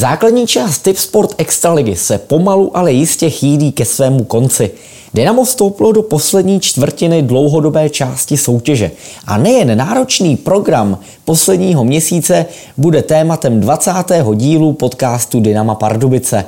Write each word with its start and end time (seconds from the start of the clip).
Základní 0.00 0.46
část 0.46 0.78
Tip 0.78 0.98
Sport 0.98 1.34
Extraligy 1.38 1.96
se 1.96 2.18
pomalu, 2.18 2.76
ale 2.76 2.92
jistě 2.92 3.30
chýlí 3.30 3.72
ke 3.72 3.84
svému 3.84 4.24
konci. 4.24 4.70
Dynamo 5.14 5.44
vstoupilo 5.44 5.92
do 5.92 6.02
poslední 6.02 6.60
čtvrtiny 6.60 7.22
dlouhodobé 7.22 7.88
části 7.88 8.36
soutěže. 8.36 8.90
A 9.26 9.38
nejen 9.38 9.78
náročný 9.78 10.36
program 10.36 10.98
posledního 11.24 11.84
měsíce 11.84 12.46
bude 12.76 13.02
tématem 13.02 13.60
20. 13.60 13.92
dílu 14.34 14.72
podcastu 14.72 15.40
Dynama 15.40 15.74
Pardubice. 15.74 16.44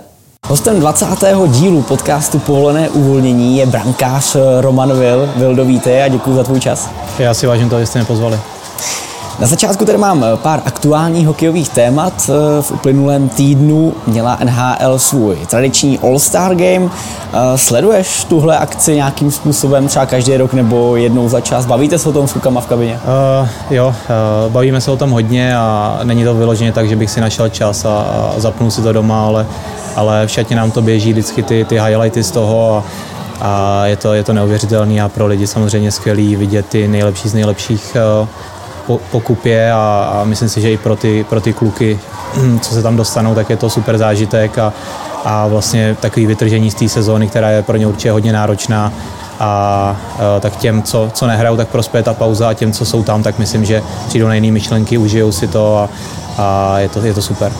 Hostem 0.46 0.80
20. 0.80 1.06
dílu 1.48 1.82
podcastu 1.82 2.38
Povolené 2.38 2.90
uvolnění 2.90 3.58
je 3.58 3.66
brankář 3.66 4.36
Roman 4.60 4.92
Vil. 5.36 5.64
Vítej 5.64 6.02
a 6.02 6.08
děkuji 6.08 6.34
za 6.34 6.44
tvůj 6.44 6.60
čas. 6.60 6.90
Já 7.18 7.34
si 7.34 7.46
vážím 7.46 7.68
toho, 7.68 7.80
že 7.80 7.86
jste 7.86 7.98
mě 7.98 8.06
pozvali. 8.06 8.38
Na 9.38 9.46
začátku 9.46 9.84
tady 9.84 9.98
mám 9.98 10.24
eh, 10.24 10.36
pár 10.36 10.62
aktuálních 10.64 11.26
hokejových 11.26 11.68
témat. 11.68 12.30
Eh, 12.30 12.62
v 12.62 12.70
uplynulém 12.70 13.28
týdnu 13.28 13.94
měla 14.06 14.38
NHL 14.44 14.98
svůj 14.98 15.36
tradiční 15.50 15.98
All-Star 15.98 16.54
Game. 16.54 16.90
Eh, 17.32 17.58
sleduješ 17.58 18.24
tuhle 18.24 18.58
akci 18.58 18.96
nějakým 18.96 19.30
způsobem, 19.30 19.88
třeba 19.88 20.06
každý 20.06 20.36
rok 20.36 20.52
nebo 20.52 20.96
jednou 20.96 21.28
za 21.28 21.40
čas? 21.40 21.66
Bavíte 21.66 21.98
se 21.98 22.08
o 22.08 22.12
tom 22.12 22.28
s 22.28 22.32
klukama 22.32 22.60
v 22.60 22.66
kabině? 22.66 23.00
Uh, 23.42 23.48
jo, 23.70 23.86
uh, 23.86 24.52
bavíme 24.52 24.80
se 24.80 24.90
o 24.90 24.96
tom 24.96 25.10
hodně 25.10 25.56
a 25.56 26.00
není 26.02 26.24
to 26.24 26.34
vyloženě 26.34 26.72
tak, 26.72 26.88
že 26.88 26.96
bych 26.96 27.10
si 27.10 27.20
našel 27.20 27.48
čas 27.48 27.84
a, 27.84 27.88
a 27.88 28.34
zapnul 28.36 28.70
si 28.70 28.82
to 28.82 28.92
doma, 28.92 29.26
ale, 29.26 29.46
ale 29.96 30.26
v 30.26 30.30
šatě 30.30 30.54
nám 30.54 30.70
to 30.70 30.82
běží 30.82 31.12
vždycky 31.12 31.42
ty, 31.42 31.64
ty 31.64 31.80
highlighty 31.80 32.22
z 32.22 32.30
toho 32.30 32.76
a, 32.76 32.84
a 33.40 33.86
je 33.86 33.96
to, 33.96 34.14
je 34.14 34.24
to 34.24 34.32
neuvěřitelný 34.32 35.00
a 35.00 35.08
pro 35.08 35.26
lidi 35.26 35.46
samozřejmě 35.46 35.92
skvělý 35.92 36.36
vidět 36.36 36.66
ty 36.66 36.88
nejlepší 36.88 37.28
z 37.28 37.34
nejlepších 37.34 37.96
uh, 38.22 38.28
po, 38.86 39.00
pokupě 39.10 39.72
a, 39.72 40.12
a 40.14 40.24
myslím 40.24 40.48
si, 40.48 40.60
že 40.60 40.72
i 40.72 40.76
pro 40.76 40.96
ty, 40.96 41.24
pro 41.28 41.40
ty 41.40 41.52
kluky, 41.52 42.00
co 42.60 42.74
se 42.74 42.82
tam 42.82 42.96
dostanou, 42.96 43.34
tak 43.34 43.50
je 43.50 43.56
to 43.56 43.70
super 43.70 43.98
zážitek 43.98 44.58
a, 44.58 44.72
a 45.24 45.46
vlastně 45.46 45.96
takový 46.00 46.26
vytržení 46.26 46.70
z 46.70 46.74
té 46.74 46.88
sezóny, 46.88 47.28
která 47.28 47.50
je 47.50 47.62
pro 47.62 47.76
ně 47.76 47.86
určitě 47.86 48.10
hodně 48.10 48.32
náročná 48.32 48.92
a, 49.40 49.96
a 50.36 50.40
tak 50.40 50.56
těm, 50.56 50.82
co, 50.82 51.10
co 51.14 51.26
nehrajou, 51.26 51.56
tak 51.56 51.68
prospěje 51.68 52.02
ta 52.02 52.14
pauza 52.14 52.48
a 52.48 52.54
těm, 52.54 52.72
co 52.72 52.84
jsou 52.84 53.02
tam, 53.02 53.22
tak 53.22 53.38
myslím, 53.38 53.64
že 53.64 53.82
přijdou 54.08 54.26
na 54.26 54.34
jiné 54.34 54.52
myšlenky, 54.52 54.98
užijou 54.98 55.32
si 55.32 55.48
to 55.48 55.78
a, 55.78 55.88
a 56.38 56.78
je, 56.78 56.88
to, 56.88 57.00
je 57.00 57.14
to 57.14 57.22
super. 57.22 57.52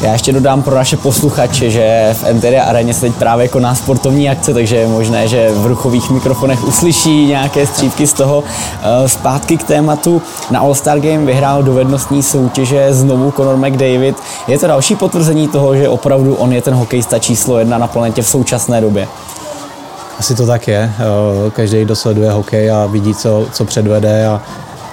Já 0.00 0.12
ještě 0.12 0.32
dodám 0.32 0.62
pro 0.62 0.74
naše 0.74 0.96
posluchače, 0.96 1.70
že 1.70 2.14
v 2.20 2.24
Enteria 2.24 2.64
areně 2.64 2.94
se 2.94 3.00
teď 3.00 3.14
právě 3.14 3.48
koná 3.48 3.74
sportovní 3.74 4.30
akce, 4.30 4.54
takže 4.54 4.76
je 4.76 4.88
možné, 4.88 5.28
že 5.28 5.50
v 5.54 5.66
ruchových 5.66 6.10
mikrofonech 6.10 6.64
uslyší 6.64 7.26
nějaké 7.26 7.66
střípky 7.66 8.06
z 8.06 8.12
toho. 8.12 8.44
Eh, 8.82 9.08
zpátky 9.08 9.56
k 9.56 9.62
tématu. 9.62 10.22
Na 10.50 10.60
All-Star 10.60 11.00
Game 11.00 11.26
vyhrál 11.26 11.62
dovednostní 11.62 12.22
soutěže 12.22 12.94
znovu 12.94 13.30
Conor 13.36 13.56
McDavid. 13.56 14.16
Je 14.48 14.58
to 14.58 14.66
další 14.66 14.96
potvrzení 14.96 15.48
toho, 15.48 15.76
že 15.76 15.88
opravdu 15.88 16.34
on 16.34 16.52
je 16.52 16.62
ten 16.62 16.74
hokejista 16.74 17.18
číslo 17.18 17.58
jedna 17.58 17.78
na 17.78 17.86
planetě 17.86 18.22
v 18.22 18.28
současné 18.28 18.80
době? 18.80 19.08
Asi 20.18 20.34
to 20.34 20.46
tak 20.46 20.68
je. 20.68 20.92
Eh, 20.98 21.50
každý 21.50 21.84
dosleduje 21.84 22.30
hokej 22.30 22.70
a 22.70 22.86
vidí, 22.86 23.14
co, 23.14 23.46
co 23.52 23.64
předvede 23.64 24.26
a 24.26 24.42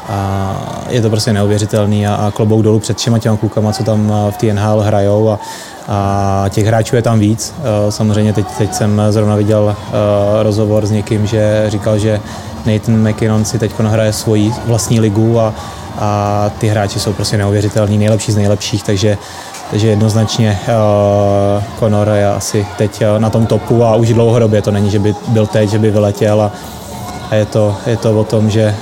a 0.10 0.58
je 0.90 1.02
to 1.02 1.10
prostě 1.10 1.34
neuvěřitelný 1.34 2.08
a, 2.08 2.16
a 2.16 2.32
klobouk 2.32 2.62
dolů 2.62 2.80
před 2.80 2.98
všema 2.98 3.20
těma 3.20 3.38
klukama, 3.38 3.72
co 3.72 3.84
tam 3.84 4.14
v 4.30 4.38
té 4.38 4.54
NHL 4.54 4.82
hrajou 4.82 5.30
a, 5.30 5.40
a 5.88 6.46
těch 6.50 6.66
hráčů 6.66 6.96
je 6.96 7.02
tam 7.02 7.20
víc. 7.20 7.54
Samozřejmě 7.90 8.34
teď, 8.34 8.46
teď 8.58 8.74
jsem 8.74 9.02
zrovna 9.10 9.36
viděl 9.36 9.76
rozhovor 10.42 10.86
s 10.86 10.92
někým, 10.92 11.28
že 11.28 11.66
říkal, 11.68 12.00
že 12.00 12.20
Nathan 12.66 13.10
McKinnon 13.10 13.46
si 13.46 13.60
teď 13.60 13.80
hraje 13.80 14.14
svoji 14.14 14.54
vlastní 14.66 15.00
ligu 15.00 15.40
a, 15.40 15.54
a 16.00 16.52
ty 16.58 16.68
hráči 16.68 17.00
jsou 17.00 17.14
prostě 17.14 17.38
neuvěřitelní, 17.38 17.98
nejlepší 17.98 18.32
z 18.32 18.36
nejlepších, 18.36 18.84
takže 18.84 19.18
takže 19.72 19.88
jednoznačně 19.88 20.60
uh, 20.68 21.64
Conor 21.80 22.10
je 22.10 22.28
asi 22.28 22.68
teď 22.78 23.04
na 23.18 23.30
tom 23.30 23.46
topu 23.46 23.84
a 23.84 23.96
už 23.96 24.14
dlouhodobě 24.14 24.62
to 24.62 24.72
není, 24.72 24.90
že 24.90 25.00
by 25.00 25.16
byl 25.28 25.48
teď, 25.48 25.70
že 25.70 25.80
by 25.80 25.92
vyletěl 25.92 26.42
a, 26.42 26.52
a 27.32 27.36
je, 27.36 27.46
to, 27.46 27.76
je 27.86 27.98
to 27.98 28.20
o 28.20 28.24
tom, 28.24 28.50
že 28.50 28.76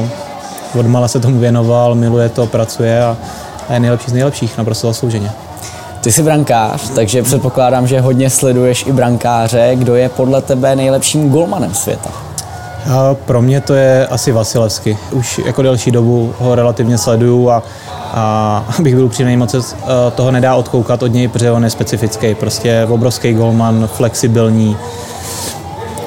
uh, 0.00 0.80
odmala 0.80 1.08
se 1.08 1.20
tomu 1.20 1.38
věnoval, 1.38 1.94
miluje 1.94 2.28
to, 2.28 2.46
pracuje 2.46 3.04
a, 3.04 3.16
a 3.68 3.72
je 3.72 3.80
nejlepší 3.80 4.10
z 4.10 4.12
nejlepších, 4.12 4.58
naprosto 4.58 4.86
zaslouženě. 4.86 5.30
Ty 6.00 6.12
jsi 6.12 6.22
brankář, 6.22 6.90
takže 6.94 7.22
předpokládám, 7.22 7.86
že 7.86 8.00
hodně 8.00 8.30
sleduješ 8.30 8.86
i 8.86 8.92
brankáře. 8.92 9.72
Kdo 9.74 9.94
je 9.94 10.08
podle 10.08 10.42
tebe 10.42 10.76
nejlepším 10.76 11.30
golmanem 11.30 11.74
světa? 11.74 12.10
A 12.90 13.14
pro 13.14 13.42
mě 13.42 13.60
to 13.60 13.74
je 13.74 14.06
asi 14.06 14.32
Vasilevsky. 14.32 14.98
Už 15.10 15.40
jako 15.44 15.62
delší 15.62 15.90
dobu 15.90 16.34
ho 16.38 16.54
relativně 16.54 16.98
sleduju 16.98 17.50
a, 17.50 17.62
a 18.12 18.64
abych 18.78 18.94
byl 18.94 19.04
upřímný, 19.04 19.36
moc 19.36 19.50
se 19.50 19.58
eh, 19.58 19.86
toho 20.14 20.30
nedá 20.30 20.54
odkoukat 20.54 21.02
od 21.02 21.06
něj, 21.06 21.28
protože 21.28 21.50
on 21.50 21.64
je 21.64 21.70
specifický. 21.70 22.34
Prostě 22.34 22.86
obrovský 22.90 23.32
golman, 23.32 23.86
flexibilní, 23.86 24.76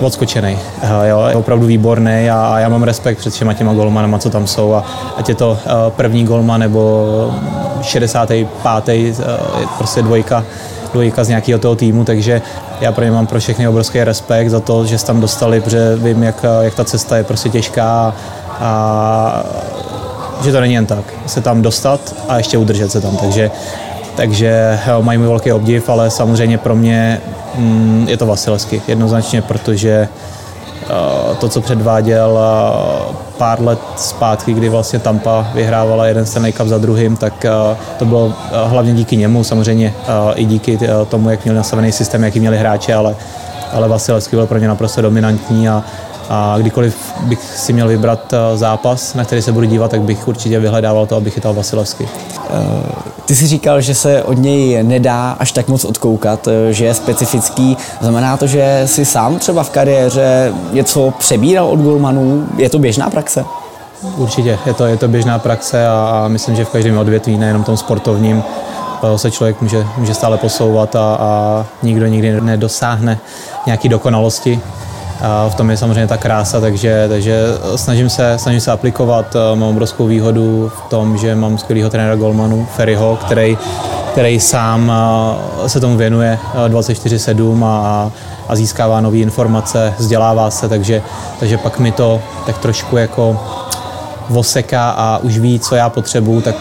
odskočený. 0.02 0.58
Jo, 1.04 1.26
je 1.28 1.36
opravdu 1.36 1.66
výborný 1.66 2.30
a 2.30 2.60
já 2.60 2.70
mám 2.70 2.84
respekt 2.84 3.18
před 3.18 3.34
všema 3.34 3.54
těma 3.54 3.74
golmanama, 3.74 4.20
co 4.20 4.30
tam 4.30 4.48
jsou. 4.48 4.74
A 4.74 4.86
ať 5.18 5.30
je 5.30 5.36
to 5.36 5.58
eh, 5.66 5.70
první 5.90 6.26
golman 6.26 6.60
nebo 6.60 7.34
65. 7.82 8.88
je 8.88 9.14
prostě 9.78 10.02
dvojka, 10.02 10.44
dvojka 10.98 11.24
z 11.24 11.28
nějakého 11.28 11.60
toho 11.60 11.76
týmu, 11.76 12.04
takže 12.04 12.42
já 12.82 12.92
pro 12.92 13.04
ně 13.06 13.12
mám 13.12 13.28
pro 13.28 13.40
všechny 13.40 13.68
obrovský 13.68 14.04
respekt 14.04 14.50
za 14.50 14.60
to, 14.60 14.86
že 14.86 14.98
se 14.98 15.06
tam 15.06 15.22
dostali, 15.22 15.62
protože 15.62 15.96
vím, 15.96 16.24
jak, 16.24 16.46
jak 16.62 16.76
ta 16.76 16.84
cesta 16.84 17.18
je 17.18 17.24
prostě 17.24 17.50
těžká 17.50 18.14
a 18.60 19.44
že 20.44 20.52
to 20.52 20.62
není 20.62 20.74
jen 20.74 20.86
tak, 20.86 21.14
se 21.26 21.42
tam 21.42 21.62
dostat 21.62 22.16
a 22.28 22.38
ještě 22.38 22.58
udržet 22.58 22.92
se 22.92 23.02
tam, 23.02 23.18
takže 23.18 23.52
takže 24.16 24.80
mají 25.02 25.20
mi 25.20 25.28
velký 25.28 25.52
obdiv, 25.52 25.90
ale 25.90 26.10
samozřejmě 26.10 26.58
pro 26.58 26.76
mě 26.76 27.22
mm, 27.56 28.06
je 28.10 28.18
to 28.18 28.26
Vasilevsky 28.26 28.82
jednoznačně, 28.88 29.42
protože 29.42 30.08
to, 31.40 31.50
co 31.50 31.62
předváděl 31.62 32.40
uh, 33.10 33.16
pár 33.38 33.62
let 33.62 33.80
zpátky, 33.96 34.54
kdy 34.54 34.70
vlastně 34.70 35.00
Tampa 35.00 35.48
vyhrávala 35.54 36.06
jeden 36.06 36.26
Stanley 36.26 36.54
Cup 36.54 36.68
za 36.68 36.78
druhým, 36.78 37.18
tak 37.18 37.46
uh, 37.72 37.78
to 38.00 38.06
bylo 38.06 38.34
hlavně 38.66 38.94
díky 38.94 39.18
němu, 39.18 39.44
samozřejmě 39.44 39.94
i 40.36 40.46
díky 40.46 40.80
tomu, 41.10 41.30
jak 41.30 41.44
měl 41.44 41.56
nastavený 41.56 41.92
systém, 41.92 42.24
jaký 42.24 42.40
měli 42.40 42.58
hráče, 42.58 42.94
ale, 42.94 43.16
ale 43.74 43.88
Vasilevský 43.88 44.36
byl 44.36 44.48
pro 44.48 44.58
ně 44.58 44.68
naprosto 44.68 45.02
dominantní 45.02 45.70
a 45.70 45.84
a 46.30 46.56
kdykoliv 46.58 47.14
bych 47.22 47.40
si 47.44 47.74
měl 47.74 47.88
vybrat 47.88 48.34
eh, 48.34 48.58
zápas, 48.58 49.14
na 49.14 49.26
který 49.26 49.42
se 49.42 49.52
budu 49.52 49.66
dívat, 49.66 49.92
tak 49.92 50.02
bych 50.02 50.28
určitě 50.28 50.60
vyhledával 50.60 51.06
to, 51.06 51.16
abych 51.16 51.34
chytal 51.34 51.54
Vasilevsky. 51.54 52.10
Eh, 52.50 52.54
ty 53.26 53.36
jsi 53.36 53.48
říkal, 53.48 53.82
že 53.82 53.96
se 53.96 54.24
od 54.24 54.34
něj 54.38 54.84
nedá 54.84 55.32
až 55.32 55.52
tak 55.52 55.68
moc 55.68 55.86
odkoukat, 55.86 56.48
eh, 56.48 56.74
že 56.74 56.86
je 56.86 56.94
specifický. 56.94 57.78
Znamená 58.02 58.38
to, 58.38 58.48
že 58.48 58.82
si 58.86 59.06
sám 59.06 59.40
třeba 59.40 59.64
v 59.64 59.70
kariéře 59.70 60.54
něco 60.72 61.14
přebíral 61.20 61.68
od 61.68 61.80
golmanů? 61.80 62.48
Je 62.58 62.70
to 62.70 62.80
běžná 62.80 63.10
praxe? 63.10 63.46
Určitě, 64.18 64.60
je 64.66 64.74
to, 64.74 64.86
je 64.86 64.98
to 64.98 65.08
běžná 65.08 65.40
praxe 65.40 65.88
a, 65.88 66.22
a 66.24 66.28
myslím, 66.28 66.56
že 66.56 66.66
v 66.66 66.70
každém 66.70 66.98
odvětví, 66.98 67.38
nejenom 67.38 67.64
tom 67.64 67.78
sportovním, 67.78 68.44
se 69.16 69.32
člověk 69.32 69.62
může, 69.62 69.86
může 69.98 70.14
stále 70.14 70.38
posouvat 70.38 70.96
a, 70.96 71.18
a 71.20 71.66
nikdo 71.84 72.08
nikdy 72.08 72.42
nedosáhne 72.42 73.20
nějaký 73.66 73.90
dokonalosti. 73.90 74.62
A 75.22 75.50
v 75.50 75.56
tom 75.56 75.70
je 75.70 75.78
samozřejmě 75.78 76.08
ta 76.08 76.18
krása, 76.18 76.62
takže, 76.62 77.06
takže 77.10 77.44
snažím, 77.76 78.10
se, 78.10 78.34
snažím 78.38 78.62
se 78.62 78.72
aplikovat. 78.72 79.36
Mám 79.56 79.70
obrovskou 79.70 80.08
výhodu 80.08 80.72
v 80.76 80.90
tom, 80.90 81.18
že 81.18 81.36
mám 81.36 81.58
skvělého 81.58 81.90
trenéra 81.90 82.16
Golmanu, 82.16 82.68
Ferryho, 82.76 83.18
který, 83.26 83.58
který 84.12 84.40
sám 84.40 84.92
se 85.68 85.80
tomu 85.80 85.98
věnuje 85.98 86.40
24-7 86.68 87.66
a, 87.66 88.12
a 88.48 88.56
získává 88.56 89.02
nové 89.02 89.18
informace, 89.18 89.94
vzdělává 89.98 90.52
se, 90.52 90.70
takže, 90.70 91.02
takže 91.40 91.58
pak 91.58 91.80
mi 91.80 91.92
to 91.92 92.22
tak 92.46 92.58
trošku 92.58 92.98
jako 92.98 93.40
voseká 94.30 94.90
a 94.90 95.18
už 95.18 95.38
ví, 95.38 95.60
co 95.60 95.76
já 95.76 95.90
potřebuju, 95.90 96.42
tak 96.42 96.56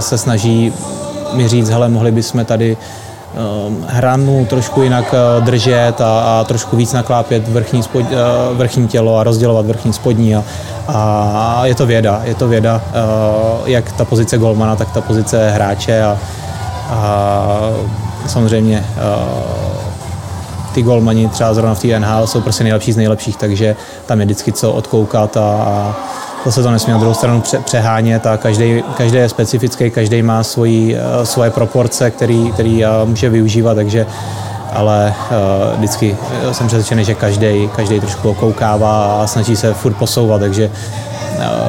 se 0.00 0.18
snaží 0.18 0.72
mi 1.32 1.48
říct, 1.48 1.68
hele, 1.68 1.88
mohli 1.88 2.12
bychom 2.12 2.44
tady 2.44 2.76
hranu 3.86 4.46
trošku 4.46 4.82
jinak 4.82 5.14
eh, 5.14 5.40
držet 5.40 6.00
a, 6.00 6.20
a 6.20 6.44
trošku 6.44 6.76
víc 6.76 6.92
naklápět 6.92 7.48
vrchní, 7.48 7.82
spod, 7.82 8.04
eh, 8.10 8.16
vrchní 8.54 8.88
tělo 8.88 9.16
a 9.16 9.24
rozdělovat 9.24 9.66
vrchní 9.66 9.92
spodní. 9.92 10.36
A, 10.36 10.42
a 10.88 11.66
je 11.66 11.74
to 11.74 11.86
věda, 11.86 12.20
je 12.24 12.34
to 12.34 12.48
věda, 12.48 12.80
eh, 12.88 13.00
jak 13.64 13.92
ta 13.92 14.04
pozice 14.04 14.38
golmana, 14.38 14.76
tak 14.76 14.90
ta 14.90 15.00
pozice 15.00 15.50
hráče 15.50 16.02
a, 16.02 16.18
a 16.90 17.46
samozřejmě 18.26 18.84
ty 20.74 20.82
golmani 20.82 21.28
třeba 21.28 21.54
zrovna 21.54 21.74
v 21.74 21.80
té 21.80 22.00
NHL 22.00 22.26
jsou 22.26 22.40
prostě 22.40 22.64
nejlepší 22.64 22.92
z 22.92 22.96
nejlepších, 22.96 23.36
takže 23.36 23.76
tam 24.06 24.20
je 24.20 24.26
vždycky 24.26 24.52
co 24.52 24.72
odkoukat 24.72 25.36
a, 25.36 25.40
a 25.40 25.94
zase 26.44 26.62
to 26.62 26.70
nesmí 26.70 26.92
na 26.92 26.98
druhou 26.98 27.14
stranu 27.14 27.42
přehánět 27.64 28.26
a 28.26 28.36
každý, 28.36 28.84
každý 28.96 29.18
je 29.18 29.28
specifický, 29.28 29.90
každý 29.90 30.22
má 30.22 30.42
svoji, 30.42 30.96
eh, 30.96 31.26
svoje 31.26 31.50
proporce, 31.50 32.10
který, 32.10 32.52
který 32.52 32.84
eh, 32.84 32.88
může 33.04 33.28
využívat, 33.28 33.74
takže 33.74 34.06
ale 34.72 35.14
uh, 35.30 35.76
vždycky 35.78 36.16
jsem 36.52 36.66
přesvědčený, 36.66 37.04
že 37.04 37.14
každý, 37.14 37.70
každý 37.76 38.00
trošku 38.00 38.30
okoukává 38.30 39.22
a 39.22 39.26
snaží 39.26 39.56
se 39.56 39.74
furt 39.74 39.94
posouvat, 39.94 40.40
takže 40.40 40.70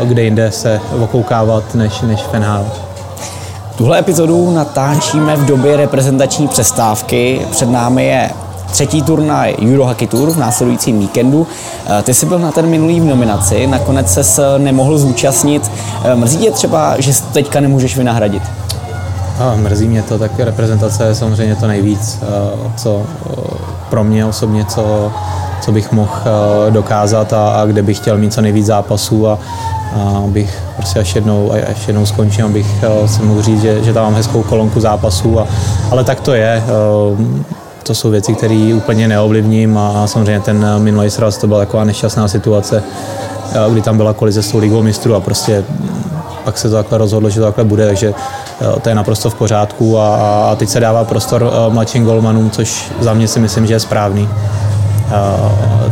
uh, 0.02 0.08
kde 0.08 0.24
jinde 0.24 0.52
se 0.52 0.82
okoukávat 1.04 1.76
než, 1.76 2.02
než 2.02 2.22
v 2.24 2.40
NHL. 2.40 2.66
Tuhle 3.76 4.00
epizodu 4.00 4.52
natáčíme 4.52 5.36
v 5.36 5.46
době 5.46 5.78
reprezentační 5.78 6.48
přestávky. 6.48 7.42
Před 7.52 7.70
námi 7.70 8.06
je 8.06 8.30
třetí 8.74 9.02
turnaj 9.02 9.56
Eurohockey 9.62 10.08
Tour 10.08 10.32
v 10.32 10.38
následujícím 10.38 11.00
víkendu. 11.00 11.48
Eh, 11.86 12.02
ty 12.02 12.14
jsi 12.14 12.26
byl 12.26 12.40
na 12.40 12.52
ten 12.52 12.66
minulý 12.68 13.00
v 13.00 13.06
nominaci, 13.06 13.68
nakonec 13.68 14.18
se 14.22 14.60
nemohl 14.60 14.98
zúčastnit. 14.98 15.72
Eh, 16.04 16.16
mrzí 16.16 16.38
tě 16.38 16.52
třeba, 16.52 16.96
že 17.00 17.12
teďka 17.34 17.60
nemůžeš 17.60 17.98
vynahradit? 17.98 18.44
A 19.40 19.56
mrzí 19.56 19.88
mě 19.88 20.02
to, 20.02 20.20
tak 20.20 20.40
reprezentace 20.40 21.04
je 21.06 21.16
samozřejmě 21.16 21.56
to 21.56 21.68
nejvíc, 21.68 22.20
eh, 22.22 22.72
co 22.76 23.02
pro 23.90 24.04
mě 24.04 24.26
osobně, 24.26 24.66
co, 24.66 25.12
co 25.62 25.72
bych 25.72 25.92
mohl 25.92 26.12
dokázat 26.70 27.34
a, 27.34 27.50
a 27.50 27.66
kde 27.66 27.82
bych 27.82 27.98
chtěl 27.98 28.18
mít 28.18 28.34
co 28.34 28.42
nejvíc 28.42 28.66
zápasů 28.66 29.28
a, 29.28 29.40
a 29.96 30.18
abych 30.26 30.64
prostě 30.76 31.00
až 31.00 31.16
jednou, 31.16 31.52
až 31.72 31.88
jednou 31.88 32.06
skončil, 32.06 32.46
abych 32.46 32.68
se 33.06 33.24
mohl 33.24 33.42
říct, 33.42 33.62
že, 33.62 33.84
že 33.84 33.94
tam 33.94 34.04
mám 34.04 34.16
hezkou 34.16 34.44
kolonku 34.44 34.80
zápasů, 34.80 35.40
a, 35.40 35.48
ale 35.92 36.04
tak 36.04 36.20
to 36.20 36.34
je 36.34 36.64
to 37.84 37.96
jsou 37.96 38.10
věci, 38.10 38.34
které 38.34 38.74
úplně 38.76 39.08
neovlivním 39.08 39.78
a 39.78 40.08
samozřejmě 40.08 40.40
ten 40.40 40.66
minulý 40.78 41.10
sraz 41.10 41.38
to 41.38 41.48
byla 41.48 41.60
taková 41.60 41.84
nešťastná 41.84 42.28
situace, 42.28 42.84
eh, 43.52 43.72
kdy 43.72 43.82
tam 43.82 43.98
byla 43.98 44.14
kolize 44.14 44.44
s 44.44 44.52
tou 44.52 44.58
ligou 44.58 44.82
mistrů 44.82 45.16
a 45.16 45.20
prostě 45.20 45.64
pak 46.44 46.58
se 46.58 46.70
to 46.70 46.76
takhle 46.76 46.98
rozhodlo, 46.98 47.30
že 47.30 47.40
to 47.40 47.46
takhle 47.46 47.64
bude, 47.64 47.86
takže 47.86 48.14
eh, 48.62 48.80
to 48.80 48.90
je 48.90 48.96
naprosto 48.96 49.30
v 49.30 49.36
pořádku 49.36 50.00
a, 50.00 50.16
a 50.52 50.56
teď 50.56 50.70
se 50.70 50.80
dává 50.80 51.04
prostor 51.04 51.52
eh, 51.52 51.74
mladším 51.74 52.06
golmanům, 52.06 52.50
což 52.50 52.92
za 53.00 53.14
mě 53.14 53.28
si 53.28 53.40
myslím, 53.40 53.68
že 53.68 53.74
je 53.74 53.80
správný. 53.80 54.30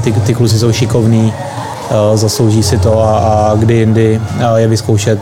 Ty, 0.03 0.11
ty 0.11 0.33
kluci 0.33 0.59
jsou 0.59 0.71
šikovní, 0.71 1.33
zaslouží 2.13 2.63
si 2.63 2.77
to 2.77 3.03
a, 3.03 3.17
a 3.17 3.55
kdy 3.55 3.73
jindy 3.73 4.21
je 4.55 4.67
vyzkoušet, 4.67 5.19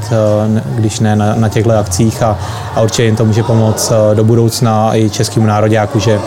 když 0.75 0.99
ne 0.99 1.15
na, 1.15 1.35
na 1.35 1.49
těchto 1.49 1.77
akcích 1.77 2.23
a, 2.23 2.37
a 2.75 2.81
určitě 2.81 3.03
jim 3.03 3.15
to 3.15 3.25
může 3.25 3.43
pomoct 3.43 3.91
do 4.13 4.23
budoucna 4.23 4.95
i 4.95 5.09
českému 5.09 5.45
nároďáku, 5.45 5.99
že 5.99 6.19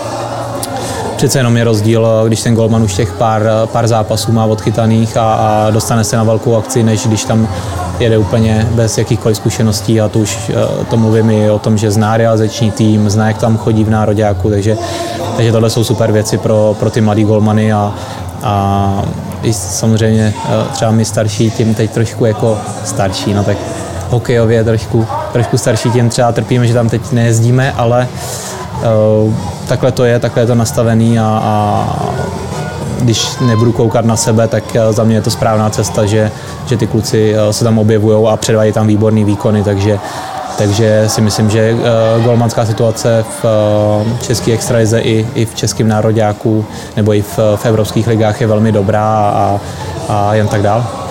přece 1.23 1.39
jenom 1.39 1.57
je 1.57 1.65
rozdíl, 1.65 2.09
když 2.27 2.43
ten 2.43 2.55
golman 2.55 2.83
už 2.83 2.95
těch 2.95 3.13
pár, 3.13 3.43
pár 3.67 3.89
zápasů 3.89 4.33
má 4.33 4.45
odchytaných 4.45 5.17
a, 5.17 5.35
a 5.35 5.71
dostane 5.71 6.05
se 6.05 6.17
na 6.17 6.23
velkou 6.23 6.57
akci, 6.57 6.83
než 6.83 7.07
když 7.07 7.25
tam 7.25 7.49
jede 7.99 8.19
úplně 8.19 8.69
bez 8.75 8.99
jakýchkoliv 8.99 9.37
zkušeností. 9.37 10.01
A 10.01 10.09
to 10.09 10.19
už 10.19 10.51
eh, 10.51 10.85
to 10.85 10.97
mluvím 10.97 11.31
i 11.31 11.51
o 11.51 11.59
tom, 11.59 11.79
že 11.79 11.91
zná 11.91 12.17
realizační 12.17 12.71
tým, 12.71 13.11
zná, 13.11 13.29
jak 13.29 13.39
tam 13.39 13.59
chodí 13.59 13.85
v 13.85 13.91
nároďáku, 13.91 14.51
takže, 14.51 14.77
takže 15.37 15.53
tohle 15.53 15.71
jsou 15.71 15.85
super 15.85 16.13
věci 16.13 16.39
pro, 16.39 16.77
pro 16.79 16.91
ty 16.91 17.01
mladý 17.01 17.25
golmany 17.25 17.73
a, 17.73 17.95
a 18.43 19.05
i 19.43 19.53
samozřejmě 19.53 20.35
eh, 20.45 20.73
třeba 20.73 20.91
my 20.91 21.05
starší 21.05 21.51
tím 21.51 21.75
teď 21.75 21.91
trošku 21.91 22.25
jako 22.25 22.59
starší, 22.85 23.35
no 23.35 23.45
tak 23.45 23.57
hokejově 24.11 24.65
trošku, 24.65 25.07
trošku 25.33 25.59
starší 25.59 25.91
tím 25.91 26.09
třeba 26.09 26.33
trpíme, 26.33 26.67
že 26.67 26.75
tam 26.75 26.89
teď 26.89 27.13
nejezdíme, 27.13 27.73
ale 27.73 28.09
takhle 29.69 29.93
to 29.93 30.05
je, 30.05 30.19
takhle 30.19 30.43
je 30.43 30.47
to 30.47 30.55
nastavený 30.55 31.19
a, 31.19 31.41
a 31.45 31.87
když 33.01 33.39
nebudu 33.41 33.73
koukat 33.73 34.05
na 34.05 34.17
sebe, 34.17 34.49
tak 34.49 34.77
eh, 34.77 34.93
za 34.93 35.05
mě 35.05 35.17
je 35.17 35.21
to 35.21 35.31
správná 35.31 35.71
cesta, 35.71 36.07
že, 36.07 36.31
že 36.67 36.77
ty 36.77 36.87
kluci 36.87 37.35
eh, 37.35 37.53
se 37.53 37.65
tam 37.65 37.79
objevují 37.79 38.29
a 38.29 38.37
předvají 38.37 38.73
tam 38.73 38.87
výborný 38.87 39.25
výkony, 39.25 39.63
takže 39.65 39.99
takže 40.59 41.05
si 41.07 41.21
myslím, 41.21 41.51
že 41.51 41.77
golmanská 42.25 42.67
situace 42.67 43.25
v 43.43 43.47
české 44.23 44.53
extralize 44.53 45.01
i, 45.01 45.27
i 45.35 45.45
v 45.45 45.55
českém 45.55 45.89
nároďáku 45.89 46.65
nebo 46.97 47.15
i 47.15 47.23
v, 47.23 47.39
v 47.57 47.67
evropských 47.67 48.07
ligách 48.07 48.41
je 48.41 48.47
velmi 48.47 48.73
dobrá 48.73 49.33
a, 49.35 49.61
a 50.09 50.35
jen 50.35 50.49
tak 50.49 50.63
dál. 50.63 51.02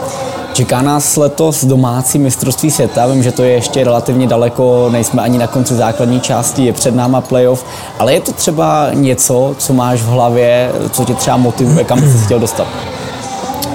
Čeká 0.61 0.81
nás 0.81 1.17
letos 1.17 1.65
domácí 1.65 2.19
mistrovství 2.19 2.71
světa. 2.71 3.07
Vím, 3.07 3.23
že 3.23 3.31
to 3.31 3.43
je 3.43 3.51
ještě 3.51 3.83
relativně 3.83 4.27
daleko, 4.27 4.89
nejsme 4.91 5.21
ani 5.21 5.37
na 5.37 5.47
konci 5.47 5.75
základní 5.75 6.19
části, 6.19 6.65
je 6.65 6.73
před 6.73 6.95
náma 6.95 7.21
playoff, 7.21 7.65
ale 7.99 8.13
je 8.13 8.21
to 8.21 8.33
třeba 8.33 8.89
něco, 8.93 9.55
co 9.57 9.73
máš 9.73 10.01
v 10.01 10.07
hlavě, 10.07 10.71
co 10.91 11.05
tě 11.05 11.13
třeba 11.13 11.37
motivuje, 11.37 11.83
kam 11.83 11.99
jsi 11.99 12.25
chtěl 12.25 12.39
dostat? 12.39 12.67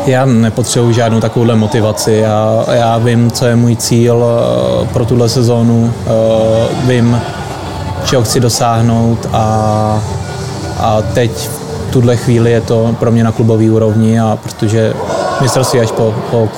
Já 0.06 0.24
nepotřebuji 0.24 0.92
žádnou 0.92 1.20
takovouhle 1.20 1.56
motivaci. 1.56 2.12
Já, 2.12 2.64
já 2.72 2.98
vím, 2.98 3.30
co 3.30 3.46
je 3.46 3.56
můj 3.56 3.76
cíl 3.76 4.24
eh, 4.24 4.86
pro 4.92 5.04
tuhle 5.04 5.28
sezónu. 5.28 5.92
Eh, 6.06 6.10
vím, 6.86 7.20
čeho 8.04 8.22
chci 8.22 8.40
dosáhnout 8.40 9.28
a, 9.32 10.02
a 10.78 11.02
teď 11.02 11.30
v 11.88 11.92
tuhle 11.92 12.16
chvíli 12.16 12.50
je 12.50 12.60
to 12.60 12.94
pro 12.98 13.10
mě 13.10 13.24
na 13.24 13.32
klubové 13.32 13.70
úrovni 13.70 14.20
a 14.20 14.38
protože 14.42 14.94
mistrovství 15.40 15.80
až 15.80 15.90
po, 15.90 16.14
po 16.30 16.48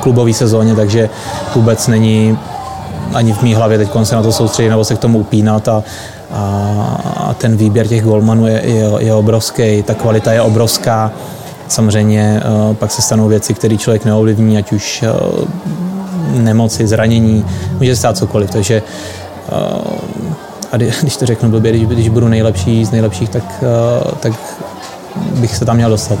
klubové 0.00 0.32
sezóně, 0.32 0.74
takže 0.74 1.10
vůbec 1.54 1.88
není 1.88 2.38
ani 3.14 3.32
v 3.32 3.42
mý 3.42 3.54
hlavě 3.54 3.78
teď 3.78 3.90
se 4.02 4.16
na 4.16 4.22
to 4.22 4.32
soustředit 4.32 4.68
nebo 4.68 4.84
se 4.84 4.94
k 4.94 4.98
tomu 4.98 5.18
upínat 5.18 5.68
a, 5.68 5.82
a 7.16 7.34
ten 7.38 7.56
výběr 7.56 7.86
těch 7.86 8.04
golmanů 8.04 8.46
je, 8.46 8.62
je, 8.64 8.90
je 8.98 9.14
obrovský, 9.14 9.82
ta 9.82 9.94
kvalita 9.94 10.32
je 10.32 10.42
obrovská. 10.42 11.12
Samozřejmě 11.68 12.42
uh, 12.68 12.74
pak 12.74 12.90
se 12.90 13.02
stanou 13.02 13.28
věci, 13.28 13.54
které 13.54 13.76
člověk 13.76 14.04
neovlivní, 14.04 14.58
ať 14.58 14.72
už 14.72 15.04
uh, 15.04 16.40
nemoci, 16.40 16.86
zranění, 16.86 17.44
může 17.78 17.96
se 17.96 17.98
stát 17.98 18.16
cokoliv, 18.16 18.50
takže 18.50 18.82
uh, 19.52 19.96
a 20.72 20.76
když 20.76 21.16
to 21.16 21.26
řeknu 21.26 21.50
blbě, 21.50 21.72
když, 21.72 21.86
když 21.86 22.08
budu 22.08 22.28
nejlepší 22.28 22.84
z 22.84 22.90
nejlepších, 22.90 23.28
tak, 23.28 23.64
tak 24.20 24.32
bych 25.16 25.56
se 25.56 25.64
tam 25.64 25.76
měl 25.76 25.90
dostat 25.90 26.18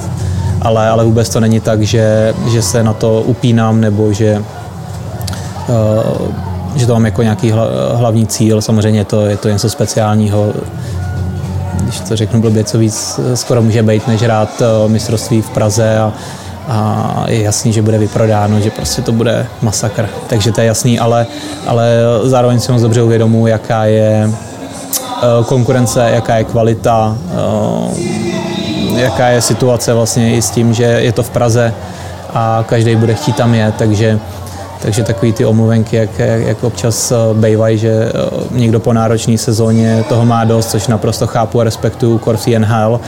ale, 0.62 0.88
ale 0.88 1.04
vůbec 1.04 1.28
to 1.28 1.40
není 1.40 1.60
tak, 1.60 1.82
že, 1.82 2.34
že 2.50 2.62
se 2.62 2.82
na 2.82 2.92
to 2.92 3.22
upínám 3.26 3.80
nebo 3.80 4.12
že, 4.12 4.42
uh, 5.68 6.28
že 6.76 6.86
to 6.86 6.92
mám 6.92 7.04
jako 7.04 7.22
nějaký 7.22 7.50
hla, 7.50 7.66
hlavní 7.94 8.26
cíl. 8.26 8.62
Samozřejmě 8.62 9.04
to, 9.04 9.26
je 9.26 9.36
to 9.36 9.48
něco 9.48 9.70
speciálního. 9.70 10.52
Když 11.82 12.00
to 12.00 12.16
řeknu 12.16 12.40
blbě, 12.40 12.64
co 12.64 12.78
víc 12.78 13.20
skoro 13.34 13.62
může 13.62 13.82
být, 13.82 14.08
než 14.08 14.22
rád 14.22 14.48
uh, 14.60 14.90
mistrovství 14.90 15.42
v 15.42 15.50
Praze 15.50 15.98
a, 15.98 16.12
a 16.68 17.24
je 17.28 17.42
jasný, 17.42 17.72
že 17.72 17.82
bude 17.82 17.98
vyprodáno, 17.98 18.60
že 18.60 18.70
prostě 18.70 19.02
to 19.02 19.12
bude 19.12 19.46
masakr. 19.62 20.08
Takže 20.26 20.52
to 20.52 20.60
je 20.60 20.66
jasný, 20.66 20.98
ale, 20.98 21.26
ale 21.66 21.90
zároveň 22.22 22.60
si 22.60 22.72
moc 22.72 22.82
dobře 22.82 23.02
uvědomuji, 23.02 23.46
jaká 23.46 23.84
je 23.84 24.30
uh, 24.30 25.44
konkurence, 25.44 26.10
jaká 26.10 26.36
je 26.36 26.44
kvalita, 26.44 27.16
jaká 28.96 29.28
je 29.28 29.40
situace 29.40 29.94
vlastně 29.94 30.36
i 30.36 30.42
s 30.42 30.50
tím, 30.50 30.74
že 30.74 30.84
je 30.84 31.12
to 31.12 31.22
v 31.22 31.30
Praze 31.30 31.74
a 32.34 32.64
každý 32.68 32.96
bude 32.96 33.14
chtít 33.14 33.36
tam 33.36 33.54
jet, 33.54 33.74
takže 33.78 34.18
takže 34.82 35.02
takový 35.02 35.32
ty 35.32 35.44
omluvenky, 35.44 35.96
jak, 35.96 36.18
jak 36.18 36.64
občas 36.64 37.12
eh, 37.12 37.16
bývají, 37.34 37.78
že 37.78 37.88
eh, 37.88 38.10
někdo 38.50 38.80
po 38.80 38.92
náročné 38.92 39.38
sezóně 39.38 40.04
toho 40.08 40.24
má 40.24 40.44
dost, 40.44 40.70
což 40.70 40.86
naprosto 40.86 41.26
chápu 41.26 41.60
a 41.60 41.64
respektuju 41.64 42.18
Corsi 42.18 42.58
NHL, 42.58 43.00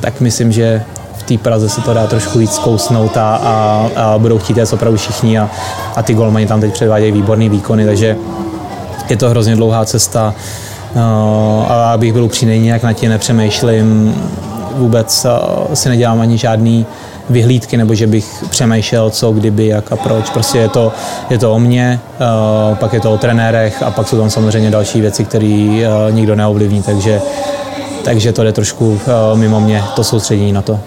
tak 0.00 0.20
myslím, 0.20 0.52
že 0.52 0.82
v 1.16 1.22
té 1.22 1.38
Praze 1.38 1.68
se 1.68 1.80
to 1.80 1.94
dá 1.94 2.06
trošku 2.06 2.38
víc 2.38 2.52
zkousnout 2.52 3.16
a, 3.16 3.36
a, 3.36 3.88
a 3.96 4.18
budou 4.18 4.38
chtít 4.38 4.56
jet 4.56 4.72
opravdu 4.72 4.98
všichni 4.98 5.38
a, 5.38 5.50
a 5.96 6.02
ty 6.02 6.14
golmani 6.14 6.46
tam 6.46 6.60
teď 6.60 6.72
předvádějí 6.72 7.12
výborný 7.12 7.48
výkony, 7.48 7.86
takže 7.86 8.16
je 9.08 9.16
to 9.16 9.30
hrozně 9.30 9.56
dlouhá 9.56 9.84
cesta. 9.84 10.34
No, 10.94 11.66
a 11.68 11.92
abych 11.92 12.12
byl 12.12 12.24
upřímný, 12.24 12.58
nějak 12.58 12.82
na 12.82 12.92
tě 12.92 13.08
nepřemýšlím, 13.08 14.14
vůbec 14.76 15.24
eh, 15.24 15.76
si 15.76 15.88
nedělám 15.88 16.20
ani 16.20 16.38
žádný 16.38 16.86
vyhlídky, 17.30 17.76
nebo 17.76 17.94
že 17.94 18.06
bych 18.06 18.44
přemýšlel, 18.50 19.10
co, 19.10 19.32
kdyby, 19.32 19.66
jak 19.66 19.92
a 19.92 19.96
proč. 19.96 20.30
Prostě 20.30 20.58
je 20.58 20.68
to, 20.68 20.92
je 21.30 21.38
to 21.38 21.52
o 21.52 21.58
mně, 21.58 22.00
eh, 22.14 22.74
pak 22.74 22.92
je 22.92 23.00
to 23.00 23.12
o 23.12 23.18
trenérech 23.18 23.82
a 23.82 23.90
pak 23.90 24.08
jsou 24.08 24.18
tam 24.18 24.30
samozřejmě 24.30 24.70
další 24.70 25.00
věci, 25.00 25.24
které 25.24 25.82
eh, 25.84 26.12
nikdo 26.12 26.36
neovlivní, 26.36 26.82
takže, 26.82 27.20
takže 28.04 28.32
to 28.32 28.44
jde 28.44 28.52
trošku 28.52 29.00
mimo 29.34 29.60
mě, 29.60 29.84
to 29.96 30.04
soustředění 30.04 30.52
na 30.52 30.62
to. 30.62 30.80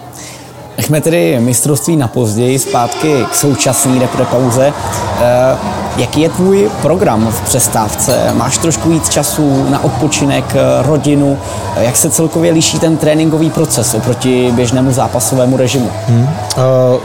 Nechme 0.77 1.01
tedy 1.01 1.39
mistrovství 1.39 1.95
na 1.95 2.07
později, 2.07 2.59
zpátky 2.59 3.25
k 3.31 3.35
současné 3.35 3.99
reprepauze. 3.99 4.73
Eh, 5.21 5.57
jaký 5.97 6.21
je 6.21 6.29
tvůj 6.29 6.69
program 6.81 7.27
v 7.31 7.41
přestávce? 7.41 8.33
Máš 8.33 8.57
trošku 8.57 8.89
víc 8.89 9.09
času 9.09 9.69
na 9.69 9.83
odpočinek, 9.83 10.55
rodinu? 10.81 11.37
Jak 11.77 11.97
se 11.97 12.09
celkově 12.09 12.51
liší 12.51 12.79
ten 12.79 12.97
tréninkový 12.97 13.49
proces 13.49 13.93
oproti 13.93 14.51
běžnému 14.55 14.91
zápasovému 14.91 15.57
režimu? 15.57 15.89
Hmm. 16.07 16.29
Uh... 16.57 17.01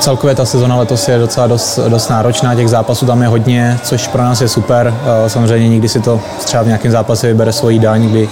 Celkově 0.00 0.34
ta 0.34 0.44
sezona 0.44 0.76
letos 0.76 1.08
je 1.08 1.18
docela 1.18 1.46
dost, 1.46 1.78
dost 1.88 2.08
náročná, 2.08 2.54
těch 2.54 2.68
zápasů 2.68 3.06
tam 3.06 3.22
je 3.22 3.28
hodně, 3.28 3.78
což 3.82 4.08
pro 4.08 4.22
nás 4.22 4.40
je 4.40 4.48
super. 4.48 4.94
Samozřejmě 5.26 5.68
nikdy 5.68 5.88
si 5.88 6.00
to 6.00 6.20
třeba 6.44 6.62
v 6.62 6.66
nějakém 6.66 6.90
zápase 6.92 7.26
vybere 7.26 7.52
svoji 7.52 7.78
daň, 7.78 8.08
kdy 8.08 8.28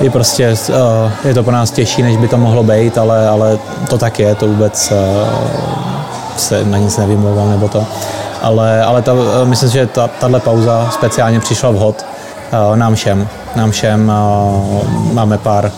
je 0.00 0.10
prostě, 0.10 0.54
uh, 0.68 1.28
je 1.28 1.34
to 1.34 1.42
pro 1.42 1.52
nás 1.52 1.70
těžší, 1.70 2.02
než 2.02 2.16
by 2.16 2.28
to 2.28 2.36
mohlo 2.36 2.62
být, 2.62 2.98
ale, 2.98 3.28
ale 3.28 3.58
to 3.90 3.98
tak 3.98 4.18
je, 4.18 4.34
to 4.34 4.46
vůbec 4.46 4.92
uh, 4.92 5.28
se 6.36 6.64
na 6.64 6.78
nic 6.78 6.96
nevymlouvám 6.96 7.50
nebo 7.50 7.68
to. 7.68 7.86
Ale, 8.42 8.82
ale 8.82 9.02
ta, 9.02 9.12
uh, 9.12 9.20
myslím 9.44 9.70
že 9.70 9.86
ta, 9.86 10.08
tahle 10.08 10.40
pauza 10.40 10.90
speciálně 10.90 11.40
přišla 11.40 11.70
vhod 11.70 12.04
uh, 12.70 12.76
nám 12.76 12.94
všem. 12.94 13.28
Nám 13.56 13.70
všem 13.70 14.12
uh, 14.72 15.12
máme 15.12 15.38
pár 15.38 15.72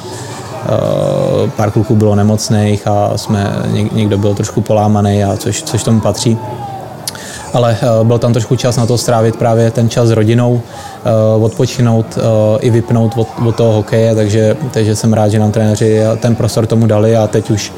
pár 1.56 1.70
kluků 1.70 1.96
bylo 1.96 2.14
nemocných 2.14 2.86
a 2.86 3.12
jsme, 3.16 3.56
někdo 3.92 4.18
byl 4.18 4.34
trošku 4.34 4.60
polámaný, 4.60 5.24
a 5.24 5.36
což, 5.36 5.62
což 5.62 5.82
tomu 5.82 6.00
patří. 6.00 6.38
ale 7.52 7.78
byl 8.02 8.18
tam 8.18 8.32
trošku 8.32 8.56
čas 8.56 8.76
na 8.76 8.86
to 8.86 8.98
strávit 8.98 9.36
právě 9.36 9.70
ten 9.70 9.88
čas 9.88 10.08
s 10.08 10.10
rodinou, 10.10 10.62
odpočinout 11.40 12.18
i 12.60 12.70
vypnout 12.70 13.12
od, 13.16 13.28
od 13.46 13.56
toho 13.56 13.72
hokeje, 13.72 14.14
takže, 14.14 14.56
takže 14.70 14.96
jsem 14.96 15.12
rád, 15.12 15.28
že 15.28 15.38
nám 15.38 15.52
trenéři 15.52 16.00
ten 16.20 16.34
prostor 16.34 16.66
tomu 16.66 16.86
dali 16.86 17.16
a 17.16 17.26
teď 17.26 17.50
už 17.50 17.72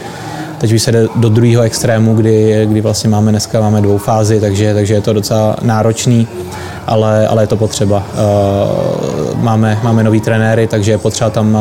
Teď 0.59 0.73
už 0.73 0.83
se 0.83 0.93
jde 0.93 1.07
do 1.17 1.29
druhého 1.29 1.63
extrému, 1.63 2.15
kdy, 2.15 2.67
kdy 2.67 2.81
vlastně 2.81 3.11
máme 3.11 3.31
dneska 3.31 3.61
máme 3.61 3.81
dvou 3.81 3.99
fázi, 3.99 4.41
takže, 4.41 4.75
takže 4.75 4.95
je 4.95 5.01
to 5.01 5.13
docela 5.13 5.57
náročný, 5.63 6.29
ale, 6.87 7.29
ale 7.29 7.43
je 7.43 7.47
to 7.47 7.57
potřeba. 7.57 8.03
Uh, 8.15 9.43
máme, 9.43 9.79
máme 9.83 10.05
nový 10.05 10.21
trenéry, 10.21 10.67
takže 10.67 10.91
je 10.91 10.99
potřeba 10.99 11.31
tam 11.31 11.59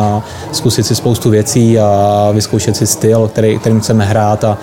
zkusit 0.51 0.85
si 0.85 0.95
spoustu 0.95 1.29
věcí 1.29 1.79
a 1.79 2.29
vyzkoušet 2.33 2.75
si 2.75 2.87
styl, 2.87 3.27
který, 3.27 3.59
kterým 3.59 3.79
chceme 3.79 4.05
hrát 4.05 4.43
a, 4.43 4.57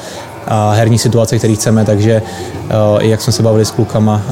a 0.47 0.73
herní 0.73 0.99
situace, 0.99 1.39
které 1.39 1.55
chceme, 1.55 1.85
takže 1.85 2.23
uh, 2.23 3.03
jak 3.03 3.21
jsme 3.21 3.33
se 3.33 3.43
bavili 3.43 3.65
s 3.65 3.71
klukama, 3.71 4.23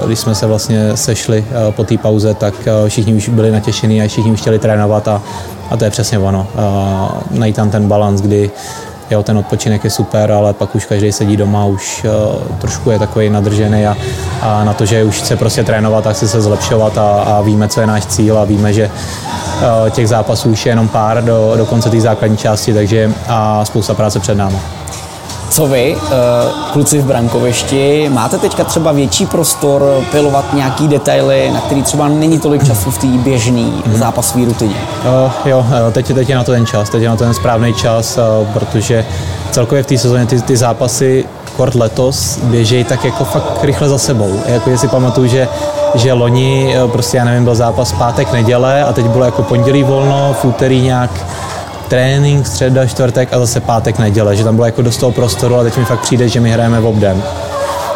uh, 0.00 0.06
když 0.06 0.18
jsme 0.18 0.34
se 0.34 0.46
vlastně 0.46 0.96
sešli 0.96 1.44
uh, 1.48 1.74
po 1.74 1.84
té 1.84 1.98
pauze, 1.98 2.34
tak 2.34 2.54
všichni 2.88 3.14
už 3.14 3.28
byli 3.28 3.50
natěšení 3.50 4.02
a 4.02 4.08
všichni 4.08 4.32
už 4.32 4.40
chtěli 4.40 4.58
trénovat 4.58 5.08
a, 5.08 5.22
a 5.70 5.76
to 5.76 5.84
je 5.84 5.90
přesně 5.90 6.18
ono. 6.18 6.46
Najít 7.30 7.56
tam 7.56 7.70
ten 7.70 7.88
balans, 7.88 8.20
kdy 8.20 8.50
jo, 9.10 9.22
ten 9.22 9.38
odpočinek 9.38 9.84
je 9.84 9.90
super, 9.90 10.32
ale 10.32 10.52
pak 10.52 10.74
už 10.74 10.84
každý 10.84 11.12
sedí 11.12 11.36
doma, 11.36 11.64
už 11.64 12.06
trošku 12.58 12.90
je 12.90 12.98
takový 12.98 13.30
nadržený 13.30 13.86
a, 13.86 13.96
a 14.42 14.64
na 14.64 14.72
to, 14.72 14.86
že 14.86 15.04
už 15.04 15.18
chce 15.18 15.36
prostě 15.36 15.64
trénovat 15.64 16.06
a 16.06 16.12
chce 16.12 16.28
se 16.28 16.40
zlepšovat 16.40 16.98
a, 16.98 17.22
a 17.22 17.40
víme, 17.40 17.68
co 17.68 17.80
je 17.80 17.86
náš 17.86 18.06
cíl 18.06 18.38
a 18.38 18.44
víme, 18.44 18.72
že 18.72 18.90
těch 19.90 20.08
zápasů 20.08 20.50
už 20.50 20.66
je 20.66 20.72
jenom 20.72 20.88
pár 20.88 21.24
do, 21.24 21.54
do 21.56 21.66
konce 21.66 21.90
té 21.90 22.00
základní 22.00 22.36
části, 22.36 22.74
takže 22.74 23.12
a 23.28 23.64
spousta 23.64 23.94
práce 23.94 24.20
před 24.20 24.34
námi. 24.34 24.56
Co 25.52 25.66
vy, 25.66 25.96
eh, 25.96 26.10
kluci 26.72 26.98
v 26.98 27.04
brankovišti, 27.04 28.08
máte 28.08 28.38
teďka 28.38 28.64
třeba 28.64 28.92
větší 28.92 29.26
prostor 29.26 30.04
pilovat 30.10 30.54
nějaký 30.54 30.88
detaily, 30.88 31.50
na 31.54 31.60
který 31.60 31.82
třeba 31.82 32.08
není 32.08 32.38
tolik 32.38 32.64
času 32.64 32.90
v 32.90 32.98
té 32.98 33.06
běžné 33.06 33.60
mm. 33.60 33.82
zápasové 33.94 34.44
rutině? 34.44 34.74
Uh, 35.24 35.32
jo, 35.44 35.66
teď, 35.92 36.14
teď 36.14 36.28
je 36.28 36.36
na 36.36 36.44
to 36.44 36.52
ten 36.52 36.66
čas, 36.66 36.90
teď 36.90 37.02
je 37.02 37.08
na 37.08 37.16
to 37.16 37.24
ten 37.24 37.34
správný 37.34 37.74
čas, 37.74 38.18
uh, 38.18 38.48
protože 38.52 39.06
celkově 39.50 39.82
v 39.82 39.86
té 39.86 39.98
sezóně 39.98 40.26
ty, 40.26 40.42
ty 40.42 40.56
zápasy 40.56 41.24
kort 41.56 41.74
letos 41.74 42.38
běžejí 42.42 42.84
tak 42.84 43.04
jako 43.04 43.24
fakt 43.24 43.58
rychle 43.62 43.88
za 43.88 43.98
sebou. 43.98 44.40
Jako 44.46 44.78
si 44.78 44.88
pamatuju, 44.88 45.26
že, 45.26 45.48
že 45.94 46.12
loni, 46.12 46.76
prostě 46.92 47.16
já 47.16 47.24
nevím, 47.24 47.44
byl 47.44 47.54
zápas 47.54 47.92
pátek, 47.92 48.32
neděle 48.32 48.84
a 48.84 48.92
teď 48.92 49.06
bylo 49.06 49.24
jako 49.24 49.42
pondělí 49.42 49.82
volno, 49.82 50.36
v 50.40 50.44
úterý 50.44 50.80
nějak 50.80 51.10
trénink, 51.92 52.46
středa, 52.46 52.86
čtvrtek 52.86 53.32
a 53.32 53.38
zase 53.38 53.60
pátek, 53.60 53.98
neděle, 53.98 54.36
že 54.36 54.44
tam 54.44 54.54
bylo 54.54 54.66
jako 54.66 54.82
dost 54.82 54.96
toho 54.96 55.12
prostoru 55.12 55.56
a 55.56 55.62
teď 55.62 55.76
mi 55.76 55.84
fakt 55.84 56.00
přijde, 56.00 56.28
že 56.28 56.40
my 56.40 56.50
hrajeme 56.50 56.80
v 56.80 56.86
obden. 56.86 57.22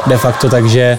De 0.07 0.17
facto 0.17 0.49
takže 0.49 0.99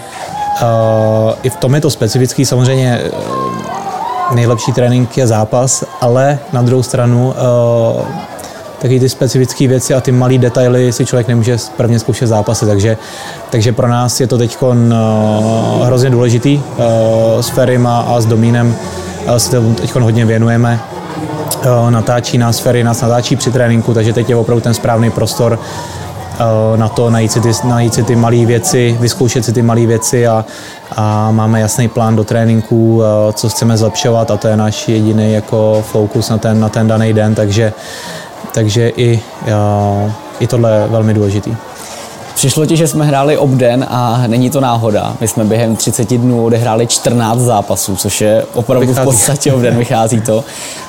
uh, 0.62 1.32
i 1.42 1.50
v 1.50 1.56
tom 1.56 1.74
je 1.74 1.80
to 1.80 1.90
specifický, 1.90 2.44
samozřejmě 2.44 3.00
uh, 3.00 4.34
nejlepší 4.34 4.72
trénink 4.72 5.16
je 5.16 5.26
zápas, 5.26 5.84
ale 6.00 6.38
na 6.52 6.62
druhou 6.62 6.82
stranu 6.82 7.28
uh, 7.28 8.02
taky 8.78 9.00
ty 9.00 9.08
specifické 9.08 9.68
věci 9.68 9.94
a 9.94 10.00
ty 10.00 10.12
malé 10.12 10.38
detaily 10.38 10.92
si 10.92 11.06
člověk 11.06 11.28
nemůže 11.28 11.56
prvně 11.76 11.98
zkoušet 11.98 12.26
zápasy, 12.26 12.66
takže, 12.66 12.96
takže 13.50 13.72
pro 13.72 13.88
nás 13.88 14.20
je 14.20 14.26
to 14.26 14.38
teď 14.38 14.56
uh, 14.62 15.86
hrozně 15.86 16.10
důležitý 16.10 16.56
uh, 16.56 16.84
s 17.40 17.48
Ferim 17.48 17.86
a, 17.86 18.00
a 18.00 18.20
s 18.20 18.26
Domínem 18.26 18.76
uh, 19.26 19.36
to 19.50 19.74
teď 19.80 19.94
hodně 19.94 20.24
věnujeme 20.24 20.80
natáčí 21.90 22.38
nás 22.38 22.58
Ferry, 22.58 22.84
nás 22.84 23.00
natáčí 23.00 23.36
při 23.36 23.50
tréninku, 23.50 23.94
takže 23.94 24.12
teď 24.12 24.30
je 24.30 24.36
opravdu 24.36 24.60
ten 24.60 24.74
správný 24.74 25.10
prostor 25.10 25.58
eh, 25.58 26.76
na 26.76 26.88
to 26.88 27.10
najít 27.10 27.32
si 27.32 27.40
ty, 27.40 27.50
najít 27.64 27.94
si 27.94 28.02
ty 28.02 28.16
malé 28.16 28.46
věci, 28.46 28.96
vyzkoušet 29.00 29.44
si 29.44 29.52
ty 29.52 29.62
malé 29.62 29.86
věci 29.86 30.26
a, 30.26 30.44
a 30.96 31.30
máme 31.30 31.60
jasný 31.60 31.88
plán 31.88 32.16
do 32.16 32.24
tréninku, 32.24 33.02
eh, 33.02 33.32
co 33.32 33.48
chceme 33.48 33.76
zlepšovat 33.76 34.30
a 34.30 34.36
to 34.36 34.48
je 34.48 34.56
náš 34.56 34.88
jediný 34.88 35.32
jako 35.32 35.84
fokus 35.86 36.28
na 36.28 36.38
ten, 36.38 36.60
na 36.60 36.68
ten 36.68 36.86
daný 36.86 37.12
den, 37.12 37.34
takže, 37.34 37.72
takže 38.52 38.88
i, 38.88 39.20
i 40.40 40.46
tohle 40.46 40.72
je 40.72 40.86
velmi 40.88 41.14
důležitý. 41.14 41.56
Přišlo 42.38 42.66
ti, 42.66 42.76
že 42.76 42.88
jsme 42.88 43.04
hráli 43.04 43.36
obden 43.36 43.86
a 43.88 44.22
není 44.26 44.50
to 44.50 44.60
náhoda. 44.60 45.16
My 45.20 45.28
jsme 45.28 45.44
během 45.44 45.76
30 45.76 46.16
dnů 46.18 46.44
odehráli 46.44 46.86
14 46.86 47.38
zápasů, 47.38 47.96
což 47.96 48.20
je 48.20 48.44
opravdu 48.54 48.86
vychází. 48.86 49.02
v 49.02 49.04
podstatě 49.04 49.52
obden, 49.52 49.76
vychází 49.76 50.20
to. 50.20 50.44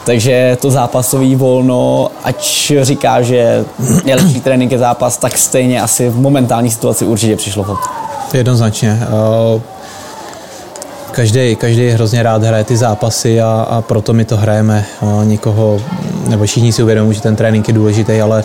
Takže 0.05 0.57
to 0.61 0.71
zápasový 0.71 1.35
volno, 1.35 2.11
ať 2.23 2.73
říká, 2.81 3.21
že 3.21 3.65
je 4.05 4.15
lepší 4.15 4.41
trénink 4.41 4.71
je 4.71 4.77
zápas, 4.77 5.17
tak 5.17 5.37
stejně 5.37 5.81
asi 5.81 6.09
v 6.09 6.19
momentální 6.19 6.71
situaci 6.71 7.05
určitě 7.05 7.35
přišlo 7.35 7.63
hod. 7.63 7.79
Jednoznačně. 8.33 8.99
Eh, 9.01 9.61
každý, 11.11 11.55
každý 11.55 11.89
hrozně 11.89 12.23
rád 12.23 12.43
hraje 12.43 12.63
ty 12.63 12.77
zápasy 12.77 13.41
a, 13.41 13.67
a 13.69 13.81
proto 13.81 14.13
my 14.13 14.25
to 14.25 14.37
hrajeme. 14.37 14.85
Eh, 15.01 15.25
nikoho, 15.25 15.81
nebo 16.27 16.45
všichni 16.45 16.73
si 16.73 16.83
uvědomují, 16.83 17.15
že 17.15 17.21
ten 17.21 17.35
trénink 17.35 17.67
je 17.67 17.73
důležitý, 17.73 18.21
ale, 18.21 18.43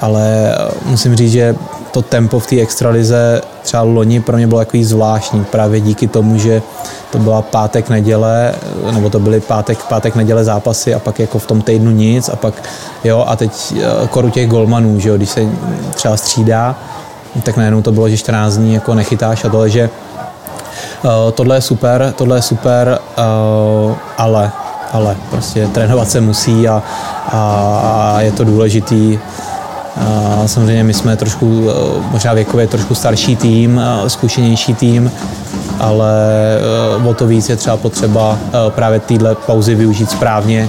ale 0.00 0.54
eh, 0.54 0.70
musím 0.84 1.16
říct, 1.16 1.32
že 1.32 1.56
to 1.90 2.02
tempo 2.02 2.40
v 2.40 2.46
té 2.46 2.60
extralize 2.60 3.40
třeba 3.62 3.82
loni 3.82 4.20
pro 4.20 4.36
mě 4.36 4.46
bylo 4.46 4.60
takový 4.60 4.84
zvláštní, 4.84 5.44
právě 5.44 5.80
díky 5.80 6.08
tomu, 6.08 6.38
že 6.38 6.62
to 7.10 7.18
byla 7.18 7.42
pátek, 7.42 7.88
neděle, 7.88 8.54
nebo 8.92 9.10
to 9.10 9.20
byly 9.20 9.40
pátek, 9.40 9.84
pátek, 9.84 10.14
neděle 10.14 10.44
zápasy 10.44 10.94
a 10.94 10.98
pak 10.98 11.20
jako 11.20 11.38
v 11.38 11.46
tom 11.46 11.62
týdnu 11.62 11.90
nic 11.90 12.28
a 12.28 12.36
pak, 12.36 12.54
jo, 13.04 13.24
a 13.28 13.36
teď 13.36 13.74
eh, 13.76 14.06
koru 14.08 14.30
těch 14.30 14.48
golmanů, 14.48 15.00
že 15.00 15.08
jo, 15.08 15.16
když 15.16 15.30
se 15.30 15.46
třeba 15.94 16.16
střídá, 16.16 16.76
tak 17.42 17.56
najednou 17.56 17.82
to 17.82 17.92
bylo, 17.92 18.08
že 18.08 18.16
14 18.16 18.56
dní 18.56 18.74
jako 18.74 18.94
nechytáš 18.94 19.44
a 19.44 19.48
tohle, 19.48 19.70
že 19.70 19.90
tohle 21.34 21.56
je 21.56 21.60
super, 21.60 22.14
tohle 22.16 22.38
je 22.38 22.42
super, 22.42 22.98
ale, 24.18 24.52
ale 24.92 25.16
prostě 25.30 25.66
trénovat 25.66 26.10
se 26.10 26.20
musí 26.20 26.68
a, 26.68 26.82
a, 27.32 28.12
a 28.16 28.20
je 28.20 28.32
to 28.32 28.44
důležitý 28.44 29.18
samozřejmě 30.46 30.84
my 30.84 30.94
jsme 30.94 31.16
trošku, 31.16 31.70
eh, 31.70 32.02
možná 32.10 32.32
věkově 32.32 32.66
trošku 32.66 32.94
starší 32.94 33.36
tým, 33.36 33.80
eh, 33.80 34.10
zkušenější 34.10 34.74
tým, 34.74 35.10
ale 35.80 36.12
eh, 37.02 37.08
o 37.08 37.14
to 37.14 37.26
víc 37.26 37.48
je 37.48 37.56
třeba 37.56 37.76
potřeba 37.76 38.38
právě 38.68 39.00
týhle 39.00 39.34
pauzy 39.34 39.74
využít 39.74 40.10
správně, 40.10 40.68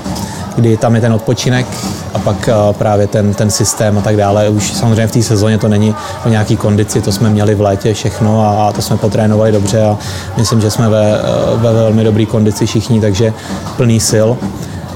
kdy 0.55 0.77
tam 0.77 0.95
je 0.95 1.01
ten 1.01 1.13
odpočinek 1.13 1.65
a 2.13 2.19
pak 2.19 2.49
právě 2.71 3.07
ten, 3.07 3.33
ten 3.33 3.49
systém 3.49 3.97
a 3.97 4.01
tak 4.01 4.17
dále. 4.17 4.49
Už 4.49 4.73
samozřejmě 4.73 5.07
v 5.07 5.11
té 5.11 5.23
sezóně 5.23 5.57
to 5.57 5.67
není 5.67 5.95
o 6.25 6.29
nějaký 6.29 6.57
kondici, 6.57 7.01
to 7.01 7.11
jsme 7.11 7.29
měli 7.29 7.55
v 7.55 7.61
létě 7.61 7.93
všechno 7.93 8.41
a, 8.47 8.71
to 8.71 8.81
jsme 8.81 8.97
potrénovali 8.97 9.51
dobře 9.51 9.81
a 9.81 9.97
myslím, 10.37 10.61
že 10.61 10.71
jsme 10.71 10.89
ve, 10.89 11.19
ve 11.55 11.73
velmi 11.73 12.03
dobré 12.03 12.25
kondici 12.25 12.65
všichni, 12.65 13.01
takže 13.01 13.33
plný 13.77 13.99
sil, 14.09 14.29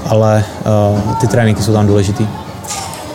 ale 0.06 0.44
ty 1.20 1.26
tréninky 1.26 1.62
jsou 1.62 1.72
tam 1.72 1.86
důležitý. 1.86 2.26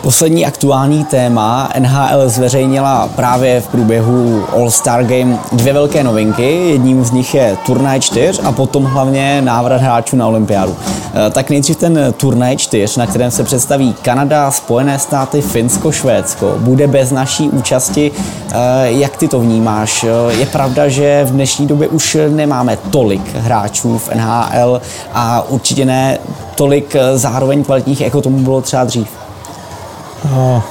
Poslední 0.04 0.46
aktuální 0.46 1.04
téma 1.04 1.70
NHL 1.78 2.28
zveřejnila 2.28 3.08
právě 3.16 3.60
v 3.60 3.68
průběhu 3.68 4.44
All-Star 4.52 5.04
Game 5.04 5.38
dvě 5.52 5.72
velké 5.72 6.04
novinky. 6.04 6.68
Jedním 6.70 7.04
z 7.04 7.10
nich 7.10 7.34
je 7.34 7.56
turnaj 7.66 8.00
4 8.00 8.42
a 8.42 8.52
potom 8.52 8.84
hlavně 8.84 9.42
návrat 9.42 9.80
hráčů 9.80 10.16
na 10.16 10.26
olympiádu. 10.26 10.76
Eh, 11.14 11.30
tak 11.30 11.50
nejdřív 11.50 11.76
ten 11.76 12.14
turnaj 12.16 12.56
4, 12.56 12.98
na 12.98 13.06
kterém 13.06 13.30
se 13.30 13.44
představí 13.44 13.94
Kanada, 14.02 14.50
Spojené 14.50 14.98
státy, 14.98 15.40
Finsko, 15.40 15.92
Švédsko. 15.92 16.54
Bude 16.58 16.86
bez 16.86 17.10
naší 17.10 17.48
účasti. 17.48 18.12
Eh, 18.52 18.56
jak 18.82 19.16
ty 19.16 19.28
to 19.28 19.40
vnímáš? 19.40 20.04
Eh, 20.04 20.34
je 20.34 20.46
pravda, 20.46 20.88
že 20.88 21.24
v 21.24 21.30
dnešní 21.30 21.66
době 21.66 21.88
už 21.88 22.16
nemáme 22.28 22.78
tolik 22.90 23.34
hráčů 23.34 23.98
v 23.98 24.08
NHL 24.08 24.80
a 25.14 25.44
určitě 25.48 25.84
ne 25.84 26.18
tolik 26.54 26.96
zároveň 27.14 27.64
kvalitních, 27.64 28.00
jako 28.00 28.20
tomu 28.20 28.38
bylo 28.38 28.60
třeba 28.60 28.84
dřív. 28.84 29.23
No, 30.30 30.62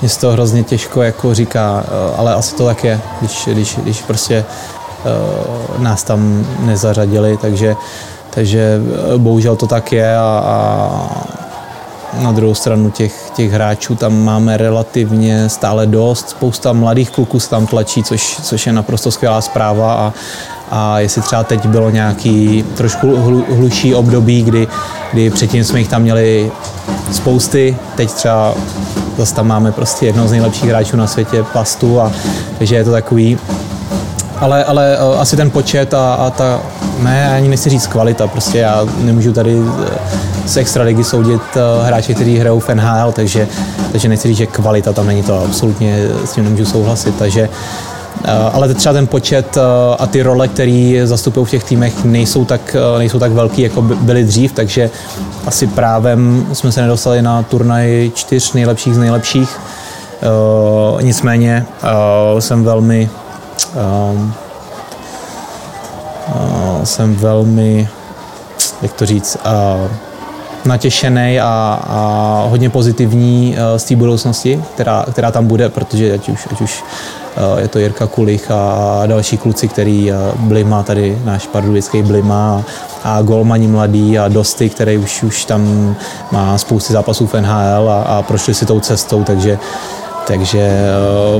mě 0.00 0.08
z 0.08 0.24
hrozně 0.24 0.62
těžko 0.62 1.02
jako 1.02 1.34
říká, 1.34 1.84
eh, 1.86 2.16
ale 2.16 2.34
asi 2.34 2.54
to 2.54 2.66
tak 2.66 2.84
je, 2.84 3.00
když, 3.20 3.48
když, 3.52 3.76
když 3.76 4.02
prostě 4.02 4.44
uh, 5.74 5.82
nás 5.82 6.02
tam 6.02 6.46
nezařadili, 6.58 7.36
takže, 7.36 7.76
takže 8.30 8.80
eh, 9.14 9.18
bohužel 9.18 9.56
to 9.56 9.66
tak 9.66 9.92
je 9.92 10.16
a, 10.16 10.42
a 10.44 11.26
na 12.22 12.32
druhou 12.32 12.54
stranu 12.54 12.90
těch, 12.90 13.30
těch 13.30 13.52
hráčů 13.52 13.94
tam 13.94 14.24
máme 14.24 14.56
relativně 14.56 15.48
stále 15.48 15.86
dost. 15.86 16.28
Spousta 16.28 16.72
mladých 16.72 17.10
kluků 17.10 17.40
se 17.40 17.50
tam 17.50 17.66
tlačí, 17.66 18.02
což, 18.02 18.36
což 18.42 18.66
je 18.66 18.72
naprosto 18.72 19.10
skvělá 19.10 19.40
zpráva 19.40 19.94
a, 19.94 20.12
a 20.70 20.98
jestli 20.98 21.22
třeba 21.22 21.44
teď 21.44 21.66
bylo 21.66 21.90
nějaký 21.90 22.64
trošku 22.76 23.16
hlu, 23.16 23.44
hluší 23.56 23.94
období, 23.94 24.42
kdy, 24.42 24.68
kdy 25.12 25.30
předtím 25.30 25.64
jsme 25.64 25.78
jich 25.78 25.88
tam 25.88 26.02
měli 26.02 26.52
spousty, 27.12 27.76
teď 27.96 28.12
třeba 28.12 28.54
zase 29.16 29.34
tam 29.34 29.46
máme 29.46 29.72
prostě 29.72 30.06
jedno 30.06 30.28
z 30.28 30.30
nejlepších 30.30 30.68
hráčů 30.68 30.96
na 30.96 31.06
světě, 31.06 31.44
Pastu, 31.52 32.00
a 32.00 32.12
takže 32.58 32.76
je 32.76 32.84
to 32.84 32.90
takový. 32.90 33.38
Ale, 34.40 34.64
ale 34.64 34.98
uh, 34.98 35.20
asi 35.20 35.36
ten 35.36 35.50
počet 35.50 35.94
a, 35.94 36.14
a 36.14 36.30
ta, 36.30 36.60
ne, 36.98 37.34
ani 37.34 37.48
nechci 37.48 37.70
říct 37.70 37.86
kvalita, 37.86 38.26
prostě 38.26 38.58
já 38.58 38.86
nemůžu 38.98 39.32
tady 39.32 39.56
eh, 39.56 40.48
z 40.48 40.56
extraligy 40.56 41.04
soudit 41.04 41.42
uh, 41.56 41.86
hráče, 41.86 42.14
kteří 42.14 42.38
hrajou 42.38 42.60
v 42.60 42.68
NHL, 42.68 43.12
takže, 43.12 43.48
takže 43.92 44.08
nechci 44.08 44.28
říct, 44.28 44.36
že 44.36 44.46
kvalita 44.46 44.92
tam 44.92 45.06
není 45.06 45.22
to, 45.22 45.44
absolutně 45.44 46.08
s 46.24 46.32
tím 46.32 46.44
nemůžu 46.44 46.64
souhlasit, 46.64 47.16
takže 47.18 47.48
ale 48.52 48.74
třeba 48.74 48.92
ten 48.92 49.06
počet 49.06 49.58
a 49.98 50.06
ty 50.06 50.22
role, 50.22 50.48
které 50.48 51.00
zastupují 51.04 51.46
v 51.46 51.50
těch 51.50 51.64
týmech, 51.64 52.04
nejsou 52.04 52.44
tak, 52.44 52.76
nejsou 52.98 53.18
tak 53.18 53.32
velký, 53.32 53.62
jako 53.62 53.82
byly 53.82 54.24
dřív, 54.24 54.52
takže 54.52 54.90
asi 55.46 55.66
právem 55.66 56.46
jsme 56.52 56.72
se 56.72 56.82
nedostali 56.82 57.22
na 57.22 57.42
turnaj 57.42 58.10
čtyř 58.14 58.52
nejlepších 58.52 58.94
z 58.94 58.98
nejlepších. 58.98 59.60
Nicméně 61.00 61.66
jsem 62.38 62.64
velmi 62.64 63.10
jsem 66.84 67.14
velmi, 67.14 67.88
jak 68.82 68.92
to 68.92 69.06
říct, 69.06 69.36
natěšený 70.64 71.40
a, 71.40 71.80
a 71.88 72.46
hodně 72.48 72.70
pozitivní 72.70 73.56
eh, 73.56 73.78
z 73.78 73.84
té 73.84 73.96
budoucnosti, 73.96 74.62
která, 74.74 75.04
která 75.12 75.30
tam 75.30 75.46
bude, 75.46 75.68
protože 75.68 76.14
ať 76.14 76.28
už, 76.28 76.48
ať 76.52 76.60
už 76.60 76.82
eh, 76.82 77.25
je 77.58 77.68
to 77.68 77.78
Jirka 77.78 78.06
Kulich 78.06 78.50
a 78.50 79.02
další 79.06 79.38
kluci, 79.38 79.68
který 79.68 80.12
eh, 80.12 80.16
Blima, 80.36 80.82
tady 80.82 81.18
náš 81.24 81.46
pardubický 81.46 82.02
Blima 82.02 82.62
a, 83.04 83.22
Golmani 83.22 83.68
mladý 83.68 84.18
a 84.18 84.28
Dosty, 84.28 84.68
který 84.68 84.98
už, 84.98 85.22
už 85.22 85.44
tam 85.44 85.94
má 86.32 86.58
spousty 86.58 86.92
zápasů 86.92 87.26
v 87.26 87.34
NHL 87.34 87.90
a, 87.90 88.02
a 88.02 88.22
prošli 88.22 88.54
si 88.54 88.66
tou 88.66 88.80
cestou, 88.80 89.24
takže 89.24 89.58
takže 90.26 90.70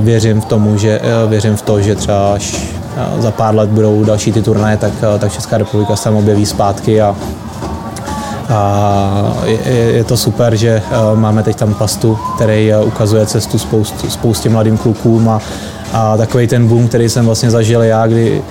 věřím 0.01 0.41
v 0.41 0.45
tomu, 0.45 0.77
že 0.77 1.01
věřím 1.27 1.55
v 1.55 1.61
to, 1.61 1.81
že 1.81 1.95
třeba 1.95 2.33
až 2.33 2.55
za 3.19 3.31
pár 3.31 3.55
let 3.55 3.69
budou 3.69 4.03
další 4.03 4.31
ty 4.31 4.41
turnaje, 4.41 4.77
tak, 4.77 4.93
tak 5.19 5.33
Česká 5.33 5.57
republika 5.57 5.95
se 5.95 6.03
tam 6.03 6.15
objeví 6.15 6.45
zpátky 6.45 7.01
a, 7.01 7.15
a 8.49 9.33
je, 9.45 9.73
je 9.75 10.03
to 10.03 10.17
super, 10.17 10.55
že 10.55 10.81
eh, 10.91 11.15
máme 11.15 11.43
teď 11.43 11.55
tam 11.55 11.73
pastu, 11.73 12.19
který 12.35 12.73
eh, 12.73 12.79
ukazuje 12.79 13.25
cestu 13.25 13.57
spoust, 13.57 14.11
spoustě 14.11 14.49
mladým 14.49 14.77
klukům 14.77 15.29
a, 15.29 15.41
a 15.93 16.17
takový 16.17 16.47
ten 16.47 16.67
boom, 16.67 16.87
který 16.87 17.09
jsem 17.09 17.25
vlastně 17.25 17.51
zažil 17.51 17.83
já, 17.83 18.07
kdy 18.07 18.41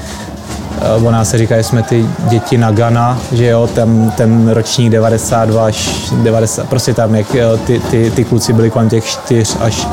eh, 0.81 1.05
o 1.05 1.11
nás 1.11 1.31
se 1.31 1.38
říká, 1.38 1.57
že 1.57 1.62
jsme 1.62 1.83
ty 1.83 2.07
děti 2.28 2.59
na 2.59 2.71
Gana, 2.71 3.19
že 3.33 3.47
jo, 3.47 3.69
ten, 3.75 4.12
ten 4.16 4.49
ročník 4.49 4.93
92 4.93 5.66
až 5.66 6.11
90, 6.23 6.69
prostě 6.69 6.95
tam, 6.95 7.14
jak 7.14 7.26
ty, 7.66 7.81
ty, 7.90 8.11
ty 8.11 8.25
kluci 8.25 8.52
byli 8.52 8.71
kolem 8.71 8.88
těch 8.88 9.05
4 9.05 9.59
až 9.61 9.88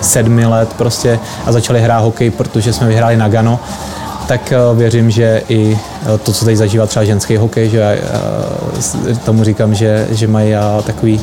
7 0.00 0.38
let 0.38 0.68
prostě 0.78 1.18
a 1.46 1.52
začali 1.52 1.80
hrát 1.80 2.00
hokej, 2.00 2.30
protože 2.30 2.72
jsme 2.72 2.86
vyhráli 2.86 3.16
na 3.16 3.28
Gano 3.28 3.60
tak 4.26 4.52
eh, 4.52 4.58
věřím, 4.74 5.10
že 5.10 5.42
i 5.48 5.78
eh, 6.14 6.18
to, 6.18 6.32
co 6.32 6.44
teď 6.44 6.56
zažívá 6.56 6.86
třeba 6.86 7.04
ženský 7.04 7.36
hokej, 7.36 7.68
že 7.68 8.02
eh, 9.10 9.14
tomu 9.24 9.44
říkám, 9.44 9.74
že, 9.74 10.08
že 10.10 10.26
mají 10.26 10.54
takový 10.86 11.20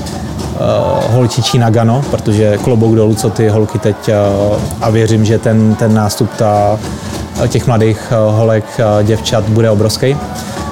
holčičí 1.08 1.58
nagano, 1.58 2.04
protože 2.12 2.58
klobouk 2.58 2.96
dolů, 2.96 3.16
co 3.16 3.30
ty 3.30 3.50
holky 3.50 3.80
teď 3.80 4.10
a 4.82 4.90
věřím, 4.90 5.26
že 5.26 5.40
ten, 5.40 5.76
ten 5.76 5.94
nástup 5.94 6.30
ta, 6.38 6.80
těch 7.48 7.68
mladých 7.68 8.14
holek, 8.30 8.66
děvčat 9.04 9.44
bude 9.50 9.70
obrovský. 9.70 10.18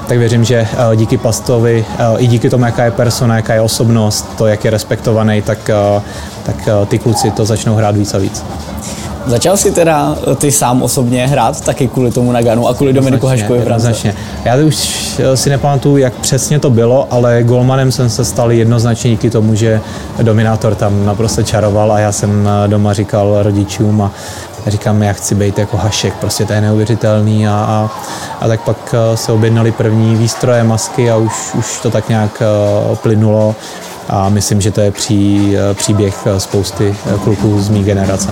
Tak 0.07 0.17
věřím, 0.17 0.43
že 0.43 0.67
díky 0.95 1.17
Pastovi, 1.17 1.85
i 2.17 2.27
díky 2.27 2.49
tomu, 2.49 2.65
jaká 2.65 2.83
je 2.83 2.91
persona, 2.91 3.35
jaká 3.35 3.53
je 3.53 3.61
osobnost, 3.61 4.29
to, 4.37 4.47
jak 4.47 4.65
je 4.65 4.71
respektovaný, 4.71 5.41
tak, 5.41 5.69
tak 6.43 6.69
ty 6.87 6.99
kluci 6.99 7.31
to 7.31 7.45
začnou 7.45 7.75
hrát 7.75 7.95
víc 7.95 8.13
a 8.13 8.17
víc. 8.17 8.43
Začal 9.29 9.57
si 9.57 9.71
teda 9.71 10.15
eh, 10.31 10.35
ty 10.35 10.51
sám 10.51 10.81
osobně 10.81 11.27
hrát 11.27 11.61
taky 11.61 11.87
kvůli 11.87 12.11
tomu 12.11 12.31
Naganu 12.31 12.67
a 12.67 12.73
kvůli 12.73 12.93
Dominiku 12.93 13.27
Haškovi 13.27 13.59
v 13.59 13.79
Značně. 13.79 14.15
Já 14.45 14.55
už 14.55 14.95
eh, 15.19 15.37
si 15.37 15.49
nepamatuju, 15.49 15.97
jak 15.97 16.13
přesně 16.13 16.59
to 16.59 16.69
bylo, 16.69 17.07
ale 17.11 17.43
golmanem 17.43 17.91
jsem 17.91 18.09
se 18.09 18.25
stal 18.25 18.51
jednoznačně 18.51 19.11
díky 19.11 19.29
tomu, 19.29 19.55
že 19.55 19.81
Dominátor 20.21 20.75
tam 20.75 21.05
naprosto 21.05 21.43
čaroval 21.43 21.91
a 21.91 21.99
já 21.99 22.11
jsem 22.11 22.49
eh, 22.65 22.67
doma 22.67 22.93
říkal 22.93 23.43
rodičům 23.43 24.01
a 24.01 24.11
říkám, 24.67 25.03
já 25.03 25.13
chci 25.13 25.35
být 25.35 25.59
jako 25.59 25.77
Hašek, 25.77 26.13
prostě 26.13 26.45
to 26.45 26.53
je 26.53 26.61
neuvěřitelný 26.61 27.47
a, 27.47 27.51
a, 27.51 27.89
a 28.41 28.47
tak 28.47 28.61
pak 28.61 28.95
se 29.15 29.31
objednali 29.31 29.71
první 29.71 30.15
výstroje, 30.15 30.63
masky 30.63 31.11
a 31.11 31.17
už, 31.17 31.53
už 31.53 31.79
to 31.79 31.89
tak 31.91 32.09
nějak 32.09 32.43
plynulo 33.01 33.55
a 34.09 34.29
myslím, 34.29 34.61
že 34.61 34.71
to 34.71 34.81
je 34.81 34.91
pří, 34.91 35.55
příběh 35.73 36.27
spousty 36.37 36.95
kluků 37.23 37.61
z 37.61 37.69
mé 37.69 37.79
generace. 37.79 38.29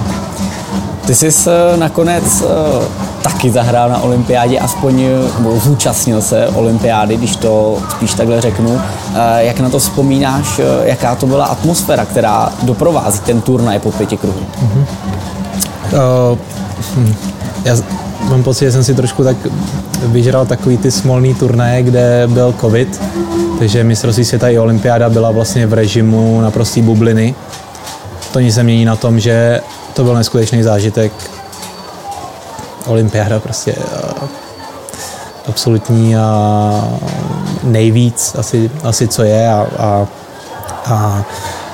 Ty 1.07 1.15
jsi 1.15 1.49
nakonec 1.75 2.41
uh, 2.41 2.49
taky 3.21 3.51
zahrál 3.51 3.89
na 3.89 4.01
olympiádě, 4.01 4.59
aspoň 4.59 5.05
nebo 5.37 5.59
zúčastnil 5.59 6.21
se 6.21 6.47
olympiády, 6.47 7.17
když 7.17 7.35
to 7.35 7.77
spíš 7.91 8.13
takhle 8.13 8.41
řeknu. 8.41 8.69
Uh, 8.69 8.81
jak 9.37 9.59
na 9.59 9.69
to 9.69 9.79
vzpomínáš, 9.79 10.61
jaká 10.83 11.15
to 11.15 11.27
byla 11.27 11.45
atmosféra, 11.45 12.05
která 12.05 12.49
doprovází 12.63 13.19
ten 13.19 13.41
turnaj 13.41 13.79
po 13.79 13.91
pěti 13.91 14.17
kruhu? 14.17 14.39
Mm-hmm. 14.39 14.85
Uh, 16.31 16.37
hm. 16.95 17.15
Já 17.65 17.75
mám 18.29 18.43
pocit, 18.43 18.65
že 18.65 18.71
jsem 18.71 18.83
si 18.83 18.95
trošku 18.95 19.23
tak 19.23 19.37
vyžral 20.03 20.45
takový 20.45 20.77
ty 20.77 20.91
smolný 20.91 21.35
turnaje, 21.35 21.83
kde 21.83 22.23
byl 22.27 22.55
covid, 22.61 23.01
takže 23.59 23.83
mistrovství 23.83 24.25
světa 24.25 24.49
i 24.49 24.59
olympiáda 24.59 25.09
byla 25.09 25.31
vlastně 25.31 25.67
v 25.67 25.73
režimu 25.73 26.41
naprostý 26.41 26.81
bubliny. 26.81 27.35
To 28.33 28.39
nic 28.39 28.55
se 28.55 28.63
mění 28.63 28.85
na 28.85 28.95
tom, 28.95 29.19
že 29.19 29.61
to 29.97 30.03
byl 30.03 30.15
neskutečný 30.15 30.63
zážitek. 30.63 31.11
Olympiáda 32.85 33.39
prostě 33.39 33.75
absolutní 35.47 36.17
a 36.17 36.99
nejvíc 37.63 38.35
asi, 38.39 38.71
asi 38.83 39.07
co 39.07 39.23
je 39.23 39.49
a, 39.49 39.67
a, 39.77 40.07
a 40.85 41.23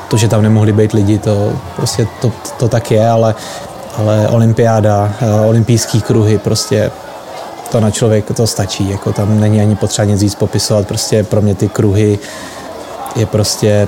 to, 0.07 0.17
že 0.17 0.27
tam 0.27 0.41
nemohli 0.41 0.71
být 0.71 0.93
lidi, 0.93 1.17
to 1.19 1.51
prostě 1.75 2.07
to, 2.21 2.31
to 2.57 2.67
tak 2.67 2.91
je, 2.91 3.09
ale, 3.09 3.35
ale 3.97 4.27
olympiáda, 4.27 5.13
olympijský 5.47 6.01
kruhy, 6.01 6.37
prostě 6.37 6.91
to 7.71 7.79
na 7.79 7.91
člověk 7.91 8.25
to 8.35 8.47
stačí, 8.47 8.89
jako 8.89 9.13
tam 9.13 9.39
není 9.39 9.61
ani 9.61 9.75
potřeba 9.75 10.05
nic 10.05 10.21
víc 10.21 10.35
popisovat, 10.35 10.87
prostě 10.87 11.23
pro 11.23 11.41
mě 11.41 11.55
ty 11.55 11.69
kruhy 11.69 12.19
je 13.15 13.25
prostě 13.25 13.87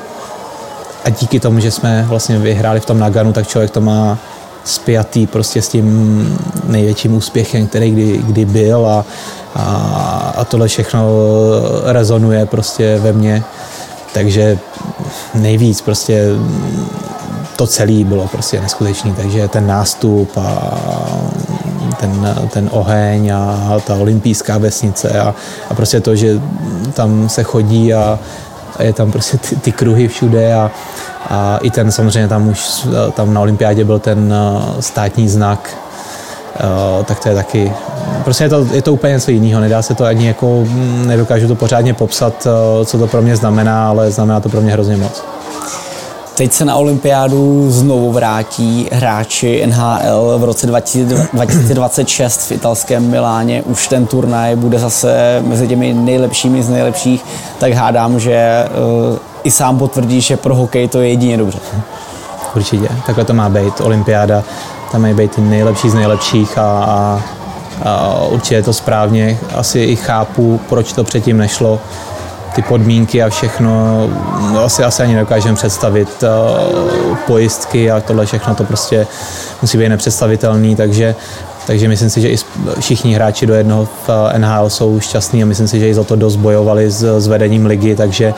a 1.05 1.09
díky 1.09 1.39
tomu, 1.39 1.59
že 1.59 1.71
jsme 1.71 2.05
vlastně 2.07 2.39
vyhráli 2.39 2.79
v 2.79 2.85
tom 2.85 2.99
Naganu, 2.99 3.33
tak 3.33 3.47
člověk 3.47 3.71
to 3.71 3.81
má 3.81 4.17
spjatý 4.63 5.27
prostě 5.27 5.61
s 5.61 5.69
tím 5.69 6.37
největším 6.67 7.13
úspěchem, 7.13 7.67
který 7.67 7.91
kdy, 7.91 8.17
kdy 8.17 8.45
byl 8.45 8.87
a, 8.87 9.05
a, 9.55 9.65
a 10.37 10.45
tohle 10.45 10.67
všechno 10.67 11.09
rezonuje 11.83 12.45
prostě 12.45 12.99
ve 12.99 13.13
mně. 13.13 13.43
Takže 14.13 14.59
nejvíc 15.35 15.81
prostě 15.81 16.25
to 17.55 17.67
celé 17.67 18.03
bylo 18.03 18.27
prostě 18.27 18.61
neskutečný, 18.61 19.13
takže 19.13 19.47
ten 19.47 19.67
nástup 19.67 20.37
a 20.37 20.77
ten, 21.99 22.35
ten 22.49 22.69
oheň 22.71 23.29
a 23.29 23.73
ta 23.87 23.95
olympijská 23.95 24.57
vesnice 24.57 25.19
a, 25.19 25.35
a 25.69 25.73
prostě 25.73 25.99
to, 25.99 26.15
že 26.15 26.41
tam 26.93 27.29
se 27.29 27.43
chodí 27.43 27.93
a, 27.93 28.19
a 28.77 28.83
je 28.83 28.93
tam 28.93 29.11
prostě 29.11 29.37
ty, 29.37 29.55
ty 29.55 29.71
kruhy 29.71 30.07
všude 30.07 30.53
a, 30.53 30.71
a 31.29 31.57
i 31.57 31.69
ten 31.69 31.91
samozřejmě 31.91 32.27
tam 32.27 32.47
už 32.47 32.87
tam 33.13 33.33
na 33.33 33.41
olympiádě 33.41 33.83
byl 33.83 33.99
ten 33.99 34.33
eh, 34.33 34.81
státní 34.81 35.29
znak, 35.29 35.77
eh, 36.55 37.03
tak 37.03 37.19
to 37.19 37.29
je 37.29 37.35
taky, 37.35 37.73
prostě 38.23 38.43
je 38.43 38.49
to, 38.49 38.67
je 38.71 38.81
to 38.81 38.93
úplně 38.93 39.13
něco 39.13 39.31
jiného, 39.31 39.61
nedá 39.61 39.81
se 39.81 39.95
to 39.95 40.05
ani 40.05 40.27
jako, 40.27 40.63
hm, 40.67 41.07
nedokážu 41.07 41.47
to 41.47 41.55
pořádně 41.55 41.93
popsat, 41.93 42.47
eh, 42.47 42.85
co 42.85 42.97
to 42.97 43.07
pro 43.07 43.21
mě 43.21 43.35
znamená, 43.35 43.89
ale 43.89 44.11
znamená 44.11 44.39
to 44.39 44.49
pro 44.49 44.61
mě 44.61 44.71
hrozně 44.71 44.97
moc. 44.97 45.34
Teď 46.35 46.53
se 46.53 46.65
na 46.65 46.75
olympiádu 46.75 47.71
znovu 47.71 48.11
vrátí 48.11 48.87
hráči 48.91 49.67
NHL 49.67 50.37
v 50.37 50.43
roce 50.43 50.67
2026 50.67 52.47
v 52.47 52.51
italském 52.51 53.09
Miláně. 53.09 53.63
Už 53.63 53.87
ten 53.87 54.05
turnaj 54.05 54.55
bude 54.55 54.79
zase 54.79 55.41
mezi 55.47 55.67
těmi 55.67 55.93
nejlepšími 55.93 56.63
z 56.63 56.69
nejlepších, 56.69 57.25
tak 57.57 57.73
hádám, 57.73 58.19
že 58.19 58.65
uh, 59.11 59.17
i 59.43 59.51
sám 59.51 59.77
potvrdí, 59.77 60.21
že 60.21 60.37
pro 60.37 60.55
hokej 60.55 60.87
to 60.87 61.01
je 61.01 61.09
jedině 61.09 61.37
dobře. 61.37 61.59
Určitě, 62.55 62.89
takhle 63.05 63.25
to 63.25 63.33
má 63.33 63.49
být. 63.49 63.81
Olympiáda, 63.81 64.43
tam 64.91 65.01
mají 65.01 65.13
být 65.13 65.37
nejlepší 65.37 65.89
z 65.89 65.93
nejlepších 65.93 66.57
a, 66.57 66.61
a, 66.61 67.21
a 67.83 68.23
určitě 68.23 68.55
je 68.55 68.63
to 68.63 68.73
správně. 68.73 69.37
Asi 69.55 69.79
i 69.79 69.95
chápu, 69.95 70.59
proč 70.69 70.93
to 70.93 71.03
předtím 71.03 71.37
nešlo 71.37 71.79
ty 72.55 72.61
podmínky 72.61 73.23
a 73.23 73.29
všechno, 73.29 74.07
no, 74.53 74.63
asi, 74.63 74.83
asi 74.83 75.03
ani 75.03 75.13
nedokážeme 75.13 75.55
představit. 75.55 76.23
Uh, 76.23 77.05
pojistky 77.25 77.91
a 77.91 78.01
tohle 78.01 78.25
všechno 78.25 78.55
to 78.55 78.63
prostě 78.63 79.07
musí 79.61 79.77
být 79.77 79.89
nepředstavitelný, 79.89 80.75
takže 80.75 81.15
takže 81.67 81.87
myslím 81.87 82.09
si, 82.09 82.21
že 82.21 82.29
i 82.29 82.37
všichni 82.79 83.15
hráči 83.15 83.45
do 83.45 83.53
jednoho 83.53 83.85
v 83.85 84.09
eh, 84.33 84.39
NHL 84.39 84.69
jsou 84.69 84.99
šťastní 84.99 85.43
a 85.43 85.45
myslím 85.45 85.67
si, 85.67 85.79
že 85.79 85.89
i 85.89 85.93
za 85.93 86.03
to 86.03 86.15
dost 86.15 86.35
bojovali 86.35 86.91
s, 86.91 87.19
s 87.19 87.27
vedením 87.27 87.65
ligy, 87.65 87.95
takže 87.95 88.33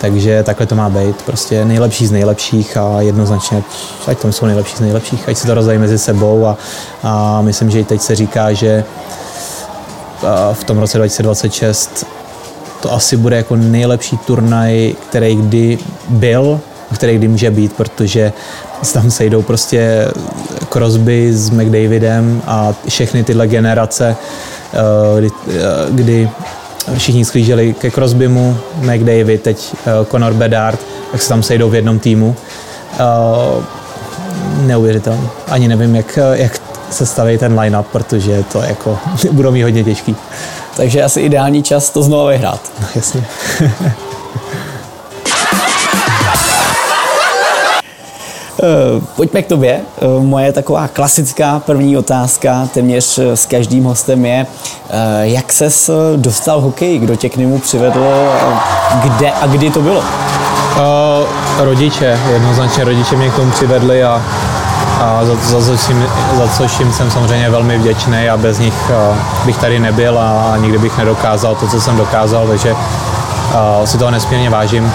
takže 0.00 0.42
takhle 0.42 0.66
to 0.66 0.74
má 0.74 0.90
být. 0.90 1.22
Prostě 1.22 1.64
nejlepší 1.64 2.06
z 2.06 2.12
nejlepších 2.12 2.76
a 2.76 3.00
jednoznačně, 3.00 3.58
ať, 3.58 3.64
ať 4.06 4.18
tam 4.18 4.32
jsou 4.32 4.46
nejlepší 4.46 4.76
z 4.76 4.80
nejlepších, 4.80 5.28
ať 5.28 5.36
se 5.36 5.46
to 5.46 5.54
rozdají 5.54 5.78
mezi 5.78 5.98
sebou 5.98 6.46
a, 6.46 6.56
a 7.02 7.42
myslím, 7.42 7.70
že 7.70 7.80
i 7.80 7.84
teď 7.84 8.00
se 8.00 8.14
říká, 8.14 8.52
že 8.52 8.84
eh, 10.22 10.54
v 10.54 10.64
tom 10.64 10.78
roce 10.78 10.98
2026 10.98 12.06
to 12.84 12.92
asi 12.92 13.16
bude 13.16 13.36
jako 13.36 13.56
nejlepší 13.56 14.16
turnaj, 14.16 14.94
který 15.08 15.36
kdy 15.36 15.78
byl, 16.08 16.60
který 16.94 17.18
kdy 17.18 17.28
může 17.28 17.50
být, 17.50 17.72
protože 17.72 18.32
tam 18.92 19.10
sejdou 19.10 19.42
prostě 19.42 20.08
Crosby 20.72 21.32
s 21.32 21.50
McDavidem 21.50 22.42
a 22.46 22.74
všechny 22.88 23.24
tyhle 23.24 23.46
generace, 23.46 24.16
kdy, 25.18 25.30
kdy 25.90 26.30
všichni 26.98 27.24
sklíželi 27.24 27.74
ke 27.74 27.90
Crosbymu, 27.90 28.56
McDavid, 28.80 29.42
teď 29.42 29.74
Conor 30.10 30.32
Bedard, 30.32 30.80
tak 31.12 31.22
se 31.22 31.28
tam 31.28 31.42
sejdou 31.42 31.70
v 31.70 31.74
jednom 31.74 31.98
týmu. 31.98 32.36
Neuvěřitelné. 34.66 35.28
Ani 35.48 35.68
nevím, 35.68 35.94
jak, 35.94 36.18
jak 36.32 36.60
se 36.90 37.06
staví 37.06 37.38
ten 37.38 37.60
line-up, 37.60 37.86
protože 37.92 38.44
to 38.52 38.62
jako 38.62 38.98
budou 39.32 39.50
mít 39.50 39.62
hodně 39.62 39.84
těžký. 39.84 40.16
Takže 40.76 41.02
asi 41.02 41.20
ideální 41.20 41.62
čas 41.62 41.90
to 41.90 42.02
znovu 42.02 42.26
vyhrát. 42.26 42.60
No, 42.80 42.86
jasně. 42.94 43.26
Eh, 48.62 49.00
pojďme 49.16 49.42
k 49.42 49.46
tobě. 49.46 49.80
Eh, 49.80 50.06
moje 50.24 50.52
taková 50.52 50.88
klasická 50.88 51.62
první 51.66 51.96
otázka 51.96 52.68
téměř 52.74 53.18
eh, 53.18 53.36
s 53.36 53.46
každým 53.46 53.84
hostem 53.84 54.26
je, 54.26 54.46
jak 55.22 55.52
ses 55.52 55.90
dostal 56.16 56.60
hokej, 56.60 56.98
kdo 56.98 57.16
tě 57.16 57.28
k 57.28 57.36
němu 57.36 57.58
přivedl, 57.58 58.04
kde 59.02 59.32
a 59.32 59.46
kdy 59.46 59.70
to 59.70 59.82
bylo? 59.82 59.98
Uh, 59.98 61.64
rodiče, 61.64 62.20
jednoznačně 62.32 62.84
rodiče 62.84 63.16
mě 63.16 63.30
k 63.30 63.34
tomu 63.34 63.50
přivedli 63.50 64.04
a, 64.04 64.22
a 65.00 65.24
za, 65.24 65.34
za, 65.34 65.60
za, 65.60 65.76
za 66.38 66.48
což 66.56 66.78
jim 66.78 66.92
jsem 66.92 67.10
samozřejmě 67.10 67.50
velmi 67.50 67.78
vděčný 67.78 68.28
a 68.28 68.36
bez 68.36 68.58
nich 68.58 68.90
uh, 68.90 69.16
bych 69.46 69.56
tady 69.56 69.78
nebyl 69.78 70.18
a, 70.18 70.56
nikdy 70.56 70.78
bych 70.78 70.98
nedokázal 70.98 71.54
to, 71.54 71.66
co 71.66 71.80
jsem 71.80 71.96
dokázal, 71.96 72.46
takže 72.46 72.72
uh, 72.72 73.84
si 73.84 73.98
toho 73.98 74.10
nesmírně 74.10 74.50
vážím. 74.50 74.92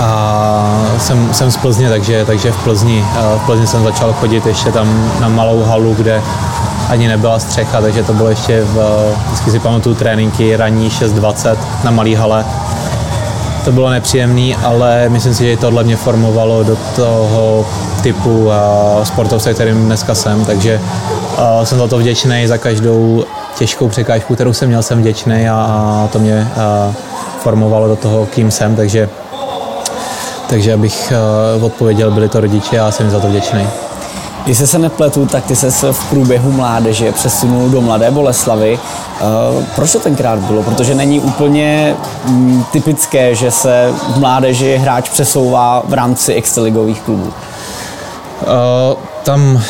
A 0.00 0.84
jsem, 0.98 1.34
jsem 1.34 1.50
z 1.50 1.56
Plzně, 1.56 1.88
takže, 1.88 2.24
takže 2.24 2.52
v, 2.52 2.56
Plzni, 2.56 3.04
v 3.36 3.46
Plzni 3.46 3.66
jsem 3.66 3.82
začal 3.82 4.12
chodit 4.12 4.46
ještě 4.46 4.72
tam 4.72 5.10
na 5.20 5.28
malou 5.28 5.64
halu, 5.64 5.94
kde 5.94 6.22
ani 6.88 7.08
nebyla 7.08 7.38
střecha, 7.38 7.80
takže 7.80 8.02
to 8.02 8.12
bylo 8.12 8.28
ještě 8.28 8.64
v, 8.64 9.04
vždycky 9.26 9.50
si 9.50 9.58
pamatuju 9.58 9.94
tréninky 9.94 10.56
ranní 10.56 10.88
6.20 10.88 11.56
na 11.84 11.90
malý 11.90 12.14
hale. 12.14 12.44
To 13.64 13.72
bylo 13.72 13.90
nepříjemné, 13.90 14.56
ale 14.64 15.08
myslím 15.08 15.34
si, 15.34 15.50
že 15.50 15.56
tohle 15.56 15.84
mě 15.84 15.96
formovalo 15.96 16.64
do 16.64 16.76
toho 16.96 17.66
typu 18.02 18.50
sportovce, 19.04 19.54
kterým 19.54 19.84
dneska 19.84 20.14
jsem, 20.14 20.44
takže 20.44 20.80
jsem 21.64 21.78
za 21.78 21.88
to 21.88 21.98
vděčný, 21.98 22.46
za 22.46 22.58
každou 22.58 23.24
těžkou 23.58 23.88
překážku, 23.88 24.34
kterou 24.34 24.52
jsem 24.52 24.68
měl, 24.68 24.82
jsem 24.82 25.00
vděčný 25.00 25.48
a, 25.48 25.54
a 25.54 26.08
to 26.12 26.18
mě 26.18 26.48
formovalo 27.38 27.88
do 27.88 27.96
toho, 27.96 28.26
kým 28.26 28.50
jsem, 28.50 28.76
takže 28.76 29.08
takže 30.48 30.72
abych 30.72 31.12
odpověděl, 31.62 32.10
byli 32.10 32.28
to 32.28 32.40
rodiče 32.40 32.80
a 32.80 32.90
jsem 32.90 33.10
za 33.10 33.20
to 33.20 33.28
vděčný. 33.28 33.66
Když 34.44 34.58
se 34.58 34.78
nepletu, 34.78 35.26
tak 35.26 35.44
ty 35.44 35.56
se 35.56 35.92
v 35.92 36.04
průběhu 36.10 36.52
mládeže 36.52 37.12
přesunul 37.12 37.68
do 37.68 37.80
Mladé 37.80 38.10
Boleslavy. 38.10 38.78
Uh, 38.78 39.64
proč 39.74 39.92
to 39.92 39.98
tenkrát 40.00 40.38
bylo? 40.38 40.62
Protože 40.62 40.94
není 40.94 41.20
úplně 41.20 41.96
mm, 42.24 42.64
typické, 42.72 43.34
že 43.34 43.50
se 43.50 43.92
v 44.14 44.18
mládeži 44.18 44.76
hráč 44.76 45.08
přesouvá 45.08 45.82
v 45.88 45.94
rámci 45.94 46.34
extraligových 46.34 47.00
klubů. 47.00 47.32
Uh, 48.42 48.98
tam 49.24 49.62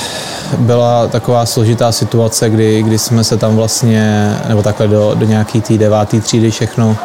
byla 0.58 1.08
taková 1.08 1.46
složitá 1.46 1.92
situace, 1.92 2.50
kdy, 2.50 2.82
kdy 2.82 2.98
jsme 2.98 3.24
se 3.24 3.36
tam 3.36 3.56
vlastně, 3.56 4.34
nebo 4.48 4.62
takhle 4.62 4.88
do, 4.88 5.14
do 5.14 5.26
nějaký 5.26 5.60
té 5.60 5.78
devátý 5.78 6.20
třídy 6.20 6.50
všechno 6.50 6.96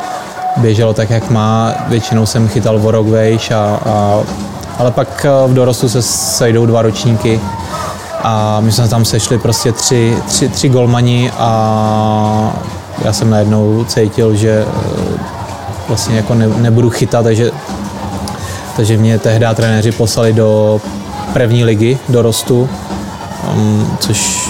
běželo 0.57 0.93
tak, 0.93 1.09
jak 1.09 1.29
má. 1.29 1.73
Většinou 1.87 2.25
jsem 2.25 2.47
chytal 2.47 2.79
o 2.83 2.91
rok 2.91 3.07
vejš, 3.07 3.51
a, 3.51 3.79
a, 3.85 4.19
ale 4.77 4.91
pak 4.91 5.25
eh, 5.25 5.47
v 5.47 5.53
dorostu 5.53 5.89
se 5.89 6.01
sejdou 6.01 6.65
dva 6.65 6.81
ročníky 6.81 7.41
a 8.23 8.59
my 8.59 8.71
jsme 8.71 8.87
tam 8.87 9.05
sešli 9.05 9.37
prostě 9.37 9.71
tři, 9.71 10.17
tři, 10.27 10.49
tři 10.49 10.69
golmani 10.69 11.31
a 11.37 12.53
já 13.05 13.13
jsem 13.13 13.29
najednou 13.29 13.83
cítil, 13.83 14.35
že 14.35 14.65
eh, 14.67 15.19
vlastně 15.87 16.17
jako 16.17 16.33
ne, 16.33 16.47
nebudu 16.47 16.89
chytat, 16.89 17.23
takže, 17.23 17.51
takže 18.75 18.97
mě 18.97 19.19
tehdy 19.19 19.45
trenéři 19.55 19.91
poslali 19.91 20.33
do 20.33 20.81
první 21.35 21.63
ligy 21.63 21.97
dorostu, 22.09 22.69
um, 23.55 23.97
což 23.99 24.49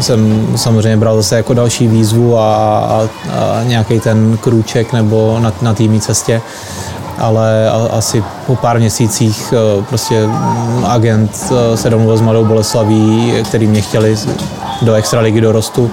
jsem 0.00 0.48
samozřejmě 0.56 0.96
bral 0.96 1.16
zase 1.16 1.36
jako 1.36 1.54
další 1.54 1.88
výzvu 1.88 2.38
a, 2.38 2.78
a, 2.78 3.08
a 3.32 3.62
nějaký 3.62 4.00
ten 4.00 4.38
krůček 4.40 4.92
nebo 4.92 5.38
na, 5.40 5.52
na 5.62 5.74
týmní 5.74 6.00
cestě 6.00 6.42
ale 7.18 7.70
asi 7.90 8.24
po 8.46 8.56
pár 8.56 8.78
měsících 8.78 9.52
e, 9.52 9.82
prostě 9.82 10.28
agent 10.86 11.52
e, 11.52 11.76
se 11.76 11.90
domluvil 11.90 12.16
s 12.16 12.20
Mladou 12.20 12.44
Boleslaví, 12.44 13.34
který 13.44 13.66
mě 13.66 13.80
chtěli 13.80 14.16
do 14.82 14.94
extraligy 14.94 15.40
dorostu 15.40 15.90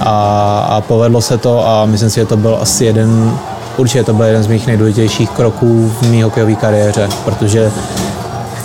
a, 0.00 0.58
a 0.70 0.80
povedlo 0.80 1.20
se 1.20 1.38
to 1.38 1.68
a 1.68 1.86
myslím 1.86 2.10
si, 2.10 2.20
že 2.20 2.26
to 2.26 2.36
byl 2.36 2.58
asi 2.60 2.84
jeden, 2.84 3.38
určitě 3.76 4.04
to 4.04 4.14
byl 4.14 4.26
jeden 4.26 4.42
z 4.42 4.46
mých 4.46 4.66
nejdůležitějších 4.66 5.30
kroků 5.30 5.92
v 6.00 6.02
mý 6.02 6.22
hokejové 6.22 6.54
kariéře, 6.54 7.08
protože 7.24 7.72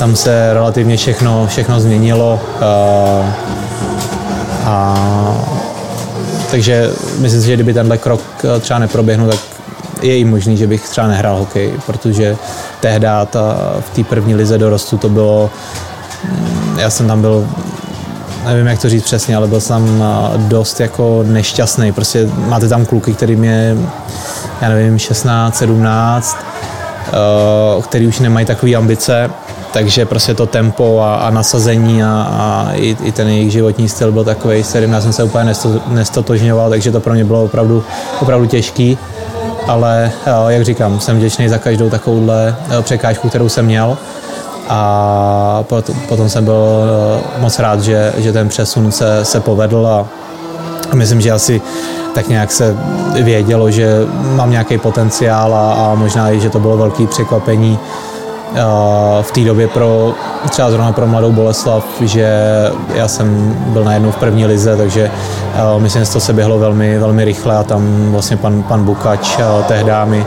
tam 0.01 0.15
se 0.15 0.53
relativně 0.53 0.97
všechno, 0.97 1.47
všechno 1.47 1.79
změnilo. 1.79 2.39
Uh, 2.55 3.25
a 4.65 4.95
takže 6.51 6.89
myslím 7.17 7.41
si, 7.41 7.47
že 7.47 7.53
kdyby 7.53 7.73
tenhle 7.73 7.97
krok 7.97 8.21
eh, 8.43 8.59
třeba 8.59 8.79
neproběhnul, 8.79 9.27
tak 9.27 9.39
je 10.01 10.17
i 10.17 10.25
možný, 10.25 10.57
že 10.57 10.67
bych 10.67 10.89
třeba 10.89 11.07
nehrál 11.07 11.37
hokej, 11.37 11.73
protože 11.85 12.37
tehdy 12.79 13.07
ta, 13.29 13.55
v 13.79 13.89
té 13.89 14.03
první 14.03 14.35
lize 14.35 14.57
dorostu 14.57 14.97
to 14.97 15.09
bylo, 15.09 15.49
mm, 16.23 16.79
já 16.79 16.89
jsem 16.89 17.07
tam 17.07 17.21
byl 17.21 17.47
nevím, 18.45 18.67
jak 18.67 18.81
to 18.81 18.89
říct 18.89 19.03
přesně, 19.03 19.35
ale 19.35 19.47
byl 19.47 19.61
jsem 19.61 20.03
eh, 20.03 20.37
dost 20.37 20.79
jako 20.79 21.23
nešťastný. 21.27 21.91
Prostě 21.91 22.29
máte 22.35 22.67
tam 22.67 22.85
kluky, 22.85 23.13
který 23.13 23.35
mě, 23.35 23.77
já 24.61 24.69
nevím, 24.69 24.99
16, 24.99 25.57
17, 25.57 26.37
uh, 27.77 27.83
který 27.83 28.07
už 28.07 28.19
nemají 28.19 28.45
takové 28.45 28.75
ambice 28.75 29.29
takže 29.73 30.05
prostě 30.05 30.33
to 30.33 30.45
tempo 30.45 30.99
a, 30.99 31.15
a 31.15 31.29
nasazení 31.29 32.03
a, 32.03 32.27
a 32.31 32.71
i, 32.73 32.97
i 33.03 33.11
ten 33.11 33.27
jejich 33.27 33.51
životní 33.51 33.89
styl 33.89 34.11
byl 34.11 34.23
takový, 34.23 34.63
s 34.63 34.69
kterým 34.69 34.91
já 34.91 35.01
jsem 35.01 35.13
se 35.13 35.23
úplně 35.23 35.53
nestotožňoval, 35.87 36.69
takže 36.69 36.91
to 36.91 36.99
pro 36.99 37.13
mě 37.13 37.23
bylo 37.23 37.43
opravdu, 37.43 37.83
opravdu 38.21 38.45
těžký. 38.45 38.97
Ale 39.67 40.11
jak 40.47 40.65
říkám, 40.65 40.99
jsem 40.99 41.17
vděčný 41.17 41.49
za 41.49 41.57
každou 41.57 41.89
takovouhle 41.89 42.55
e, 42.79 42.81
překážku, 42.81 43.29
kterou 43.29 43.49
jsem 43.49 43.65
měl. 43.65 43.97
A 44.69 45.63
potom 46.07 46.29
jsem 46.29 46.45
byl 46.45 46.65
e, 47.37 47.41
moc 47.41 47.59
rád, 47.59 47.81
že, 47.81 48.13
že 48.17 48.33
ten 48.33 48.49
přesun 48.49 48.91
se, 48.91 49.25
se 49.25 49.39
povedl 49.39 49.87
a 49.87 50.05
myslím, 50.93 51.21
že 51.21 51.31
asi 51.31 51.61
tak 52.13 52.27
nějak 52.27 52.51
se 52.51 52.77
vědělo, 53.23 53.71
že 53.71 53.87
mám 54.35 54.51
nějaký 54.51 54.77
potenciál 54.77 55.55
a, 55.55 55.73
a 55.73 55.95
možná 55.95 56.31
i, 56.31 56.39
že 56.39 56.49
to 56.49 56.59
bylo 56.59 56.77
velké 56.77 57.07
překvapení 57.07 57.79
v 59.21 59.31
té 59.31 59.41
době 59.41 59.67
pro 59.67 60.13
třeba 60.49 60.71
zrovna 60.71 60.91
pro 60.91 61.07
mladou 61.07 61.31
Boleslav, 61.31 61.85
že 62.01 62.39
já 62.95 63.07
jsem 63.07 63.55
byl 63.67 63.83
najednou 63.83 64.11
v 64.11 64.15
první 64.15 64.45
lize, 64.45 64.77
takže 64.77 65.11
myslím, 65.77 66.05
že 66.05 66.11
to 66.11 66.19
se 66.19 66.33
běhlo 66.33 66.59
velmi, 66.59 66.99
velmi 66.99 67.25
rychle 67.25 67.57
a 67.57 67.63
tam 67.63 68.11
vlastně 68.11 68.37
pan, 68.37 68.63
pan 68.63 68.83
Bukač 68.83 69.37
tehdy 69.67 69.91
mi, 70.05 70.25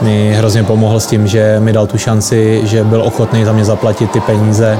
mi 0.00 0.34
hrozně 0.34 0.64
pomohl 0.64 1.00
s 1.00 1.06
tím, 1.06 1.26
že 1.26 1.60
mi 1.60 1.72
dal 1.72 1.86
tu 1.86 1.98
šanci, 1.98 2.60
že 2.64 2.84
byl 2.84 3.02
ochotný 3.02 3.44
za 3.44 3.52
mě 3.52 3.64
zaplatit 3.64 4.10
ty 4.10 4.20
peníze 4.20 4.78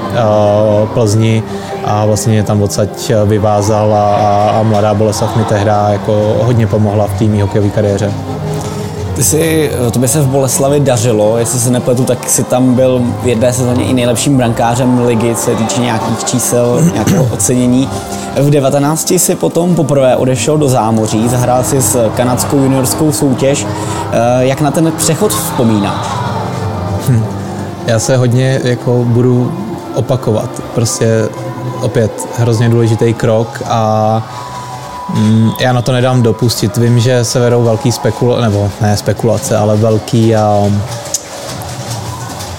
Plzni 0.95 1.43
a 1.85 2.07
vlastně 2.07 2.43
tam 2.43 2.63
odsaď 2.63 3.13
vyvázal 3.27 3.95
a, 3.95 4.51
a 4.51 4.63
mladá 4.63 4.95
Boleslav 4.95 5.37
mi 5.37 5.45
tehdy 5.45 5.71
jako 5.91 6.37
hodně 6.43 6.67
pomohla 6.67 7.07
v 7.07 7.19
týmí 7.19 7.41
hokejové 7.41 7.71
kariéře. 7.71 8.13
Ty 9.15 9.25
jsi, 9.25 9.71
to 9.93 9.99
by 9.99 10.09
se 10.09 10.21
v 10.21 10.27
Boleslavi 10.27 10.81
dařilo, 10.81 11.39
jestli 11.39 11.61
se 11.61 11.71
nepletu, 11.71 12.05
tak 12.05 12.29
si 12.29 12.45
tam 12.45 12.75
byl 12.75 13.03
v 13.23 13.27
jedné 13.27 13.53
sezóně 13.53 13.85
i 13.85 13.93
nejlepším 13.93 14.37
brankářem 14.37 15.07
ligy, 15.07 15.35
co 15.35 15.43
se 15.43 15.55
týče 15.55 15.81
nějakých 15.81 16.25
čísel, 16.25 16.81
nějakého 16.95 17.29
ocenění. 17.33 17.89
V 18.37 18.51
19 18.51 19.13
si 19.17 19.35
potom 19.35 19.75
poprvé 19.75 20.17
odešel 20.17 20.59
do 20.59 20.69
zámoří, 20.69 21.29
zahrál 21.29 21.65
si 21.65 21.83
s 21.83 22.11
kanadskou 22.17 22.57
juniorskou 22.57 23.13
soutěž. 23.13 23.67
Eh, 24.13 24.47
jak 24.47 24.61
na 24.61 24.71
ten 24.71 24.93
přechod 24.97 25.33
vzpomíná? 25.33 26.07
Hm. 27.09 27.25
Já 27.87 27.99
se 27.99 28.17
hodně 28.17 28.61
jako 28.65 29.05
budu 29.05 29.53
opakovat. 29.95 30.51
Prostě 30.75 31.29
opět 31.81 32.29
hrozně 32.39 32.69
důležitý 32.69 33.15
krok 33.15 33.63
a 33.69 34.23
Mm, 35.09 35.51
já 35.61 35.73
na 35.73 35.83
to 35.83 35.93
nedám 35.93 36.23
dopustit. 36.23 36.77
Vím, 36.77 37.01
že 37.01 37.25
se 37.25 37.41
vedou 37.41 37.63
velký 37.63 37.93
spekulace, 37.93 38.43
nebo 38.43 38.71
ne 38.81 38.97
spekulace, 38.97 39.57
ale 39.57 39.77
velký 39.77 40.35
um, 40.35 40.83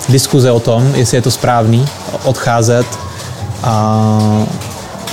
diskuze 0.10 0.52
o 0.52 0.60
tom, 0.60 0.96
jestli 0.96 1.18
je 1.18 1.22
to 1.22 1.32
správný 1.32 1.88
odcházet 2.24 2.86
a 3.64 4.46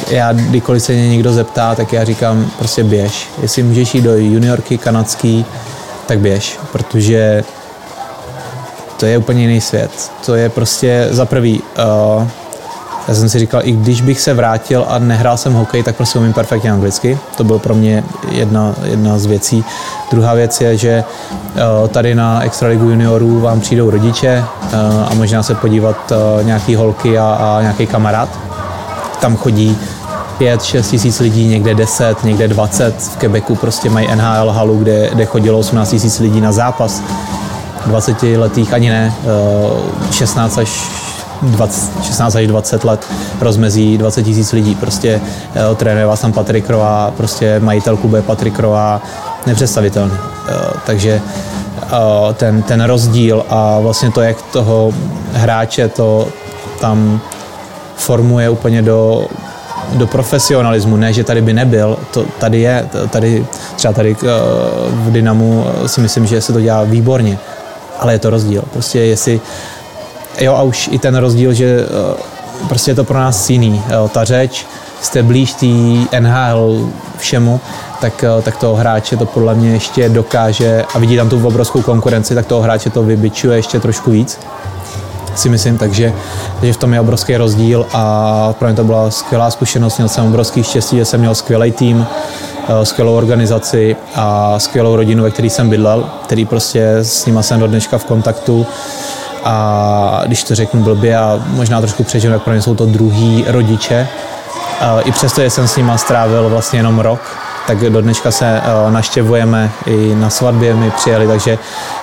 já 0.09 0.33
kdykoliv 0.33 0.83
se 0.83 0.93
mě 0.93 1.09
někdo 1.09 1.33
zeptá, 1.33 1.75
tak 1.75 1.93
já 1.93 2.05
říkám 2.05 2.51
prostě 2.59 2.85
běž. 2.85 3.29
Jestli 3.43 3.63
můžeš 3.63 3.95
jít 3.95 4.03
do 4.03 4.17
juniorky 4.17 4.79
kanadský, 4.79 5.47
tak 6.07 6.19
běž, 6.19 6.59
protože 6.73 7.45
to 8.97 9.07
je 9.07 9.19
úplně 9.19 9.43
jiný 9.43 9.61
svět. 9.61 10.13
To 10.27 10.35
je 10.35 10.49
prostě 10.49 11.09
za 11.11 11.25
prvý 11.25 11.63
uh, 12.19 12.29
Já 13.11 13.17
jsem 13.17 13.29
si 13.29 13.39
říkal, 13.39 13.61
i 13.65 13.73
když 13.73 14.01
bych 14.01 14.21
se 14.21 14.35
vrátil 14.35 14.87
a 14.89 14.99
nehrál 14.99 15.37
jsem 15.37 15.53
hokej, 15.53 15.83
tak 15.83 15.97
prostě 15.97 16.19
umím 16.19 16.33
perfektně 16.33 16.73
anglicky. 16.73 17.19
To 17.37 17.45
byl 17.45 17.59
pro 17.59 17.75
mě 17.75 18.05
jedna, 18.31 18.75
jedna 18.85 19.19
z 19.19 19.27
věcí. 19.27 19.65
Druhá 20.11 20.35
věc 20.35 20.61
je, 20.61 20.77
že 20.77 21.05
eh, 21.57 21.89
tady 21.89 22.15
na 22.15 22.43
Extraligu 22.43 22.91
juniorů 22.91 23.41
vám 23.41 23.61
přijdou 23.61 23.91
rodiče 23.91 24.29
eh, 24.29 24.77
a 25.11 25.15
možná 25.15 25.43
se 25.43 25.55
podívat 25.55 26.13
eh, 26.13 26.45
nějaký 26.45 26.75
holky 26.75 27.19
a, 27.19 27.25
a 27.25 27.61
nějaký 27.61 27.87
kamarád. 27.87 28.29
Tam 29.21 29.37
chodí 29.37 29.79
5-6 30.41 30.91
tisíc 30.91 31.21
lidí, 31.21 31.49
někde 31.49 31.75
10, 31.75 32.25
někde 32.25 32.49
20. 32.49 33.03
V 33.03 33.17
Quebecu 33.17 33.55
prostě 33.55 33.91
mají 33.91 34.09
NHL 34.15 34.51
halu, 34.51 34.79
kde, 34.79 35.11
kde 35.13 35.25
chodilo 35.25 35.59
18 35.59 35.91
tisíc 35.91 36.19
lidí 36.19 36.41
na 36.41 36.53
zápas. 36.53 37.03
20 37.87 38.23
letých 38.23 38.73
ani 38.73 38.91
ne, 38.91 39.15
16 40.11 40.59
až 40.59 40.91
20, 41.43 42.05
16 42.05 42.37
až 42.37 42.47
20 42.47 42.85
let 42.85 43.07
rozmezí 43.41 43.99
20 43.99 44.23
tisíc 44.23 44.53
lidí. 44.53 44.75
Prostě 44.75 45.21
uh, 45.71 45.77
trénuje 45.77 46.07
vás 46.07 46.21
tam 46.21 46.33
Patrik 46.33 46.71
Rová, 46.71 47.13
prostě 47.17 47.61
majitel 47.61 47.97
klubu 47.97 48.17
je 48.17 48.23
Patrik 48.23 48.59
Rová, 48.59 49.03
nepředstavitelný. 49.47 50.13
Uh, 50.13 50.19
takže 50.87 51.21
uh, 51.83 52.33
ten, 52.35 52.63
ten 52.63 52.85
rozdíl 52.85 53.45
a 53.49 53.81
vlastně 53.81 54.11
to, 54.11 54.21
jak 54.21 54.43
toho 54.43 54.93
hráče 55.33 55.89
to 55.89 56.29
tam 56.81 57.21
formuje 57.97 58.51
úplně 58.51 58.83
do, 58.83 59.27
do 59.93 60.07
profesionalismu, 60.07 60.97
ne, 60.97 61.13
že 61.13 61.25
tady 61.25 61.43
by 61.43 61.53
nebyl, 61.53 61.99
to 62.11 62.25
tady 62.39 62.61
je, 62.61 62.89
tady, 63.11 63.47
třeba 63.77 63.93
tady 63.93 64.17
v 64.91 65.11
Dynamu 65.11 65.67
si 65.87 66.01
myslím, 66.01 66.27
že 66.27 66.41
se 66.41 66.53
to 66.53 66.61
dělá 66.61 66.83
výborně, 66.83 67.39
ale 67.99 68.13
je 68.13 68.19
to 68.19 68.31
rozdíl. 68.31 68.63
Prostě 68.73 69.01
jestli 69.01 69.41
jo 70.39 70.55
a 70.55 70.63
už 70.63 70.89
i 70.93 70.99
ten 70.99 71.17
rozdíl, 71.17 71.53
že 71.53 71.81
eh, 71.81 72.67
prostě 72.69 72.91
je 72.91 72.95
to 72.95 73.05
pro 73.05 73.19
nás 73.19 73.51
jiný. 73.51 73.83
Ta 74.13 74.25
řeč, 74.25 74.67
jste 75.01 75.23
blíž 75.23 75.53
té 75.53 76.21
NHL 76.21 76.91
všemu, 77.17 77.61
tak, 78.01 78.25
eh, 78.25 78.43
tak 78.43 78.57
toho 78.57 78.75
hráče 78.75 79.17
to 79.17 79.27
podle 79.27 79.55
mě 79.55 79.71
ještě 79.71 80.09
dokáže 80.09 80.85
a 80.95 80.99
vidí 80.99 81.17
tam 81.17 81.29
tu 81.29 81.47
obrovskou 81.47 81.83
konkurenci, 81.83 82.35
tak 82.35 82.47
toho 82.47 82.63
hráče 82.63 82.91
to 82.91 83.03
vybičuje 83.03 83.57
ještě 83.57 83.81
trošku 83.81 84.11
víc 84.11 84.39
si 85.35 85.49
myslím, 85.49 85.79
takže, 85.79 86.13
takže 86.55 86.73
v 86.73 86.77
tom 86.77 86.95
je 86.95 87.01
obrovský 87.01 87.37
rozdíl 87.37 87.87
a 87.93 88.55
pro 88.59 88.69
mě 88.69 88.77
to 88.77 88.85
byla 88.85 89.11
skvělá 89.11 89.51
zkušenost, 89.51 89.99
měl 89.99 90.09
jsem 90.09 90.27
obrovský 90.27 90.63
štěstí, 90.63 90.97
že 90.97 91.05
jsem 91.05 91.21
měl 91.21 91.35
skvělý 91.35 91.73
tým, 91.73 92.07
eh, 92.69 92.87
skvělou 92.87 93.17
organizaci 93.17 93.97
a 94.15 94.59
skvělou 94.59 94.97
rodinu, 94.97 95.23
ve 95.23 95.31
které 95.31 95.51
jsem 95.51 95.71
bydlel, 95.71 96.11
který 96.25 96.45
prostě 96.45 96.97
s 97.03 97.27
nima 97.27 97.43
jsem 97.43 97.61
do 97.61 97.67
dneška 97.67 97.99
v 97.99 98.05
kontaktu 98.05 98.67
a 99.45 100.23
když 100.27 100.45
to 100.45 100.55
řeknu 100.55 100.83
blbě 100.83 101.17
a 101.17 101.41
možná 101.47 101.81
trošku 101.81 102.05
přežiju, 102.05 102.33
tak 102.33 102.43
pro 102.43 102.53
mě 102.53 102.63
jsou 102.63 102.75
to 102.75 102.87
druhý 102.87 103.45
rodiče. 103.49 104.09
I 105.05 105.13
přesto, 105.13 105.41
že 105.41 105.51
jsem 105.51 105.69
s 105.69 105.77
nima 105.77 105.99
strávil 105.99 106.49
vlastně 106.49 106.79
jenom 106.79 106.99
rok, 106.99 107.21
tak 107.67 107.79
do 107.79 108.03
dneška 108.03 108.31
se 108.31 108.47
e, 108.47 108.91
naštěvujeme 108.91 109.71
i 109.87 110.15
na 110.15 110.31
svatbě 110.31 110.75
mi 110.75 110.91
přijeli, 110.91 111.27
takže, 111.27 111.59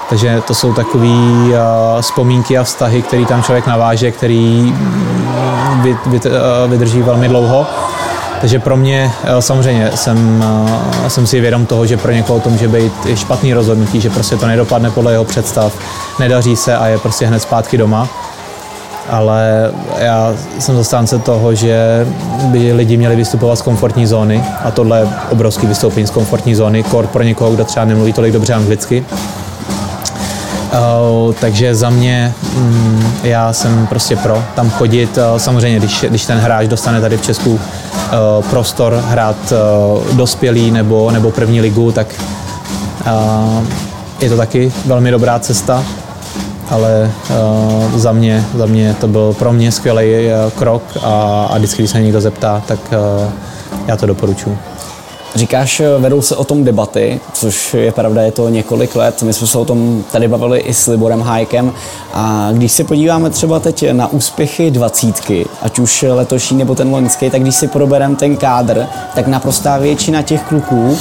takže 0.10 0.42
to 0.48 0.56
jsou 0.56 0.74
takové 0.74 1.08
e, 1.08 2.02
vzpomínky 2.02 2.58
a 2.58 2.64
vztahy, 2.64 3.02
které 3.02 3.26
tam 3.26 3.44
člověk 3.44 3.68
naváže, 3.68 4.12
který 4.12 4.62
mm, 4.62 5.96
vydrží 6.68 7.02
velmi 7.02 7.28
dlouho. 7.28 7.68
Takže 8.42 8.60
pro 8.60 8.78
mě 8.78 9.12
eh, 9.24 9.42
samozřejmě 9.42 9.92
jsem, 9.96 10.44
eh, 11.06 11.10
jsem 11.10 11.28
si 11.28 11.40
vědom 11.40 11.66
toho, 11.66 11.86
že 11.86 11.98
pro 11.98 12.12
někoho 12.12 12.40
to 12.40 12.50
může 12.50 12.68
být 12.68 12.94
i 13.06 13.18
špatný 13.18 13.54
rozhodnutí, 13.54 14.02
že 14.02 14.10
prostě 14.10 14.36
to 14.36 14.48
nedopadne 14.48 14.92
podle 14.92 15.12
jeho 15.12 15.24
představ, 15.24 15.74
nedaří 16.20 16.56
se 16.56 16.78
a 16.78 16.88
je 16.88 16.98
prostě 16.98 17.26
hned 17.26 17.40
zpátky 17.40 17.78
doma. 17.78 18.08
Ale 19.10 19.72
já 19.98 20.34
jsem 20.60 20.76
zastánce 20.76 21.20
toho, 21.20 21.56
že 21.56 22.08
by 22.44 22.74
lidi 22.74 22.98
měli 22.98 23.16
vystupovat 23.16 23.60
z 23.60 23.62
komfortní 23.62 24.08
zóny 24.08 24.44
a 24.64 24.72
tohle 24.72 25.00
je 25.00 25.08
obrovský 25.30 25.68
vystoupení 25.68 26.08
z 26.08 26.10
komfortní 26.10 26.56
zóny, 26.56 26.84
kor 26.84 27.08
pro 27.08 27.24
někoho, 27.24 27.52
kdo 27.52 27.66
třeba 27.66 27.86
nemluví 27.86 28.14
tolik 28.14 28.34
dobře 28.34 28.54
anglicky. 28.54 29.06
Uh, 30.68 31.34
takže 31.34 31.76
za 31.76 31.90
mě 31.90 32.34
um, 32.58 33.14
já 33.24 33.54
jsem 33.54 33.88
prostě 33.88 34.16
pro 34.16 34.44
tam 34.56 34.70
chodit. 34.70 35.18
Uh, 35.18 35.38
samozřejmě, 35.38 35.80
když, 35.80 36.06
když 36.10 36.26
ten 36.26 36.38
hráč 36.38 36.68
dostane 36.68 37.02
tady 37.02 37.18
v 37.18 37.22
Česku 37.22 37.60
prostor 38.50 39.04
hrát 39.08 39.36
uh, 39.52 40.16
dospělý 40.16 40.72
nebo, 40.72 41.12
nebo 41.12 41.32
první 41.32 41.62
ligu, 41.62 41.92
tak 41.92 42.08
uh, 43.06 43.64
je 44.22 44.30
to 44.30 44.38
taky 44.38 44.74
velmi 44.86 45.12
dobrá 45.12 45.40
cesta. 45.40 45.84
Ale 46.70 47.12
za, 47.96 48.12
mě, 48.12 48.46
za 48.56 48.66
mě 48.66 48.96
to 49.02 49.08
byl 49.08 49.34
pro 49.40 49.54
mě 49.54 49.72
skvělý 49.72 50.06
krok 50.56 50.84
a, 51.04 51.46
a 51.52 51.58
vždycky, 51.58 51.82
když 51.82 51.92
se 51.92 52.02
někdo 52.02 52.22
zeptá, 52.22 52.64
tak 52.68 52.80
já 53.88 53.98
to 53.98 54.06
doporučuji. 54.06 54.58
Říkáš, 55.36 55.80
eh, 55.80 55.98
vedou 56.00 56.22
se 56.22 56.36
o 56.36 56.44
tom 56.44 56.64
debaty, 56.64 57.20
což 57.34 57.74
je 57.74 57.92
pravda, 57.92 58.22
je 58.22 58.32
to 58.32 58.50
několik 58.50 58.96
let. 58.96 59.24
My 59.24 59.34
jsme 59.34 59.48
se 59.48 59.58
o 59.58 59.66
tom 59.66 60.04
tady 60.12 60.28
bavili 60.28 60.60
i 60.60 60.74
s 60.74 60.88
Liborem 60.88 61.22
Hájkem. 61.22 61.74
A 62.14 62.50
když 62.52 62.72
se 62.72 62.84
podíváme 62.84 63.30
třeba 63.30 63.60
teď 63.60 63.92
na 63.92 64.08
úspěchy 64.08 64.72
dvacítky, 64.72 65.46
ať 65.62 65.80
už 65.80 66.06
letošní 66.10 66.58
nebo 66.58 66.76
ten 66.76 66.92
loňský, 66.92 67.30
tak 67.30 67.42
když 67.42 67.56
si 67.56 67.68
probereme 67.68 68.16
ten 68.16 68.38
kádr, 68.38 68.86
tak 69.16 69.28
naprostá 69.28 69.78
většina 69.78 70.22
těch 70.22 70.42
kluků 70.44 70.98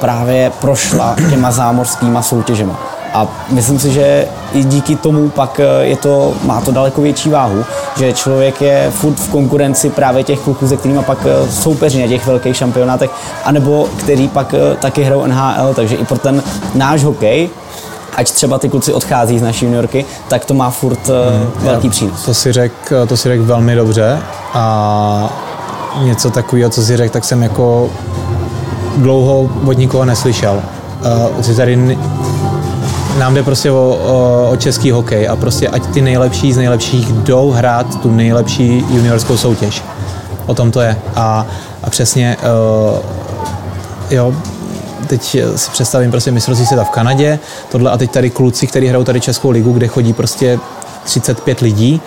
právě 0.00 0.52
prošla 0.60 1.16
těma 1.30 1.50
zámořskýma 1.50 2.22
soutěžema. 2.22 2.91
A 3.14 3.26
myslím 3.50 3.78
si, 3.78 3.92
že 3.92 4.26
i 4.52 4.64
díky 4.64 4.96
tomu 4.96 5.28
pak 5.28 5.60
eh, 5.60 5.84
je 5.84 5.96
to, 5.96 6.34
má 6.44 6.60
to 6.60 6.72
daleko 6.72 7.02
větší 7.02 7.30
váhu, 7.30 7.64
že 7.96 8.12
člověk 8.12 8.60
je 8.60 8.90
furt 8.90 9.14
v 9.14 9.28
konkurenci 9.28 9.90
právě 9.90 10.24
těch 10.24 10.40
kluků, 10.40 10.68
se 10.68 10.76
kterými 10.76 11.02
pak 11.02 11.18
eh, 11.26 11.52
soupeří 11.52 12.02
na 12.02 12.08
těch 12.08 12.26
velkých 12.26 12.56
šampionátech, 12.56 13.10
anebo 13.44 13.88
který 13.98 14.28
pak 14.28 14.54
eh, 14.54 14.76
taky 14.76 15.02
hrajou 15.02 15.26
NHL, 15.26 15.74
takže 15.74 15.96
i 15.96 16.04
pro 16.04 16.18
ten 16.18 16.42
náš 16.74 17.04
hokej 17.04 17.50
ať 18.16 18.30
třeba 18.30 18.58
ty 18.58 18.68
kluci 18.68 18.92
odchází 18.92 19.38
z 19.38 19.42
naší 19.42 19.64
juniorky, 19.64 20.04
tak 20.28 20.44
to 20.44 20.54
má 20.54 20.70
furt 20.70 21.08
hmm, 21.08 21.50
velký 21.56 21.90
přínos. 21.90 22.24
To 22.24 22.34
si 22.34 22.52
řekl 22.52 23.06
to 23.06 23.16
si 23.16 23.28
řek 23.28 23.40
velmi 23.40 23.74
dobře 23.74 24.18
a 24.54 25.30
něco 26.02 26.30
takového, 26.30 26.70
co 26.70 26.82
si 26.82 26.96
řekl, 26.96 27.12
tak 27.12 27.24
jsem 27.24 27.42
jako 27.42 27.90
dlouho 28.96 29.50
od 29.66 29.78
nikoho 29.78 30.04
neslyšel. 30.04 30.62
Uh, 31.38 31.56
tady 31.56 31.98
nám 33.18 33.34
jde 33.34 33.42
prostě 33.42 33.70
o, 33.70 33.74
o, 33.76 34.50
o 34.50 34.56
český 34.56 34.90
hokej 34.90 35.28
a 35.28 35.36
prostě 35.36 35.68
ať 35.68 35.86
ty 35.86 36.02
nejlepší 36.02 36.52
z 36.52 36.56
nejlepších 36.56 37.12
jdou 37.12 37.50
hrát 37.50 38.00
tu 38.00 38.10
nejlepší 38.10 38.84
juniorskou 38.90 39.36
soutěž. 39.36 39.82
O 40.46 40.54
tom 40.54 40.70
to 40.70 40.80
je. 40.80 40.96
A, 41.16 41.46
a 41.82 41.90
přesně, 41.90 42.36
uh, 42.42 42.98
jo, 44.10 44.34
teď 45.06 45.22
si 45.56 45.70
představím 45.72 46.10
prostě 46.10 46.30
mistrovství 46.30 46.66
světa 46.66 46.84
v 46.84 46.90
Kanadě, 46.90 47.38
tohle 47.70 47.90
a 47.90 47.98
teď 47.98 48.10
tady 48.10 48.30
kluci, 48.30 48.66
kteří 48.66 48.86
hrajou 48.86 49.04
tady 49.04 49.20
Českou 49.20 49.50
ligu, 49.50 49.72
kde 49.72 49.88
chodí 49.88 50.12
prostě 50.12 50.58
35 51.04 51.60
lidí, 51.60 52.00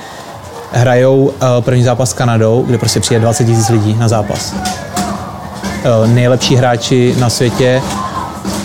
hrajou 0.71 1.17
uh, 1.17 1.31
první 1.59 1.83
zápas 1.83 2.09
s 2.09 2.13
Kanadou, 2.13 2.63
kde 2.67 2.77
prostě 2.77 2.99
přijde 2.99 3.19
20 3.19 3.47
000 3.47 3.61
lidí 3.69 3.95
na 3.99 4.07
zápas. 4.07 4.53
Uh, 4.53 6.07
nejlepší 6.07 6.55
hráči 6.55 7.15
na 7.19 7.29
světě 7.29 7.81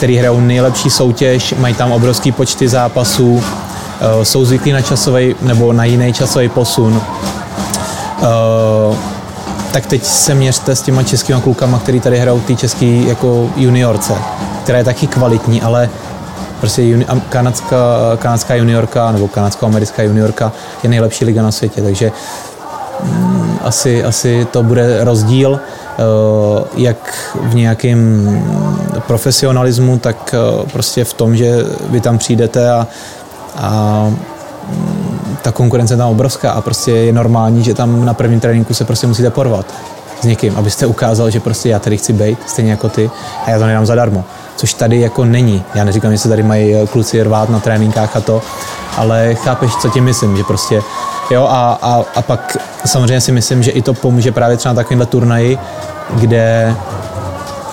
který 0.01 0.17
hrajou 0.17 0.41
nejlepší 0.41 0.91
soutěž, 0.91 1.55
mají 1.59 1.75
tam 1.75 1.93
obrovský 1.93 2.33
počty 2.33 2.69
zápasů, 2.69 3.43
eh, 4.01 4.25
jsou 4.25 4.45
zvyklí 4.45 4.73
na 4.73 4.83
časový 4.83 5.35
nebo 5.43 5.73
na 5.73 5.85
jiný 5.85 6.13
časový 6.13 6.49
posun. 6.49 7.01
Eh, 8.23 8.97
tak 9.73 9.87
teď 9.87 10.05
se 10.05 10.35
měřte 10.35 10.77
s 10.77 10.83
těma 10.83 11.03
českýma 11.03 11.41
klukama, 11.41 11.79
který 11.79 12.01
tady 12.01 12.19
hrajou 12.19 12.41
ty 12.41 12.57
český 12.57 13.09
jako 13.09 13.51
juniorce, 13.57 14.15
která 14.63 14.79
je 14.79 14.85
taky 14.85 15.07
kvalitní, 15.07 15.63
ale 15.63 15.91
prostě 16.59 16.83
juni, 16.83 17.07
kanadská, 17.29 17.77
kanadská 18.19 18.55
juniorka 18.55 19.13
nebo 19.13 19.29
kanadsko-americká 19.29 20.03
juniorka 20.03 20.53
je 20.83 20.89
nejlepší 20.89 21.25
liga 21.25 21.43
na 21.43 21.53
světě, 21.53 21.83
takže 21.83 22.13
asi, 23.61 24.05
asi 24.05 24.47
to 24.51 24.63
bude 24.63 25.05
rozdíl. 25.05 25.61
Eh, 26.01 26.65
jak 26.77 27.31
v 27.43 27.55
nějakém 27.55 28.29
profesionalismu, 29.07 29.99
tak 29.99 30.35
eh, 30.35 30.67
prostě 30.73 31.05
v 31.05 31.13
tom, 31.13 31.37
že 31.37 31.65
vy 31.89 32.01
tam 32.01 32.19
přijdete 32.19 32.71
a, 32.71 32.87
a 33.57 34.05
mm, 34.69 35.37
ta 35.43 35.53
konkurence 35.53 35.95
je 35.95 35.99
tam 35.99 36.11
obrovská 36.11 36.51
a 36.51 36.61
prostě 36.61 36.93
je 36.93 37.13
normální, 37.13 37.65
že 37.65 37.75
tam 37.75 38.05
na 38.05 38.15
prvním 38.15 38.41
tréninku 38.41 38.75
se 38.75 38.85
prostě 38.85 39.07
musíte 39.07 39.31
porvat 39.31 39.67
s 40.21 40.25
někým, 40.25 40.57
abyste 40.57 40.87
ukázal, 40.87 41.31
že 41.31 41.41
prostě 41.41 41.69
já 41.69 41.79
tady 41.79 41.97
chci 41.97 42.13
být, 42.13 42.39
stejně 42.47 42.71
jako 42.71 42.89
ty, 42.89 43.11
a 43.47 43.51
já 43.51 43.59
to 43.59 43.67
nedám 43.67 43.87
zadarmo. 43.87 44.25
Což 44.57 44.75
tady 44.75 45.01
jako 45.01 45.25
není. 45.25 45.65
Já 45.75 45.85
neříkám, 45.85 46.13
že 46.13 46.19
se 46.19 46.29
tady 46.29 46.43
mají 46.43 46.89
kluci 46.89 47.23
rvát 47.23 47.49
na 47.49 47.61
tréninkách 47.61 48.17
a 48.17 48.21
to, 48.21 48.43
ale 48.97 49.35
chápeš, 49.35 49.77
co 49.77 49.89
tím 49.89 50.05
myslím, 50.05 50.37
že 50.37 50.45
prostě 50.45 50.83
jo 51.31 51.47
a, 51.51 51.79
a, 51.83 52.05
a 52.15 52.23
pak 52.23 52.57
samozřejmě 52.85 53.21
si 53.21 53.33
myslím, 53.33 53.63
že 53.63 53.71
i 53.71 53.83
to 53.83 53.95
pomůže 53.95 54.33
právě 54.33 54.57
třeba 54.57 54.73
na 54.73 54.83
takovýmhle 54.83 55.07
turnaji, 55.07 55.59
kde 56.15 56.75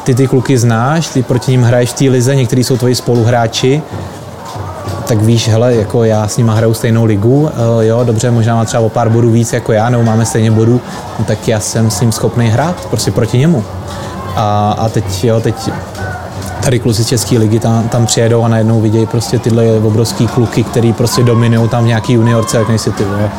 ty 0.04 0.16
ty 0.16 0.28
kluky 0.28 0.58
znáš, 0.58 1.08
ty 1.08 1.24
proti 1.24 1.52
ním 1.52 1.64
hraješ 1.64 1.90
v 1.90 1.94
té 1.94 2.04
lize, 2.06 2.36
někteří 2.36 2.64
jsou 2.64 2.78
tvoji 2.78 2.96
spoluhráči, 2.96 3.82
tak 5.08 5.22
víš, 5.22 5.48
hele, 5.48 5.76
jako 5.76 6.04
já 6.04 6.28
s 6.28 6.38
nima 6.38 6.54
hraju 6.54 6.74
stejnou 6.74 7.06
ligu, 7.06 7.50
jo, 7.80 8.04
dobře, 8.04 8.32
možná 8.32 8.56
má 8.56 8.66
třeba 8.66 8.84
o 8.84 8.90
pár 8.90 9.10
bodů 9.10 9.32
víc 9.32 9.54
jako 9.54 9.72
já, 9.72 9.90
nebo 9.90 10.04
máme 10.04 10.26
stejně 10.26 10.52
bodů, 10.52 10.82
no, 11.20 11.26
tak 11.26 11.48
já 11.48 11.60
jsem 11.60 11.92
s 11.92 12.02
ním 12.02 12.12
schopný 12.12 12.50
hrát, 12.50 12.86
prostě 12.86 13.12
proti 13.12 13.38
němu. 13.38 13.64
A, 14.36 14.76
a 14.78 14.90
teď, 14.90 15.24
jo, 15.24 15.40
teď 15.40 15.56
tady 16.64 16.80
kluci 16.80 17.04
z 17.04 17.08
České 17.08 17.38
ligy 17.38 17.60
tam, 17.60 17.90
tam 17.90 18.06
přijedou 18.06 18.44
a 18.44 18.48
najednou 18.48 18.82
vidějí 18.82 19.06
prostě 19.06 19.40
tyhle 19.40 19.66
obrovský 19.84 20.28
kluky, 20.28 20.64
který 20.64 20.94
prostě 20.94 21.24
dominují 21.24 21.70
tam 21.70 21.84
v 21.84 21.88
nějaký 21.88 22.14
juniorce, 22.14 22.58
jak 22.58 22.70
nejsi 22.70 22.92
ty, 22.92 23.04
jo, 23.04 23.30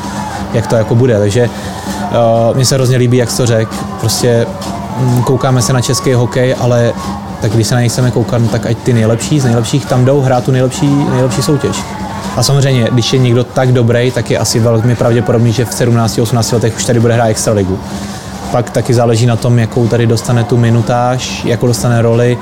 jak 0.52 0.66
to 0.66 0.76
jako 0.76 0.94
bude. 0.94 1.18
Takže 1.18 1.48
uh, 1.48 2.56
mně 2.56 2.64
se 2.64 2.74
hrozně 2.74 2.96
líbí, 2.96 3.16
jak 3.16 3.36
to 3.36 3.46
řekl. 3.46 3.74
Prostě 4.00 4.46
um, 5.00 5.22
koukáme 5.22 5.62
se 5.62 5.72
na 5.72 5.80
český 5.80 6.12
hokej, 6.12 6.54
ale 6.60 6.92
tak 7.40 7.52
když 7.52 7.66
se 7.66 7.74
na 7.74 7.80
něj 7.80 7.88
chceme 7.88 8.10
koukat, 8.10 8.42
no 8.42 8.48
tak 8.48 8.66
ať 8.66 8.78
ty 8.78 8.92
nejlepší 8.92 9.40
z 9.40 9.44
nejlepších 9.44 9.86
tam 9.86 10.04
jdou 10.04 10.20
hrát 10.20 10.44
tu 10.44 10.50
nejlepší, 10.50 10.86
nejlepší 10.86 11.42
soutěž. 11.42 11.76
A 12.36 12.42
samozřejmě, 12.42 12.88
když 12.92 13.12
je 13.12 13.18
někdo 13.18 13.44
tak 13.44 13.72
dobrý, 13.72 14.10
tak 14.10 14.30
je 14.30 14.38
asi 14.38 14.60
velmi 14.60 14.96
pravděpodobný, 14.96 15.52
že 15.52 15.64
v 15.64 15.70
17-18 15.70 16.54
letech 16.54 16.76
už 16.76 16.84
tady 16.84 17.00
bude 17.00 17.14
hrát 17.14 17.26
extraligu. 17.26 17.78
Pak 18.52 18.70
taky 18.70 18.94
záleží 18.94 19.26
na 19.26 19.36
tom, 19.36 19.58
jakou 19.58 19.88
tady 19.88 20.06
dostane 20.06 20.44
tu 20.44 20.56
minutáž, 20.56 21.44
jakou 21.44 21.66
dostane 21.66 22.02
roli. 22.02 22.38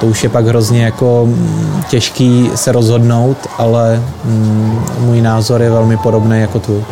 To 0.00 0.06
už 0.06 0.22
je 0.22 0.28
pak 0.28 0.46
hrozně 0.46 0.84
jako 0.84 1.26
mm, 1.26 1.82
těžký 1.88 2.50
se 2.54 2.72
rozhodnout, 2.72 3.36
ale 3.58 4.02
mm, 4.24 4.84
můj 4.98 5.20
názor 5.20 5.62
je 5.62 5.70
velmi 5.70 5.96
podobný 5.96 6.40
jako 6.40 6.58
tu. 6.58 6.84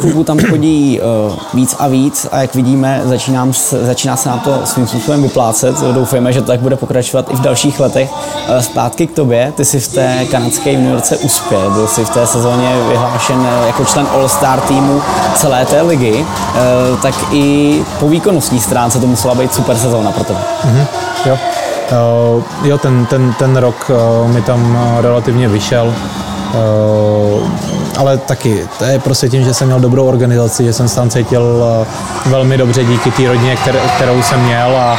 Klubů 0.00 0.24
tam 0.24 0.38
chodí 0.38 1.00
uh, 1.00 1.36
víc 1.54 1.76
a 1.78 1.88
víc 1.88 2.26
a 2.32 2.40
jak 2.40 2.54
vidíme, 2.54 3.02
začínám, 3.04 3.52
začíná 3.70 4.16
se 4.16 4.28
nám 4.28 4.40
to 4.40 4.60
svým 4.64 4.86
způsobem 4.86 5.22
vyplácet. 5.22 5.80
Doufejme, 5.80 6.32
že 6.32 6.40
to 6.40 6.46
tak 6.46 6.60
bude 6.60 6.76
pokračovat 6.76 7.26
i 7.30 7.36
v 7.36 7.40
dalších 7.40 7.80
letech. 7.80 8.10
Uh, 8.12 8.58
zpátky 8.58 9.06
k 9.06 9.12
tobě, 9.12 9.52
ty 9.56 9.64
jsi 9.64 9.80
v 9.80 9.88
té 9.88 10.26
kanadské 10.30 10.72
juniorce 10.72 11.16
uspěl, 11.16 11.70
byl 11.70 11.86
jsi 11.86 12.04
v 12.04 12.10
té 12.10 12.26
sezóně 12.26 12.76
vyhlášen 12.88 13.46
eh, 13.46 13.66
jako 13.66 13.84
člen 13.84 14.06
All-Star 14.14 14.60
týmu 14.60 15.02
celé 15.34 15.66
té 15.66 15.82
ligy, 15.82 16.14
uh, 16.14 17.00
tak 17.02 17.14
i 17.32 17.78
po 18.00 18.08
výkonnostní 18.08 18.60
stránce 18.60 19.00
to 19.00 19.06
musela 19.06 19.34
být 19.34 19.54
super 19.54 19.76
sezóna 19.76 20.12
pro 20.12 20.24
tebe. 20.24 20.40
Mm-hmm, 20.64 20.86
jo. 21.26 21.38
Uh, 21.84 22.68
jo, 22.68 22.78
ten, 22.78 23.06
ten, 23.06 23.34
ten 23.38 23.56
rok 23.56 23.90
uh, 23.90 24.30
mi 24.30 24.42
tam 24.42 24.78
relativně 25.00 25.48
vyšel. 25.48 25.94
Uh, 26.54 27.83
ale 27.96 28.18
taky, 28.18 28.68
to 28.78 28.84
je 28.84 28.98
prostě 28.98 29.28
tím, 29.28 29.44
že 29.44 29.54
jsem 29.54 29.66
měl 29.66 29.80
dobrou 29.80 30.08
organizaci, 30.08 30.64
že 30.64 30.72
jsem 30.72 30.88
se 30.88 30.96
tam 30.96 31.10
cítil 31.10 31.64
eh, 31.82 31.86
velmi 32.28 32.58
dobře 32.58 32.84
díky 32.84 33.10
té 33.10 33.28
rodině, 33.28 33.56
kterou 33.96 34.22
jsem 34.22 34.40
měl 34.40 34.76
a, 34.76 34.98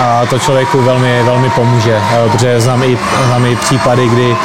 a 0.00 0.26
to 0.26 0.38
člověku 0.38 0.82
velmi, 0.82 1.22
velmi 1.22 1.50
pomůže, 1.50 1.96
eh, 1.96 2.28
protože 2.28 2.60
znám 2.60 2.82
i, 2.82 2.98
znám 3.26 3.46
i 3.46 3.56
případy, 3.56 4.08
kdy, 4.08 4.36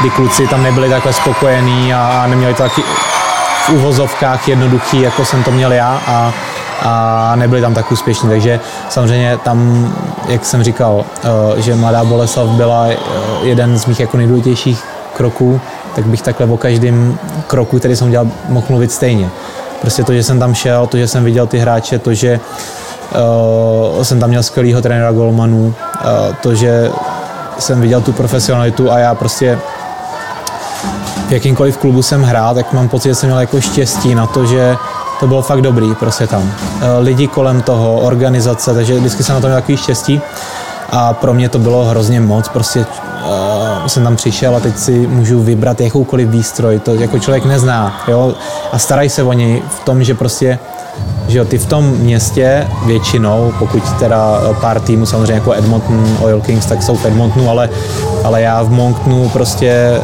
kdy 0.00 0.10
kluci 0.10 0.46
tam 0.46 0.62
nebyli 0.62 0.88
takhle 0.88 1.12
spokojení 1.12 1.94
a 1.94 2.26
neměli 2.26 2.54
to 2.54 2.62
taky 2.62 2.82
v 3.66 3.68
uvozovkách 3.68 4.48
jednoduchý, 4.48 5.00
jako 5.00 5.24
jsem 5.24 5.42
to 5.42 5.50
měl 5.50 5.72
já 5.72 6.00
a, 6.06 6.32
a 6.82 7.32
nebyli 7.36 7.60
tam 7.60 7.74
tak 7.74 7.92
úspěšní. 7.92 8.28
Takže 8.28 8.60
samozřejmě 8.88 9.38
tam, 9.44 9.88
jak 10.28 10.44
jsem 10.44 10.62
říkal, 10.62 11.04
eh, 11.24 11.62
že 11.62 11.76
Mladá 11.76 12.04
Boleslav 12.04 12.48
byla 12.48 12.86
jeden 13.42 13.78
z 13.78 13.86
mých 13.86 14.00
jako 14.00 14.16
nejdůležitějších 14.16 14.93
kroků, 15.14 15.60
tak 15.94 16.06
bych 16.06 16.22
takhle 16.22 16.46
o 16.46 16.56
každém 16.56 17.18
kroku, 17.46 17.78
který 17.78 17.96
jsem 17.96 18.06
udělal, 18.08 18.26
mohl 18.48 18.66
mluvit 18.68 18.92
stejně. 18.92 19.30
Prostě 19.80 20.04
to, 20.04 20.12
že 20.12 20.22
jsem 20.22 20.38
tam 20.38 20.54
šel, 20.54 20.86
to, 20.86 20.96
že 20.96 21.08
jsem 21.08 21.24
viděl 21.24 21.46
ty 21.46 21.58
hráče, 21.58 21.98
to, 21.98 22.14
že 22.14 22.40
uh, 23.96 24.02
jsem 24.02 24.20
tam 24.20 24.28
měl 24.28 24.42
skvělého 24.42 24.82
trenéra 24.82 25.12
Golmanu, 25.12 25.66
uh, 25.66 25.74
to, 26.40 26.54
že 26.54 26.90
jsem 27.58 27.80
viděl 27.80 28.00
tu 28.00 28.12
profesionalitu 28.12 28.92
a 28.92 28.98
já 28.98 29.14
prostě 29.14 29.58
v 31.28 31.32
jakýmkoliv 31.32 31.76
klubu 31.76 32.02
jsem 32.02 32.22
hrál, 32.22 32.54
tak 32.54 32.72
mám 32.72 32.88
pocit, 32.88 33.08
že 33.08 33.14
jsem 33.14 33.28
měl 33.28 33.40
jako 33.40 33.60
štěstí 33.60 34.14
na 34.14 34.26
to, 34.26 34.46
že 34.46 34.76
to 35.20 35.26
bylo 35.26 35.42
fakt 35.42 35.62
dobrý 35.62 35.94
prostě 35.94 36.26
tam. 36.26 36.42
Uh, 36.42 36.50
lidi 37.00 37.26
kolem 37.26 37.62
toho, 37.62 38.00
organizace, 38.00 38.74
takže 38.74 38.98
vždycky 38.98 39.22
jsem 39.22 39.34
na 39.34 39.40
to 39.40 39.46
měl 39.46 39.58
takový 39.58 39.76
štěstí 39.76 40.20
a 40.90 41.12
pro 41.12 41.34
mě 41.34 41.48
to 41.48 41.58
bylo 41.58 41.84
hrozně 41.84 42.20
moc, 42.20 42.48
prostě 42.48 42.86
uh, 43.24 43.86
jsem 43.86 44.04
tam 44.04 44.16
přišel 44.16 44.56
a 44.56 44.60
teď 44.60 44.78
si 44.78 45.06
můžu 45.06 45.42
vybrat 45.42 45.80
jakoukoliv 45.80 46.28
výstroj, 46.28 46.78
to 46.78 46.94
jako 46.94 47.18
člověk 47.18 47.44
nezná, 47.44 48.02
jo, 48.08 48.34
a 48.72 48.78
starají 48.78 49.08
se 49.08 49.22
o 49.22 49.32
něj 49.32 49.62
v 49.68 49.84
tom, 49.84 50.04
že 50.04 50.14
prostě 50.14 50.58
že 51.28 51.38
jo, 51.38 51.44
ty 51.44 51.58
v 51.58 51.66
tom 51.66 51.90
městě 51.90 52.68
většinou, 52.86 53.52
pokud 53.58 53.82
teda 53.98 54.40
pár 54.60 54.80
týmů, 54.80 55.06
samozřejmě 55.06 55.32
jako 55.32 55.52
Edmonton, 55.52 56.18
Oil 56.20 56.40
Kings, 56.40 56.66
tak 56.66 56.82
jsou 56.82 56.96
v 56.96 57.04
Edmontonu, 57.04 57.50
ale, 57.50 57.70
ale 58.24 58.42
já 58.42 58.62
v 58.62 58.70
Monktonu 58.70 59.28
prostě 59.28 60.00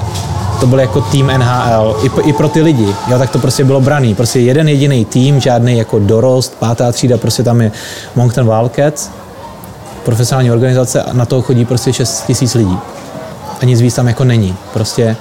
to 0.61 0.67
byl 0.67 0.81
jako 0.81 1.01
tým 1.01 1.27
NHL, 1.27 1.97
i, 2.03 2.29
i 2.29 2.33
pro 2.33 2.49
ty 2.49 2.63
lidi, 2.63 2.95
jo, 3.09 3.19
tak 3.19 3.31
to 3.31 3.39
prostě 3.39 3.65
bylo 3.65 3.81
braný, 3.81 4.15
prostě 4.15 4.41
jeden 4.41 4.69
jediný 4.69 5.05
tým, 5.05 5.41
žádný 5.41 5.79
jako 5.79 5.99
dorost, 5.99 6.57
pátá 6.59 6.93
třída, 6.93 7.19
prostě 7.19 7.43
tam 7.43 7.61
je 7.61 7.73
Moncton 8.17 8.45
Wildcats, 8.45 9.11
profesionální 10.05 10.51
organizace 10.51 11.03
a 11.03 11.13
na 11.13 11.27
to 11.27 11.43
chodí 11.43 11.65
prostě 11.65 11.93
6 11.93 12.25
tisíc 12.27 12.55
lidí 12.55 12.79
a 13.61 13.65
nic 13.65 13.81
víc 13.81 13.95
tam 13.95 14.09
jako 14.09 14.25
není. 14.25 14.57
Prostě 14.73 15.17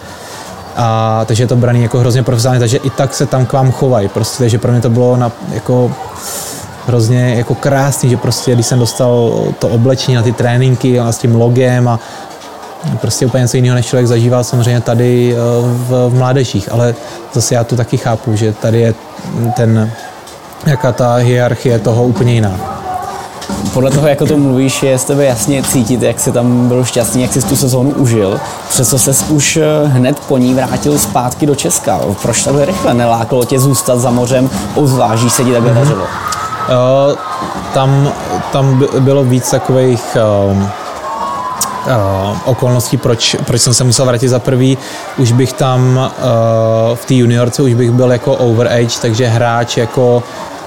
a, 0.76 1.22
takže 1.26 1.44
je 1.44 1.48
to 1.48 1.56
braný 1.56 1.84
jako 1.84 2.00
hrozně 2.00 2.24
profesionálně, 2.24 2.60
takže 2.60 2.78
i 2.78 2.90
tak 2.90 3.14
se 3.14 3.26
tam 3.26 3.46
k 3.46 3.54
vám 3.54 3.72
chovají. 3.72 4.08
Prostě, 4.08 4.38
takže 4.38 4.58
pro 4.58 4.72
mě 4.72 4.82
to 4.82 4.90
bylo 4.90 5.18
na, 5.18 5.32
jako 5.54 5.92
hrozně 6.88 7.36
jako 7.36 7.56
krásný, 7.56 8.10
že 8.10 8.18
prostě 8.18 8.54
když 8.54 8.66
jsem 8.66 8.80
dostal 8.80 9.44
to 9.60 9.68
oblečení 9.68 10.16
na 10.16 10.24
ty 10.24 10.32
tréninky 10.32 11.00
a 11.00 11.12
s 11.12 11.18
tím 11.18 11.36
logem 11.36 11.88
a 11.88 12.00
prostě 13.02 13.26
úplně 13.26 13.42
něco 13.42 13.58
jiného, 13.58 13.76
než 13.76 13.86
člověk 13.86 14.08
zažíval 14.08 14.44
samozřejmě 14.44 14.82
tady 14.82 15.34
eh, 15.34 15.38
v, 15.64 16.10
v 16.10 16.14
mládežích, 16.18 16.72
ale 16.72 16.96
zase 17.34 17.56
já 17.56 17.64
to 17.64 17.76
taky 17.76 17.98
chápu, 17.98 18.36
že 18.36 18.54
tady 18.54 18.80
je 18.80 18.94
ten, 19.56 19.92
jaká 20.66 20.92
ta 20.92 21.16
hierarchie 21.16 21.80
toho 21.80 22.04
úplně 22.04 22.34
jiná 22.34 22.79
podle 23.74 23.92
toho, 23.92 24.08
jak 24.08 24.22
o 24.22 24.26
tom 24.26 24.42
mluvíš, 24.42 24.84
je 24.84 24.98
z 24.98 25.04
tebe 25.04 25.26
jasně 25.26 25.64
cítit, 25.64 26.02
jak 26.02 26.20
jsi 26.20 26.32
tam 26.32 26.68
byl 26.68 26.86
šťastný, 26.86 27.22
jak 27.22 27.34
jsi 27.34 27.42
tu 27.42 27.56
sezónu 27.56 27.92
užil. 27.92 28.40
Přesto 28.70 28.98
se 28.98 29.26
už 29.30 29.58
eh, 29.58 29.88
hned 29.88 30.20
po 30.20 30.38
ní 30.38 30.54
vrátil 30.54 31.00
zpátky 31.00 31.46
do 31.46 31.56
Česka. 31.56 32.00
Proč 32.22 32.44
takhle 32.44 32.66
rychle 32.66 32.94
nelákalo 32.94 33.46
tě 33.46 33.60
zůstat 33.60 34.00
za 34.00 34.12
mořem, 34.12 34.50
obzvlášť 34.76 35.30
se 35.30 35.44
ti 35.44 35.52
takhle 35.52 35.72
mm-hmm. 35.72 35.76
dařilo? 35.76 36.04
Uh, 36.04 37.16
tam, 37.74 38.12
tam 38.52 38.84
bylo 39.00 39.24
víc 39.24 39.52
takových 39.52 40.18
uh, 40.52 40.58
uh, 40.58 42.38
okolností, 42.46 42.98
proč, 42.98 43.36
proč 43.46 43.62
jsem 43.62 43.74
se 43.74 43.84
musel 43.84 44.06
vrátit 44.06 44.28
za 44.28 44.40
prvý. 44.40 44.78
Už 45.18 45.32
bych 45.32 45.54
tam 45.54 45.98
uh, 45.98 46.96
v 46.96 47.06
té 47.06 47.14
juniorce 47.14 47.62
už 47.62 47.74
bych 47.74 47.92
byl 47.92 48.12
jako 48.12 48.36
overage, 48.36 49.00
takže 49.02 49.28
hráč 49.28 49.78
jako 49.78 50.24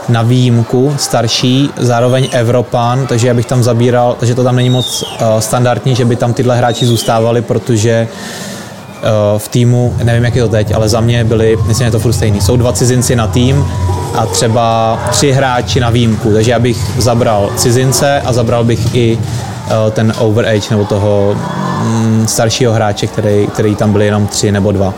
na 0.08 0.22
výjimku 0.22 0.94
starší, 0.98 1.70
zároveň 1.76 2.28
Evropan, 2.32 3.06
takže 3.06 3.28
já 3.28 3.34
bych 3.34 3.46
tam 3.46 3.62
zabíral, 3.62 4.16
takže 4.18 4.34
to 4.34 4.44
tam 4.44 4.56
není 4.56 4.70
moc 4.70 5.02
uh, 5.02 5.38
standardní, 5.38 5.94
že 5.94 6.04
by 6.04 6.16
tam 6.16 6.32
tyhle 6.34 6.56
hráči 6.56 6.86
zůstávali, 6.86 7.42
protože 7.42 8.08
uh, 8.08 9.38
v 9.38 9.48
týmu, 9.48 9.94
nevím 10.02 10.24
jak 10.24 10.36
je 10.36 10.42
to 10.42 10.48
teď, 10.48 10.74
ale 10.74 10.88
za 10.88 11.00
mě 11.00 11.24
byli, 11.24 11.58
myslím, 11.66 11.86
že 11.86 11.90
to 11.90 11.98
furt 11.98 12.12
stejný. 12.12 12.40
Jsou 12.40 12.56
dva 12.56 12.72
cizinci 12.72 13.16
na 13.16 13.26
tým 13.26 13.66
a 14.14 14.26
třeba 14.26 14.98
tři 15.10 15.32
hráči 15.32 15.80
na 15.80 15.90
výjimku, 15.90 16.32
takže 16.32 16.50
já 16.50 16.58
bych 16.58 17.00
zabral 17.00 17.50
cizince 17.56 18.20
a 18.20 18.32
zabral 18.32 18.64
bych 18.64 18.94
i 18.94 19.16
uh, 19.16 19.90
ten 19.90 20.12
overage 20.18 20.66
nebo 20.70 20.84
toho 20.84 21.36
um, 21.82 22.26
staršího 22.26 22.72
hráče, 22.72 23.06
který, 23.06 23.46
který 23.46 23.76
tam 23.76 23.92
byli 23.92 24.04
jenom 24.04 24.26
tři 24.26 24.52
nebo 24.52 24.72
dva 24.72 24.94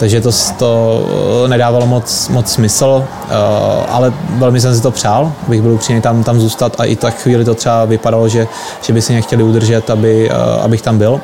takže 0.00 0.20
to, 0.20 0.30
to 0.58 1.02
eh, 1.44 1.48
nedávalo 1.48 1.86
moc, 1.86 2.28
moc 2.28 2.52
smysl, 2.52 3.04
eh, 3.04 3.34
ale 3.88 4.12
velmi 4.30 4.60
jsem 4.60 4.74
si 4.74 4.82
to 4.82 4.90
přál, 4.90 5.32
bych 5.48 5.62
byl 5.62 5.72
upřímný 5.72 6.02
tam, 6.02 6.24
tam 6.24 6.40
zůstat 6.40 6.80
a 6.80 6.84
i 6.84 6.96
tak 6.96 7.14
chvíli 7.14 7.44
to 7.44 7.54
třeba 7.54 7.84
vypadalo, 7.84 8.28
že, 8.28 8.46
že 8.82 8.92
by 8.92 9.02
si 9.02 9.12
mě 9.12 9.22
chtěli 9.22 9.42
udržet, 9.42 9.90
aby, 9.90 10.30
eh, 10.30 10.62
abych 10.62 10.82
tam 10.82 10.98
byl. 10.98 11.20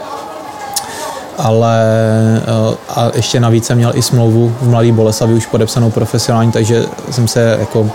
Ale 1.39 1.81
a 2.89 3.11
ještě 3.15 3.41
navíc 3.41 3.67
jsem 3.67 3.79
měl 3.79 3.93
i 3.95 4.03
smlouvu 4.03 4.55
v 4.61 4.69
Mladý 4.69 4.93
Boleslavi 4.93 5.35
už 5.35 5.47
podepsanou 5.47 5.91
profesionální, 5.91 6.53
takže 6.53 6.85
jsem 7.11 7.29
se 7.29 7.57
jako 7.61 7.91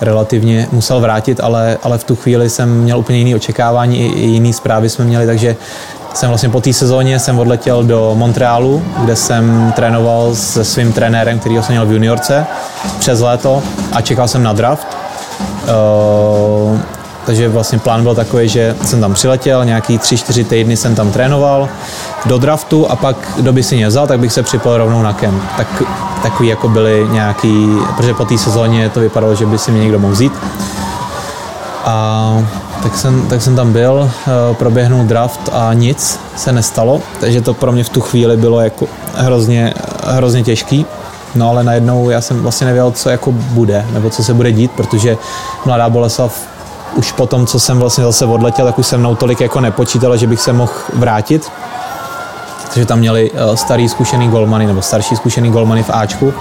relativně 0.00 0.68
musel 0.72 1.00
vrátit, 1.00 1.40
ale, 1.40 1.78
ale 1.82 1.98
v 1.98 2.04
tu 2.04 2.16
chvíli 2.16 2.50
jsem 2.50 2.80
měl 2.80 2.98
úplně 2.98 3.18
jiné 3.18 3.36
očekávání, 3.36 3.98
i, 3.98 4.06
i 4.06 4.26
jiné 4.26 4.52
zprávy 4.52 4.88
jsme 4.88 5.04
měli, 5.04 5.26
takže 5.26 5.56
jsem 6.16 6.28
vlastně 6.28 6.48
po 6.48 6.60
té 6.60 6.72
sezóně 6.72 7.18
jsem 7.18 7.38
odletěl 7.38 7.84
do 7.84 8.14
Montrealu, 8.14 8.82
kde 8.98 9.16
jsem 9.16 9.72
trénoval 9.76 10.34
se 10.34 10.64
svým 10.64 10.92
trenérem, 10.92 11.38
který 11.38 11.54
jsem 11.54 11.72
měl 11.72 11.86
v 11.86 11.92
juniorce 11.92 12.46
přes 12.98 13.20
léto 13.20 13.62
a 13.92 14.00
čekal 14.00 14.28
jsem 14.28 14.42
na 14.42 14.52
draft. 14.52 14.86
Uh, 15.40 16.78
takže 17.26 17.48
vlastně 17.48 17.78
plán 17.78 18.02
byl 18.02 18.14
takový, 18.14 18.48
že 18.48 18.76
jsem 18.84 19.00
tam 19.00 19.14
přiletěl, 19.14 19.64
nějaký 19.64 19.98
3-4 19.98 20.44
týdny 20.44 20.76
jsem 20.76 20.94
tam 20.94 21.12
trénoval 21.12 21.68
do 22.26 22.38
draftu 22.38 22.90
a 22.90 22.96
pak, 22.96 23.16
kdo 23.36 23.52
by 23.52 23.62
si 23.62 23.76
mě 23.76 23.88
vzal, 23.88 24.06
tak 24.06 24.20
bych 24.20 24.32
se 24.32 24.42
připojil 24.42 24.78
rovnou 24.78 25.02
na 25.02 25.12
kem. 25.12 25.42
Tak, 25.56 25.82
takový 26.22 26.48
jako 26.48 26.68
byly 26.68 27.06
nějaký, 27.10 27.68
protože 27.96 28.14
po 28.14 28.24
té 28.24 28.38
sezóně 28.38 28.88
to 28.88 29.00
vypadalo, 29.00 29.34
že 29.34 29.46
by 29.46 29.58
si 29.58 29.70
mě 29.70 29.80
někdo 29.80 29.98
mohl 29.98 30.12
vzít. 30.12 30.32
A 31.84 32.44
tak 32.86 32.98
jsem, 32.98 33.28
tak 33.28 33.42
jsem 33.42 33.56
tam 33.56 33.72
byl, 33.72 34.10
proběhnul 34.52 35.04
draft 35.04 35.48
a 35.52 35.72
nic 35.72 36.20
se 36.36 36.52
nestalo, 36.52 37.00
takže 37.20 37.40
to 37.40 37.54
pro 37.54 37.72
mě 37.72 37.84
v 37.84 37.88
tu 37.88 38.00
chvíli 38.00 38.36
bylo 38.36 38.60
jako 38.60 38.86
hrozně, 39.14 39.74
hrozně 40.06 40.42
těžký. 40.42 40.86
No 41.34 41.50
ale 41.50 41.64
najednou 41.64 42.10
já 42.10 42.20
jsem 42.20 42.42
vlastně 42.42 42.66
nevěděl, 42.66 42.90
co 42.90 43.10
jako 43.10 43.32
bude, 43.32 43.86
nebo 43.92 44.10
co 44.10 44.24
se 44.24 44.34
bude 44.34 44.52
dít, 44.52 44.70
protože 44.70 45.16
Mladá 45.64 45.88
Boleslav 45.88 46.40
už 46.94 47.12
po 47.12 47.26
tom, 47.26 47.46
co 47.46 47.60
jsem 47.60 47.78
vlastně 47.78 48.04
zase 48.04 48.24
odletěl, 48.24 48.66
tak 48.66 48.78
už 48.78 48.86
se 48.86 48.96
mnou 48.96 49.14
tolik 49.14 49.40
jako 49.40 49.60
nepočítalo, 49.60 50.16
že 50.16 50.26
bych 50.26 50.40
se 50.40 50.52
mohl 50.52 50.72
vrátit. 50.94 51.52
Takže 52.74 52.86
tam 52.86 52.98
měli 52.98 53.30
eh, 53.34 53.56
starý 53.56 53.88
zkušený 53.88 54.28
golmany, 54.28 54.66
nebo 54.66 54.82
starší 54.82 55.16
zkušený 55.16 55.50
golmany 55.50 55.82
v 55.82 55.90
Ačku. 55.90 56.34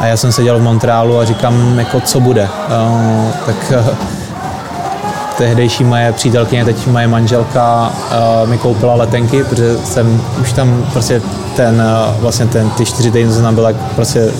A 0.00 0.06
já 0.06 0.16
jsem 0.16 0.32
seděl 0.32 0.58
v 0.58 0.62
Montrealu 0.62 1.18
a 1.18 1.24
říkám, 1.24 1.78
jako 1.78 2.00
co 2.00 2.20
bude. 2.20 2.48
Uh, 2.68 3.30
tak 3.46 3.72
tehdejší 5.38 5.84
moje 5.84 6.12
přítelkyně, 6.12 6.64
teď 6.64 6.86
moje 6.86 7.06
manželka 7.06 7.92
uh, 8.42 8.48
mi 8.48 8.58
koupila 8.58 8.94
letenky, 8.94 9.44
protože 9.44 9.78
jsem 9.78 10.22
už 10.40 10.52
tam 10.52 10.86
prostě 10.92 11.22
ten, 11.56 11.82
uh, 11.82 12.20
vlastně 12.22 12.46
ten, 12.46 12.70
ty 12.70 12.84
čtyři 12.84 13.10
týdny, 13.10 13.34
co 13.34 13.42
tam 13.42 13.54
byl, 13.54 13.64
tak 13.64 13.76
prostě 13.94 14.32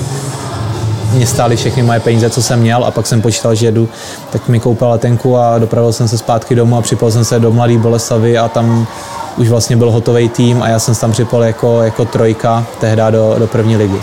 mě 1.13 1.27
stály 1.27 1.57
všechny 1.57 1.83
moje 1.83 2.01
peníze, 2.01 2.31
co 2.31 2.43
jsem 2.43 2.61
měl 2.61 2.85
a 2.85 2.91
pak 2.91 3.07
jsem 3.07 3.23
počítal, 3.23 3.55
že 3.55 3.67
jedu, 3.67 3.89
tak 4.33 4.49
mi 4.49 4.61
koupil 4.61 4.89
letenku 4.89 5.39
a 5.39 5.59
dopravil 5.59 5.93
jsem 5.93 6.09
se 6.09 6.19
zpátky 6.19 6.55
domů 6.55 6.77
a 6.77 6.83
připal 6.83 7.11
jsem 7.11 7.25
se 7.25 7.41
do 7.41 7.53
Mladý 7.53 7.79
Boleslavy 7.79 8.39
a 8.39 8.49
tam 8.49 8.87
už 9.37 9.49
vlastně 9.49 9.77
byl 9.77 9.91
hotový 9.91 10.29
tým 10.29 10.63
a 10.63 10.69
já 10.69 10.79
jsem 10.79 10.95
se 10.95 11.01
tam 11.01 11.13
připal 11.13 11.45
jako, 11.45 11.83
jako 11.83 12.05
trojka 12.05 12.65
tehdy 12.81 13.03
do, 13.11 13.37
do 13.39 13.47
první 13.47 13.77
ligy. 13.77 14.01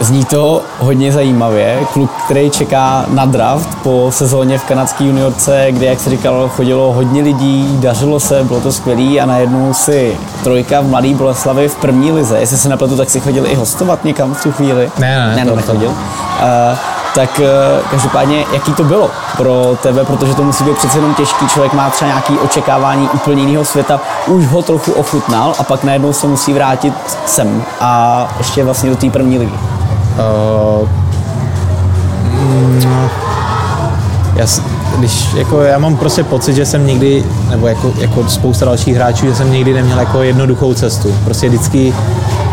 Zní 0.00 0.24
to 0.24 0.62
hodně 0.78 1.12
zajímavě. 1.12 1.78
Kluk, 1.92 2.10
který 2.24 2.50
čeká 2.50 3.04
na 3.08 3.24
draft 3.24 3.78
po 3.82 4.06
sezóně 4.10 4.58
v 4.58 4.64
kanadské 4.64 5.04
juniorce, 5.04 5.66
kde, 5.70 5.86
jak 5.86 6.00
se 6.00 6.10
říkalo, 6.10 6.48
chodilo 6.48 6.92
hodně 6.92 7.22
lidí, 7.22 7.78
dařilo 7.80 8.20
se, 8.20 8.44
bylo 8.44 8.60
to 8.60 8.72
skvělé 8.72 9.20
a 9.20 9.26
najednou 9.26 9.74
si 9.74 10.16
trojka 10.44 10.80
v 10.80 10.86
Mladý 10.86 11.14
Boleslavi 11.14 11.68
v 11.68 11.74
první 11.74 12.12
lize. 12.12 12.38
Jestli 12.38 12.56
se 12.56 12.68
napletu, 12.68 12.96
tak 12.96 13.10
si 13.10 13.20
chodil 13.20 13.46
i 13.46 13.54
hostovat 13.54 14.04
někam 14.04 14.34
v 14.34 14.42
tu 14.42 14.52
chvíli. 14.52 14.90
Ne, 14.98 15.18
ne, 15.18 15.36
ne, 15.36 15.50
to, 15.50 15.56
nechodil. 15.56 15.88
Uh, 15.88 16.78
tak 17.14 17.40
uh, 17.40 17.46
každopádně, 17.90 18.44
jaký 18.52 18.72
to 18.72 18.84
bylo 18.84 19.10
pro 19.36 19.76
tebe, 19.82 20.04
protože 20.04 20.34
to 20.34 20.42
musí 20.42 20.64
být 20.64 20.78
přece 20.78 20.98
jenom 20.98 21.14
těžký, 21.14 21.48
člověk 21.48 21.72
má 21.72 21.90
třeba 21.90 22.08
nějaký 22.08 22.38
očekávání 22.38 23.08
úplně 23.14 23.42
jiného 23.42 23.64
světa, 23.64 24.00
už 24.26 24.46
ho 24.46 24.62
trochu 24.62 24.92
ochutnal 24.92 25.54
a 25.58 25.62
pak 25.62 25.84
najednou 25.84 26.12
se 26.12 26.26
musí 26.26 26.52
vrátit 26.52 26.94
sem 27.26 27.62
a 27.80 28.28
ještě 28.38 28.64
vlastně 28.64 28.90
do 28.90 28.96
té 28.96 29.10
první 29.10 29.38
ligy. 29.38 29.77
Uh, 30.18 30.88
no, 32.84 33.10
já, 34.36 34.46
když, 34.98 35.34
jako, 35.34 35.62
já 35.62 35.78
mám 35.78 35.96
prostě 35.96 36.24
pocit, 36.24 36.54
že 36.54 36.66
jsem 36.66 36.86
nikdy, 36.86 37.24
nebo 37.50 37.66
jako, 37.66 37.92
jako 37.98 38.28
spousta 38.28 38.64
dalších 38.64 38.94
hráčů, 38.94 39.26
že 39.26 39.34
jsem 39.34 39.52
nikdy 39.52 39.74
neměl 39.74 39.98
jako 39.98 40.22
jednoduchou 40.22 40.74
cestu. 40.74 41.14
Prostě 41.24 41.48
vždycky 41.48 41.94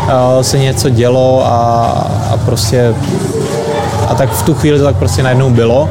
uh, 0.04 0.42
se 0.42 0.58
něco 0.58 0.88
dělo 0.88 1.46
a, 1.46 1.86
a 2.32 2.36
prostě 2.36 2.94
a 4.08 4.14
tak 4.14 4.30
v 4.32 4.42
tu 4.42 4.54
chvíli 4.54 4.78
to 4.78 4.84
tak 4.84 4.96
prostě 4.96 5.22
najednou 5.22 5.50
bylo. 5.50 5.88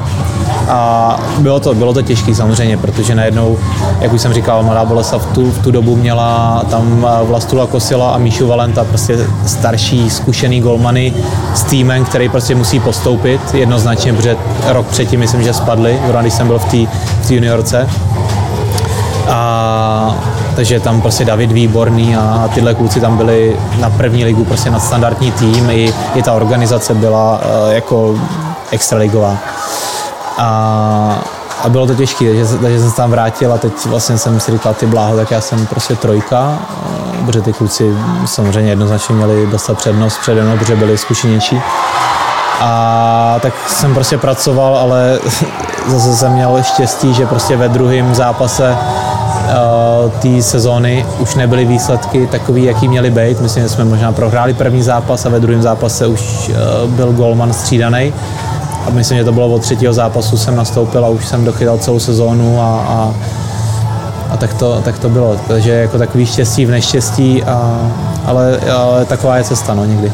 A 0.68 1.20
bylo 1.38 1.60
to, 1.60 1.74
bylo 1.74 1.94
to 1.94 2.02
těžké 2.02 2.36
samozřejmě, 2.36 2.78
protože 2.78 3.16
najednou, 3.16 3.58
jak 4.00 4.14
už 4.14 4.22
jsem 4.22 4.34
říkal, 4.34 4.64
Mladá 4.64 4.86
Boleslav 4.86 5.26
v 5.26 5.34
tu, 5.34 5.52
v 5.52 5.64
tu 5.64 5.72
dobu 5.72 5.96
měla 5.96 6.62
tam 6.70 7.08
Vlastula 7.24 7.68
Kosila 7.68 8.12
a 8.12 8.18
Míšu 8.18 8.48
Valenta, 8.48 8.84
prostě 8.84 9.20
starší, 9.46 10.10
zkušený 10.10 10.62
golmany 10.62 11.14
s 11.54 11.64
týmem, 11.64 12.06
který 12.06 12.30
prostě 12.30 12.56
musí 12.56 12.80
postoupit 12.80 13.42
jednoznačně, 13.54 14.14
protože 14.14 14.38
rok 14.68 14.88
předtím 14.88 15.20
myslím, 15.20 15.44
že 15.44 15.54
spadli, 15.54 16.00
když 16.22 16.34
jsem 16.34 16.48
byl 16.48 16.60
v 16.60 16.66
té 16.66 16.78
v 17.22 17.32
juniorce. 17.32 17.90
A 19.30 20.16
takže 20.56 20.80
tam 20.80 21.02
prostě 21.02 21.26
David 21.26 21.52
Výborný 21.52 22.16
a 22.16 22.50
tyhle 22.54 22.74
kluci 22.74 23.02
tam 23.02 23.18
byli 23.18 23.56
na 23.80 23.90
první 23.90 24.26
ligu 24.26 24.46
prostě 24.46 24.72
na 24.72 24.80
standardní 24.80 25.32
tým, 25.32 25.70
i, 25.70 25.94
i 26.16 26.24
ta 26.24 26.34
organizace 26.34 26.94
byla 26.94 27.40
uh, 27.40 27.72
jako 27.74 28.16
extraligová. 28.72 29.38
A, 30.38 31.24
a 31.64 31.70
bylo 31.70 31.88
to 31.88 31.96
těžké, 31.96 32.26
takže, 32.26 32.58
takže 32.58 32.80
jsem 32.80 32.90
se 32.90 32.96
tam 32.96 33.12
vrátil 33.12 33.54
a 33.54 33.58
teď 33.58 33.86
vlastně 33.86 34.18
jsem 34.18 34.40
si 34.40 34.52
říkal, 34.52 34.74
ty 34.74 34.86
bláho, 34.86 35.16
tak 35.16 35.32
já 35.32 35.42
jsem 35.42 35.68
prostě 35.68 35.96
trojka, 35.96 36.60
protože 37.26 37.42
ty 37.42 37.54
kluci 37.54 37.98
samozřejmě 38.26 38.72
jednoznačně 38.72 39.16
měli 39.16 39.48
dostat 39.48 39.78
přednost 39.78 40.18
přede 40.18 40.44
mnou, 40.44 40.58
protože 40.58 40.76
byli 40.76 40.98
zkušenější. 40.98 41.62
A 42.62 43.40
tak 43.42 43.54
jsem 43.68 43.94
prostě 43.94 44.18
pracoval, 44.18 44.78
ale 44.78 45.20
zase 45.88 46.16
jsem 46.16 46.32
měl 46.32 46.64
štěstí, 46.64 47.14
že 47.14 47.26
prostě 47.26 47.58
ve 47.58 47.70
druhém 47.70 48.16
zápase 48.16 48.78
uh, 48.78 50.12
té 50.12 50.42
sezóny 50.42 51.06
už 51.20 51.36
nebyly 51.36 51.66
výsledky 51.66 52.28
takový, 52.28 52.64
jaký 52.64 52.88
měly 52.88 53.12
být. 53.12 53.42
Myslím, 53.42 53.64
že 53.64 53.70
jsme 53.70 53.86
možná 53.86 54.12
prohráli 54.12 54.54
první 54.54 54.84
zápas 54.84 55.26
a 55.26 55.30
ve 55.30 55.40
druhém 55.40 55.62
zápase 55.62 56.08
už 56.08 56.50
uh, 56.50 56.90
byl 56.90 57.12
golman 57.12 57.54
střídaný. 57.54 58.14
A 58.86 58.90
myslím, 58.90 59.18
že 59.18 59.24
to 59.24 59.32
bylo 59.32 59.48
od 59.48 59.62
třetího 59.62 59.94
zápasu 59.94 60.38
jsem 60.38 60.56
nastoupil 60.56 61.06
a 61.06 61.10
už 61.10 61.26
jsem 61.26 61.46
dochytal 61.46 61.78
celou 61.78 62.00
sezónu 62.00 62.62
a, 62.62 62.66
a, 62.66 63.14
a 64.30 64.38
tak, 64.38 64.54
to, 64.54 64.82
tak 64.82 65.00
to 65.00 65.10
bylo. 65.10 65.38
Takže 65.48 65.72
jako 65.72 65.98
takový 65.98 66.26
štěstí 66.26 66.66
v 66.66 66.72
neštěstí, 66.72 67.44
a, 67.44 67.92
ale, 68.26 68.60
ale 68.72 69.06
taková 69.06 69.38
je 69.38 69.44
cesta 69.44 69.74
no, 69.74 69.86
někdy. 69.86 70.12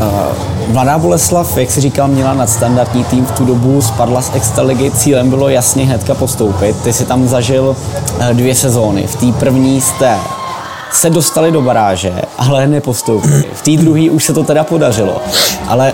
Uh 0.00 0.54
Mladá 0.68 0.98
Boleslav, 0.98 1.56
jak 1.56 1.70
si 1.70 1.80
říkal, 1.80 2.08
měla 2.08 2.34
nadstandardní 2.34 3.04
tým 3.04 3.26
v 3.26 3.32
tu 3.32 3.44
dobu, 3.44 3.82
spadla 3.82 4.22
z 4.22 4.34
extraligy, 4.34 4.90
cílem 4.90 5.30
bylo 5.30 5.48
jasně 5.48 5.86
hnedka 5.86 6.14
postoupit. 6.14 6.76
Ty 6.82 6.92
si 6.92 7.04
tam 7.04 7.28
zažil 7.28 7.76
eh, 8.20 8.34
dvě 8.34 8.54
sezóny. 8.54 9.06
V 9.06 9.16
té 9.16 9.38
první 9.38 9.80
jste 9.80 10.16
se 10.92 11.10
dostali 11.10 11.52
do 11.52 11.62
baráže, 11.62 12.12
ale 12.38 12.66
nepostoupili. 12.66 13.44
V 13.52 13.62
té 13.62 13.70
druhé 13.82 14.10
už 14.10 14.24
se 14.24 14.32
to 14.32 14.44
teda 14.44 14.64
podařilo. 14.64 15.22
Ale 15.68 15.92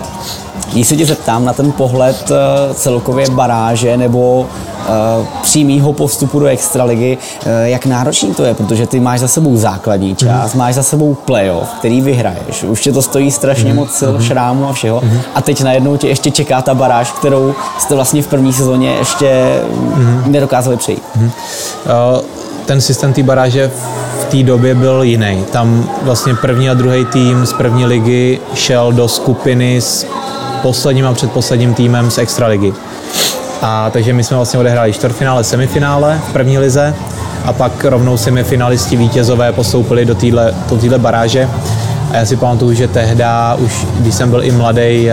když 0.73 0.87
se 0.87 0.95
tě 0.95 1.05
zeptám 1.05 1.45
na 1.45 1.53
ten 1.53 1.71
pohled 1.71 2.31
eh, 2.31 2.73
celkově 2.73 3.29
baráže 3.29 3.97
nebo 3.97 4.39
uh, 4.39 5.25
přímýho 5.41 5.93
postupu 5.93 6.39
do 6.39 6.45
extraligy, 6.45 7.17
uh, 7.17 7.51
jak 7.63 7.85
náročný 7.85 8.33
to 8.33 8.43
je, 8.43 8.53
protože 8.53 8.87
ty 8.87 8.99
máš 8.99 9.19
za 9.19 9.27
sebou 9.27 9.57
základní 9.57 10.15
část, 10.15 10.55
máš 10.55 10.75
za 10.75 10.83
sebou 10.83 11.13
playoff, 11.13 11.69
který 11.79 12.01
vyhraješ, 12.01 12.63
už 12.63 12.81
tě 12.81 12.91
to 12.91 13.01
stojí 13.01 13.31
strašně 13.31 13.69
mm. 13.69 13.75
moc 13.75 13.91
sil, 13.99 14.13
mm. 14.13 14.21
šrámu 14.21 14.69
a 14.69 14.73
všeho 14.73 15.01
mm. 15.03 15.19
a 15.35 15.41
teď 15.41 15.61
najednou 15.61 15.97
tě 15.97 16.07
ještě 16.07 16.31
čeká 16.31 16.61
ta 16.61 16.73
baráž, 16.73 17.11
kterou 17.11 17.53
jste 17.79 17.95
vlastně 17.95 18.21
v 18.21 18.27
první 18.27 18.53
sezóně 18.53 18.95
ještě 18.99 19.61
nedokázali 20.25 20.77
přejít. 20.77 21.03
Uh, 21.15 22.21
ten 22.65 22.81
systém 22.81 23.13
té 23.13 23.23
baráže 23.23 23.71
v 24.19 24.25
té 24.25 24.43
době 24.43 24.75
byl 24.75 25.03
jiný. 25.03 25.45
Tam 25.51 25.89
vlastně 26.01 26.35
první 26.35 26.69
a 26.69 26.73
druhý 26.73 27.05
tým 27.05 27.45
z 27.45 27.53
první 27.53 27.85
ligy 27.85 28.39
šel 28.53 28.91
do 28.91 29.07
skupiny 29.07 29.81
s 29.81 30.05
posledním 30.61 31.07
a 31.07 31.13
předposledním 31.13 31.73
týmem 31.73 32.11
z 32.11 32.17
extraligy. 32.17 32.73
A 33.61 33.89
takže 33.89 34.13
my 34.13 34.23
jsme 34.23 34.37
vlastně 34.37 34.59
odehráli 34.59 34.93
čtvrtfinále, 34.93 35.43
semifinále 35.43 36.19
v 36.29 36.33
první 36.33 36.57
lize 36.57 36.95
a 37.45 37.53
pak 37.53 37.85
rovnou 37.85 38.17
semifinalisti 38.17 38.95
vítězové 38.95 39.51
postoupili 39.51 40.05
do 40.05 40.15
téhle 40.15 40.53
do 40.89 40.99
baráže. 40.99 41.49
A 42.11 42.17
já 42.17 42.25
si 42.25 42.35
pamatuju, 42.35 42.73
že 42.73 42.87
tehdy, 42.87 43.23
už 43.57 43.87
když 43.99 44.15
jsem 44.15 44.29
byl 44.29 44.43
i 44.43 44.51
mladý, 44.51 45.09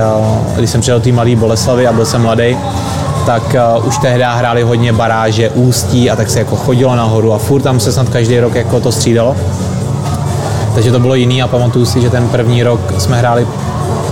když 0.57 0.70
jsem 0.70 0.80
přijel 0.80 0.99
do 0.99 1.05
té 1.05 1.12
mladé 1.12 1.36
Boleslavy 1.36 1.86
a 1.86 1.92
byl 1.92 2.07
jsem 2.07 2.22
mladý, 2.22 2.57
tak 3.26 3.57
uh, 3.78 3.86
už 3.86 3.99
tehdy 3.99 4.24
hráli 4.28 4.62
hodně 4.62 4.92
baráže, 4.92 5.51
ústí 5.51 6.11
a 6.11 6.16
tak 6.16 6.30
se 6.30 6.38
jako 6.38 6.57
chodilo 6.57 6.96
nahoru 6.96 7.32
a 7.32 7.38
furt 7.38 7.62
tam 7.62 7.80
se 7.80 7.92
snad 7.92 8.09
každý 8.09 8.40
rok 8.40 8.55
jako 8.55 8.80
to 8.80 8.92
střídalo. 8.92 9.36
Takže 10.74 10.92
to 10.92 11.01
bylo 11.01 11.14
jiný 11.14 11.42
a 11.42 11.46
pamatuju 11.46 11.86
si, 11.86 12.01
že 12.01 12.11
ten 12.11 12.28
první 12.28 12.62
rok 12.62 12.80
jsme 12.99 13.16
hráli 13.16 13.46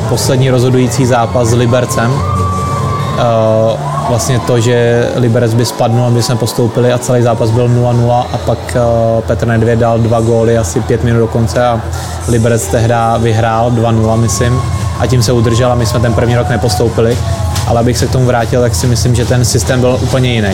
poslední 0.08 0.50
rozhodující 0.50 1.06
zápas 1.06 1.48
s 1.48 1.52
Libercem. 1.52 2.10
Uh, 2.10 3.80
vlastně 4.08 4.38
to, 4.38 4.60
že 4.60 5.08
Liberec 5.16 5.54
by 5.54 5.64
spadnul, 5.64 6.06
aby 6.06 6.22
jsme 6.22 6.36
postoupili 6.36 6.92
a 6.92 6.98
celý 6.98 7.22
zápas 7.22 7.50
byl 7.50 7.68
0-0 7.68 8.24
a 8.32 8.38
pak 8.38 8.58
uh, 8.58 9.24
Petr 9.24 9.46
Nedvěd 9.46 9.78
dal 9.78 9.98
dva 9.98 10.20
góly 10.20 10.58
asi 10.58 10.80
pět 10.80 11.04
minut 11.04 11.18
do 11.18 11.26
konce 11.26 11.66
a 11.66 11.80
Liberec 12.28 12.66
tehdy 12.66 12.94
vyhrál 13.18 13.70
2-0, 13.70 14.16
myslím, 14.16 14.62
a 14.98 15.06
tím 15.06 15.22
se 15.22 15.32
udržel 15.32 15.72
a 15.72 15.74
my 15.74 15.86
jsme 15.86 16.00
ten 16.00 16.14
první 16.14 16.36
rok 16.36 16.48
nepostoupili. 16.48 17.18
Ale 17.66 17.80
abych 17.80 17.98
se 17.98 18.06
k 18.06 18.10
tomu 18.10 18.26
vrátil, 18.26 18.60
tak 18.60 18.74
si 18.74 18.86
myslím, 18.86 19.14
že 19.14 19.24
ten 19.24 19.44
systém 19.44 19.80
byl 19.80 19.98
úplně 20.02 20.32
jiný. 20.32 20.52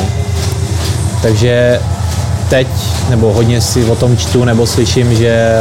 Takže 1.23 1.81
teď, 2.53 2.69
nebo 3.11 3.33
hodně 3.33 3.61
si 3.61 3.85
o 3.85 3.95
tom 3.95 4.17
čtu 4.17 4.45
nebo 4.45 4.67
slyším, 4.67 5.15
že 5.15 5.53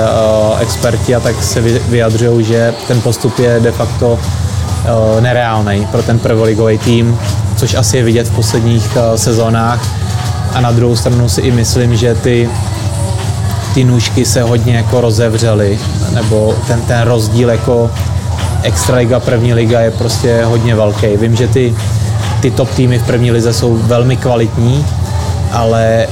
uh, 0.51 0.61
experti 0.61 1.15
a 1.15 1.19
tak 1.19 1.43
se 1.43 1.61
vyjadřují, 1.61 2.45
že 2.45 2.73
ten 2.87 3.01
postup 3.01 3.39
je 3.39 3.59
de 3.59 3.71
facto 3.71 4.13
uh, 4.13 5.21
nereálný 5.21 5.87
pro 5.91 6.03
ten 6.03 6.19
prvoligový 6.19 6.77
tým, 6.77 7.19
což 7.55 7.73
asi 7.73 7.97
je 7.97 8.03
vidět 8.03 8.27
v 8.27 8.35
posledních 8.35 8.95
uh, 8.95 9.15
sezónách. 9.15 9.87
A 10.53 10.61
na 10.61 10.71
druhou 10.71 10.95
stranu 10.95 11.29
si 11.29 11.41
i 11.41 11.51
myslím, 11.51 11.95
že 11.95 12.15
ty, 12.15 12.49
ty 13.73 13.83
nůžky 13.83 14.25
se 14.25 14.41
hodně 14.41 14.75
jako 14.75 15.01
rozevřely, 15.01 15.79
nebo 16.13 16.55
ten, 16.67 16.81
ten 16.81 17.01
rozdíl 17.01 17.49
jako 17.49 17.91
extraliga, 18.63 19.19
první 19.19 19.53
liga 19.53 19.79
je 19.79 19.91
prostě 19.91 20.43
hodně 20.43 20.75
velký. 20.75 21.07
Vím, 21.17 21.35
že 21.35 21.47
ty 21.47 21.75
ty 22.41 22.51
top 22.51 22.69
týmy 22.69 22.99
v 22.99 23.05
první 23.05 23.31
lize 23.31 23.53
jsou 23.53 23.77
velmi 23.77 24.17
kvalitní, 24.17 24.85
ale 25.51 26.07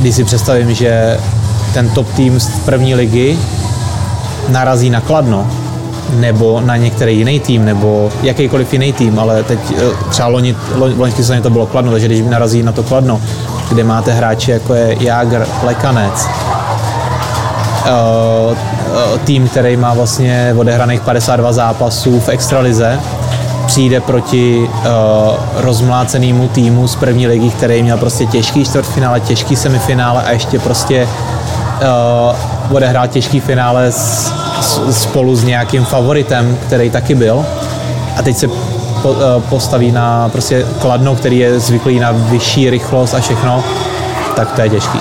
když 0.00 0.14
si 0.14 0.24
představím, 0.24 0.74
že 0.74 1.18
ten 1.74 1.88
top 1.88 2.12
tým 2.12 2.40
z 2.40 2.48
první 2.48 2.94
ligy 2.94 3.38
narazí 4.48 4.90
na 4.90 5.00
Kladno, 5.00 5.46
nebo 6.16 6.60
na 6.60 6.76
některý 6.76 7.18
jiný 7.18 7.40
tým, 7.40 7.64
nebo 7.64 8.12
jakýkoliv 8.22 8.72
jiný 8.72 8.92
tým, 8.92 9.18
ale 9.18 9.42
teď 9.42 9.58
eh, 9.76 9.82
třeba 10.10 10.28
loni, 10.28 10.56
loňský 10.74 11.22
sezóně 11.22 11.40
to 11.40 11.50
bylo 11.50 11.66
Kladno, 11.66 11.92
takže 11.92 12.06
když 12.06 12.22
narazí 12.22 12.62
na 12.62 12.72
to 12.72 12.82
Kladno, 12.82 13.20
kde 13.68 13.84
máte 13.84 14.12
hráče 14.12 14.52
jako 14.52 14.74
je 14.74 14.96
Jágr, 15.00 15.46
Lekanec, 15.62 16.26
eh, 17.86 17.90
eh, 17.90 19.18
tým, 19.24 19.48
který 19.48 19.76
má 19.76 19.94
vlastně 19.94 20.54
odehraných 20.56 21.00
52 21.00 21.52
zápasů 21.52 22.20
v 22.20 22.28
extralize, 22.28 23.00
přijde 23.70 24.00
proti 24.00 24.68
uh, 24.68 24.84
rozmlácenému 25.54 26.48
týmu 26.48 26.88
z 26.88 26.96
první 26.96 27.26
ligy, 27.26 27.50
který 27.50 27.82
měl 27.82 27.98
prostě 27.98 28.26
těžký 28.26 28.64
čtvrtfinále, 28.64 29.20
těžký 29.20 29.56
semifinále 29.56 30.22
a 30.22 30.30
ještě 30.30 30.58
prostě 30.58 31.08
uh, 32.68 32.76
odehrál 32.76 33.08
těžký 33.08 33.40
finále 33.40 33.86
s, 33.86 34.32
s, 34.60 35.02
spolu 35.02 35.36
s 35.36 35.44
nějakým 35.44 35.84
favoritem, 35.84 36.58
který 36.66 36.90
taky 36.90 37.14
byl. 37.14 37.46
A 38.18 38.22
teď 38.22 38.36
se 38.36 38.48
po, 39.02 39.10
uh, 39.10 39.18
postaví 39.48 39.92
na 39.92 40.28
prostě 40.28 40.66
kladno, 40.78 41.16
který 41.16 41.38
je 41.38 41.60
zvyklý 41.60 42.00
na 42.00 42.12
vyšší 42.12 42.70
rychlost 42.70 43.14
a 43.14 43.20
všechno, 43.20 43.64
tak 44.36 44.52
to 44.52 44.60
je 44.60 44.68
těžký. 44.68 44.98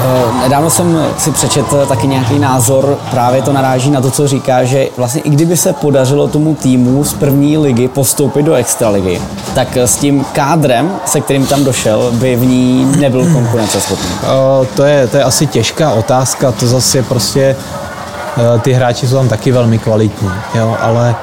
Eh, 0.00 0.42
nedávno 0.42 0.70
jsem 0.70 1.00
si 1.18 1.30
přečetl 1.30 1.86
taky 1.86 2.06
nějaký 2.06 2.38
názor, 2.38 2.98
právě 3.10 3.42
to 3.42 3.52
naráží 3.52 3.90
na 3.90 4.00
to, 4.00 4.10
co 4.10 4.28
říká, 4.28 4.64
že 4.64 4.86
vlastně 4.96 5.20
i 5.20 5.30
kdyby 5.30 5.56
se 5.56 5.72
podařilo 5.72 6.28
tomu 6.28 6.54
týmu 6.54 7.04
z 7.04 7.12
první 7.12 7.58
ligy 7.58 7.88
postoupit 7.88 8.42
do 8.42 8.54
extraligy, 8.54 9.20
tak 9.54 9.76
s 9.76 9.96
tím 9.96 10.24
kádrem, 10.32 10.90
se 11.06 11.20
kterým 11.20 11.46
tam 11.46 11.64
došel, 11.64 12.10
by 12.12 12.36
v 12.36 12.46
ní 12.46 12.92
nebyl 13.00 13.32
konkurenceschopný. 13.32 14.08
Uh, 14.22 14.66
to, 14.66 14.82
je, 14.82 15.06
to 15.06 15.16
je 15.16 15.24
asi 15.24 15.46
těžká 15.46 15.92
otázka, 15.92 16.52
to 16.52 16.66
zase 16.66 16.98
je 16.98 17.02
prostě, 17.02 17.56
uh, 18.36 18.60
ty 18.60 18.72
hráči 18.72 19.08
jsou 19.08 19.16
tam 19.16 19.28
taky 19.28 19.52
velmi 19.52 19.78
kvalitní, 19.78 20.30
jo, 20.54 20.76
ale 20.80 21.14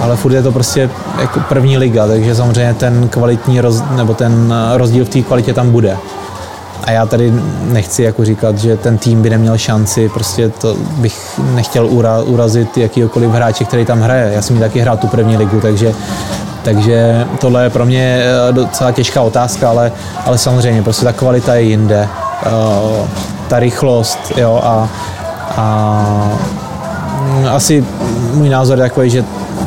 ale 0.00 0.16
furt 0.16 0.32
je 0.32 0.42
to 0.42 0.52
prostě 0.52 0.90
jako 1.20 1.40
první 1.40 1.78
liga, 1.78 2.06
takže 2.06 2.34
samozřejmě 2.34 2.74
ten 2.74 3.08
kvalitní 3.08 3.60
roz, 3.60 3.82
nebo 3.90 4.14
ten 4.14 4.54
rozdíl 4.74 5.04
v 5.04 5.08
té 5.08 5.22
kvalitě 5.22 5.54
tam 5.54 5.70
bude. 5.70 5.96
A 6.84 6.90
já 6.90 7.06
tady 7.06 7.32
nechci 7.62 8.02
jako 8.02 8.24
říkat, 8.24 8.58
že 8.58 8.76
ten 8.76 8.98
tým 8.98 9.22
by 9.22 9.30
neměl 9.30 9.58
šanci, 9.58 10.08
prostě 10.08 10.48
to 10.48 10.76
bych 10.98 11.40
nechtěl 11.54 11.86
ura, 11.86 12.22
urazit 12.22 12.78
jakýkoliv 12.78 13.30
hráče, 13.30 13.64
který 13.64 13.84
tam 13.84 14.00
hraje. 14.00 14.32
Já 14.34 14.42
jsem 14.42 14.58
taky 14.58 14.80
hrál 14.80 14.96
tu 14.96 15.06
první 15.06 15.36
ligu, 15.36 15.60
takže 15.60 15.94
takže 16.62 17.26
tohle 17.40 17.64
je 17.64 17.70
pro 17.70 17.84
mě 17.84 18.22
eh, 18.22 18.52
docela 18.52 18.92
těžká 18.92 19.22
otázka, 19.22 19.70
ale, 19.70 19.92
ale 20.24 20.38
samozřejmě 20.38 20.82
prostě 20.82 21.04
ta 21.04 21.12
kvalita 21.12 21.54
je 21.54 21.62
jinde. 21.62 22.08
Uh, 22.46 23.06
ta 23.48 23.58
rychlost, 23.58 24.18
jo, 24.36 24.60
a, 24.64 24.88
a 25.56 26.38
mm, 27.20 27.46
asi 27.48 27.84
můj 28.34 28.48
názor 28.48 28.78
je 28.78 28.84
takový, 28.84 29.10
že 29.10 29.24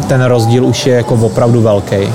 ten 0.07 0.23
rozdíl 0.23 0.65
už 0.65 0.85
je 0.85 0.95
jako 0.95 1.15
opravdu 1.15 1.61
velký. 1.61 2.13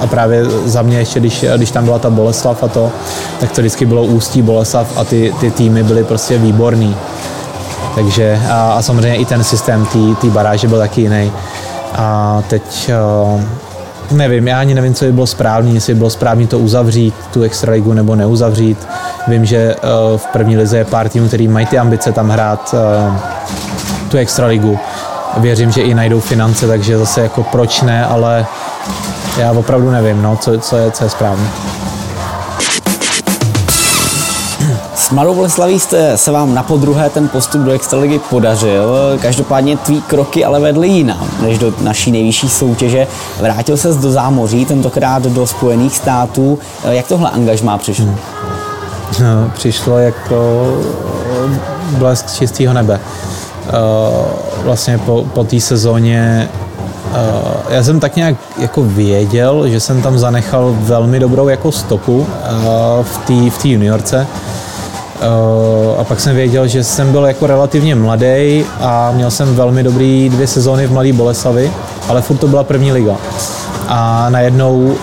A 0.00 0.06
právě 0.06 0.44
za 0.44 0.82
mě 0.82 0.98
ještě, 0.98 1.20
když, 1.20 1.44
když 1.56 1.70
tam 1.70 1.84
byla 1.84 1.98
ta 1.98 2.10
Boleslav 2.10 2.62
a 2.62 2.68
to, 2.68 2.92
tak 3.40 3.50
to 3.52 3.60
vždycky 3.60 3.86
bylo 3.86 4.04
Ústí, 4.04 4.42
Boleslav 4.42 4.98
a 4.98 5.04
ty, 5.04 5.34
ty 5.40 5.50
týmy 5.50 5.82
byly 5.82 6.04
prostě 6.04 6.38
výborný. 6.38 6.96
Takže 7.94 8.40
a, 8.50 8.72
a 8.72 8.82
samozřejmě 8.82 9.16
i 9.16 9.24
ten 9.24 9.44
systém 9.44 9.86
té 10.20 10.26
baráže 10.26 10.68
byl 10.68 10.78
taky 10.78 11.00
jiný. 11.00 11.32
A 11.94 12.42
teď 12.48 12.90
uh, 13.34 13.40
nevím, 14.10 14.48
já 14.48 14.60
ani 14.60 14.74
nevím, 14.74 14.94
co 14.94 15.04
by 15.04 15.12
bylo 15.12 15.26
správný, 15.26 15.74
jestli 15.74 15.94
by 15.94 15.98
bylo 15.98 16.10
správný 16.10 16.46
to 16.46 16.58
uzavřít, 16.58 17.14
tu 17.32 17.42
extraligu 17.42 17.92
nebo 17.92 18.14
neuzavřít. 18.14 18.86
Vím, 19.28 19.44
že 19.44 19.74
uh, 19.74 20.18
v 20.18 20.26
první 20.26 20.56
lize 20.56 20.78
je 20.78 20.84
pár 20.84 21.08
týmů, 21.08 21.28
který 21.28 21.48
mají 21.48 21.66
ty 21.66 21.78
ambice 21.78 22.12
tam 22.12 22.28
hrát 22.28 22.74
uh, 22.74 23.16
tu 24.08 24.16
extraligu. 24.16 24.78
Věřím, 25.36 25.70
že 25.70 25.82
i 25.82 25.94
najdou 25.94 26.20
finance, 26.20 26.66
takže 26.66 26.98
zase 26.98 27.20
jako 27.20 27.42
proč 27.42 27.82
ne, 27.82 28.06
ale 28.06 28.46
já 29.40 29.52
opravdu 29.52 29.90
nevím, 29.90 30.22
no, 30.22 30.36
co, 30.36 30.58
co, 30.58 30.76
je, 30.76 30.90
co 30.90 31.04
je 31.04 31.10
správně. 31.10 31.46
S 34.94 35.10
Marou 35.10 35.34
Boleslaví 35.34 35.80
jste 35.80 36.18
se 36.18 36.30
vám 36.30 36.54
na 36.54 36.62
podruhé 36.62 37.10
ten 37.10 37.28
postup 37.28 37.60
do 37.60 37.70
Extraligy 37.70 38.18
podařil. 38.18 39.18
Každopádně 39.22 39.76
tvý 39.76 40.02
kroky 40.02 40.44
ale 40.44 40.60
vedly 40.60 40.88
jinam, 40.88 41.28
než 41.42 41.58
do 41.58 41.74
naší 41.80 42.12
nejvyšší 42.12 42.48
soutěže. 42.48 43.06
Vrátil 43.40 43.76
se 43.76 43.94
do 43.94 44.10
zámoří, 44.10 44.66
tentokrát 44.66 45.22
do 45.22 45.46
Spojených 45.46 45.96
států. 45.96 46.58
Jak 46.84 47.06
tohle 47.06 47.30
angažmá 47.30 47.78
přišlo? 47.78 48.04
Hmm. 48.04 48.16
No, 49.20 49.50
přišlo 49.54 49.98
jako 49.98 50.68
blesk 51.90 52.34
čistého 52.34 52.74
nebe. 52.74 53.00
Uh, 53.66 54.64
vlastně 54.64 54.98
po, 54.98 55.24
po 55.32 55.44
té 55.44 55.60
sezóně 55.60 56.48
já 57.68 57.82
jsem 57.82 58.00
tak 58.00 58.16
nějak 58.16 58.36
jako 58.58 58.82
věděl, 58.82 59.68
že 59.68 59.80
jsem 59.80 60.02
tam 60.02 60.18
zanechal 60.18 60.76
velmi 60.78 61.20
dobrou 61.20 61.48
jako 61.48 61.72
stopu 61.72 62.18
uh, 62.18 62.26
v 63.04 63.18
té 63.18 63.50
v 63.50 63.64
juniorce. 63.64 64.26
Uh, 64.26 66.00
a 66.00 66.04
pak 66.04 66.20
jsem 66.20 66.36
věděl, 66.36 66.66
že 66.66 66.84
jsem 66.84 67.12
byl 67.12 67.26
jako 67.26 67.46
relativně 67.46 67.94
mladý 67.94 68.64
a 68.80 69.10
měl 69.14 69.30
jsem 69.30 69.54
velmi 69.54 69.82
dobrý 69.82 70.28
dvě 70.28 70.46
sezóny 70.46 70.86
v 70.86 70.92
Mladé 70.92 71.12
Boleslavi, 71.12 71.72
ale 72.08 72.22
furt 72.22 72.36
to 72.36 72.48
byla 72.48 72.64
první 72.64 72.92
liga. 72.92 73.16
A 73.88 74.30
najednou 74.30 74.94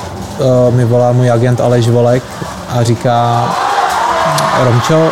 mi 0.69 0.85
volá 0.85 1.11
můj 1.11 1.31
agent 1.31 1.61
Aleš 1.61 1.89
Volek 1.89 2.23
a 2.69 2.83
říká, 2.83 3.45
Romčo, 4.63 5.09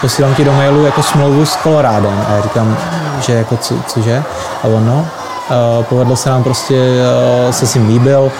posílám 0.00 0.34
ti 0.34 0.44
do 0.44 0.52
mailu 0.52 0.84
jako 0.84 1.02
smlouvu 1.02 1.46
s 1.46 1.56
Kolorádem. 1.56 2.24
A 2.28 2.32
já 2.32 2.42
říkám, 2.42 2.76
že 3.20 3.32
jako 3.32 3.56
co, 3.56 3.74
cože? 3.86 4.22
A 4.62 4.66
on 4.66 4.86
no, 4.86 5.06
Eh, 5.06 5.21
povedlo 5.88 6.16
se 6.16 6.30
nám 6.30 6.42
prostě, 6.42 6.76
eh, 7.48 7.52
se 7.52 7.66
s 7.66 7.74
ním 7.74 7.88
líbil. 7.88 8.32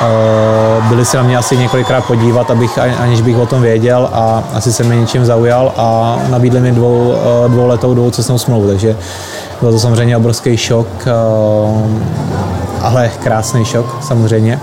Eh, 0.00 0.88
byli 0.88 1.04
se 1.04 1.16
na 1.16 1.22
mě 1.22 1.36
asi 1.36 1.56
několikrát 1.56 2.04
podívat, 2.04 2.50
abych, 2.50 2.78
aniž 2.78 3.20
bych 3.20 3.38
o 3.38 3.46
tom 3.46 3.62
věděl 3.62 4.10
a 4.12 4.44
asi 4.54 4.72
se 4.72 4.84
mi 4.84 4.96
něčím 4.96 5.24
zaujal 5.24 5.72
a 5.76 6.18
nabídli 6.28 6.60
mi 6.60 6.72
dvou, 6.72 7.14
dvouletou 7.48 7.94
dvoucestnou 7.94 8.38
smlouvu, 8.38 8.68
takže 8.68 8.96
byl 9.60 9.72
to 9.72 9.78
samozřejmě 9.78 10.16
obrovský 10.16 10.56
šok, 10.56 10.86
ale 12.82 13.10
krásný 13.22 13.64
šok 13.64 13.96
samozřejmě. 14.00 14.60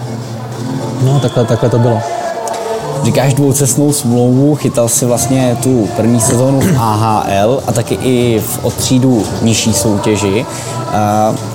No, 1.02 1.20
takhle, 1.20 1.46
takhle 1.46 1.70
to 1.70 1.80
bylo. 1.80 2.02
Říkáš 3.06 3.34
dvoucestnou 3.34 3.94
smlouvu, 3.94 4.56
chytal 4.56 4.90
si 4.90 5.06
vlastně 5.06 5.58
tu 5.64 5.90
první 5.96 6.22
sezónu 6.22 6.60
v 6.60 6.78
AHL 6.80 7.64
a 7.68 7.72
taky 7.72 7.96
i 8.02 8.40
v 8.40 8.66
odstřídu 8.66 9.24
nižší 9.42 9.74
soutěži. 9.74 10.46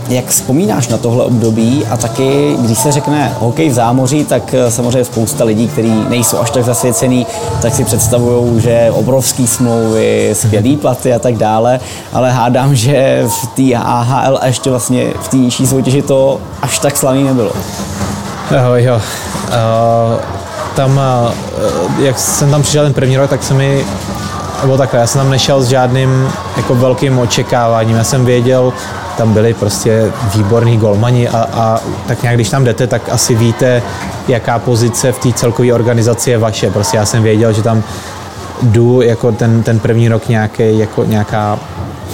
Jak 0.08 0.26
vzpomínáš 0.26 0.88
na 0.88 0.98
tohle 0.98 1.24
období 1.24 1.86
a 1.90 1.96
taky, 1.96 2.56
když 2.58 2.78
se 2.78 2.92
řekne 2.92 3.36
hokej 3.38 3.68
v 3.68 3.72
zámoří, 3.72 4.24
tak 4.24 4.54
eh, 4.54 4.70
samozřejmě 4.70 5.04
spousta 5.04 5.44
lidí, 5.44 5.68
kteří 5.68 6.04
nejsou 6.08 6.38
až 6.38 6.50
tak 6.50 6.64
zasvěcený, 6.64 7.26
tak 7.62 7.74
si 7.74 7.84
představují, 7.84 8.60
že 8.60 8.90
obrovský 8.92 9.46
smlouvy, 9.46 10.30
skvělý 10.32 10.76
platy 10.76 11.14
a 11.14 11.18
tak 11.18 11.36
dále, 11.36 11.80
ale 12.12 12.30
hádám, 12.30 12.74
že 12.74 13.24
v 13.26 13.46
té 13.46 13.76
AHL 13.76 14.38
a 14.42 14.46
ještě 14.46 14.70
vlastně 14.70 15.06
v 15.22 15.28
té 15.28 15.36
nižší 15.36 15.66
soutěži 15.66 16.02
to 16.02 16.40
až 16.62 16.78
tak 16.78 16.96
slavný 16.96 17.24
nebylo. 17.24 17.52
Jo, 18.50 18.74
jo. 18.74 19.00
Uh 19.48 20.39
tam, 20.74 21.00
eh, 21.00 22.04
jak 22.04 22.18
jsem 22.18 22.50
tam 22.50 22.62
přišel 22.62 22.84
ten 22.84 22.92
první 22.92 23.16
rok, 23.16 23.30
tak 23.30 23.42
se 23.42 23.54
mi 23.54 23.84
nebo 24.62 24.76
takhle, 24.76 25.00
já 25.00 25.06
jsem 25.06 25.20
tam 25.20 25.30
nešel 25.30 25.62
s 25.62 25.68
žádným 25.68 26.28
jako 26.56 26.74
velkým 26.74 27.18
očekáváním. 27.18 27.96
Já 27.96 28.04
jsem 28.04 28.24
věděl, 28.24 28.72
tam 29.16 29.32
byli 29.32 29.54
prostě 29.54 30.12
výborní 30.34 30.76
golmani 30.76 31.28
a, 31.28 31.46
a 31.52 31.80
tak 32.06 32.22
nějak, 32.22 32.36
když 32.36 32.50
tam 32.50 32.64
jdete, 32.64 32.86
tak 32.86 33.02
asi 33.10 33.34
víte, 33.34 33.82
jaká 34.28 34.58
pozice 34.58 35.12
v 35.12 35.18
té 35.18 35.32
celkové 35.32 35.72
organizaci 35.72 36.30
je 36.30 36.38
vaše. 36.38 36.70
Prostě 36.70 36.96
já 36.96 37.06
jsem 37.06 37.22
věděl, 37.22 37.52
že 37.52 37.62
tam 37.62 37.82
jdu 38.62 39.00
jako 39.00 39.32
ten, 39.32 39.62
ten 39.62 39.78
první 39.78 40.08
rok 40.08 40.28
nějaký, 40.28 40.78
jako 40.78 41.04
nějaká, 41.04 41.58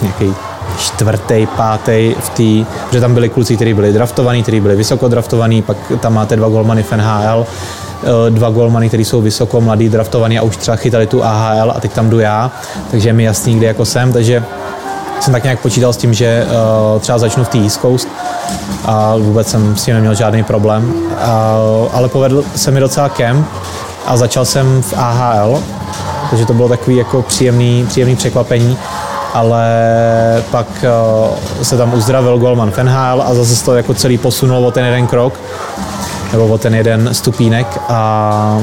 nějaký 0.03 0.35
čtvrtý, 0.79 1.47
pátý 1.57 2.15
v 2.21 2.29
té, 2.29 2.71
protože 2.87 3.01
tam 3.01 3.15
byli 3.15 3.29
kluci, 3.29 3.57
kteří 3.57 3.75
byli 3.75 3.93
draftovaní, 3.93 4.43
kteří 4.43 4.61
byli 4.61 4.77
vysoko 4.77 5.09
draftovaní, 5.09 5.63
pak 5.63 5.77
tam 6.01 6.15
máte 6.15 6.37
dva 6.37 6.49
golmany 6.49 6.83
v 6.83 6.93
NHL, 6.93 7.47
dva 8.31 8.51
golmany, 8.51 8.89
kteří 8.89 9.05
jsou 9.05 9.21
vysoko, 9.21 9.61
mladý, 9.61 9.89
draftovaný 9.89 10.39
a 10.39 10.43
už 10.43 10.57
třeba 10.57 10.77
chytali 10.77 11.07
tu 11.07 11.25
AHL 11.25 11.71
a 11.71 11.81
teď 11.81 11.93
tam 11.93 12.11
jdu 12.11 12.21
já, 12.21 12.51
takže 12.91 13.13
mi 13.13 13.25
jasný, 13.25 13.57
kde 13.57 13.67
jako 13.67 13.85
jsem, 13.85 14.13
takže 14.13 14.45
jsem 15.21 15.33
tak 15.33 15.43
nějak 15.43 15.61
počítal 15.61 15.93
s 15.93 15.97
tím, 15.97 16.15
že 16.15 16.47
uh, 16.47 17.01
třeba 17.01 17.19
začnu 17.19 17.45
v 17.45 17.49
té 17.49 17.59
East 17.59 17.81
Coast 17.81 18.09
a 18.85 19.17
vůbec 19.17 19.49
jsem 19.49 19.77
s 19.77 19.85
tím 19.85 19.95
neměl 19.95 20.15
žádný 20.15 20.45
problém, 20.45 20.95
uh, 20.95 21.17
ale 21.93 22.09
povedl 22.09 22.45
se 22.57 22.71
mi 22.71 22.81
docela 22.81 23.09
kemp 23.09 23.47
a 24.07 24.17
začal 24.17 24.45
jsem 24.45 24.83
v 24.83 24.95
AHL, 24.97 25.63
takže 26.31 26.47
to 26.47 26.55
bylo 26.55 26.69
takový 26.69 26.97
jako 26.97 27.23
příjemný, 27.23 27.87
příjemný 27.89 28.17
překvapení 28.17 28.79
ale 29.35 29.69
pak 30.51 30.67
uh, 30.67 31.63
se 31.63 31.77
tam 31.77 31.95
uzdravil 31.95 32.39
Golman 32.39 32.71
Fenhal 32.71 33.23
a 33.23 33.35
zase 33.35 33.65
to 33.65 33.77
jako 33.77 33.95
celý 33.95 34.19
posunul 34.19 34.67
o 34.67 34.71
ten 34.71 34.85
jeden 34.85 35.07
krok 35.07 35.41
nebo 36.33 36.47
o 36.47 36.59
ten 36.59 36.75
jeden 36.75 37.15
stupínek 37.15 37.81
a 37.89 38.61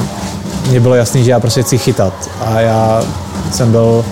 mně 0.70 0.80
bylo 0.80 0.96
jasný, 0.96 1.24
že 1.24 1.32
já 1.32 1.40
prostě 1.40 1.64
chci 1.64 1.78
chytat 1.78 2.14
a 2.46 2.60
já 2.60 3.02
jsem 3.52 3.72
byl 3.72 4.06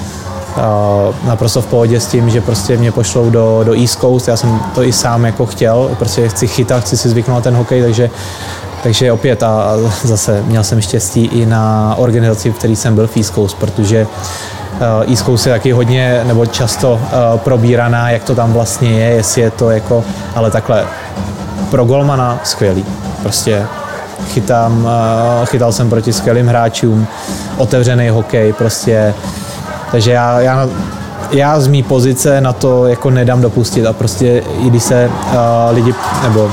uh, 0.57 1.15
naprosto 1.27 1.61
v 1.61 1.65
pohodě 1.65 1.99
s 1.99 2.07
tím, 2.07 2.29
že 2.29 2.41
prostě 2.41 2.77
mě 2.77 2.91
pošlou 2.91 3.29
do, 3.29 3.61
do 3.63 3.73
East 3.73 3.99
Coast, 3.99 4.27
já 4.27 4.37
jsem 4.37 4.59
to 4.75 4.83
i 4.83 4.93
sám 4.93 5.25
jako 5.25 5.45
chtěl, 5.45 5.91
prostě 5.99 6.29
chci 6.29 6.47
chytat, 6.47 6.83
chci 6.83 6.97
si 6.97 7.09
zvyknout 7.09 7.35
na 7.35 7.41
ten 7.41 7.55
hokej, 7.55 7.81
takže 7.81 8.09
takže 8.83 9.11
opět 9.11 9.43
a 9.43 9.73
zase 10.03 10.43
měl 10.47 10.63
jsem 10.63 10.81
štěstí 10.81 11.25
i 11.25 11.45
na 11.45 11.95
organizaci, 11.97 12.51
v 12.51 12.55
který 12.55 12.75
jsem 12.75 12.95
byl 12.95 13.07
v 13.07 13.17
East 13.17 13.33
Coast, 13.33 13.57
protože 13.57 14.07
uh, 14.07 15.09
East 15.09 15.25
Coast 15.25 15.47
je 15.47 15.53
taky 15.53 15.71
hodně 15.71 16.21
nebo 16.27 16.45
často 16.45 16.93
uh, 16.93 17.39
probíraná, 17.39 18.09
jak 18.09 18.23
to 18.23 18.35
tam 18.35 18.53
vlastně 18.53 18.91
je, 18.91 19.09
jestli 19.15 19.41
je 19.41 19.51
to 19.51 19.69
jako, 19.69 20.03
ale 20.35 20.51
takhle 20.51 20.85
pro 21.69 21.85
golmana 21.85 22.39
skvělý. 22.43 22.85
Prostě 23.21 23.67
chytám, 24.27 24.85
uh, 24.85 25.45
chytal 25.45 25.71
jsem 25.71 25.89
proti 25.89 26.13
skvělým 26.13 26.47
hráčům, 26.47 27.07
otevřený 27.57 28.09
hokej, 28.09 28.53
prostě. 28.53 29.13
Takže 29.91 30.11
já, 30.11 30.39
já, 30.39 30.69
já 31.31 31.59
z 31.59 31.67
mý 31.67 31.83
pozice 31.83 32.41
na 32.41 32.53
to 32.53 32.87
jako 32.87 33.09
nedám 33.09 33.41
dopustit 33.41 33.85
a 33.85 33.93
prostě 33.93 34.43
i 34.59 34.69
když 34.69 34.83
se 34.83 35.09
uh, 35.09 35.35
lidi 35.75 35.93
nebo 36.23 36.51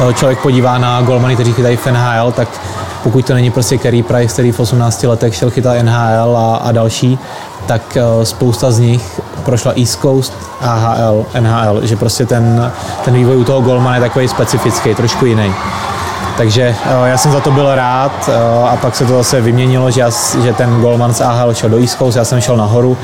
uh, 0.00 0.12
člověk 0.12 0.38
podívá 0.42 0.78
na 0.78 1.02
golmany, 1.02 1.34
kteří 1.34 1.52
chytají 1.52 1.76
v 1.76 1.86
NHL, 1.86 2.32
tak 2.32 2.48
pokud 3.02 3.26
to 3.26 3.34
není 3.34 3.50
prostě 3.50 3.78
Kerry 3.78 4.02
Price, 4.02 4.32
který 4.32 4.52
v 4.52 4.60
18 4.60 5.02
letech 5.02 5.34
šel 5.34 5.50
chytat 5.50 5.82
NHL 5.82 6.36
a, 6.36 6.56
a 6.56 6.72
další, 6.72 7.18
tak 7.66 7.98
spousta 8.22 8.70
z 8.70 8.78
nich 8.78 9.20
prošla 9.48 9.72
East 9.76 10.00
Coast, 10.00 10.32
AHL, 10.60 11.26
NHL, 11.40 11.80
že 11.86 11.96
prostě 11.96 12.26
ten, 12.26 12.72
ten 13.04 13.14
vývoj 13.14 13.36
u 13.36 13.44
toho 13.44 13.60
golmana 13.60 13.94
je 13.96 14.00
takový 14.00 14.28
specifický, 14.28 14.94
trošku 14.94 15.26
jiný. 15.26 15.54
Takže 16.36 16.76
eh, 16.84 17.08
já 17.08 17.16
jsem 17.16 17.32
za 17.32 17.40
to 17.40 17.50
byl 17.50 17.74
rád 17.74 18.12
eh, 18.28 18.68
a 18.68 18.76
pak 18.76 18.96
se 18.96 19.04
to 19.04 19.16
zase 19.16 19.40
vyměnilo, 19.40 19.90
že, 19.90 20.00
já, 20.00 20.10
že 20.42 20.52
ten 20.52 20.80
Goldman 20.80 21.14
z 21.14 21.20
AHL 21.20 21.54
šel 21.54 21.70
do 21.70 21.78
East 21.78 21.98
Coast, 21.98 22.16
já 22.16 22.24
jsem 22.24 22.40
šel 22.40 22.56
nahoru, 22.56 22.96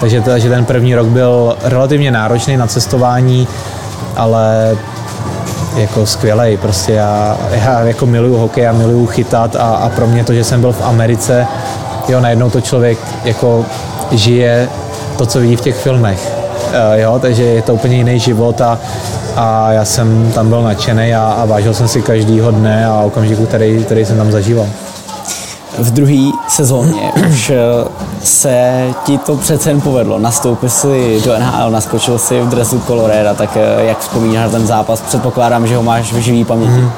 takže, 0.00 0.20
takže 0.20 0.48
ten 0.48 0.64
první 0.64 0.94
rok 0.94 1.06
byl 1.06 1.56
relativně 1.62 2.10
náročný 2.10 2.56
na 2.56 2.66
cestování, 2.66 3.48
ale 4.16 4.76
jako 5.76 6.06
skvělej, 6.06 6.56
prostě 6.56 6.92
já, 6.92 7.36
já 7.50 7.80
jako 7.80 8.06
miluju 8.06 8.36
hokej, 8.36 8.64
já 8.64 8.72
miluju 8.72 9.06
chytat 9.06 9.56
a, 9.56 9.76
a 9.76 9.88
pro 9.88 10.06
mě 10.06 10.24
to, 10.24 10.34
že 10.34 10.44
jsem 10.44 10.60
byl 10.60 10.72
v 10.72 10.82
Americe, 10.84 11.46
jo, 12.08 12.20
najednou 12.20 12.50
to 12.50 12.60
člověk 12.60 12.98
jako 13.24 13.64
žije 14.10 14.68
to, 15.16 15.26
co 15.26 15.40
vidí 15.40 15.56
v 15.56 15.60
těch 15.60 15.76
filmech, 15.76 16.32
uh, 16.68 17.00
jo, 17.00 17.18
takže 17.18 17.42
je 17.42 17.62
to 17.62 17.74
úplně 17.74 17.96
jiný 17.96 18.18
život 18.18 18.60
a, 18.60 18.78
a 19.36 19.72
já 19.72 19.84
jsem 19.84 20.32
tam 20.32 20.48
byl 20.48 20.62
nadšený 20.62 21.14
a, 21.14 21.32
a 21.32 21.44
vážil 21.44 21.74
jsem 21.74 21.88
si 21.88 22.02
každýho 22.02 22.50
dne 22.50 22.86
a 22.86 23.00
okamžiku, 23.00 23.46
který, 23.46 23.84
který 23.84 24.04
jsem 24.04 24.16
tam 24.16 24.32
zažíval. 24.32 24.66
V 25.78 25.90
druhé 25.90 26.30
sezóně 26.48 27.12
už 27.30 27.50
eh, 27.50 27.56
se 28.22 28.86
ti 29.04 29.18
to 29.18 29.36
přece 29.36 29.70
jen 29.70 29.80
povedlo. 29.80 30.18
Nastoupil 30.18 30.68
si 30.68 31.20
do 31.24 31.38
NHL, 31.38 31.70
naskočil 31.70 32.18
si 32.18 32.40
v 32.40 32.48
dresu 32.48 32.80
Colorado, 32.86 33.34
tak 33.34 33.56
eh, 33.56 33.84
jak 33.84 33.98
vzpomínáš 33.98 34.44
na 34.44 34.50
ten 34.50 34.66
zápas? 34.66 35.00
Předpokládám, 35.00 35.66
že 35.66 35.76
ho 35.76 35.82
máš 35.82 36.12
v 36.12 36.18
živý 36.18 36.44
paměti. 36.44 36.72
Hmm. 36.72 36.90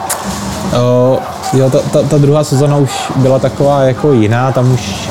Uh, 0.73 1.19
jo, 1.53 1.71
ta, 1.71 1.79
ta, 1.93 2.03
ta 2.03 2.19
druhá 2.19 2.45
sezóna 2.45 2.77
už 2.77 2.91
byla 3.17 3.39
taková 3.39 3.83
jako 3.83 4.13
jiná, 4.13 4.53
tam 4.53 4.73
už, 4.73 5.09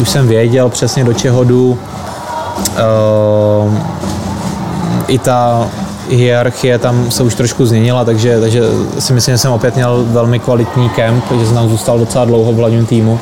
už 0.00 0.10
jsem 0.10 0.28
věděl 0.28 0.68
přesně 0.68 1.04
do 1.04 1.14
čeho 1.14 1.44
jdu. 1.44 1.78
Uh, 2.58 3.74
I 5.08 5.18
ta 5.18 5.68
hierarchie 6.10 6.78
tam 6.78 7.10
se 7.10 7.22
už 7.22 7.34
trošku 7.34 7.66
změnila, 7.66 8.04
takže, 8.04 8.40
takže 8.40 8.62
si 8.98 9.12
myslím, 9.12 9.34
že 9.34 9.38
jsem 9.38 9.52
opět 9.52 9.74
měl 9.74 10.04
velmi 10.06 10.38
kvalitní 10.38 10.88
kemp, 10.88 11.24
že 11.38 11.46
jsem 11.46 11.54
tam 11.54 11.68
zůstal 11.68 11.98
docela 11.98 12.24
dlouho 12.24 12.52
v 12.52 12.56
hlavním 12.56 12.86
týmu. 12.86 13.12
Uh, 13.12 13.18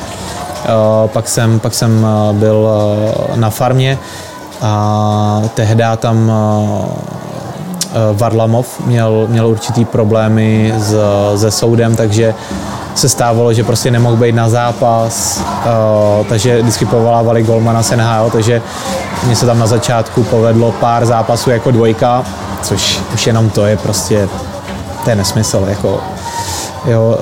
pak 1.07 1.29
jsem, 1.29 1.59
pak 1.59 1.73
jsem 1.73 2.03
uh, 2.03 2.35
byl 2.35 2.55
uh, 2.55 3.37
na 3.37 3.49
farmě 3.49 3.99
a 4.61 5.41
tehdy 5.53 5.83
tam 5.97 6.31
Varlamov 8.13 8.79
měl, 8.85 9.25
měl 9.29 9.47
určitý 9.47 9.85
problémy 9.85 10.73
s, 10.77 10.95
se 11.35 11.51
soudem, 11.51 11.95
takže 11.95 12.33
se 12.95 13.09
stávalo, 13.09 13.53
že 13.53 13.63
prostě 13.63 13.91
nemohl 13.91 14.15
být 14.15 14.35
na 14.35 14.49
zápas, 14.49 15.41
uh, 15.65 16.25
takže 16.27 16.61
vždycky 16.61 16.85
povolávali 16.85 17.43
golmana 17.43 17.83
z 17.83 17.91
NHL, 17.91 18.29
takže 18.31 18.61
mně 19.25 19.35
se 19.35 19.45
tam 19.45 19.59
na 19.59 19.67
začátku 19.67 20.23
povedlo 20.23 20.71
pár 20.71 21.05
zápasů 21.05 21.49
jako 21.49 21.71
dvojka, 21.71 22.23
což 22.61 22.99
už 23.13 23.27
jenom 23.27 23.49
to 23.49 23.65
je 23.65 23.77
prostě, 23.77 24.29
to 25.03 25.09
je 25.09 25.15
nesmysl, 25.15 25.65
jako 25.69 25.99
jo, 26.85 27.17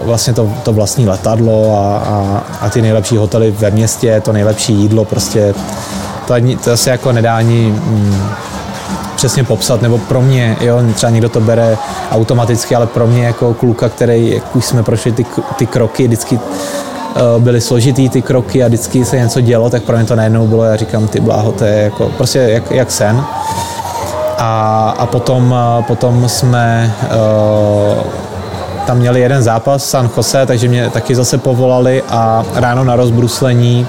uh, 0.00 0.06
vlastně 0.06 0.32
to, 0.32 0.52
to 0.62 0.72
vlastní 0.72 1.08
letadlo 1.08 1.78
a, 1.80 1.98
a, 1.98 2.42
a 2.60 2.70
ty 2.70 2.82
nejlepší 2.82 3.16
hotely 3.16 3.50
ve 3.50 3.70
městě, 3.70 4.20
to 4.20 4.32
nejlepší 4.32 4.72
jídlo, 4.74 5.04
prostě 5.04 5.54
to, 6.26 6.34
to 6.64 6.76
se 6.76 6.90
jako 6.90 7.12
nedá 7.12 7.36
ani 7.36 7.70
mm, 7.70 8.30
přesně 9.18 9.44
popsat, 9.44 9.82
nebo 9.82 9.98
pro 9.98 10.22
mě, 10.22 10.56
jo, 10.60 10.82
třeba 10.94 11.10
někdo 11.10 11.28
to 11.28 11.40
bere 11.40 11.76
automaticky, 12.10 12.74
ale 12.74 12.86
pro 12.86 13.06
mě 13.06 13.24
jako 13.24 13.54
kluka, 13.54 13.88
který, 13.88 14.30
jak 14.30 14.56
už 14.56 14.64
jsme 14.64 14.82
prošli 14.82 15.12
ty, 15.12 15.26
ty 15.56 15.66
kroky, 15.66 16.06
vždycky 16.06 16.36
uh, 16.36 17.42
byly 17.42 17.60
složitý 17.60 18.08
ty 18.08 18.22
kroky 18.22 18.64
a 18.64 18.68
vždycky 18.68 19.04
se 19.04 19.18
něco 19.18 19.40
dělo, 19.40 19.70
tak 19.70 19.82
pro 19.82 19.96
mě 19.96 20.06
to 20.06 20.16
najednou 20.16 20.46
bylo, 20.46 20.64
já 20.64 20.76
říkám, 20.76 21.08
ty 21.08 21.20
bláho, 21.20 21.52
to 21.52 21.64
je 21.64 21.82
jako, 21.82 22.10
prostě 22.16 22.38
jak, 22.38 22.70
jak 22.70 22.90
sen. 22.90 23.24
A, 24.38 24.94
a 24.98 25.06
potom, 25.06 25.50
uh, 25.50 25.84
potom 25.84 26.28
jsme 26.28 26.94
uh, 27.02 28.02
tam 28.86 28.98
měli 28.98 29.20
jeden 29.20 29.42
zápas 29.42 29.84
San 29.84 30.10
Jose, 30.16 30.46
takže 30.46 30.68
mě 30.68 30.90
taky 30.90 31.14
zase 31.14 31.38
povolali 31.38 32.02
a 32.08 32.44
ráno 32.54 32.84
na 32.84 32.96
rozbruslení 32.96 33.86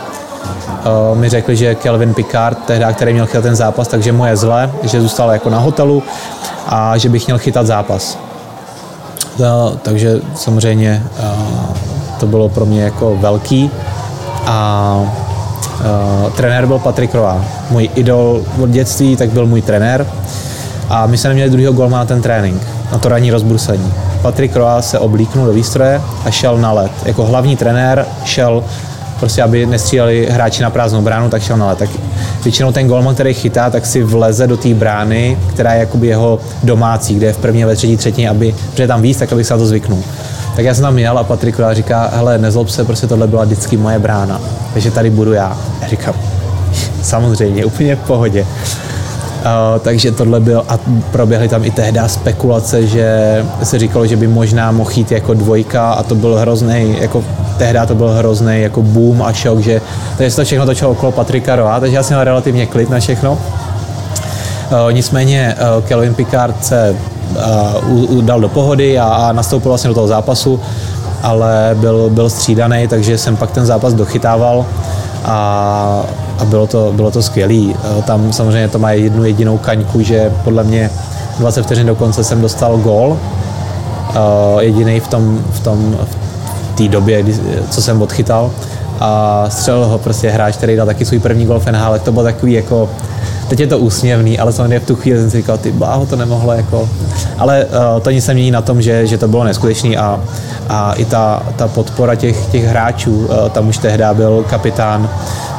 mi 1.14 1.30
řekli, 1.30 1.56
že 1.56 1.76
Kelvin 1.76 2.14
Picard, 2.14 2.58
tehdy, 2.66 2.86
který 2.94 3.14
měl 3.14 3.26
chytat 3.26 3.44
ten 3.44 3.56
zápas, 3.56 3.88
takže 3.88 4.12
mu 4.12 4.26
je 4.26 4.36
zle, 4.36 4.72
že 4.84 5.02
zůstal 5.02 5.32
jako 5.32 5.50
na 5.50 5.60
hotelu 5.60 6.04
a 6.68 6.98
že 6.98 7.10
bych 7.10 7.28
měl 7.28 7.38
chytat 7.38 7.66
zápas. 7.68 8.18
Uh, 9.38 9.46
takže 9.82 10.22
samozřejmě 10.36 11.04
uh, 11.20 11.76
to 12.20 12.28
bylo 12.28 12.50
pro 12.50 12.66
mě 12.66 12.82
jako 12.84 13.16
velký 13.16 13.72
a 14.46 15.00
trenér 16.36 16.66
byl 16.66 16.80
Patrik 16.80 17.16
Roa. 17.16 17.42
Můj 17.70 17.90
idol 17.96 18.44
od 18.64 18.70
dětství, 18.70 19.16
tak 19.16 19.30
byl 19.30 19.46
můj 19.46 19.62
trenér 19.62 20.08
a 20.90 21.06
my 21.06 21.18
jsme 21.18 21.28
neměli 21.28 21.50
druhého 21.50 21.74
golma 21.74 21.98
na 21.98 22.06
ten 22.06 22.22
trénink, 22.22 22.62
na 22.92 22.98
to 22.98 23.10
ranní 23.10 23.32
rozbrusení. 23.32 23.94
Patrik 24.22 24.56
Roa 24.56 24.82
se 24.82 25.00
oblíknul 25.00 25.46
do 25.46 25.54
výstroje 25.54 26.02
a 26.26 26.32
šel 26.32 26.58
na 26.58 26.72
let. 26.72 26.92
Jako 27.06 27.26
hlavní 27.26 27.56
trenér 27.56 28.06
šel 28.26 28.64
prostě 29.20 29.44
aby 29.44 29.66
nestříleli 29.66 30.28
hráči 30.32 30.64
na 30.64 30.70
prázdnou 30.70 31.02
bránu, 31.02 31.30
tak 31.30 31.42
šel 31.42 31.58
na 31.58 31.68
let. 31.68 31.78
Tak 31.78 31.90
většinou 32.44 32.72
ten 32.72 32.88
golman, 32.88 33.14
který 33.14 33.34
chytá, 33.34 33.70
tak 33.70 33.86
si 33.86 34.04
vleze 34.04 34.48
do 34.48 34.58
té 34.58 34.74
brány, 34.74 35.38
která 35.50 35.74
je 35.74 35.80
jakoby 35.80 36.08
jeho 36.08 36.40
domácí, 36.64 37.16
kde 37.16 37.28
je 37.28 37.34
v 37.34 37.38
první 37.38 37.66
ve 37.66 37.76
třetí 37.76 37.98
třetině, 37.98 38.30
aby, 38.30 38.56
protože 38.72 38.88
tam 38.88 39.02
víc, 39.02 39.18
tak 39.18 39.34
abych 39.34 39.48
se 39.48 39.54
na 39.54 39.58
to 39.58 39.66
zvyknul. 39.66 40.04
Tak 40.56 40.66
já 40.66 40.74
jsem 40.74 40.82
tam 40.82 41.00
jel 41.00 41.18
a 41.18 41.24
Patrik 41.24 41.56
říká, 41.72 42.12
hele, 42.14 42.38
nezlob 42.38 42.70
se, 42.70 42.84
prostě 42.84 43.08
tohle 43.08 43.28
byla 43.28 43.44
vždycky 43.44 43.78
moje 43.78 44.00
brána, 44.00 44.42
takže 44.74 44.92
tady 44.92 45.10
budu 45.10 45.34
já. 45.34 45.58
Já 45.82 45.88
říkám, 45.88 46.14
samozřejmě, 47.02 47.66
úplně 47.66 47.96
v 47.96 48.00
pohodě. 48.00 48.46
Uh, 49.40 49.80
takže 49.80 50.12
tohle 50.12 50.40
byl 50.40 50.66
a 50.68 50.80
proběhly 51.12 51.48
tam 51.48 51.64
i 51.64 51.72
tehdy 51.72 52.00
spekulace, 52.08 52.88
že 52.88 53.46
se 53.64 53.80
říkalo, 53.80 54.08
že 54.08 54.16
by 54.16 54.28
možná 54.28 54.72
mohl 54.72 54.92
jít 54.96 55.12
jako 55.12 55.34
dvojka 55.34 55.92
a 55.92 56.04
to 56.04 56.16
byl 56.16 56.36
hrozný, 56.36 56.98
jako 57.02 57.24
tehdy 57.60 57.80
to 57.88 57.96
byl 57.96 58.10
hrozný 58.10 58.62
jako 58.62 58.82
boom 58.82 59.22
a 59.22 59.34
šok, 59.34 59.60
že 59.60 59.82
takže 60.18 60.32
se 60.32 60.36
to 60.36 60.46
všechno 60.46 60.66
točilo 60.66 60.92
okolo 60.92 61.12
Patrika 61.12 61.56
Roa, 61.56 61.80
takže 61.80 61.96
já 61.96 62.04
jsem 62.04 62.16
měl 62.16 62.24
relativně 62.24 62.66
klid 62.66 62.90
na 62.90 63.00
všechno. 63.00 63.32
Uh, 63.32 64.94
nicméně 64.94 65.56
uh, 65.56 65.84
Kelvin 65.84 66.14
Picard 66.14 66.66
se 66.66 66.96
uh, 67.92 68.22
dal 68.22 68.42
do 68.42 68.50
pohody 68.50 69.00
a, 69.00 69.06
a 69.06 69.32
nastoupil 69.32 69.70
vlastně 69.70 69.88
do 69.88 69.94
toho 69.94 70.08
zápasu, 70.08 70.60
ale 71.24 71.76
byl, 71.80 72.10
byl 72.10 72.30
střídaný, 72.30 72.88
takže 72.88 73.18
jsem 73.18 73.36
pak 73.36 73.52
ten 73.52 73.66
zápas 73.66 73.94
dochytával 73.94 74.66
a, 75.26 76.04
a 76.40 76.46
bylo 76.46 76.68
to, 76.68 76.94
bylo 76.96 77.12
to 77.12 77.22
skvělé. 77.22 77.74
Tam 78.06 78.34
samozřejmě 78.34 78.68
to 78.68 78.80
má 78.80 78.92
jednu 78.92 79.26
jedinou 79.26 79.58
kaňku, 79.58 80.02
že 80.02 80.32
podle 80.44 80.64
mě 80.64 80.90
20 81.40 81.64
vteřin 81.64 81.88
do 81.88 81.96
konce 81.96 82.24
jsem 82.24 82.42
dostal 82.42 82.78
gól, 82.78 83.18
jediný 84.60 85.00
v 85.00 85.08
tom, 85.08 85.40
v 85.52 85.60
tom 85.60 85.98
v 86.12 86.29
té 86.84 86.88
době, 86.88 87.24
kdy, 87.24 87.36
co 87.70 87.82
jsem 87.82 88.02
odchytal. 88.02 88.52
A 89.00 89.46
střelil 89.50 89.86
ho 89.86 89.98
prostě 89.98 90.30
hráč, 90.30 90.56
který 90.56 90.76
dal 90.76 90.86
taky 90.86 91.06
svůj 91.06 91.20
první 91.20 91.46
gol 91.46 91.60
v 91.60 91.66
NHL, 91.66 92.00
to 92.00 92.12
bylo 92.12 92.24
takový 92.24 92.54
jako 92.54 92.90
teď 93.50 93.60
je 93.60 93.68
to 93.68 93.80
úsměvný, 93.80 94.40
ale 94.40 94.54
samozřejmě 94.54 94.80
v 94.80 94.86
tu 94.86 94.96
chvíli 94.96 95.20
jsem 95.20 95.32
si 95.32 95.38
říkal, 95.38 95.58
ty 95.58 95.72
bláho, 95.72 96.06
to 96.06 96.16
nemohlo 96.16 96.54
jako... 96.54 96.90
Ale 97.38 97.66
uh, 97.66 98.02
to 98.02 98.12
nic 98.12 98.26
se 98.26 98.34
mění 98.34 98.52
na 98.52 98.62
tom, 98.62 98.82
že, 98.82 99.08
že 99.08 99.18
to 99.18 99.28
bylo 99.28 99.44
neskutečný 99.44 99.98
a, 99.98 100.20
a 100.70 100.94
i 100.94 101.06
ta, 101.06 101.44
ta 101.56 101.68
podpora 101.68 102.16
těch, 102.16 102.46
těch 102.46 102.66
hráčů, 102.66 103.18
uh, 103.18 103.50
tam 103.50 103.68
už 103.68 103.78
tehdy 103.78 104.04
byl 104.14 104.46
kapitán 104.50 105.10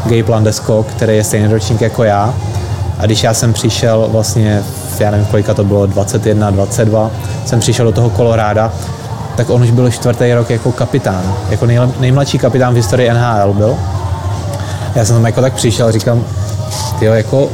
Gabe 0.04 0.32
Landesko, 0.32 0.82
který 0.82 1.16
je 1.16 1.24
stejný 1.24 1.48
ročník 1.48 1.80
jako 1.80 2.04
já. 2.04 2.34
A 2.98 3.06
když 3.06 3.22
já 3.22 3.34
jsem 3.34 3.52
přišel 3.52 4.08
vlastně 4.12 4.62
já 5.00 5.10
nevím, 5.10 5.26
kolika 5.26 5.54
to 5.54 5.64
bylo, 5.64 5.86
21, 5.86 6.50
22, 6.50 7.10
jsem 7.44 7.60
přišel 7.60 7.86
do 7.86 7.92
toho 7.92 8.10
Koloráda, 8.10 8.72
tak 9.40 9.50
on 9.50 9.62
už 9.62 9.70
byl 9.70 9.90
čtvrtý 9.90 10.34
rok 10.34 10.50
jako 10.50 10.72
kapitán, 10.72 11.34
jako 11.50 11.66
nejmladší 12.00 12.38
kapitán 12.38 12.72
v 12.72 12.76
historii 12.76 13.10
NHL 13.10 13.52
byl. 13.52 13.76
Já 14.94 15.04
jsem 15.04 15.16
tam 15.16 15.26
jako 15.26 15.40
tak 15.40 15.52
přišel, 15.54 15.92
říkám, 15.92 16.24
jo, 17.00 17.12
jako 17.12 17.48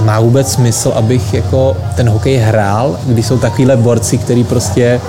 má 0.00 0.20
vůbec 0.20 0.52
smysl, 0.52 0.92
abych 0.96 1.34
jako 1.34 1.76
ten 1.94 2.08
hokej 2.08 2.36
hrál, 2.36 2.98
když 3.06 3.26
jsou 3.26 3.38
takovýhle 3.38 3.76
borci, 3.76 4.18
který 4.18 4.44
prostě 4.44 5.00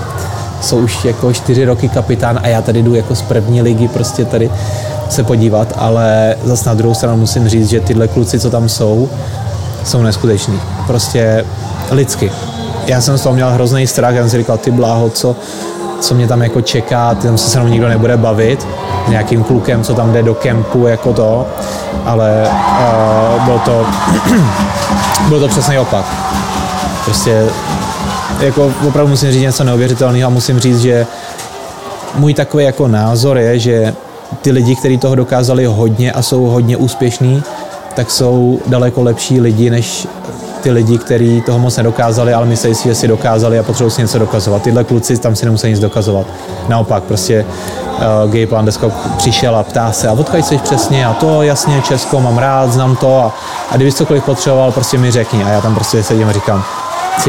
jsou 0.61 0.77
už 0.77 1.05
jako 1.05 1.33
čtyři 1.33 1.65
roky 1.65 1.89
kapitán 1.89 2.39
a 2.43 2.47
já 2.47 2.61
tady 2.61 2.83
jdu 2.83 2.95
jako 2.95 3.15
z 3.15 3.21
první 3.21 3.61
ligy 3.61 3.87
prostě 3.87 4.25
tady 4.25 4.51
se 5.09 5.23
podívat, 5.23 5.73
ale 5.77 6.35
zase 6.43 6.69
na 6.69 6.75
druhou 6.75 6.93
stranu 6.93 7.17
musím 7.17 7.49
říct, 7.49 7.69
že 7.69 7.79
tyhle 7.79 8.07
kluci, 8.07 8.39
co 8.39 8.49
tam 8.49 8.69
jsou, 8.69 9.09
jsou 9.83 10.01
neskuteční. 10.01 10.59
Prostě 10.87 11.45
lidsky. 11.91 12.31
Já 12.87 13.01
jsem 13.01 13.17
z 13.17 13.21
toho 13.21 13.35
měl 13.35 13.51
hrozný 13.51 13.87
strach, 13.87 14.15
já 14.15 14.21
jsem 14.21 14.29
si 14.29 14.37
říkal, 14.37 14.57
ty 14.57 14.71
bláho, 14.71 15.09
co, 15.09 15.35
co 16.01 16.15
mě 16.15 16.27
tam 16.27 16.41
jako 16.41 16.61
čeká, 16.61 17.15
tam 17.15 17.37
se 17.37 17.49
se 17.49 17.59
mnou 17.59 17.69
nikdo 17.69 17.87
nebude 17.87 18.17
bavit, 18.17 18.67
nějakým 19.07 19.43
klukem, 19.43 19.83
co 19.83 19.93
tam 19.93 20.13
jde 20.13 20.23
do 20.23 20.35
kempu, 20.35 20.87
jako 20.87 21.13
to, 21.13 21.47
ale 22.05 22.49
uh, 23.37 23.45
byl 23.45 23.59
to, 23.65 23.85
byl 25.29 25.39
to 25.39 25.47
přesný 25.47 25.79
opak. 25.79 26.05
Prostě 27.05 27.45
jako 28.39 28.73
opravdu 28.87 29.09
musím 29.09 29.31
říct 29.31 29.41
něco 29.41 29.63
neuvěřitelného 29.63 30.27
a 30.27 30.29
musím 30.29 30.59
říct, 30.59 30.81
že 30.81 31.07
můj 32.15 32.33
takový 32.33 32.63
jako 32.63 32.87
názor 32.87 33.37
je, 33.37 33.59
že 33.59 33.93
ty 34.41 34.51
lidi, 34.51 34.75
kteří 34.75 34.97
toho 34.97 35.15
dokázali 35.15 35.65
hodně 35.65 36.11
a 36.11 36.21
jsou 36.21 36.45
hodně 36.45 36.77
úspěšní, 36.77 37.43
tak 37.95 38.11
jsou 38.11 38.59
daleko 38.67 39.03
lepší 39.03 39.41
lidi 39.41 39.69
než 39.69 40.07
ty 40.61 40.71
lidi, 40.71 40.97
kteří 40.97 41.41
toho 41.41 41.59
moc 41.59 41.77
nedokázali, 41.77 42.33
ale 42.33 42.45
myslí 42.45 42.75
si, 42.75 42.87
že 42.87 42.95
si 42.95 43.07
dokázali 43.07 43.59
a 43.59 43.63
potřebují 43.63 43.91
si 43.91 44.01
něco 44.01 44.19
dokazovat. 44.19 44.61
Tyhle 44.61 44.83
kluci 44.83 45.17
tam 45.17 45.35
si 45.35 45.45
nemusí 45.45 45.67
nic 45.67 45.79
dokazovat. 45.79 46.27
Naopak, 46.67 47.03
prostě 47.03 47.45
uh, 47.45 48.31
Gabe 48.31 48.55
Landeskog 48.55 48.93
přišel 49.17 49.55
a 49.55 49.63
ptá 49.63 49.91
se, 49.91 50.07
a 50.07 50.11
odkud 50.11 50.45
jsi 50.45 50.57
přesně? 50.57 51.05
A 51.05 51.13
to 51.13 51.41
jasně, 51.41 51.81
Česko, 51.81 52.19
mám 52.19 52.37
rád, 52.37 52.71
znám 52.71 52.95
to 52.95 53.19
a, 53.19 53.31
a 53.71 53.75
kdybys 53.75 53.95
cokoliv 53.95 54.23
potřeboval, 54.23 54.71
prostě 54.71 54.97
mi 54.97 55.11
řekni. 55.11 55.43
A 55.43 55.49
já 55.49 55.61
tam 55.61 55.75
prostě 55.75 56.03
sedím 56.03 56.29
a 56.29 56.31
říkám, 56.31 56.63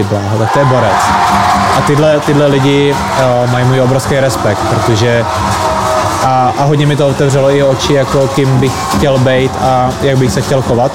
bláho, 0.09 0.39
tak 0.39 0.53
to 0.53 0.59
je 0.59 0.65
borec. 0.65 1.03
A 1.79 1.81
tyhle, 1.87 2.21
tyhle 2.21 2.47
lidi 2.47 2.95
uh, 2.95 3.51
mají 3.51 3.65
můj 3.65 3.81
obrovský 3.81 4.21
respekt, 4.21 4.59
protože 4.71 5.25
a, 6.25 6.53
a 6.59 6.65
hodně 6.65 6.87
mi 6.87 6.97
to 6.97 7.09
otevřelo 7.09 7.51
i 7.51 7.63
oči, 7.63 7.95
jako 7.95 8.29
kým 8.29 8.61
bych 8.61 8.73
chtěl 8.97 9.19
být 9.19 9.53
a 9.61 9.91
jak 10.03 10.19
bych 10.19 10.33
se 10.33 10.41
chtěl 10.41 10.63
chovat. 10.63 10.93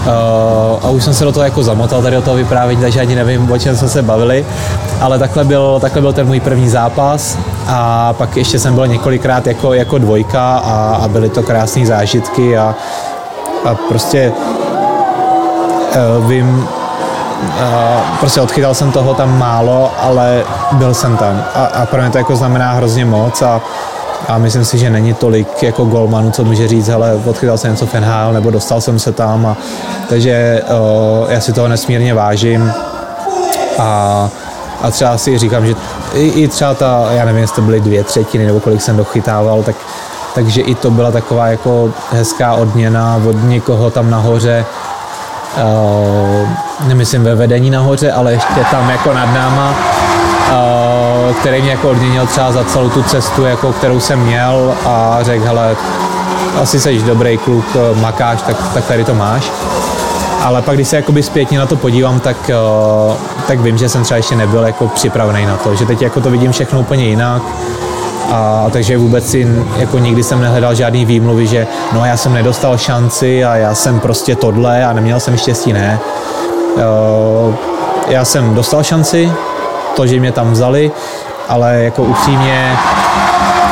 Uh, 0.00 0.86
a 0.86 0.90
už 0.90 1.04
jsem 1.04 1.14
se 1.14 1.24
do 1.24 1.32
toho 1.32 1.44
jako 1.44 1.62
zamotal 1.62 2.02
tady 2.02 2.16
do 2.16 2.22
toho 2.22 2.36
vyprávění, 2.36 2.80
takže 2.80 3.00
ani 3.00 3.14
nevím, 3.14 3.52
o 3.52 3.58
čem 3.58 3.76
jsme 3.76 3.88
se 3.88 4.02
bavili, 4.02 4.46
ale 5.00 5.18
takhle 5.18 5.44
byl, 5.44 5.78
takhle 5.80 6.00
byl 6.00 6.12
ten 6.12 6.26
můj 6.26 6.40
první 6.40 6.68
zápas 6.68 7.38
a 7.66 8.12
pak 8.12 8.36
ještě 8.36 8.58
jsem 8.58 8.74
byl 8.74 8.86
několikrát 8.86 9.46
jako, 9.46 9.74
jako 9.74 9.98
dvojka 9.98 10.56
a, 10.56 11.00
a 11.02 11.08
byly 11.08 11.28
to 11.28 11.42
krásné 11.42 11.86
zážitky 11.86 12.58
a, 12.58 12.74
a 13.64 13.74
prostě 13.74 14.32
uh, 16.18 16.26
vím, 16.26 16.68
uh, 17.42 18.18
prostě 18.20 18.40
odchytal 18.40 18.74
jsem 18.74 18.92
toho 18.92 19.14
tam 19.14 19.38
málo, 19.38 19.90
ale 20.00 20.44
byl 20.72 20.94
jsem 20.94 21.16
tam. 21.16 21.44
A, 21.54 21.64
a 21.64 21.86
pro 21.86 22.00
mě 22.00 22.10
to 22.10 22.18
jako 22.18 22.36
znamená 22.36 22.72
hrozně 22.72 23.04
moc 23.04 23.42
a 23.42 23.60
a 24.30 24.38
myslím 24.38 24.64
si, 24.64 24.78
že 24.78 24.90
není 24.90 25.14
tolik 25.14 25.62
jako 25.62 25.84
golmanů, 25.84 26.30
co 26.30 26.44
může 26.44 26.68
říct, 26.68 26.88
ale 26.88 27.14
odchytal 27.24 27.58
jsem 27.58 27.70
něco 27.70 27.86
v 27.86 27.94
NHL, 27.94 28.32
nebo 28.32 28.50
dostal 28.50 28.80
jsem 28.80 28.98
se 28.98 29.12
tam, 29.12 29.46
a, 29.46 29.56
takže 30.08 30.62
o, 30.68 31.26
já 31.28 31.40
si 31.40 31.52
toho 31.52 31.68
nesmírně 31.68 32.14
vážím. 32.14 32.72
A, 33.78 34.28
a 34.82 34.90
třeba 34.90 35.18
si 35.18 35.38
říkám, 35.38 35.66
že 35.66 35.74
i, 36.14 36.28
i 36.28 36.48
třeba 36.48 36.74
ta, 36.74 37.06
já 37.10 37.24
nevím, 37.24 37.40
jestli 37.40 37.56
to 37.56 37.62
byly 37.62 37.80
dvě 37.80 38.04
třetiny, 38.04 38.46
nebo 38.46 38.60
kolik 38.60 38.82
jsem 38.82 38.96
dochytával, 38.96 39.62
tak 39.62 39.76
takže 40.34 40.60
i 40.60 40.74
to 40.74 40.90
byla 40.90 41.10
taková 41.10 41.46
jako 41.46 41.92
hezká 42.12 42.54
odměna 42.54 43.20
od 43.28 43.36
někoho 43.44 43.90
tam 43.90 44.10
nahoře, 44.10 44.64
uh, 45.56 46.48
nemyslím 46.88 47.24
ve 47.24 47.34
vedení 47.34 47.70
nahoře, 47.70 48.12
ale 48.12 48.32
ještě 48.32 48.64
tam 48.70 48.90
jako 48.90 49.12
nad 49.12 49.34
náma, 49.34 49.74
uh, 50.50 50.99
který 51.40 51.62
mě 51.62 51.70
jako 51.70 51.90
odměnil 51.90 52.26
třeba 52.26 52.52
za 52.52 52.64
celou 52.64 52.88
tu 52.88 53.02
cestu, 53.02 53.44
jako 53.44 53.72
kterou 53.72 54.00
jsem 54.00 54.18
měl 54.18 54.74
a 54.86 55.18
řekl, 55.22 55.44
hele, 55.44 55.76
asi 56.62 56.80
jsi 56.80 57.02
dobrý 57.02 57.38
kluk, 57.38 57.64
makáš, 58.00 58.42
tak, 58.42 58.56
tak 58.74 58.84
tady 58.84 59.04
to 59.04 59.14
máš. 59.14 59.50
Ale 60.42 60.62
pak, 60.62 60.74
když 60.74 60.88
se 60.88 60.96
jakoby 60.96 61.22
zpětně 61.22 61.58
na 61.58 61.66
to 61.66 61.76
podívám, 61.76 62.20
tak, 62.20 62.36
uh, 63.08 63.14
tak 63.46 63.60
vím, 63.60 63.78
že 63.78 63.88
jsem 63.88 64.02
třeba 64.02 64.16
ještě 64.16 64.36
nebyl 64.36 64.62
jako 64.62 64.88
připravený 64.88 65.46
na 65.46 65.56
to, 65.56 65.74
že 65.74 65.86
teď 65.86 66.02
jako 66.02 66.20
to 66.20 66.30
vidím 66.30 66.52
všechno 66.52 66.80
úplně 66.80 67.04
jinak. 67.04 67.42
A, 68.32 68.66
takže 68.70 68.98
vůbec 68.98 69.30
si 69.30 69.48
jako 69.76 69.98
nikdy 69.98 70.22
jsem 70.22 70.40
nehledal 70.40 70.74
žádný 70.74 71.04
výmluvy, 71.04 71.46
že 71.46 71.66
no 71.92 72.04
já 72.04 72.16
jsem 72.16 72.34
nedostal 72.34 72.78
šanci 72.78 73.44
a 73.44 73.56
já 73.56 73.74
jsem 73.74 74.00
prostě 74.00 74.36
tohle 74.36 74.84
a 74.84 74.92
neměl 74.92 75.20
jsem 75.20 75.36
štěstí, 75.36 75.72
ne. 75.72 75.98
Uh, 76.74 77.54
já 78.08 78.24
jsem 78.24 78.54
dostal 78.54 78.82
šanci, 78.82 79.32
to, 79.96 80.06
že 80.06 80.20
mě 80.20 80.32
tam 80.32 80.52
vzali, 80.52 80.90
ale 81.50 81.84
jako 81.84 82.02
upřímně 82.02 82.78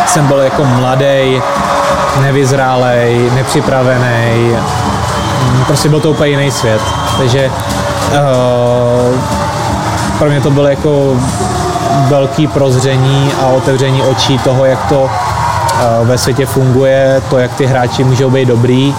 jsem 0.07 0.27
byl 0.27 0.39
jako 0.39 0.65
mladý, 0.65 1.43
nevyzrálej, 2.21 3.31
nepřipravený, 3.35 4.57
prostě 5.67 5.89
byl 5.89 6.01
to 6.01 6.11
úplně 6.11 6.31
jiný 6.31 6.51
svět. 6.51 6.81
Takže 7.19 7.51
uh, 7.51 9.21
pro 10.19 10.29
mě 10.29 10.41
to 10.41 10.51
bylo 10.51 10.67
jako 10.69 11.17
velký 12.09 12.47
prozření 12.47 13.33
a 13.43 13.47
otevření 13.47 14.03
očí 14.03 14.39
toho, 14.39 14.65
jak 14.65 14.87
to 14.87 15.01
uh, 15.03 15.11
ve 16.09 16.19
světě 16.19 16.47
funguje, 16.47 17.23
to, 17.31 17.39
jak 17.39 17.55
ty 17.55 17.67
hráči 17.67 18.05
můžou 18.05 18.31
být 18.31 18.49
dobrý. 18.49 18.95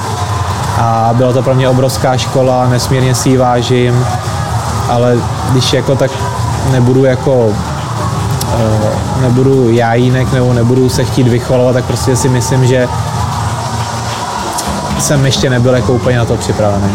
A 0.77 1.09
byla 1.13 1.33
to 1.33 1.43
pro 1.43 1.55
mě 1.55 1.69
obrovská 1.69 2.17
škola, 2.17 2.67
nesmírně 2.67 3.15
si 3.15 3.29
ji 3.29 3.37
vážím, 3.37 4.05
ale 4.89 5.17
když 5.51 5.73
jako 5.73 5.95
tak 5.95 6.11
nebudu 6.71 7.05
jako 7.05 7.49
nebudu 9.21 9.69
jájínek 9.69 10.33
nebo 10.33 10.53
nebudu 10.53 10.89
se 10.89 11.03
chtít 11.03 11.27
vychvalovat, 11.27 11.73
tak 11.73 11.85
prostě 11.85 12.15
si 12.15 12.29
myslím, 12.29 12.65
že 12.65 12.87
jsem 14.99 15.25
ještě 15.25 15.49
nebyl 15.49 15.75
jako 15.75 15.93
úplně 15.93 16.17
na 16.17 16.25
to 16.25 16.37
připravený. 16.37 16.91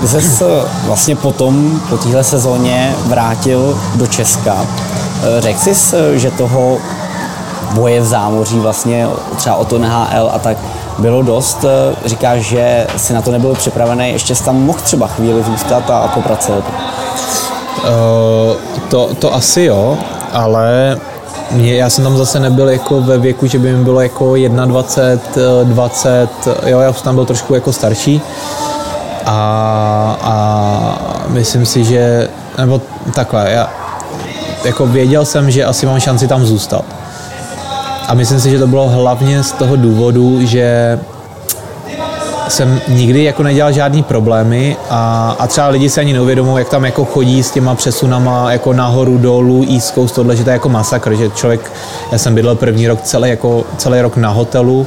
Ty 0.00 0.08
jsi 0.08 0.44
vlastně 0.84 1.16
potom, 1.16 1.80
po 1.90 1.96
téhle 1.96 2.24
sezóně 2.24 2.94
vrátil 3.06 3.78
do 3.94 4.06
Česka. 4.06 4.56
Eh, 5.22 5.40
řekl 5.40 5.58
jsi, 5.58 5.96
že 6.14 6.30
toho 6.30 6.78
boje 7.74 8.00
v 8.00 8.04
zámoří 8.04 8.58
vlastně 8.58 9.08
třeba 9.36 9.56
o 9.56 9.64
to 9.64 9.78
NHL 9.78 10.30
a 10.32 10.38
tak 10.38 10.56
bylo 10.98 11.22
dost. 11.22 11.64
Eh, 11.64 12.08
říkáš, 12.08 12.40
že 12.40 12.86
si 12.96 13.12
na 13.12 13.22
to 13.22 13.30
nebyl 13.30 13.54
připravený, 13.54 14.10
ještě 14.10 14.34
jsi 14.34 14.44
tam 14.44 14.56
mohl 14.56 14.78
třeba 14.78 15.06
chvíli 15.06 15.42
zůstat 15.42 15.90
a 15.90 16.08
popracovat? 16.08 16.64
Uh, 17.82 18.56
to, 18.88 19.14
to 19.18 19.34
asi 19.34 19.62
jo, 19.62 19.98
ale 20.32 20.98
mě, 21.50 21.74
já 21.74 21.90
jsem 21.90 22.04
tam 22.04 22.16
zase 22.16 22.40
nebyl 22.40 22.68
jako 22.68 23.00
ve 23.00 23.18
věku, 23.18 23.46
že 23.46 23.58
by 23.58 23.72
mi 23.72 23.84
bylo 23.84 24.00
jako 24.00 24.34
21, 24.64 25.64
20, 25.64 26.28
jo, 26.66 26.80
já 26.80 26.92
jsem 26.92 27.04
tam 27.04 27.14
byl 27.14 27.24
trošku 27.24 27.54
jako 27.54 27.72
starší. 27.72 28.20
A, 29.26 30.16
a 30.22 31.26
myslím 31.28 31.66
si, 31.66 31.84
že, 31.84 32.28
nebo 32.58 32.80
takhle, 33.14 33.50
já 33.50 33.70
jako 34.64 34.86
věděl 34.86 35.24
jsem, 35.24 35.50
že 35.50 35.64
asi 35.64 35.86
mám 35.86 36.00
šanci 36.00 36.28
tam 36.28 36.46
zůstat. 36.46 36.84
A 38.08 38.14
myslím 38.14 38.40
si, 38.40 38.50
že 38.50 38.58
to 38.58 38.66
bylo 38.66 38.88
hlavně 38.88 39.42
z 39.42 39.52
toho 39.52 39.76
důvodu, 39.76 40.46
že 40.46 40.98
jsem 42.50 42.80
nikdy 42.88 43.24
jako 43.24 43.42
nedělal 43.42 43.72
žádný 43.72 44.02
problémy 44.02 44.76
a, 44.90 45.36
a 45.38 45.46
třeba 45.46 45.68
lidi 45.68 45.88
se 45.88 46.00
ani 46.00 46.12
neuvědomují, 46.12 46.58
jak 46.58 46.68
tam 46.68 46.84
jako 46.84 47.04
chodí 47.04 47.42
s 47.42 47.50
těma 47.50 47.74
přesunama 47.74 48.52
jako 48.52 48.72
nahoru, 48.72 49.18
dolů, 49.18 49.66
East 49.72 49.94
Coast, 49.94 50.14
tohle, 50.14 50.36
že 50.36 50.44
to 50.44 50.50
je 50.50 50.54
jako 50.54 50.68
masakr, 50.68 51.14
že 51.14 51.30
člověk, 51.30 51.72
já 52.12 52.18
jsem 52.18 52.34
bydlel 52.34 52.54
první 52.54 52.88
rok 52.88 53.02
celý, 53.02 53.30
jako, 53.30 53.64
celý 53.76 54.00
rok 54.00 54.16
na 54.16 54.28
hotelu, 54.28 54.86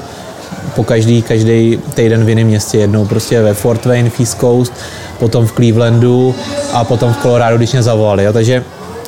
po 0.76 0.84
každý, 0.84 1.22
každý 1.22 1.80
týden 1.94 2.26
v 2.26 2.30
jiném 2.30 2.48
městě, 2.48 2.78
jednou 2.78 3.06
prostě 3.06 3.42
ve 3.42 3.54
Fort 3.54 3.86
Wayne 3.86 4.10
v 4.10 4.20
East 4.20 4.40
Coast, 4.40 4.74
potom 5.20 5.48
v 5.48 5.52
Clevelandu 5.52 6.36
a 6.74 6.84
potom 6.84 7.14
v 7.14 7.22
Colorado, 7.22 7.58
když 7.58 7.72
mě 7.72 7.84
zavolali. 7.84 8.24
Jo. 8.24 8.34
Takže 8.34 8.64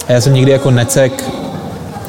já 0.09 0.21
jsem 0.21 0.33
nikdy 0.33 0.51
jako 0.51 0.71
necek 0.71 1.23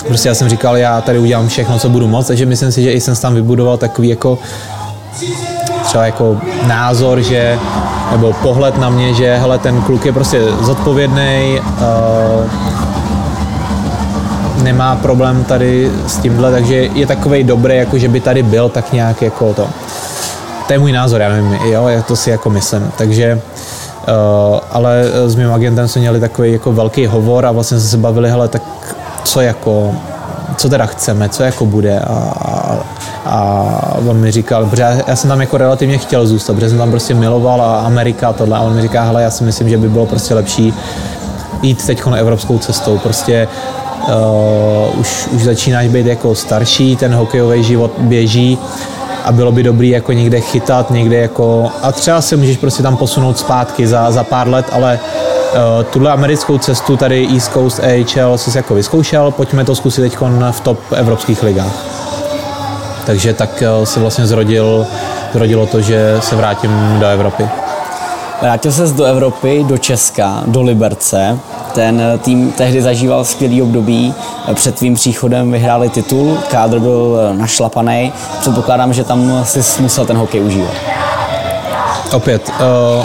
Prostě 0.08 0.28
já 0.28 0.34
jsem 0.34 0.48
říkal, 0.48 0.76
já 0.76 1.00
tady 1.00 1.18
udělám 1.18 1.48
všechno, 1.48 1.78
co 1.78 1.88
budu 1.88 2.08
moct, 2.08 2.26
takže 2.26 2.46
myslím 2.46 2.72
si, 2.72 2.82
že 2.82 2.92
i 2.92 3.00
jsem 3.00 3.16
tam 3.16 3.34
vybudoval 3.34 3.76
takový 3.76 4.08
jako 4.08 4.38
třeba 5.86 6.06
jako 6.06 6.40
názor, 6.66 7.20
že 7.20 7.58
nebo 8.10 8.32
pohled 8.32 8.78
na 8.78 8.90
mě, 8.90 9.14
že 9.14 9.36
hele, 9.36 9.58
ten 9.58 9.82
kluk 9.82 10.06
je 10.06 10.12
prostě 10.12 10.42
zodpovědný, 10.60 11.60
uh, 11.60 12.50
nemá 14.62 14.96
problém 14.96 15.44
tady 15.44 15.92
s 16.06 16.18
tímhle, 16.18 16.50
takže 16.50 16.74
je 16.74 17.06
takový 17.06 17.44
dobrý, 17.44 17.76
jako 17.76 17.98
že 17.98 18.08
by 18.08 18.20
tady 18.20 18.42
byl 18.42 18.68
tak 18.68 18.92
nějak 18.92 19.22
jako 19.22 19.54
to. 19.54 19.66
to 20.66 20.72
je 20.72 20.78
můj 20.78 20.92
názor, 20.92 21.20
já 21.20 21.28
nevím, 21.28 21.52
jo, 21.52 21.88
já 21.88 22.02
to 22.02 22.16
si 22.16 22.30
jako 22.30 22.50
myslím. 22.50 22.92
Takže 22.98 23.40
Uh, 24.06 24.58
ale 24.72 25.04
s 25.26 25.34
mým 25.34 25.52
agentem 25.52 25.88
jsme 25.88 26.00
měli 26.00 26.20
takový 26.20 26.52
jako 26.52 26.72
velký 26.72 27.06
hovor 27.06 27.46
a 27.46 27.52
vlastně 27.52 27.80
jsme 27.80 27.88
se 27.88 27.96
bavili, 27.96 28.30
hele, 28.30 28.48
tak 28.48 28.62
co 29.24 29.40
jako, 29.40 29.94
co 30.56 30.68
teda 30.68 30.86
chceme, 30.86 31.28
co 31.28 31.42
jako 31.42 31.66
bude 31.66 32.00
a, 32.00 32.32
a, 32.44 32.78
a 33.26 33.98
on 34.08 34.16
mi 34.16 34.30
říkal, 34.30 34.66
protože 34.66 35.02
já, 35.06 35.16
jsem 35.16 35.30
tam 35.30 35.40
jako 35.40 35.56
relativně 35.56 35.98
chtěl 35.98 36.26
zůstat, 36.26 36.54
protože 36.54 36.68
jsem 36.68 36.78
tam 36.78 36.90
prostě 36.90 37.14
miloval 37.14 37.62
a 37.62 37.80
Amerika 37.80 38.28
a 38.28 38.32
tohle. 38.32 38.58
A 38.58 38.60
on 38.60 38.74
mi 38.74 38.82
říká, 38.82 39.02
hele, 39.02 39.22
já 39.22 39.30
si 39.30 39.44
myslím, 39.44 39.68
že 39.68 39.78
by 39.78 39.88
bylo 39.88 40.06
prostě 40.06 40.34
lepší 40.34 40.74
jít 41.62 41.86
teď 41.86 42.06
na 42.06 42.16
evropskou 42.16 42.58
cestou, 42.58 42.98
prostě 42.98 43.48
uh, 44.08 45.00
už, 45.00 45.28
už 45.32 45.42
začínáš 45.42 45.88
být 45.88 46.06
jako 46.06 46.34
starší, 46.34 46.96
ten 46.96 47.14
hokejový 47.14 47.62
život 47.62 47.92
běží, 47.98 48.58
a 49.24 49.32
bylo 49.32 49.52
by 49.52 49.62
dobrý 49.62 49.88
jako 49.88 50.12
někde 50.12 50.40
chytat, 50.40 50.90
někde 50.90 51.16
jako 51.16 51.70
a 51.82 51.92
třeba 51.92 52.20
se 52.20 52.36
můžeš 52.36 52.56
prostě 52.56 52.82
tam 52.82 52.96
posunout 52.96 53.38
zpátky 53.38 53.86
za, 53.86 54.10
za 54.10 54.24
pár 54.24 54.48
let, 54.48 54.66
ale 54.72 54.98
uh, 54.98 55.84
tuhle 55.84 56.10
americkou 56.12 56.58
cestu 56.58 56.96
tady 56.96 57.28
East 57.32 57.52
Coast 57.52 57.80
AHL 57.80 58.38
jsi 58.38 58.58
jako 58.58 58.74
vyzkoušel, 58.74 59.30
pojďme 59.30 59.64
to 59.64 59.74
zkusit 59.74 60.00
teď 60.00 60.18
v 60.50 60.60
top 60.60 60.78
evropských 60.92 61.42
ligách. 61.42 61.95
Takže 63.06 63.34
tak 63.34 63.62
uh, 63.78 63.84
se 63.84 64.00
vlastně 64.00 64.26
zrodil, 64.26 64.86
zrodilo 65.32 65.66
to, 65.66 65.80
že 65.80 66.16
se 66.20 66.36
vrátím 66.36 66.96
do 67.00 67.06
Evropy. 67.06 67.48
Vrátil 68.42 68.72
se 68.72 68.86
do 68.86 69.04
Evropy, 69.04 69.64
do 69.68 69.78
Česka, 69.78 70.42
do 70.46 70.62
Liberce. 70.62 71.38
Ten 71.74 72.02
tým 72.22 72.52
tehdy 72.52 72.82
zažíval 72.82 73.24
skvělý 73.24 73.62
období. 73.62 74.14
Před 74.54 74.74
tvým 74.74 74.94
příchodem 74.94 75.52
vyhráli 75.52 75.88
titul, 75.88 76.38
kádr 76.50 76.78
byl 76.78 77.18
našlapaný. 77.32 78.12
Předpokládám, 78.40 78.92
že 78.92 79.04
tam 79.04 79.44
si 79.44 79.82
musel 79.82 80.06
ten 80.06 80.16
hokej 80.16 80.40
užívat. 80.40 80.74
Opět, 82.12 82.50
uh, 82.60 83.04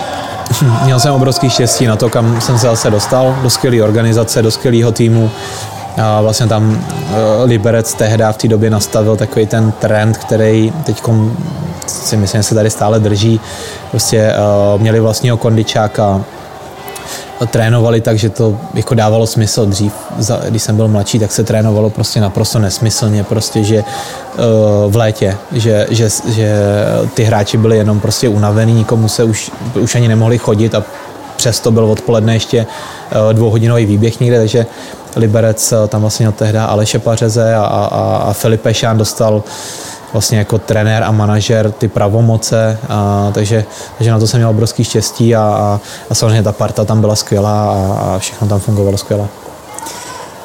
měl 0.84 1.00
jsem 1.00 1.14
obrovský 1.14 1.50
štěstí 1.50 1.86
na 1.86 1.96
to, 1.96 2.10
kam 2.10 2.42
jsem 2.42 2.58
se 2.58 2.68
zase 2.68 2.90
dostal, 2.90 3.36
do 3.42 3.50
skvělé 3.50 3.84
organizace, 3.84 4.42
do 4.42 4.52
skvělého 4.52 4.92
týmu. 4.92 5.32
A 5.98 6.22
vlastně 6.22 6.48
tam 6.48 6.70
uh, 6.72 6.78
Liberec 7.44 7.94
tehdy 7.94 8.24
v 8.32 8.38
té 8.38 8.48
době 8.48 8.70
nastavil 8.70 9.16
takový 9.16 9.46
ten 9.48 9.72
trend, 9.72 10.18
který 10.18 10.74
teď 10.86 11.04
si 11.88 12.18
myslím, 12.18 12.40
že 12.40 12.44
se 12.44 12.56
tady 12.56 12.70
stále 12.70 13.00
drží. 13.00 13.42
Prostě 13.92 14.34
uh, 14.74 14.82
měli 14.82 15.00
vlastního 15.00 15.38
kondičáka, 15.38 16.22
trénovali 17.48 18.02
tak, 18.02 18.18
že 18.18 18.30
to 18.30 18.58
jako 18.74 18.96
dávalo 18.96 19.28
smysl 19.28 19.66
dřív. 19.66 19.94
Když 20.50 20.64
jsem 20.64 20.76
byl 20.76 20.88
mladší, 20.88 21.20
tak 21.20 21.32
se 21.32 21.44
trénovalo 21.44 21.90
prostě 21.90 22.22
naprosto 22.22 22.60
nesmyslně, 22.60 23.24
prostě, 23.24 23.64
že 23.64 23.78
uh, 23.78 24.92
v 24.92 24.96
létě, 24.96 25.38
že, 25.52 25.88
že, 25.90 26.10
že 26.28 26.56
ty 27.14 27.24
hráči 27.24 27.58
byli 27.58 27.78
jenom 27.78 28.00
prostě 28.00 28.30
unavený, 28.30 28.74
nikomu 28.74 29.08
se 29.08 29.24
už, 29.24 29.52
už 29.80 29.96
ani 29.96 30.08
nemohli 30.08 30.38
chodit 30.38 30.76
a 30.76 30.84
přesto 31.36 31.72
byl 31.72 31.86
odpoledne 31.86 32.34
ještě 32.34 32.66
uh, 32.66 33.34
dvouhodinový 33.34 33.86
výběh 33.86 34.20
někde, 34.20 34.40
takže 34.40 34.66
Liberec 35.16 35.74
tam 35.88 36.02
vlastně 36.02 36.30
od 36.30 36.36
tehdy 36.36 36.58
Aleše 36.58 37.00
Pařeze 37.00 37.56
a, 37.56 37.64
a, 37.64 38.18
a 38.18 38.34
Filipe 38.34 38.74
Šán 38.74 38.98
dostal 38.98 39.44
vlastně 40.14 40.38
jako 40.38 40.58
trenér 40.58 41.04
a 41.04 41.12
manažer 41.12 41.72
ty 41.72 41.88
pravomoce, 41.88 42.78
a, 42.90 43.32
takže, 43.34 43.66
takže 43.98 44.12
na 44.12 44.20
to 44.20 44.28
jsem 44.28 44.40
měl 44.40 44.50
obrovský 44.50 44.84
štěstí 44.84 45.36
a, 45.36 45.42
a, 45.42 45.80
a 46.10 46.16
samozřejmě 46.16 46.44
ta 46.44 46.52
parta 46.52 46.86
tam 46.86 47.02
byla 47.02 47.16
skvělá 47.16 47.72
a, 47.72 48.00
a 48.00 48.20
všechno 48.20 48.48
tam 48.48 48.60
fungovalo 48.60 48.98
skvěle. 48.98 49.28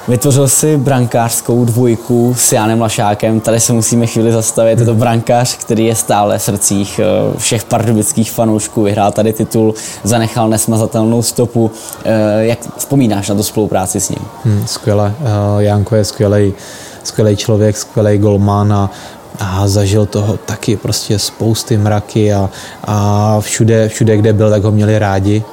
Vytvořil 0.08 0.48
si 0.48 0.76
brankářskou 0.76 1.64
dvojku 1.64 2.34
s 2.38 2.52
Jánem 2.52 2.80
Lašákem. 2.80 3.40
Tady 3.40 3.60
se 3.60 3.72
musíme 3.72 4.06
chvíli 4.06 4.32
zastavit. 4.32 4.78
Je 4.78 4.84
to 4.84 4.94
brankář, 4.94 5.56
který 5.56 5.86
je 5.86 5.94
stále 5.94 6.38
v 6.38 6.42
srdcích 6.42 6.98
eh, 6.98 7.38
všech 7.38 7.64
pardubických 7.64 8.30
fanoušků. 8.32 8.82
Vyhrál 8.82 9.12
tady 9.12 9.32
titul, 9.32 9.74
zanechal 10.04 10.48
nesmazatelnou 10.48 11.22
stopu. 11.22 11.70
Eh, 12.04 12.46
jak 12.46 12.58
vzpomínáš 12.76 13.28
na 13.28 13.34
tu 13.34 13.42
spolupráci 13.42 14.00
s 14.00 14.08
ním? 14.08 14.18
Hmm, 14.44 14.66
skvěle. 14.66 15.14
Eh, 15.20 15.62
Janko 15.62 15.96
je 15.96 16.04
skvělý 16.04 16.54
skvělý 17.02 17.36
člověk, 17.36 17.76
skvělý 17.76 18.18
golman 18.18 18.72
a 18.72 18.90
a 19.38 19.68
zažil 19.68 20.06
toho 20.06 20.36
taky 20.36 20.76
prostě 20.76 21.18
spousty 21.18 21.76
mraky 21.76 22.32
a, 22.32 22.50
a 22.84 23.36
všude, 23.40 23.88
všude, 23.88 24.16
kde 24.16 24.32
byl, 24.32 24.50
tak 24.50 24.64
ho 24.64 24.70
měli 24.70 24.98
rádi. 24.98 25.44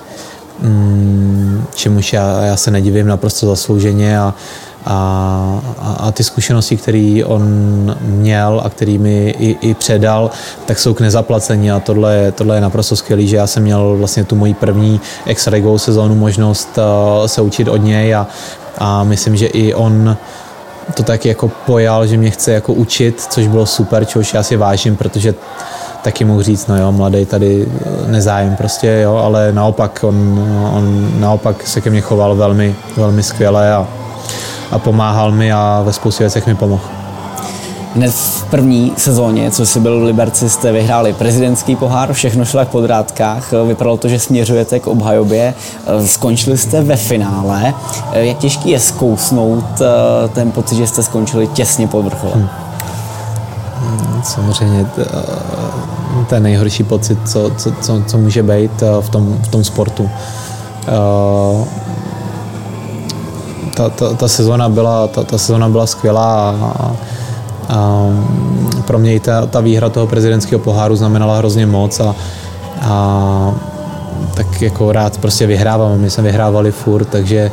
Mm, 0.64 1.66
čemuž 1.76 2.14
já, 2.14 2.42
já 2.44 2.58
se 2.58 2.72
nedivím 2.72 3.08
naprosto 3.08 3.48
zaslouženě 3.48 4.20
a, 4.20 4.34
a, 4.86 5.96
a 6.00 6.12
ty 6.12 6.24
zkušenosti, 6.24 6.78
které 6.78 7.22
on 7.26 7.44
měl 8.02 8.62
a 8.66 8.70
který 8.70 8.98
mi 8.98 9.36
i, 9.40 9.58
i 9.62 9.74
předal, 9.74 10.32
tak 10.66 10.80
jsou 10.80 10.94
k 10.94 11.02
nezaplacení 11.02 11.72
a 11.72 11.80
tohle 11.80 12.16
je, 12.16 12.32
tohle 12.32 12.58
je 12.58 12.62
naprosto 12.62 12.96
skvělé, 12.96 13.24
že 13.24 13.36
já 13.36 13.48
jsem 13.48 13.64
měl 13.64 13.96
vlastně 13.98 14.24
tu 14.24 14.36
moji 14.36 14.54
první 14.54 15.02
extra 15.26 15.58
sezónu 15.78 16.16
možnost 16.16 16.78
uh, 16.78 17.28
se 17.28 17.42
učit 17.42 17.68
od 17.68 17.78
něj 17.78 18.16
a, 18.16 18.28
a 18.78 19.04
myslím, 19.04 19.36
že 19.36 19.46
i 19.46 19.74
on 19.74 20.18
to 20.94 21.04
tak 21.04 21.26
jako 21.26 21.52
pojal, 21.66 22.08
že 22.08 22.18
mě 22.18 22.30
chce 22.30 22.52
jako 22.52 22.74
učit, 22.74 23.22
což 23.30 23.48
bylo 23.48 23.66
super, 23.66 24.06
čehož 24.06 24.34
já 24.34 24.44
si 24.44 24.58
vážím, 24.58 24.96
protože 24.96 25.34
taky 26.04 26.26
mohu 26.26 26.42
říct, 26.42 26.68
no 26.68 26.78
jo, 26.78 26.92
mladý 26.92 27.26
tady 27.26 27.68
nezájem 28.08 28.56
prostě, 28.56 29.00
jo, 29.04 29.16
ale 29.16 29.52
naopak 29.52 30.00
on, 30.08 30.48
on 30.74 31.12
naopak 31.20 31.68
se 31.68 31.82
ke 31.82 31.90
mně 31.90 32.02
choval 32.02 32.36
velmi, 32.36 32.76
velmi 32.98 33.24
skvěle 33.24 33.74
a, 33.74 33.88
a 34.72 34.80
pomáhal 34.80 35.32
mi 35.32 35.54
a 35.54 35.82
ve 35.86 35.94
spoustě 35.94 36.24
věcech 36.24 36.48
mi 36.48 36.56
pomohl. 36.56 36.84
Hned 37.96 38.12
v 38.12 38.44
první 38.44 38.94
sezóně, 38.98 39.52
co 39.52 39.66
si 39.66 39.80
byl 39.80 40.00
v 40.00 40.04
Liberci, 40.04 40.50
jste 40.50 40.72
vyhráli 40.72 41.14
prezidentský 41.14 41.76
pohár, 41.76 42.14
všechno 42.14 42.46
šlo 42.46 42.60
jak 42.60 42.70
po 42.70 42.82
drátkách, 42.82 43.52
vypadalo 43.68 43.98
to, 43.98 44.08
že 44.08 44.20
směřujete 44.20 44.80
k 44.80 44.88
obhajobě, 44.88 45.54
skončili 46.06 46.58
jste 46.58 46.82
ve 46.82 46.96
finále. 46.96 47.74
Jak 48.14 48.38
těžký 48.38 48.70
je 48.70 48.80
zkousnout 48.80 49.66
eh, 49.82 50.28
ten 50.28 50.52
pocit, 50.52 50.76
že 50.76 50.88
jste 50.88 51.04
skončili 51.04 51.48
těsně 51.48 51.88
pod 51.88 52.02
vrcholem? 52.02 52.50
Hmm. 53.80 54.24
Samozřejmě 54.24 54.86
je 56.34 56.40
nejhorší 56.40 56.84
pocit, 56.84 57.18
co, 57.26 57.52
co, 57.58 57.72
co, 57.82 58.04
co 58.08 58.18
může 58.18 58.44
být 58.44 58.84
eh, 58.84 59.02
v 59.02 59.10
tom, 59.10 59.38
v 59.44 59.48
tom 59.48 59.64
sportu. 59.64 60.10
Eh, 60.88 61.66
ta, 63.76 63.90
ta, 63.90 64.14
ta, 64.14 64.28
sezona 64.28 64.70
byla, 64.70 65.08
ta, 65.08 65.24
ta 65.24 65.38
sezona 65.38 65.70
byla 65.70 65.88
skvělá 65.88 66.50
a, 66.50 66.92
a 67.70 68.08
pro 68.86 69.00
mě 69.00 69.16
i 69.16 69.20
ta, 69.20 69.46
ta 69.46 69.60
výhra 69.60 69.90
toho 69.90 70.08
prezidentského 70.08 70.60
poháru 70.60 70.96
znamenala 70.96 71.38
hrozně 71.38 71.66
moc 71.66 72.00
a, 72.00 72.16
a 72.82 73.56
tak 74.34 74.62
jako 74.62 74.92
rád 74.92 75.18
prostě 75.18 75.48
vyhrávám. 75.48 76.00
My 76.00 76.10
jsme 76.10 76.24
vyhrávali 76.24 76.72
furt, 76.72 77.06
takže, 77.06 77.52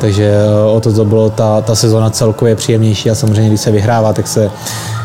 takže 0.00 0.34
o 0.72 0.80
to 0.80 0.92
to 0.92 1.04
bylo, 1.04 1.30
ta, 1.30 1.60
ta 1.60 1.74
sezona 1.74 2.10
celkově 2.10 2.56
příjemnější 2.56 3.10
a 3.10 3.14
samozřejmě, 3.14 3.48
když 3.48 3.60
se 3.60 3.70
vyhrává, 3.70 4.12
tak 4.12 4.28
se 4.28 4.50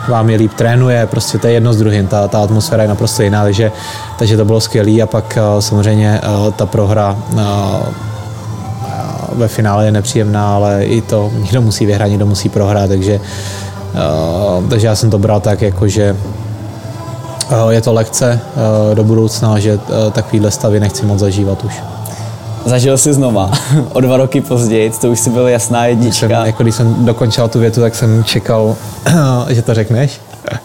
vám 0.08 0.30
je 0.30 0.38
líp 0.38 0.54
trénuje, 0.54 1.08
prostě 1.08 1.38
to 1.38 1.48
je 1.48 1.54
jedno 1.54 1.74
s 1.74 1.78
druhým, 1.78 2.08
ta, 2.08 2.28
ta 2.28 2.44
atmosféra 2.44 2.84
je 2.84 2.90
naprosto 2.90 3.24
jiná, 3.24 3.44
takže, 3.44 3.72
takže 4.18 4.38
to 4.38 4.46
bylo 4.46 4.62
skvělé 4.62 5.02
a 5.02 5.06
pak 5.06 5.38
samozřejmě 5.60 6.22
ta 6.56 6.66
prohra 6.66 7.18
ve 9.34 9.48
finále 9.48 9.86
je 9.86 9.92
nepříjemná, 9.92 10.56
ale 10.56 10.84
i 10.84 11.02
to 11.02 11.32
někdo 11.38 11.62
musí 11.62 11.86
vyhrát, 11.86 12.10
někdo 12.10 12.26
musí 12.26 12.50
prohrát, 12.50 12.90
takže 12.90 13.20
Eh, 13.98 14.68
takže 14.70 14.88
já 14.88 14.96
jsem 14.96 15.10
to 15.10 15.20
bral 15.20 15.40
tak, 15.40 15.62
jako 15.62 15.88
že 15.88 16.16
eh, 17.50 17.56
je 17.70 17.82
to 17.82 17.94
lekce 17.94 18.40
eh, 18.42 18.96
do 18.96 19.04
budoucna, 19.04 19.60
že 19.60 19.80
takovýhle 20.12 20.52
stavy 20.52 20.80
nechci 20.80 21.06
moc 21.06 21.20
zažívat 21.20 21.64
už. 21.64 21.82
Zažil 22.66 22.98
jsi 22.98 23.14
znova, 23.14 23.52
o 23.94 24.02
dva 24.02 24.18
roky 24.18 24.42
později, 24.42 24.92
to 25.02 25.12
už 25.12 25.20
si 25.20 25.30
byl 25.30 25.48
jasná 25.48 25.86
jednička. 25.86 26.28
Jsem, 26.28 26.46
jako 26.46 26.64
když 26.64 26.76
jsem 26.76 27.06
dokončil 27.06 27.48
tu 27.48 27.60
větu, 27.60 27.82
tak 27.82 27.96
jsem 27.96 28.24
čekal, 28.24 28.76
že 29.50 29.62
to 29.62 29.74
řekneš. 29.74 30.22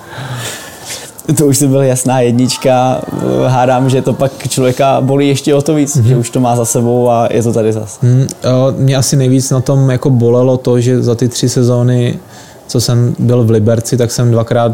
To 1.38 1.46
už 1.46 1.58
si 1.58 1.68
byl 1.68 1.82
jasná 1.82 2.20
jednička, 2.20 3.00
hádám, 3.46 3.90
že 3.90 4.02
to 4.02 4.12
pak 4.12 4.48
člověka 4.48 5.00
bolí 5.00 5.28
ještě 5.28 5.54
o 5.54 5.62
to 5.62 5.74
víc, 5.74 5.96
mm-hmm. 5.96 6.02
že 6.02 6.16
už 6.16 6.30
to 6.30 6.40
má 6.40 6.56
za 6.56 6.64
sebou 6.64 7.10
a 7.10 7.28
je 7.30 7.42
to 7.42 7.52
tady 7.52 7.72
zase. 7.72 7.98
Mm, 8.02 8.26
mě 8.76 8.96
asi 8.96 9.16
nejvíc 9.16 9.50
na 9.50 9.60
tom 9.60 9.90
jako 9.90 10.10
bolelo 10.10 10.56
to, 10.56 10.80
že 10.80 11.02
za 11.02 11.14
ty 11.14 11.28
tři 11.28 11.48
sezóny 11.48 12.18
co 12.72 12.80
jsem 12.80 13.14
byl 13.18 13.44
v 13.44 13.50
Liberci, 13.50 13.96
tak 13.96 14.10
jsem 14.10 14.30
dvakrát 14.30 14.72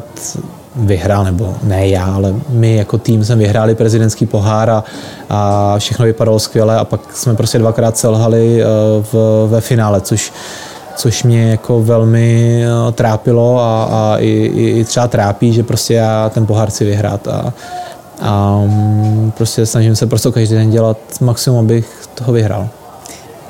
vyhrál, 0.79 1.25
nebo 1.25 1.55
ne 1.63 1.89
já, 1.89 2.05
ale 2.05 2.35
my 2.49 2.77
jako 2.77 2.99
tým 2.99 3.25
jsme 3.25 3.37
vyhráli 3.37 3.75
prezidentský 3.75 4.27
pohár 4.27 4.71
a, 4.71 4.85
a 5.29 5.75
všechno 5.79 6.05
vypadalo 6.05 6.39
skvěle 6.39 6.77
a 6.77 6.85
pak 6.85 7.01
jsme 7.17 7.35
prostě 7.35 7.59
dvakrát 7.59 7.97
selhali 7.97 8.63
eh, 8.63 8.67
v, 9.13 9.47
ve 9.51 9.61
finále, 9.61 10.01
což 10.01 10.33
což 10.97 11.23
mě 11.23 11.51
jako 11.51 11.83
velmi 11.83 12.63
eh, 12.65 12.93
trápilo 12.93 13.61
a, 13.61 13.85
a 13.85 14.17
i, 14.19 14.29
i, 14.29 14.79
i 14.81 14.85
třeba 14.85 15.09
trápí, 15.09 15.53
že 15.53 15.63
prostě 15.63 15.95
já 15.95 16.31
ten 16.35 16.47
pohár 16.47 16.71
chci 16.71 16.85
vyhrát 16.85 17.29
a, 17.29 17.53
a 18.21 18.61
mm, 18.67 19.33
prostě 19.37 19.67
snažím 19.67 19.97
se 19.97 20.07
prostě 20.07 20.31
každý 20.31 20.55
den 20.55 20.71
dělat 20.71 20.99
maximum, 21.21 21.59
abych 21.59 22.09
toho 22.15 22.33
vyhrál 22.33 22.69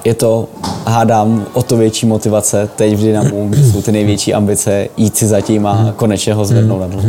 je 0.05 0.15
to, 0.15 0.49
hádám, 0.87 1.47
o 1.53 1.63
to 1.63 1.77
větší 1.77 2.07
motivace 2.07 2.69
teď 2.77 2.95
v 2.95 3.01
Dynamu, 3.01 3.49
kde 3.49 3.65
jsou 3.65 3.83
ty 3.83 3.93
největší 3.93 4.35
ambice 4.35 4.89
jít 4.97 5.17
si 5.17 5.27
zatím 5.27 5.67
a 5.67 5.93
konečně 5.97 6.35
ho 6.35 6.45
zvednout 6.45 6.81
na 6.81 6.87
dlouho. 6.87 7.09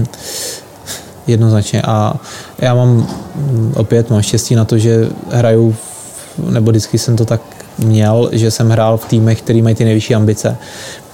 jednoznačně. 1.27 1.81
A 1.81 2.13
já 2.57 2.73
mám 2.73 3.07
opět 3.75 4.09
mám 4.09 4.21
štěstí 4.21 4.55
na 4.55 4.65
to, 4.65 4.77
že 4.77 5.07
hraju, 5.31 5.75
nebo 6.49 6.71
vždycky 6.71 6.97
jsem 6.97 7.15
to 7.15 7.25
tak 7.25 7.41
měl, 7.77 8.29
že 8.31 8.51
jsem 8.51 8.69
hrál 8.69 8.97
v 8.97 9.05
týmech, 9.05 9.41
který 9.41 9.61
mají 9.61 9.75
ty 9.75 9.85
nejvyšší 9.85 10.15
ambice. 10.15 10.57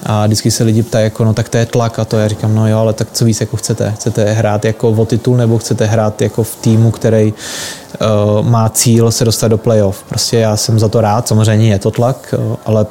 A 0.08 0.26
vždycky 0.26 0.52
se 0.52 0.64
lidi 0.64 0.84
ptají, 0.84 1.04
jako, 1.04 1.26
no 1.26 1.34
tak 1.34 1.50
to 1.50 1.58
je 1.58 1.66
tlak 1.66 2.00
a 2.00 2.06
to 2.06 2.18
já 2.18 2.28
říkám, 2.28 2.56
no 2.56 2.70
jo, 2.70 2.78
ale 2.78 2.94
tak 2.94 3.08
co 3.14 3.26
víc 3.26 3.42
jako 3.42 3.58
chcete? 3.58 3.92
Chcete 3.96 4.32
hrát 4.32 4.66
jako 4.66 4.90
o 4.90 5.06
titul 5.06 5.38
nebo 5.38 5.58
chcete 5.58 5.86
hrát 5.86 6.22
jako 6.22 6.44
v 6.44 6.56
týmu, 6.56 6.92
který 6.92 7.34
uh, 7.34 8.48
má 8.48 8.70
cíl 8.70 9.12
se 9.12 9.26
dostat 9.26 9.48
do 9.48 9.58
playoff? 9.58 10.04
Prostě 10.10 10.38
já 10.38 10.58
jsem 10.58 10.80
za 10.80 10.88
to 10.88 11.02
rád, 11.02 11.28
samozřejmě 11.28 11.70
je 11.70 11.80
to 11.80 11.92
tlak, 11.92 12.36
uh, 12.38 12.56
ale 12.66 12.86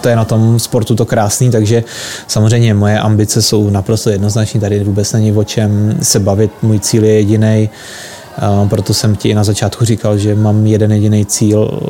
to 0.00 0.08
je 0.08 0.16
na 0.16 0.24
tom 0.24 0.58
sportu 0.58 0.94
to 0.94 1.04
krásný, 1.04 1.50
takže 1.50 1.84
samozřejmě 2.26 2.74
moje 2.74 2.98
ambice 2.98 3.42
jsou 3.42 3.70
naprosto 3.70 4.10
jednoznačné, 4.10 4.60
tady 4.60 4.84
vůbec 4.84 5.12
není 5.12 5.32
o 5.32 5.44
čem 5.44 5.98
se 6.02 6.18
bavit, 6.18 6.50
můj 6.62 6.78
cíl 6.78 7.04
je 7.04 7.12
jediný. 7.12 7.70
Uh, 8.62 8.68
proto 8.68 8.94
jsem 8.94 9.16
ti 9.16 9.34
na 9.34 9.44
začátku 9.44 9.84
říkal, 9.84 10.18
že 10.18 10.34
mám 10.34 10.66
jeden 10.66 10.92
jediný 10.92 11.26
cíl 11.26 11.80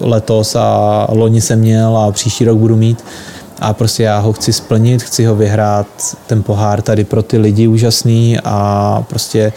letos 0.00 0.56
a 0.56 1.06
loni 1.10 1.40
jsem 1.40 1.58
měl 1.58 1.96
a 1.96 2.12
příští 2.12 2.44
rok 2.44 2.58
budu 2.58 2.76
mít 2.76 3.04
a 3.60 3.72
prostě 3.72 4.02
já 4.02 4.18
ho 4.18 4.32
chci 4.32 4.52
splnit, 4.52 5.02
chci 5.02 5.24
ho 5.24 5.34
vyhrát, 5.34 5.86
ten 6.26 6.42
pohár 6.42 6.82
tady 6.82 7.04
pro 7.04 7.22
ty 7.22 7.38
lidi 7.38 7.66
úžasný 7.66 8.38
a 8.44 9.04
prostě 9.08 9.52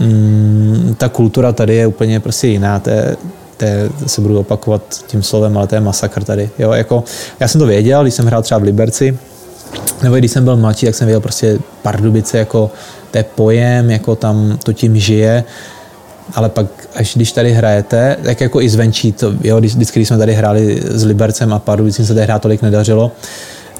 mm, 0.00 0.94
ta 0.98 1.08
kultura 1.08 1.52
tady 1.52 1.74
je 1.74 1.86
úplně 1.86 2.20
prostě 2.20 2.46
jiná, 2.48 2.78
to 2.78 2.90
je, 2.90 3.16
to 3.56 3.64
je, 3.64 3.90
se 4.06 4.20
budu 4.20 4.38
opakovat 4.38 4.82
tím 5.06 5.22
slovem, 5.22 5.58
ale 5.58 5.66
to 5.66 5.74
je 5.74 5.80
masakr 5.80 6.24
tady. 6.24 6.50
Jo, 6.58 6.72
jako, 6.72 7.04
já 7.40 7.48
jsem 7.48 7.58
to 7.58 7.66
věděl, 7.66 8.02
když 8.02 8.14
jsem 8.14 8.26
hrál 8.26 8.42
třeba 8.42 8.58
v 8.58 8.62
Liberci, 8.62 9.18
nebo 10.02 10.16
když 10.16 10.30
jsem 10.30 10.44
byl 10.44 10.56
mladší, 10.56 10.86
tak 10.86 10.94
jsem 10.94 11.06
věděl 11.06 11.20
prostě 11.20 11.58
Pardubice, 11.82 12.38
jako 12.38 12.70
to 13.10 13.18
je 13.18 13.24
pojem, 13.34 13.90
jako 13.90 14.16
tam 14.16 14.58
to 14.64 14.72
tím 14.72 14.98
žije, 14.98 15.44
ale 16.34 16.48
pak 16.48 16.66
až 16.94 17.14
když 17.14 17.32
tady 17.32 17.52
hrajete, 17.52 18.16
tak 18.24 18.40
jako 18.40 18.60
i 18.60 18.68
zvenčí, 18.68 19.12
to, 19.12 19.32
jo, 19.42 19.60
vždycky, 19.60 19.98
když 19.98 20.08
jsme 20.08 20.18
tady 20.18 20.34
hráli 20.34 20.82
s 20.84 21.04
Libercem 21.04 21.52
a 21.52 21.58
Pardubicím 21.58 22.06
se 22.06 22.14
tady 22.14 22.26
hrát 22.26 22.42
tolik 22.42 22.62
nedařilo, 22.62 23.12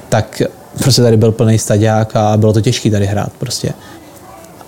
tak 0.09 0.41
prostě 0.79 1.01
tady 1.01 1.17
byl 1.17 1.31
plný 1.31 1.59
staďák 1.59 2.15
a 2.15 2.37
bylo 2.37 2.53
to 2.53 2.61
těžké 2.61 2.91
tady 2.91 3.05
hrát 3.05 3.31
prostě. 3.37 3.73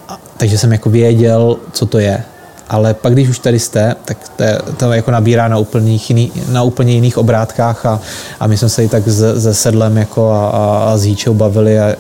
A, 0.08 0.20
takže 0.38 0.58
jsem 0.58 0.72
jako 0.72 0.90
věděl, 0.90 1.58
co 1.72 1.86
to 1.86 2.00
je. 2.00 2.24
Ale 2.70 2.94
pak, 2.94 3.14
když 3.14 3.30
už 3.30 3.40
tady 3.40 3.60
jste, 3.60 3.96
tak 4.06 4.18
to, 4.36 4.44
to 4.78 4.92
jako 4.92 5.12
nabírá 5.12 5.48
na, 5.48 5.58
úplných 5.58 6.10
jiný, 6.10 6.32
na 6.50 6.64
úplně 6.64 6.94
jiných 6.94 7.18
obrátkách 7.18 7.86
a, 7.86 8.02
a 8.40 8.48
my 8.48 8.58
jsme 8.58 8.70
se 8.70 8.84
i 8.84 8.90
tak 8.90 9.04
se, 9.04 9.42
se 9.42 9.54
Sedlem 9.54 9.98
jako 9.98 10.32
a, 10.32 10.50
a, 10.50 10.84
a 10.94 10.98
s 10.98 11.06
Jíčou 11.06 11.34
bavili 11.34 11.80
a 11.80 11.96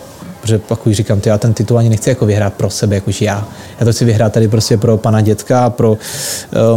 protože 0.46 0.60
pak 0.60 0.88
už 0.88 0.96
říkám, 0.96 1.20
ty, 1.20 1.30
já 1.30 1.38
ten 1.38 1.54
titul 1.54 1.78
ani 1.78 1.90
nechci 1.90 2.10
jako 2.10 2.26
vyhrát 2.26 2.54
pro 2.54 2.70
sebe, 2.70 2.96
jakož 2.96 3.22
já. 3.22 3.48
Já 3.80 3.86
to 3.86 3.92
chci 3.92 4.06
vyhrát 4.06 4.34
tady 4.34 4.48
prostě 4.48 4.78
pro 4.78 4.98
pana 4.98 5.22
dětka, 5.22 5.70
pro 5.70 5.92
uh, 5.92 5.98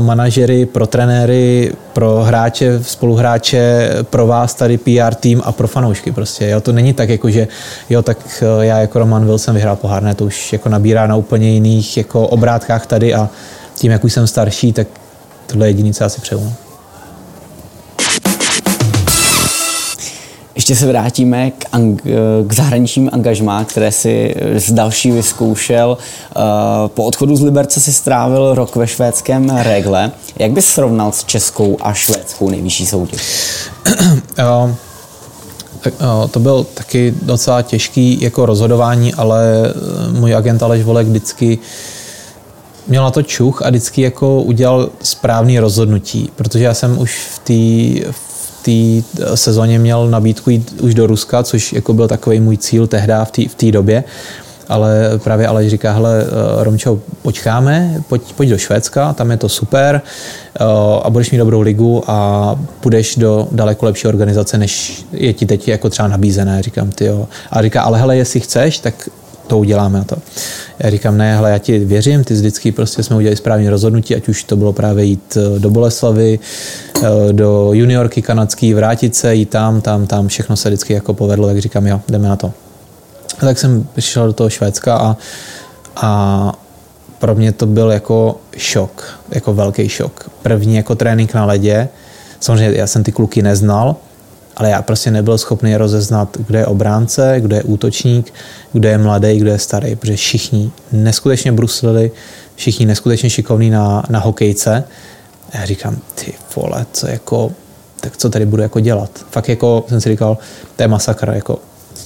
manažery, 0.05 0.67
pro 0.67 0.87
trenéry, 0.87 1.73
pro 1.93 2.23
hráče, 2.23 2.81
spoluhráče, 2.83 3.91
pro 4.03 4.27
vás 4.27 4.55
tady 4.55 4.79
PR 4.79 5.15
tým 5.15 5.43
a 5.45 5.53
pro 5.53 5.69
fanoušky 5.69 6.13
prostě. 6.13 6.49
Jo, 6.49 6.61
to 6.61 6.73
není 6.73 6.93
tak, 6.93 7.09
jako 7.09 7.31
že 7.31 7.49
jo, 7.91 8.03
tak 8.03 8.19
uh, 8.43 8.65
já 8.65 8.79
jako 8.79 8.99
Roman 8.99 9.27
Wilson 9.27 9.55
vyhrál 9.55 9.77
pohár, 9.77 10.03
ne, 10.03 10.15
to 10.15 10.25
už 10.25 10.53
jako 10.53 10.69
nabírá 10.69 11.07
na 11.07 11.17
úplně 11.17 11.51
jiných 11.51 11.97
jako 11.97 12.29
obrátkách 12.29 12.87
tady 12.87 13.15
a 13.15 13.29
tím, 13.75 13.93
jak 13.93 14.05
už 14.05 14.13
jsem 14.13 14.27
starší, 14.27 14.73
tak 14.73 14.87
tohle 15.47 15.67
je 15.67 15.71
jediné, 15.71 15.93
co 15.93 16.05
asi 16.05 16.21
přeju. 16.21 16.53
Ještě 20.59 20.77
se 20.77 20.87
vrátíme 20.87 21.51
k, 21.51 21.65
ang- 21.73 22.01
k 22.47 22.53
zahraničním 22.53 23.11
angažmá, 23.13 23.65
které 23.65 23.93
si 23.93 24.35
z 24.57 24.73
další 24.73 25.11
vyzkoušel. 25.11 25.99
Eh, 25.99 26.35
po 26.87 27.05
odchodu 27.05 27.37
z 27.37 27.43
Liberce 27.43 27.81
si 27.81 27.93
strávil 27.93 28.55
rok 28.55 28.77
ve 28.77 28.87
švédském 28.87 29.51
regle. 29.51 30.13
Jak 30.39 30.53
bys 30.53 30.67
srovnal 30.67 31.13
s 31.13 31.25
českou 31.25 31.77
a 31.81 31.93
švédskou 31.93 32.51
nejvyšší 32.51 32.87
soutěž? 32.87 33.23
To 36.31 36.41
byl 36.41 36.67
taky 36.75 37.15
docela 37.23 37.63
těžký 37.63 38.19
jako 38.21 38.47
rozhodování, 38.47 39.15
ale 39.15 39.45
eh, 39.67 40.13
můj 40.13 40.35
agent 40.35 40.63
Aleš 40.63 40.83
Volek 40.83 41.07
vždycky 41.07 41.59
měl 42.89 43.03
na 43.03 43.11
to 43.11 43.23
čuch 43.23 43.63
a 43.63 43.69
vždycky 43.69 44.03
jako 44.03 44.43
udělal 44.43 44.91
správný 45.03 45.59
rozhodnutí, 45.59 46.31
protože 46.37 46.65
já 46.65 46.75
jsem 46.75 46.99
už 46.99 47.27
v 47.35 47.39
té 47.39 48.13
té 48.69 49.03
sezóně 49.35 49.79
měl 49.79 50.11
nabídku 50.11 50.51
jít 50.51 50.81
už 50.81 50.95
do 50.95 51.07
Ruska, 51.07 51.43
což 51.43 51.73
jako 51.73 51.93
byl 51.95 52.09
takový 52.09 52.41
můj 52.41 52.57
cíl 52.57 52.87
tehdy 52.87 53.13
v 53.49 53.55
té 53.55 53.73
době. 53.73 54.05
Ale 54.69 55.11
právě 55.25 55.47
Aleš 55.47 55.71
říká, 55.71 55.93
hele, 55.93 56.25
eh, 56.25 56.65
Romčo, 56.65 57.01
počkáme, 57.23 58.03
pojď, 58.09 58.33
pojď 58.33 58.49
do 58.49 58.59
Švédska, 58.59 59.13
tam 59.13 59.31
je 59.31 59.37
to 59.37 59.49
super 59.49 60.03
eh, 60.61 60.65
a 61.03 61.11
budeš 61.11 61.31
mít 61.31 61.39
dobrou 61.39 61.61
ligu 61.61 62.05
a 62.07 62.57
půjdeš 62.81 63.17
do 63.17 63.49
daleko 63.53 63.87
lepší 63.87 64.09
organizace, 64.09 64.59
než 64.59 65.05
je 65.13 65.33
ti 65.33 65.47
teď 65.47 65.69
jako 65.69 65.91
třeba 65.91 66.09
nabízené, 66.09 66.63
říkám 66.63 66.91
ty 66.91 67.05
jo. 67.05 67.29
A 67.51 67.63
říká, 67.63 67.83
ale 67.83 67.99
hele, 67.99 68.17
jestli 68.17 68.41
chceš, 68.41 68.79
tak 68.79 69.09
to 69.49 69.59
uděláme 69.59 69.99
na 69.99 70.05
to. 70.05 70.17
Já 70.79 70.91
říkám, 70.91 71.19
ne, 71.19 71.37
hele, 71.37 71.51
já 71.51 71.59
ti 71.59 71.79
věřím, 71.79 72.25
ty 72.25 72.35
vždycky 72.35 72.73
prostě 72.73 73.03
jsme 73.03 73.17
udělali 73.17 73.37
správné 73.37 73.71
rozhodnutí, 73.71 74.15
ať 74.15 74.29
už 74.29 74.45
to 74.45 74.57
bylo 74.57 74.73
právě 74.73 75.05
jít 75.05 75.37
eh, 75.37 75.59
do 75.59 75.71
Boleslavy, 75.71 76.39
eh, 77.03 77.33
do 77.33 77.71
juniorky 77.73 78.23
kanadský, 78.23 78.75
vrátit 78.75 79.17
se, 79.17 79.35
jít 79.35 79.51
tam, 79.51 79.81
tam, 79.81 80.07
tam, 80.07 80.29
všechno 80.29 80.57
se 80.57 80.69
vždycky 80.69 80.93
jako 80.93 81.15
povedlo, 81.15 81.49
tak 81.49 81.59
říkám, 81.59 81.87
jo, 81.87 82.01
jdeme 82.09 82.29
na 82.29 82.37
to. 82.37 82.53
A 83.39 83.47
tak 83.47 83.59
jsem 83.59 83.87
přišel 83.93 84.27
do 84.27 84.33
toho 84.33 84.51
Švédska 84.51 84.97
a, 84.97 85.17
a 85.97 86.53
pro 87.19 87.35
mě 87.35 87.53
to 87.53 87.67
byl 87.67 87.91
jako 87.91 88.41
šok, 88.57 89.19
jako 89.31 89.55
velký 89.55 89.89
šok. 89.89 90.31
První 90.43 90.77
jako 90.77 90.95
trénink 90.95 91.35
na 91.35 91.45
ledě, 91.45 91.89
samozřejmě 92.41 92.79
já 92.79 92.87
jsem 92.87 93.05
ty 93.05 93.13
kluky 93.13 93.43
neznal, 93.43 93.97
ale 94.59 94.71
já 94.71 94.83
prostě 94.83 95.11
nebyl 95.11 95.39
schopný 95.39 95.77
rozeznat, 95.77 96.37
kdo 96.47 96.59
je 96.59 96.67
obránce, 96.67 97.37
kdo 97.41 97.57
je 97.57 97.63
útočník, 97.63 98.35
kdo 98.73 98.89
je 98.89 98.99
mladý, 98.99 99.39
kdo 99.39 99.51
je 99.51 99.59
starý, 99.59 99.97
protože 99.97 100.17
všichni 100.17 100.71
neskutečně 100.93 101.53
bruslili, 101.53 102.11
všichni 102.57 102.87
neskutečně 102.87 103.31
šikovní 103.31 103.71
na, 103.71 104.05
na 104.11 104.19
hokejce. 104.19 104.85
A 105.53 105.59
já 105.59 105.65
říkám, 105.65 105.99
ty 106.15 106.33
vole, 106.57 106.87
co 106.93 107.07
jako, 107.07 107.53
tak 108.01 108.17
co 108.17 108.31
tady 108.31 108.47
budu 108.47 108.63
jako 108.63 108.81
dělat? 108.81 109.11
Fakt 109.31 109.49
jako 109.49 109.85
jsem 109.89 110.01
si 110.01 110.09
říkal, 110.09 110.39
to 110.77 110.83
je 110.83 110.89
masakr, 110.89 111.33
jako 111.35 111.59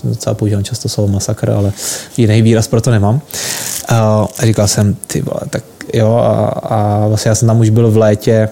docela 0.05 0.35
používám 0.35 0.65
často 0.65 0.89
slovo 0.89 1.13
masakr, 1.13 1.51
ale 1.51 1.73
jiný 2.17 2.43
výraz 2.43 2.69
pro 2.69 2.81
to 2.81 2.91
nemám. 2.91 3.21
A 3.89 4.29
říkal 4.43 4.69
jsem, 4.69 4.97
ty 5.07 5.23
vole, 5.23 5.41
tak 5.51 5.65
jo, 5.95 6.15
a, 6.15 6.47
a 6.47 7.07
vlastně 7.07 7.29
já 7.29 7.35
jsem 7.35 7.49
tam 7.49 7.61
už 7.61 7.71
byl 7.71 7.91
v 7.91 7.97
létě, 7.97 8.49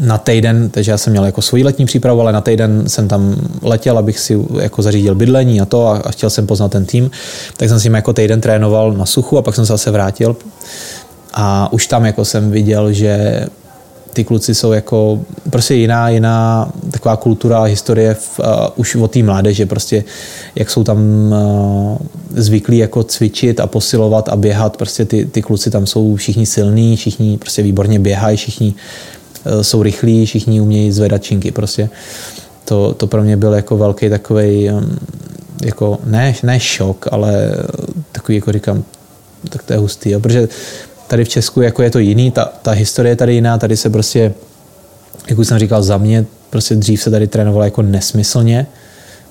na 0.00 0.18
týden, 0.18 0.70
takže 0.70 0.90
já 0.90 0.98
jsem 0.98 1.10
měl 1.10 1.24
jako 1.24 1.42
svoji 1.42 1.64
letní 1.64 1.86
přípravu, 1.86 2.20
ale 2.20 2.32
na 2.32 2.40
týden 2.40 2.88
jsem 2.88 3.08
tam 3.08 3.36
letěl, 3.62 3.98
abych 3.98 4.18
si 4.18 4.38
jako 4.60 4.82
zařídil 4.82 5.14
bydlení 5.14 5.60
a 5.60 5.64
to 5.64 5.86
a, 5.86 5.96
a 5.96 6.10
chtěl 6.10 6.30
jsem 6.30 6.46
poznat 6.46 6.68
ten 6.68 6.84
tým, 6.84 7.10
tak 7.56 7.68
jsem 7.68 7.80
si 7.80 7.86
jim 7.86 7.94
jako 7.94 8.12
týden 8.12 8.40
trénoval 8.40 8.92
na 8.92 9.06
suchu 9.06 9.38
a 9.38 9.42
pak 9.42 9.54
jsem 9.54 9.66
se 9.66 9.72
zase 9.72 9.90
vrátil. 9.90 10.36
A 11.34 11.72
už 11.72 11.86
tam 11.86 12.04
jako 12.04 12.24
jsem 12.24 12.50
viděl, 12.50 12.92
že 12.92 13.46
ty 14.12 14.24
kluci 14.24 14.54
jsou 14.54 14.72
jako 14.72 15.20
prostě 15.50 15.74
jiná, 15.74 16.08
jiná 16.08 16.70
taková 16.90 17.16
kultura 17.16 17.58
a 17.58 17.64
historie 17.64 18.14
v, 18.14 18.38
uh, 18.38 18.46
už 18.76 18.94
od 18.94 19.10
té 19.10 19.22
mládeže, 19.22 19.66
prostě 19.66 20.04
jak 20.54 20.70
jsou 20.70 20.84
tam 20.84 20.98
uh, 20.98 21.98
zvyklí 22.30 22.78
jako 22.78 23.02
cvičit 23.02 23.60
a 23.60 23.66
posilovat 23.66 24.28
a 24.28 24.36
běhat, 24.36 24.76
prostě 24.76 25.04
ty, 25.04 25.24
ty 25.24 25.42
kluci 25.42 25.70
tam 25.70 25.86
jsou 25.86 26.16
všichni 26.16 26.46
silní, 26.46 26.96
všichni 26.96 27.38
prostě 27.38 27.62
výborně 27.62 27.98
běhají, 27.98 28.36
všichni 28.36 28.74
jsou 29.62 29.82
rychlí, 29.82 30.26
všichni 30.26 30.60
umějí 30.60 30.92
zvedat 30.92 31.22
činky 31.22 31.50
prostě. 31.50 31.90
To, 32.64 32.94
to 32.94 33.06
pro 33.06 33.22
mě 33.22 33.36
byl 33.36 33.52
jako 33.52 33.76
velký 33.76 34.10
takový 34.10 34.70
jako 35.62 35.98
ne, 36.04 36.34
ne 36.42 36.60
šok, 36.60 37.06
ale 37.12 37.56
takový 38.12 38.36
jako 38.36 38.52
říkám, 38.52 38.84
tak 39.48 39.62
to 39.62 39.72
je 39.72 39.78
hustý, 39.78 40.10
jo? 40.10 40.20
protože 40.20 40.48
tady 41.06 41.24
v 41.24 41.28
Česku 41.28 41.60
jako 41.60 41.82
je 41.82 41.90
to 41.90 41.98
jiný, 41.98 42.30
ta, 42.30 42.44
ta 42.62 42.70
historie 42.70 43.12
je 43.12 43.16
tady 43.16 43.34
jiná, 43.34 43.58
tady 43.58 43.76
se 43.76 43.90
prostě, 43.90 44.34
jak 45.28 45.38
už 45.38 45.48
jsem 45.48 45.58
říkal, 45.58 45.82
za 45.82 45.98
mě 45.98 46.26
prostě 46.50 46.74
dřív 46.74 47.02
se 47.02 47.10
tady 47.10 47.26
trénovalo 47.26 47.64
jako 47.64 47.82
nesmyslně, 47.82 48.66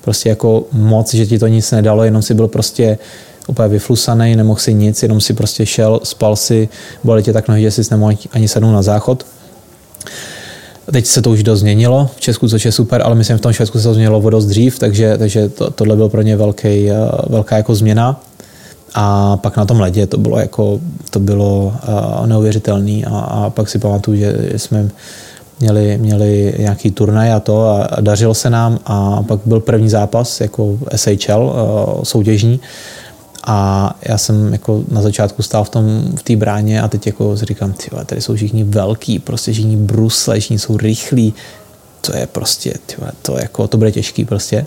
prostě 0.00 0.28
jako 0.28 0.64
moc, 0.72 1.14
že 1.14 1.26
ti 1.26 1.38
to 1.38 1.46
nic 1.46 1.70
nedalo, 1.70 2.04
jenom 2.04 2.22
si 2.22 2.34
byl 2.34 2.48
prostě 2.48 2.98
úplně 3.46 3.68
vyflusaný, 3.68 4.36
nemohl 4.36 4.60
si 4.60 4.74
nic, 4.74 5.02
jenom 5.02 5.20
si 5.20 5.34
prostě 5.34 5.66
šel, 5.66 6.00
spal 6.02 6.36
si, 6.36 6.68
bolely 7.04 7.22
tě 7.22 7.32
tak 7.32 7.48
nohy, 7.48 7.62
že 7.62 7.70
jsi 7.70 7.82
nemohl 7.90 8.16
ani 8.32 8.48
sednout 8.48 8.72
na 8.72 8.82
záchod. 8.82 9.26
Teď 10.92 11.06
se 11.06 11.22
to 11.22 11.30
už 11.30 11.42
dost 11.42 11.60
změnilo 11.60 12.10
v 12.16 12.20
Česku, 12.20 12.48
což 12.48 12.64
je 12.64 12.72
super, 12.72 13.02
ale 13.04 13.14
myslím, 13.14 13.38
v 13.38 13.40
tom 13.40 13.52
Švédsku 13.52 13.78
se 13.78 13.84
to 13.84 13.94
změnilo 13.94 14.30
dost 14.30 14.46
dřív, 14.46 14.78
takže, 14.78 15.18
takže 15.18 15.48
to, 15.48 15.70
tohle 15.70 15.96
byl 15.96 16.08
pro 16.08 16.22
ně 16.22 16.36
velký, 16.36 16.90
eh, 16.90 16.94
velká 17.28 17.56
jako 17.56 17.74
změna. 17.74 18.20
A 18.94 19.36
pak 19.36 19.56
na 19.56 19.64
tom 19.64 19.80
ledě 19.80 20.06
to 20.06 20.18
bylo 20.18 20.38
jako, 20.38 20.80
to 21.10 21.20
bylo 21.20 21.72
uh, 21.88 22.26
neuvěřitelné. 22.26 23.02
A, 23.06 23.18
a, 23.18 23.50
pak 23.50 23.68
si 23.68 23.78
pamatuju, 23.78 24.16
že 24.16 24.34
jsme 24.56 24.88
měli, 25.60 25.98
měli 25.98 26.54
nějaký 26.58 26.90
turnaj 26.90 27.32
a 27.32 27.40
to 27.40 27.68
a, 27.68 28.00
dařilo 28.00 28.34
se 28.34 28.50
nám 28.50 28.78
a 28.84 29.22
pak 29.22 29.40
byl 29.44 29.60
první 29.60 29.88
zápas 29.88 30.40
jako 30.40 30.78
SHL 30.96 31.42
uh, 31.42 32.02
soutěžní 32.02 32.60
A 33.44 33.90
já 34.02 34.18
jsem 34.18 34.52
jako 34.52 34.84
na 34.90 35.02
začátku 35.02 35.42
stál 35.42 35.64
v 35.64 35.68
tom 35.68 36.12
v 36.18 36.22
té 36.22 36.36
bráně 36.36 36.82
a 36.82 36.88
teď 36.88 37.06
jako 37.06 37.36
si 37.36 37.44
říkám, 37.44 37.72
ty 37.72 37.90
tady 38.06 38.20
jsou 38.20 38.34
všichni 38.34 38.64
velký, 38.64 39.18
prostě 39.18 39.52
všichni 39.52 39.76
brusle, 39.76 40.40
všichni 40.40 40.58
jsou 40.58 40.76
rychlí. 40.76 41.34
To 42.00 42.16
je 42.16 42.26
prostě, 42.26 42.74
tyhle, 42.86 43.12
to, 43.22 43.38
jako, 43.38 43.68
to 43.68 43.78
bude 43.78 43.92
těžký 43.92 44.24
prostě. 44.24 44.66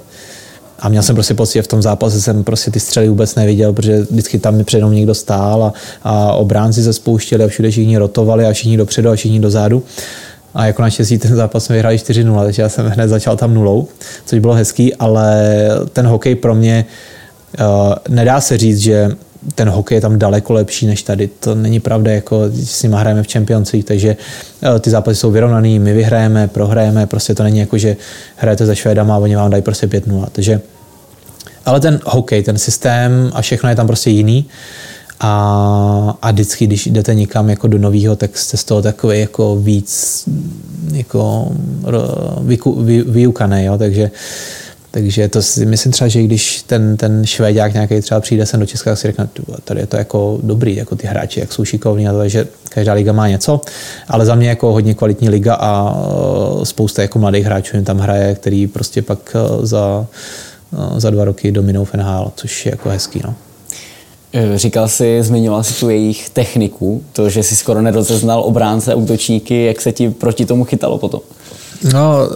A 0.79 0.89
měl 0.89 1.03
jsem 1.03 1.15
prostě 1.15 1.33
pocit, 1.33 1.53
že 1.53 1.61
v 1.61 1.67
tom 1.67 1.81
zápase 1.81 2.21
jsem 2.21 2.43
prostě 2.43 2.71
ty 2.71 2.79
střely 2.79 3.09
vůbec 3.09 3.35
neviděl, 3.35 3.73
protože 3.73 4.01
vždycky 4.01 4.39
tam 4.39 4.55
mi 4.55 4.63
předou 4.63 4.89
někdo 4.89 5.13
stál 5.13 5.63
a, 5.63 5.73
a 6.03 6.33
obránci 6.33 6.83
se 6.83 6.93
spouštěli 6.93 7.43
a 7.43 7.47
všude 7.47 7.71
všichni 7.71 7.97
rotovali 7.97 8.45
a 8.45 8.53
všichni 8.53 8.77
dopředu 8.77 9.09
a 9.09 9.15
všichni 9.15 9.39
dozadu. 9.39 9.83
A 10.53 10.65
jako 10.65 10.81
naštěstí 10.81 11.17
ten 11.17 11.35
zápas 11.35 11.65
jsme 11.65 11.75
vyhráli 11.75 11.97
4-0, 11.97 12.43
takže 12.43 12.61
já 12.61 12.69
jsem 12.69 12.87
hned 12.87 13.07
začal 13.07 13.37
tam 13.37 13.53
nulou, 13.53 13.87
což 14.25 14.39
bylo 14.39 14.53
hezký, 14.53 14.95
ale 14.95 15.51
ten 15.93 16.07
hokej 16.07 16.35
pro 16.35 16.55
mě 16.55 16.85
uh, 16.87 17.12
nedá 18.09 18.41
se 18.41 18.57
říct, 18.57 18.79
že 18.79 19.11
ten 19.55 19.69
hokej 19.69 19.95
je 19.95 20.01
tam 20.01 20.19
daleko 20.19 20.53
lepší 20.53 20.87
než 20.87 21.03
tady. 21.03 21.29
To 21.39 21.55
není 21.55 21.79
pravda, 21.79 22.11
jako 22.11 22.41
s 22.53 22.83
nimi 22.83 22.95
hrajeme 22.99 23.23
v 23.23 23.31
Champions 23.31 23.71
League, 23.71 23.85
takže 23.85 24.17
uh, 24.61 24.79
ty 24.79 24.89
zápasy 24.89 25.15
jsou 25.15 25.31
vyrovnaný, 25.31 25.79
my 25.79 25.93
vyhrajeme, 25.93 26.47
prohrajeme, 26.47 27.07
prostě 27.07 27.35
to 27.35 27.43
není 27.43 27.59
jako, 27.59 27.77
že 27.77 27.97
hrajete 28.35 28.65
za 28.65 28.75
Švédama 28.75 29.15
a 29.15 29.17
oni 29.17 29.35
vám 29.35 29.51
dají 29.51 29.63
prostě 29.63 29.87
5-0. 29.87 30.27
Takže 30.31 30.61
ale 31.65 31.79
ten 31.79 31.99
hokej, 32.05 32.43
ten 32.43 32.57
systém 32.57 33.31
a 33.33 33.41
všechno 33.41 33.69
je 33.69 33.75
tam 33.75 33.87
prostě 33.87 34.09
jiný. 34.09 34.45
A, 35.19 36.17
a 36.21 36.31
vždycky, 36.31 36.67
když 36.67 36.87
jdete 36.87 37.15
někam 37.15 37.49
jako 37.49 37.67
do 37.67 37.77
nového, 37.77 38.15
tak 38.15 38.37
jste 38.37 38.57
z 38.57 38.63
toho 38.63 38.81
takový 38.81 39.19
jako 39.19 39.55
víc 39.55 40.23
jako 40.91 41.51
vy, 42.41 43.01
vyukaný, 43.01 43.65
jo? 43.65 43.77
takže 43.77 44.11
takže 44.93 45.27
to 45.27 45.41
si 45.41 45.65
myslím 45.65 45.91
třeba, 45.91 46.07
že 46.07 46.23
když 46.23 46.63
ten, 46.63 46.97
ten 46.97 47.25
švédák 47.25 47.73
nějaký 47.73 48.01
třeba 48.01 48.19
přijde 48.19 48.45
sem 48.45 48.59
do 48.59 48.65
Česka, 48.65 48.91
tak 48.91 48.99
si 48.99 49.07
řekne, 49.07 49.29
tady 49.63 49.79
je 49.79 49.87
to 49.87 49.97
jako 49.97 50.39
dobrý, 50.43 50.75
jako 50.75 50.95
ty 50.95 51.07
hráči, 51.07 51.39
jak 51.39 51.53
jsou 51.53 51.65
šikovní, 51.65 52.07
a 52.07 52.11
to, 52.11 52.27
že 52.27 52.47
každá 52.69 52.93
liga 52.93 53.13
má 53.13 53.27
něco, 53.27 53.61
ale 54.07 54.25
za 54.25 54.35
mě 54.35 54.49
jako 54.49 54.71
hodně 54.71 54.93
kvalitní 54.93 55.29
liga 55.29 55.55
a 55.55 55.95
spousta 56.63 57.01
jako 57.01 57.19
mladých 57.19 57.45
hráčů 57.45 57.77
jim 57.77 57.85
tam 57.85 57.97
hraje, 57.97 58.35
který 58.35 58.67
prostě 58.67 59.01
pak 59.01 59.35
za, 59.61 60.05
za 60.97 61.09
dva 61.09 61.25
roky 61.25 61.51
dominou 61.51 61.85
v 61.85 61.93
NHL, 61.93 62.31
což 62.35 62.65
je 62.65 62.71
jako 62.71 62.89
hezký. 62.89 63.21
No. 63.23 63.35
Říkal 64.55 64.87
jsi, 64.87 65.23
zmiňoval 65.23 65.63
si 65.63 65.73
tu 65.79 65.89
jejich 65.89 66.29
techniku, 66.29 67.03
to, 67.13 67.29
že 67.29 67.43
si 67.43 67.55
skoro 67.55 67.81
nerozeznal 67.81 68.41
obránce 68.41 68.95
útočníky, 68.95 69.65
jak 69.65 69.81
se 69.81 69.91
ti 69.91 70.09
proti 70.09 70.45
tomu 70.45 70.63
chytalo 70.63 70.97
potom? 70.97 71.21
No, 71.93 72.29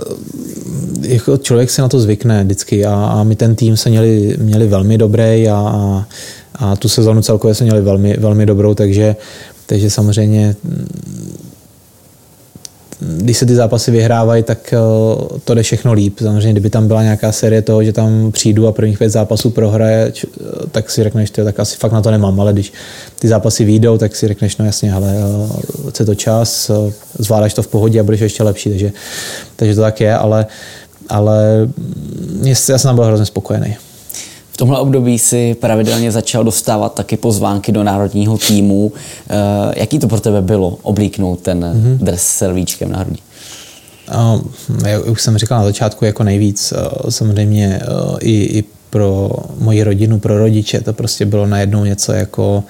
jako 1.02 1.38
člověk 1.38 1.70
se 1.70 1.82
na 1.82 1.90
to 1.90 2.00
zvykne 2.00 2.44
vždycky 2.44 2.86
a, 2.86 2.94
a 2.94 3.24
my 3.24 3.36
ten 3.36 3.56
tým 3.56 3.78
se 3.78 3.90
měli, 3.90 4.38
měli 4.40 4.68
velmi 4.68 4.98
dobrý 4.98 5.50
a, 5.50 5.56
a, 5.56 6.08
a 6.56 6.76
tu 6.76 6.90
sezonu 6.90 7.22
celkově 7.22 7.56
se 7.56 7.64
měli 7.64 7.82
velmi, 7.82 8.18
velmi 8.18 8.46
dobrou, 8.46 8.74
takže, 8.74 9.16
takže 9.66 9.90
samozřejmě 9.90 10.56
když 13.00 13.38
se 13.38 13.46
ty 13.46 13.56
zápasy 13.56 13.92
vyhrávají, 13.92 14.44
tak 14.44 14.74
eh, 14.74 14.78
to 15.44 15.54
jde 15.54 15.64
všechno 15.64 15.94
líp. 15.94 16.20
Samozřejmě, 16.20 16.52
kdyby 16.52 16.70
tam 16.70 16.88
byla 16.88 17.04
nějaká 17.04 17.32
série 17.32 17.62
toho, 17.62 17.84
že 17.84 17.94
tam 17.94 18.32
přijdu 18.32 18.68
a 18.68 18.72
prvních 18.72 18.98
pět 18.98 19.10
zápasů 19.10 19.50
prohraje, 19.50 20.12
eh, 20.26 20.28
tak 20.72 20.90
si 20.90 21.04
řekneš, 21.04 21.32
že 21.38 21.44
tak 21.44 21.60
asi 21.60 21.78
fakt 21.78 21.92
na 21.92 22.02
to 22.02 22.12
nemám, 22.12 22.40
ale 22.40 22.54
když 22.54 22.74
ty 23.20 23.28
zápasy 23.28 23.66
výjdou, 23.66 23.98
tak 23.98 24.16
si 24.16 24.28
řekneš, 24.28 24.58
no 24.58 24.66
jasně, 24.66 24.94
ale 24.94 25.16
chce 25.90 26.04
eh, 26.04 26.06
to 26.06 26.16
čas, 26.16 26.72
zvládáš 27.20 27.54
to 27.54 27.64
v 27.64 27.68
pohodě 27.68 28.00
a 28.00 28.04
budeš 28.04 28.22
ještě 28.22 28.44
lepší, 28.44 28.70
takže, 28.70 28.92
takže 29.56 29.76
to 29.76 29.82
tak 29.82 30.02
je, 30.02 30.16
ale, 30.16 30.46
ale 31.10 31.68
já 32.70 32.78
jsem 32.78 32.96
byl 32.96 33.06
hrozně 33.06 33.26
spokojený. 33.26 33.76
V 34.58 34.66
tomhle 34.66 34.80
období 34.80 35.20
si 35.20 35.56
pravidelně 35.60 36.12
začal 36.12 36.44
dostávat 36.44 36.94
taky 36.94 37.18
pozvánky 37.18 37.72
do 37.72 37.84
národního 37.84 38.38
týmu. 38.38 38.92
Eh, 39.30 39.36
jaký 39.80 40.00
to 40.00 40.08
pro 40.08 40.20
tebe 40.20 40.42
bylo 40.42 40.78
oblíknout 40.82 41.40
ten 41.40 41.60
mm-hmm. 41.64 41.98
dres 42.06 42.22
s 42.22 42.38
selvíčkem 42.38 42.92
na 42.92 43.00
hrudi? 43.00 43.20
Jak 44.88 45.06
už 45.06 45.22
jsem 45.22 45.38
říkal 45.38 45.60
na 45.60 45.64
začátku, 45.64 46.06
jako 46.06 46.24
nejvíc 46.24 46.74
eh, 46.74 47.12
samozřejmě 47.12 47.80
eh, 47.82 48.18
i, 48.20 48.32
i 48.32 48.64
pro 48.90 49.30
moji 49.60 49.84
rodinu, 49.84 50.20
pro 50.20 50.40
rodiče, 50.40 50.82
to 50.82 50.94
prostě 50.94 51.26
bylo 51.26 51.46
najednou 51.46 51.86
něco 51.86 52.14
jako 52.14 52.64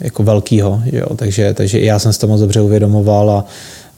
jako 0.00 0.22
velkýho, 0.22 0.82
jo? 0.92 1.16
Takže, 1.16 1.54
takže 1.54 1.80
já 1.80 1.98
jsem 1.98 2.12
si 2.12 2.18
to 2.18 2.26
moc 2.26 2.40
dobře 2.40 2.60
uvědomoval 2.60 3.30
a, 3.30 3.44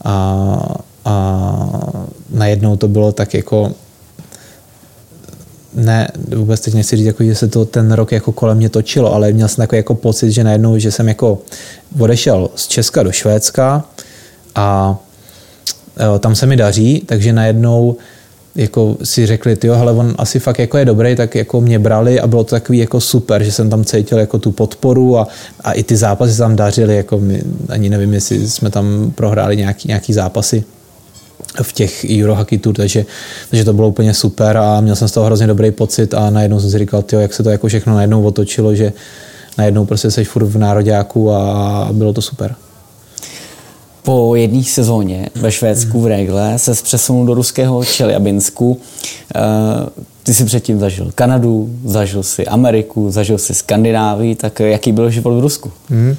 a, 0.03 0.77
a 1.05 2.05
najednou 2.29 2.77
to 2.77 2.87
bylo 2.87 3.11
tak 3.11 3.33
jako 3.33 3.71
ne, 5.75 6.07
vůbec 6.35 6.59
teď 6.59 6.73
nechci 6.73 6.97
říct, 6.97 7.05
jako, 7.05 7.23
že 7.23 7.35
se 7.35 7.47
to 7.47 7.65
ten 7.65 7.91
rok 7.91 8.11
jako 8.11 8.31
kolem 8.31 8.57
mě 8.57 8.69
točilo, 8.69 9.13
ale 9.13 9.31
měl 9.31 9.47
jsem 9.47 9.61
takový 9.61 9.77
jako 9.77 9.95
pocit, 9.95 10.31
že 10.31 10.43
najednou, 10.43 10.77
že 10.77 10.91
jsem 10.91 11.07
jako 11.07 11.39
odešel 11.99 12.49
z 12.55 12.67
Česka 12.67 13.03
do 13.03 13.11
Švédska 13.11 13.83
a 14.55 14.97
jo, 16.03 16.19
tam 16.19 16.35
se 16.35 16.45
mi 16.45 16.55
daří, 16.55 17.03
takže 17.05 17.33
najednou 17.33 17.95
jako 18.55 18.97
si 19.03 19.25
řekli, 19.25 19.57
jo, 19.63 19.75
hele, 19.75 19.91
on 19.91 20.15
asi 20.17 20.39
fakt 20.39 20.59
jako 20.59 20.77
je 20.77 20.85
dobrý, 20.85 21.15
tak 21.15 21.35
jako 21.35 21.61
mě 21.61 21.79
brali 21.79 22.19
a 22.19 22.27
bylo 22.27 22.43
to 22.43 22.55
takový 22.55 22.77
jako 22.77 23.01
super, 23.01 23.43
že 23.43 23.51
jsem 23.51 23.69
tam 23.69 23.83
cítil 23.83 24.17
jako 24.17 24.39
tu 24.39 24.51
podporu 24.51 25.17
a, 25.17 25.27
a 25.63 25.71
i 25.71 25.83
ty 25.83 25.97
zápasy 25.97 26.37
tam 26.37 26.55
dařily, 26.55 26.95
jako 26.95 27.19
my, 27.19 27.43
ani 27.69 27.89
nevím, 27.89 28.13
jestli 28.13 28.49
jsme 28.49 28.69
tam 28.69 29.11
prohráli 29.15 29.57
nějaký, 29.57 29.87
nějaký 29.87 30.13
zápasy 30.13 30.63
v 31.63 31.73
těch 31.73 32.05
Eurohockey 32.19 32.57
Tour, 32.57 32.75
takže, 32.75 33.05
takže 33.49 33.65
to 33.65 33.73
bylo 33.73 33.87
úplně 33.87 34.13
super 34.13 34.57
a 34.57 34.81
měl 34.81 34.95
jsem 34.95 35.07
z 35.07 35.11
toho 35.11 35.25
hrozně 35.25 35.47
dobrý 35.47 35.71
pocit 35.71 36.13
a 36.13 36.29
najednou 36.29 36.59
jsem 36.59 36.69
si 36.69 36.77
říkal, 36.77 37.01
tyjo, 37.01 37.21
jak 37.21 37.33
se 37.33 37.43
to 37.43 37.49
jako 37.49 37.67
všechno 37.67 37.95
najednou 37.95 38.23
otočilo, 38.23 38.75
že 38.75 38.93
najednou 39.57 39.85
prostě 39.85 40.11
seš 40.11 40.27
furt 40.27 40.45
v 40.45 40.57
nároďáku 40.57 41.31
a 41.31 41.89
bylo 41.91 42.13
to 42.13 42.21
super. 42.21 42.55
Po 44.03 44.35
jedné 44.35 44.63
sezóně 44.63 45.29
ve 45.35 45.51
Švédsku 45.51 46.01
v 46.01 46.07
Regle 46.07 46.59
se 46.59 46.73
přesunul 46.83 47.25
do 47.25 47.33
ruského 47.33 47.85
Čeljabinsku. 47.85 48.79
Eh, 49.35 49.41
ty 50.23 50.33
jsi 50.33 50.45
předtím 50.45 50.79
zažil 50.79 51.11
Kanadu, 51.15 51.69
zažil 51.85 52.23
si 52.23 52.45
Ameriku, 52.47 53.11
zažil 53.11 53.37
si 53.37 53.53
Skandinávii, 53.53 54.35
tak 54.35 54.59
jaký 54.59 54.91
byl 54.91 55.09
život 55.09 55.37
v 55.37 55.39
Rusku? 55.39 55.71
Mm. 55.89 56.15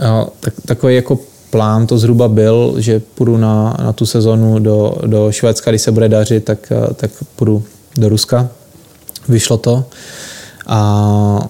No, 0.00 0.28
tak, 0.40 0.54
takový 0.66 0.94
jako 0.94 1.18
plán 1.50 1.86
to 1.86 1.98
zhruba 1.98 2.28
byl, 2.28 2.74
že 2.78 3.00
půjdu 3.14 3.36
na, 3.36 3.76
na 3.84 3.92
tu 3.92 4.06
sezonu 4.06 4.58
do, 4.58 4.94
do 5.06 5.32
Švédska, 5.32 5.70
když 5.70 5.82
se 5.82 5.92
bude 5.92 6.08
dařit, 6.08 6.44
tak, 6.44 6.72
tak 6.96 7.10
půjdu 7.36 7.62
do 7.96 8.08
Ruska. 8.08 8.48
Vyšlo 9.28 9.56
to. 9.56 9.84
A 10.66 11.48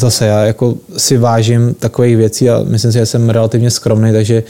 zase 0.00 0.26
já 0.26 0.44
jako 0.44 0.74
si 0.96 1.16
vážím 1.16 1.74
takových 1.74 2.16
věcí 2.16 2.50
a 2.50 2.62
myslím 2.62 2.92
si, 2.92 2.98
že 2.98 3.06
jsem 3.06 3.30
relativně 3.30 3.70
skromný, 3.70 4.12
takže 4.12 4.42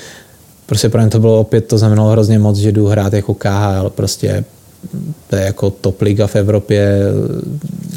prostě 0.67 0.89
pro 0.89 1.01
mě 1.01 1.11
to 1.11 1.21
bylo 1.21 1.41
opět, 1.41 1.67
to 1.67 1.79
znamenalo 1.79 2.11
hrozně 2.11 2.39
moc, 2.39 2.57
že 2.57 2.73
jdu 2.73 2.87
hrát 2.87 3.13
jako 3.13 3.35
KHL, 3.35 3.91
prostě 3.91 4.45
to 5.31 5.37
je 5.37 5.43
jako 5.43 5.71
top 5.71 6.03
liga 6.03 6.27
v 6.27 6.37
Evropě, 6.37 6.99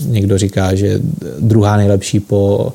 někdo 0.05 0.37
říká, 0.37 0.75
že 0.75 0.99
druhá 1.39 1.77
nejlepší 1.77 2.19
po 2.19 2.73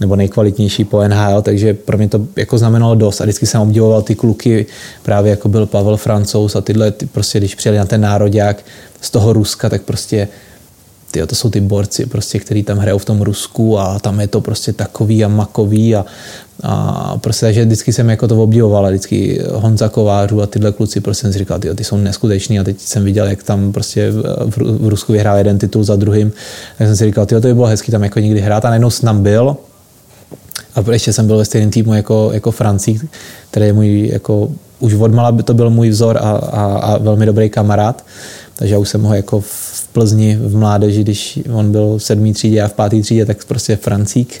nebo 0.00 0.16
nejkvalitnější 0.16 0.84
po 0.84 1.08
NHL, 1.08 1.42
takže 1.42 1.74
pro 1.74 1.98
mě 1.98 2.08
to 2.08 2.26
jako 2.36 2.58
znamenalo 2.58 2.94
dost. 2.94 3.20
A 3.20 3.24
vždycky 3.24 3.46
jsem 3.46 3.60
obdivoval 3.60 4.02
ty 4.02 4.14
kluky, 4.14 4.66
právě 5.02 5.30
jako 5.30 5.48
byl 5.48 5.66
Pavel 5.66 5.96
Francouz 5.96 6.56
a 6.56 6.60
tyhle, 6.60 6.90
ty 6.90 7.06
prostě 7.06 7.38
když 7.38 7.54
přijeli 7.54 7.78
na 7.78 7.84
ten 7.84 8.00
národák 8.00 8.64
z 9.00 9.10
toho 9.10 9.32
Ruska, 9.32 9.68
tak 9.68 9.82
prostě 9.82 10.28
tyjo, 11.14 11.26
to 11.26 11.34
jsou 11.34 11.50
ty 11.50 11.60
borci, 11.60 12.06
prostě, 12.06 12.38
který 12.38 12.62
tam 12.62 12.78
hrajou 12.78 12.98
v 12.98 13.04
tom 13.04 13.22
Rusku 13.22 13.78
a 13.78 13.98
tam 13.98 14.20
je 14.20 14.28
to 14.28 14.40
prostě 14.40 14.72
takový 14.72 15.24
a 15.24 15.28
makový 15.28 15.96
a, 15.96 16.04
a 16.62 17.16
prostě, 17.18 17.46
takže 17.46 17.64
vždycky 17.64 17.92
jsem 17.92 18.10
jako 18.10 18.28
to 18.28 18.42
obdivoval 18.42 18.86
a 18.86 18.88
vždycky 18.88 19.40
Honza 19.52 19.88
Kovářů 19.88 20.42
a 20.42 20.46
tyhle 20.46 20.72
kluci 20.72 21.00
prostě 21.00 21.20
jsem 21.20 21.32
si 21.32 21.38
říkal, 21.38 21.58
tyjo, 21.58 21.74
ty 21.74 21.84
jsou 21.84 21.96
neskuteční 21.96 22.60
a 22.60 22.64
teď 22.64 22.80
jsem 22.80 23.04
viděl, 23.04 23.26
jak 23.26 23.42
tam 23.42 23.72
prostě 23.72 24.10
v, 24.10 24.56
v 24.56 24.88
Rusku 24.88 25.12
vyhrál 25.12 25.38
jeden 25.38 25.58
titul 25.58 25.84
za 25.84 25.96
druhým, 25.96 26.32
tak 26.78 26.86
jsem 26.86 26.96
si 26.96 27.04
říkal, 27.04 27.26
tyjo, 27.26 27.40
to 27.40 27.48
by 27.48 27.54
bylo 27.54 27.66
hezký 27.66 27.92
tam 27.92 28.04
jako 28.04 28.20
někdy 28.20 28.40
hrát. 28.40 28.64
A 28.64 28.68
najednou 28.68 28.90
tam 28.90 29.22
byl 29.22 29.56
a 30.74 30.92
ještě 30.92 31.12
jsem 31.12 31.26
byl 31.26 31.36
ve 31.36 31.44
stejném 31.44 31.70
týmu 31.70 31.94
jako, 31.94 32.30
jako 32.32 32.50
Francík, 32.50 33.04
který 33.50 33.66
je 33.66 33.72
můj, 33.72 34.08
jako, 34.12 34.48
už 34.80 34.94
odmala 34.94 35.32
by 35.32 35.42
to 35.42 35.54
byl 35.54 35.70
můj 35.70 35.88
vzor 35.88 36.16
a, 36.16 36.20
a, 36.20 36.62
a 36.64 36.98
velmi 36.98 37.26
dobrý 37.26 37.50
kamarád. 37.50 38.04
Takže 38.56 38.74
já 38.74 38.78
už 38.78 38.88
jsem 38.88 39.02
ho 39.02 39.14
jako 39.14 39.40
v 39.40 39.88
Plzni 39.92 40.36
v 40.36 40.56
mládeži, 40.56 41.00
když 41.00 41.38
on 41.52 41.72
byl 41.72 41.98
v 41.98 42.02
sedmý 42.02 42.32
třídě 42.32 42.62
a 42.62 42.68
v 42.68 42.72
páté 42.72 43.00
třídě, 43.00 43.26
tak 43.26 43.44
prostě 43.44 43.76
Francík. 43.76 44.40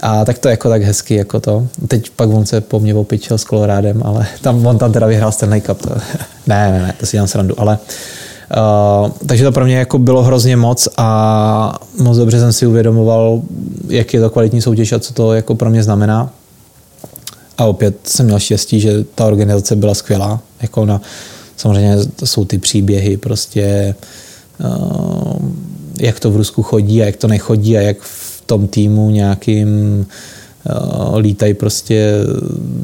A 0.00 0.24
tak 0.24 0.38
to 0.38 0.48
jako 0.48 0.68
tak 0.68 0.82
hezky 0.82 1.14
jako 1.14 1.40
to. 1.40 1.66
Teď 1.88 2.10
pak 2.10 2.28
on 2.28 2.46
se 2.46 2.60
po 2.60 2.80
mně 2.80 2.94
opičil 2.94 3.38
s 3.38 3.44
Kolorádem, 3.44 4.02
ale 4.04 4.26
tam, 4.40 4.66
on 4.66 4.78
tam 4.78 4.92
teda 4.92 5.06
vyhrál 5.06 5.32
Stanley 5.32 5.60
Cup. 5.60 5.82
To, 5.82 5.90
ne, 6.46 6.72
ne, 6.72 6.82
ne, 6.82 6.94
to 7.00 7.06
si 7.06 7.16
dělám 7.16 7.28
srandu, 7.28 7.60
ale 7.60 7.78
uh, 7.78 8.25
Uh, 8.50 9.10
takže 9.26 9.44
to 9.44 9.52
pro 9.52 9.64
mě 9.64 9.76
jako 9.76 9.98
bylo 9.98 10.22
hrozně 10.22 10.56
moc 10.56 10.88
a 10.96 11.78
moc 11.98 12.16
dobře 12.16 12.40
jsem 12.40 12.52
si 12.52 12.66
uvědomoval, 12.66 13.42
jak 13.88 14.14
je 14.14 14.20
to 14.20 14.30
kvalitní 14.30 14.62
soutěž 14.62 14.92
a 14.92 14.98
co 14.98 15.14
to 15.14 15.32
jako 15.32 15.54
pro 15.54 15.70
mě 15.70 15.82
znamená. 15.82 16.30
A 17.58 17.64
opět 17.64 17.96
jsem 18.04 18.26
měl 18.26 18.38
štěstí, 18.38 18.80
že 18.80 19.04
ta 19.14 19.24
organizace 19.24 19.76
byla 19.76 19.94
skvělá. 19.94 20.40
Jako 20.62 20.86
na, 20.86 21.00
samozřejmě 21.56 21.96
to 22.16 22.26
jsou 22.26 22.44
ty 22.44 22.58
příběhy, 22.58 23.16
prostě 23.16 23.94
uh, 24.60 25.36
jak 26.00 26.20
to 26.20 26.30
v 26.30 26.36
Rusku 26.36 26.62
chodí 26.62 27.02
a 27.02 27.06
jak 27.06 27.16
to 27.16 27.28
nechodí 27.28 27.78
a 27.78 27.80
jak 27.80 27.96
v 28.00 28.42
tom 28.46 28.68
týmu 28.68 29.10
nějakým 29.10 30.06
Eh, 30.06 30.06
lítají 31.18 31.54
prostě 31.54 32.12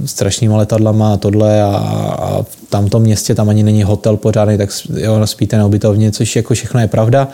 strašnýma 0.07 0.57
letadlama 0.57 1.13
a 1.13 1.17
tohle 1.17 1.63
a, 1.63 1.77
a 2.19 2.43
v 2.43 2.57
tamtom 2.69 3.03
městě 3.03 3.35
tam 3.35 3.49
ani 3.49 3.63
není 3.63 3.83
hotel 3.83 4.17
pořádný, 4.17 4.59
tak 4.59 4.71
jo, 4.97 5.27
spíte 5.27 5.59
na 5.59 5.67
ubytovně, 5.67 6.13
což 6.13 6.37
jako 6.37 6.55
všechno 6.55 6.81
je 6.81 6.87
pravda. 6.87 7.29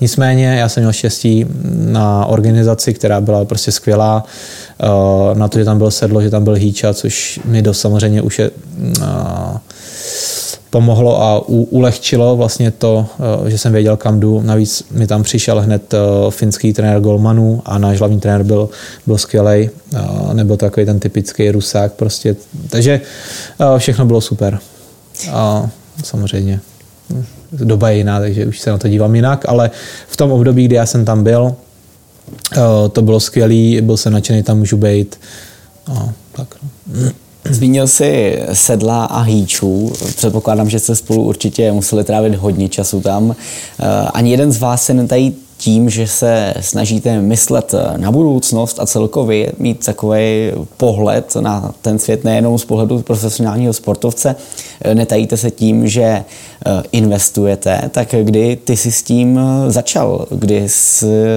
Nicméně 0.00 0.46
já 0.46 0.68
jsem 0.68 0.82
měl 0.82 0.92
štěstí 0.92 1.46
na 1.74 2.26
organizaci, 2.26 2.94
která 2.94 3.20
byla 3.20 3.44
prostě 3.44 3.72
skvělá, 3.72 4.24
eh, 4.80 4.88
na 5.34 5.48
to, 5.48 5.58
že 5.58 5.64
tam 5.64 5.78
byl 5.78 5.90
sedlo, 5.90 6.22
že 6.22 6.30
tam 6.30 6.44
byl 6.44 6.54
hýča, 6.54 6.94
což 6.94 7.40
mi 7.44 7.62
dost 7.62 7.80
samozřejmě 7.80 8.22
už 8.22 8.38
je 8.38 8.50
eh, 9.02 9.58
pomohlo 10.72 11.22
a 11.22 11.48
u, 11.48 11.62
ulehčilo 11.62 12.36
vlastně 12.36 12.70
to, 12.70 13.06
eh, 13.46 13.50
že 13.50 13.58
jsem 13.58 13.72
věděl, 13.72 13.96
kam 13.96 14.20
jdu. 14.20 14.40
Navíc 14.40 14.84
mi 14.90 15.06
tam 15.06 15.22
přišel 15.22 15.60
hned 15.60 15.94
eh, 15.94 15.98
finský 16.30 16.72
trenér 16.72 17.00
Golmanů 17.00 17.62
a 17.64 17.78
náš 17.78 17.98
hlavní 17.98 18.20
trenér 18.20 18.42
byl, 18.42 18.68
byl 19.06 19.18
skvělý. 19.18 19.70
Nebyl 20.32 20.56
to 20.56 20.64
takový 20.64 20.86
ten 20.86 21.00
typický 21.00 21.50
rusák 21.50 21.92
prostě. 21.92 22.36
Takže 22.70 23.00
eh, 23.60 23.78
všechno 23.78 24.06
bylo 24.06 24.20
super. 24.20 24.58
A 25.30 25.70
samozřejmě 26.04 26.60
hm, 27.10 27.24
doba 27.52 27.90
je 27.90 27.96
jiná, 27.96 28.20
takže 28.20 28.46
už 28.46 28.60
se 28.60 28.70
na 28.70 28.78
to 28.78 28.88
dívám 28.88 29.14
jinak, 29.14 29.44
ale 29.48 29.70
v 30.08 30.16
tom 30.16 30.32
období, 30.32 30.64
kdy 30.64 30.76
já 30.76 30.86
jsem 30.86 31.04
tam 31.04 31.24
byl, 31.24 31.54
to 32.92 33.02
bylo 33.02 33.20
skvělý, 33.20 33.80
byl 33.80 33.96
jsem 33.96 34.12
nadšený, 34.12 34.42
tam 34.42 34.58
můžu 34.58 34.76
být. 34.76 35.20
A 35.86 36.08
tak. 36.32 36.48
No. 36.86 37.21
Zmínil 37.50 37.88
jsi 37.88 38.38
sedla 38.52 39.04
a 39.04 39.20
hýčů. 39.20 39.92
Předpokládám, 40.16 40.70
že 40.70 40.78
jste 40.78 40.96
spolu 40.96 41.22
určitě 41.22 41.72
museli 41.72 42.04
trávit 42.04 42.34
hodně 42.34 42.68
času 42.68 43.00
tam. 43.00 43.36
Eh, 43.80 43.86
ani 44.14 44.30
jeden 44.30 44.52
z 44.52 44.58
vás 44.58 44.84
se 44.84 44.94
netají 44.94 45.36
tím, 45.56 45.90
že 45.90 46.06
se 46.06 46.54
snažíte 46.60 47.20
myslet 47.20 47.74
na 47.96 48.12
budoucnost 48.12 48.80
a 48.80 48.86
celkově 48.86 49.52
mít 49.58 49.84
takový 49.86 50.50
pohled 50.76 51.36
na 51.40 51.74
ten 51.82 51.98
svět 51.98 52.24
nejenom 52.24 52.58
z 52.58 52.64
pohledu 52.64 53.02
profesionálního 53.02 53.72
sportovce. 53.72 54.36
Eh, 54.80 54.94
netajíte 54.94 55.36
se 55.36 55.50
tím, 55.50 55.88
že 55.88 56.02
eh, 56.02 56.24
investujete, 56.92 57.90
tak 57.90 58.14
kdy 58.22 58.56
ty 58.64 58.76
si 58.76 58.92
s 58.92 59.02
tím 59.02 59.40
začal, 59.68 60.26
kdy 60.30 60.68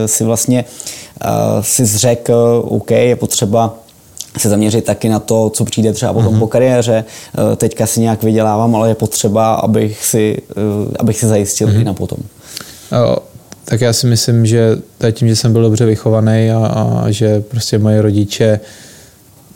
si 0.05 0.23
vlastně 0.23 0.65
si 1.61 1.85
zřekl, 1.85 2.63
OK, 2.67 2.91
je 2.91 3.15
potřeba 3.15 3.84
se 4.37 4.49
zaměřit 4.49 4.85
taky 4.85 5.09
na 5.09 5.19
to, 5.19 5.49
co 5.49 5.65
přijde 5.65 5.93
třeba 5.93 6.13
potom 6.13 6.35
mm-hmm. 6.35 6.39
po 6.39 6.47
kariéře. 6.47 7.03
Eh, 7.03 7.55
teďka 7.55 7.85
si 7.85 7.99
nějak 7.99 8.23
vydělávám, 8.23 8.75
ale 8.75 8.89
je 8.89 8.95
potřeba, 8.95 9.53
abych 9.53 10.05
si, 10.05 10.37
eh, 10.51 10.95
abych 10.99 11.17
si 11.17 11.27
zajistil 11.27 11.67
mm-hmm. 11.67 11.81
i 11.81 11.83
na 11.83 11.93
potom. 11.93 12.17
O, 12.91 13.17
tak 13.65 13.81
já 13.81 13.93
si 13.93 14.07
myslím, 14.07 14.45
že 14.45 14.77
tím, 15.11 15.27
že 15.27 15.35
jsem 15.35 15.53
byl 15.53 15.61
dobře 15.61 15.85
vychovaný 15.85 16.51
a, 16.51 16.65
a 17.05 17.11
že 17.11 17.41
prostě 17.41 17.77
moje 17.77 18.01
rodiče 18.01 18.59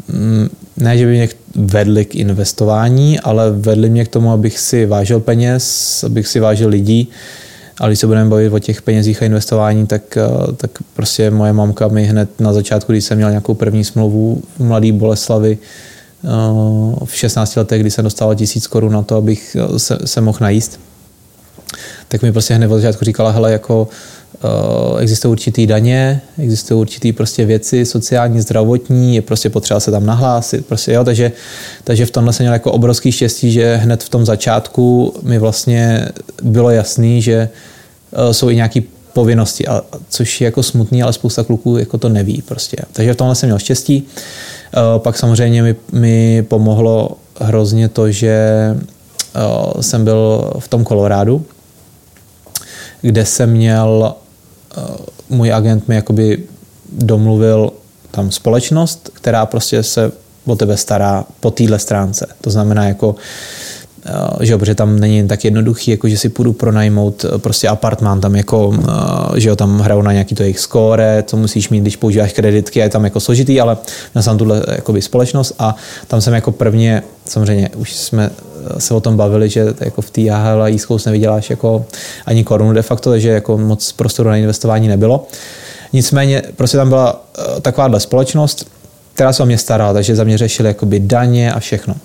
mm, 0.08 0.50
ne, 0.78 0.98
že 0.98 1.06
by 1.06 1.12
mě 1.12 1.30
vedli 1.56 2.06
k 2.06 2.16
investování, 2.16 3.20
ale 3.20 3.52
vedli 3.52 3.90
mě 3.90 4.06
k 4.06 4.08
tomu, 4.08 4.32
abych 4.32 4.60
si 4.60 4.86
vážil 4.86 5.20
peněz, 5.20 6.04
abych 6.04 6.28
si 6.28 6.40
vážil 6.40 6.70
lidí, 6.70 7.10
ale 7.80 7.90
když 7.90 8.00
se 8.00 8.08
budeme 8.08 8.30
bavit 8.30 8.54
o 8.54 8.60
těch 8.60 8.82
penězích 8.82 9.22
a 9.22 9.26
investování, 9.26 9.88
tak, 9.88 10.18
eh, 10.18 10.54
tak 10.58 10.72
prostě 10.94 11.32
moje 11.32 11.54
mamka 11.54 11.88
mi 11.88 12.06
hned 12.06 12.40
na 12.40 12.54
začátku, 12.54 12.92
když 12.92 13.06
jsem 13.06 13.18
měl 13.18 13.30
nějakou 13.30 13.54
první 13.54 13.84
smlouvu 13.84 14.42
v 14.58 14.64
Mladý 14.64 14.92
Boleslavy, 14.92 15.58
eh, 16.24 16.28
v 17.06 17.16
16 17.16 17.56
letech, 17.56 17.82
kdy 17.82 17.92
jsem 17.92 18.04
dostával 18.04 18.36
tisíc 18.36 18.68
korun 18.68 18.94
na 18.94 19.02
to, 19.02 19.16
abych 19.16 19.58
eh, 19.60 19.80
se, 19.80 19.98
se 20.06 20.22
mohl 20.22 20.38
najíst, 20.42 20.80
tak 22.08 22.22
mi 22.22 22.32
prostě 22.32 22.54
hned 22.54 22.72
od 22.72 22.80
začátku 22.80 23.06
říkala, 23.06 23.32
hele, 23.32 23.52
jako 23.52 23.88
existují 25.00 25.32
určitý 25.32 25.68
daně, 25.68 26.22
existují 26.44 26.80
určitý 26.80 27.14
prostě 27.14 27.46
věci, 27.46 27.86
sociální, 27.86 28.42
zdravotní, 28.42 29.16
je 29.16 29.22
prostě 29.22 29.50
potřeba 29.50 29.80
se 29.80 29.92
tam 29.92 30.06
nahlásit, 30.06 30.66
prostě 30.66 30.94
jo, 30.94 31.04
takže, 31.04 31.32
takže 31.84 32.06
v 32.06 32.12
tomhle 32.12 32.34
jsem 32.34 32.44
měl 32.44 32.54
jako 32.54 32.72
obrovský 32.72 33.12
štěstí, 33.12 33.52
že 33.52 33.76
hned 33.76 34.04
v 34.04 34.10
tom 34.10 34.26
začátku 34.26 35.14
mi 35.24 35.40
vlastně 35.40 36.10
bylo 36.42 36.70
jasný, 36.70 37.22
že 37.22 37.50
Eh, 38.14 38.34
jsou 38.34 38.50
i 38.50 38.56
nějaké 38.56 38.82
povinnosti, 39.14 39.68
a, 39.68 39.82
což 40.10 40.42
je 40.42 40.46
jako 40.46 40.64
smutný, 40.64 41.04
ale 41.04 41.14
spousta 41.14 41.44
kluků 41.44 41.78
jako 41.78 41.98
to 41.98 42.10
neví 42.10 42.42
prostě. 42.42 42.78
Takže 42.94 43.14
v 43.14 43.18
tomhle 43.18 43.36
jsem 43.36 43.50
měl 43.50 43.60
štěstí. 43.60 44.08
Eh, 44.74 45.00
pak 45.00 45.18
samozřejmě 45.18 45.64
mi, 45.64 45.76
mi 45.92 46.46
pomohlo 46.48 47.18
hrozně 47.40 47.90
to, 47.90 48.12
že 48.12 48.38
eh, 49.36 49.84
jsem 49.84 50.04
byl 50.04 50.52
v 50.60 50.68
tom 50.68 50.84
Kolorádu, 50.84 51.46
kde 53.02 53.26
jsem 53.26 53.52
měl, 53.52 54.16
můj 55.30 55.54
agent 55.54 55.88
mi 55.88 55.96
jakoby 55.96 56.44
domluvil 56.92 57.72
tam 58.12 58.32
společnost, 58.32 59.10
která 59.14 59.46
prostě 59.46 59.84
se 59.84 60.12
o 60.46 60.56
tebe 60.56 60.78
stará 60.78 61.26
po 61.40 61.52
téhle 61.52 61.80
stránce. 61.80 62.28
To 62.42 62.50
znamená 62.50 62.88
jako 62.88 63.16
Eh, 63.16 63.79
že 64.40 64.52
jo, 64.52 64.60
protože 64.60 64.76
tam 64.76 65.00
není 65.00 65.28
tak 65.28 65.46
jednoduchý, 65.46 65.92
jako 65.92 66.10
že 66.10 66.18
si 66.18 66.30
půjdu 66.30 66.54
pronajmout 66.54 67.26
eh, 67.26 67.38
prostě 67.38 67.68
apartmán, 67.68 68.22
tam 68.22 68.36
jako, 68.36 68.74
eh, 69.36 69.40
že 69.40 69.50
jo, 69.50 69.56
tam 69.56 69.80
hrajou 69.80 70.02
na 70.02 70.12
nějaký 70.12 70.36
to 70.36 70.44
jejich 70.44 70.60
score, 70.60 71.24
co 71.28 71.38
musíš 71.38 71.70
mít, 71.70 71.82
když 71.82 71.96
používáš 71.96 72.34
kreditky, 72.34 72.82
a 72.82 72.84
je 72.84 72.90
tam 72.90 73.04
jako 73.04 73.20
složitý, 73.20 73.62
ale 73.62 73.78
na 74.16 74.22
sam 74.22 74.38
tuhle 74.38 74.64
jakoby 74.68 75.02
společnost 75.02 75.56
a 75.60 75.76
tam 76.08 76.22
jsem 76.22 76.34
jako 76.34 76.52
prvně, 76.52 77.04
samozřejmě 77.26 77.70
už 77.76 77.96
jsme 77.96 78.30
se 78.78 78.94
o 78.94 79.00
tom 79.00 79.18
bavili, 79.18 79.50
že 79.50 79.66
jako 79.80 80.02
v 80.02 80.10
té 80.10 80.30
AHL 80.30 80.64
East 80.64 80.86
Coast 80.86 81.06
nevyděláš 81.06 81.50
jako 81.50 81.86
ani 82.26 82.44
korunu 82.44 82.74
de 82.74 82.82
facto, 82.82 83.10
takže 83.10 83.30
jako 83.30 83.58
moc 83.58 83.92
prostoru 83.92 84.30
na 84.30 84.38
investování 84.38 84.88
nebylo. 84.88 85.28
Nicméně 85.94 86.44
prostě 86.56 86.78
tam 86.78 86.90
byla 86.90 87.26
takováhle 87.62 88.00
společnost, 88.00 88.68
která 89.14 89.34
se 89.34 89.44
o 89.44 89.46
mě 89.46 89.58
starala, 89.58 89.94
takže 89.94 90.16
za 90.16 90.24
mě 90.24 90.38
řešili 90.38 90.68
jakoby 90.68 91.00
daně 91.00 91.54
a 91.54 91.60
všechno. 91.60 91.96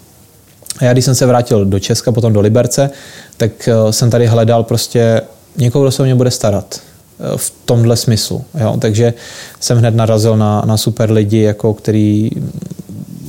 A 0.79 0.85
já 0.85 0.93
když 0.93 1.05
jsem 1.05 1.15
se 1.15 1.27
vrátil 1.27 1.65
do 1.65 1.79
Česka, 1.79 2.13
potom 2.13 2.33
do 2.33 2.41
Liberce, 2.41 2.91
tak 3.37 3.69
eh, 3.69 3.93
jsem 3.93 4.11
tady 4.11 4.27
hledal 4.27 4.63
prostě 4.63 5.23
někoho, 5.57 5.85
kdo 5.85 5.91
se 5.91 6.03
o 6.03 6.05
mě 6.05 6.15
bude 6.15 6.31
starat 6.31 6.81
eh, 6.81 7.37
v 7.37 7.53
tomhle 7.65 7.97
smyslu. 7.97 8.45
Jo? 8.61 8.77
Takže 8.81 9.15
jsem 9.61 9.79
hned 9.79 9.95
narazil 9.95 10.37
na, 10.37 10.63
na 10.67 10.77
super 10.77 11.11
lidi, 11.11 11.41
jako 11.41 11.75
který 11.75 12.31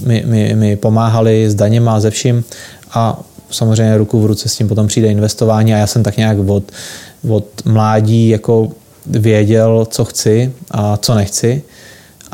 mi, 0.06 0.24
mi, 0.26 0.56
mi 0.56 0.76
pomáhali 0.76 1.50
s 1.50 1.56
daněma 1.56 1.96
a 1.96 2.00
ze 2.00 2.10
vším 2.10 2.44
a 2.94 3.20
samozřejmě 3.52 3.98
ruku 3.98 4.22
v 4.22 4.26
ruce 4.26 4.50
s 4.50 4.56
tím 4.56 4.68
potom 4.68 4.88
přijde 4.88 5.08
investování 5.08 5.74
a 5.74 5.78
já 5.78 5.88
jsem 5.88 6.04
tak 6.04 6.18
nějak 6.18 6.38
od, 6.48 6.64
od 7.30 7.46
mládí 7.66 8.30
jako 8.30 8.72
věděl, 9.06 9.88
co 9.90 10.06
chci 10.06 10.54
a 10.72 10.98
co 10.98 11.16
nechci 11.16 11.62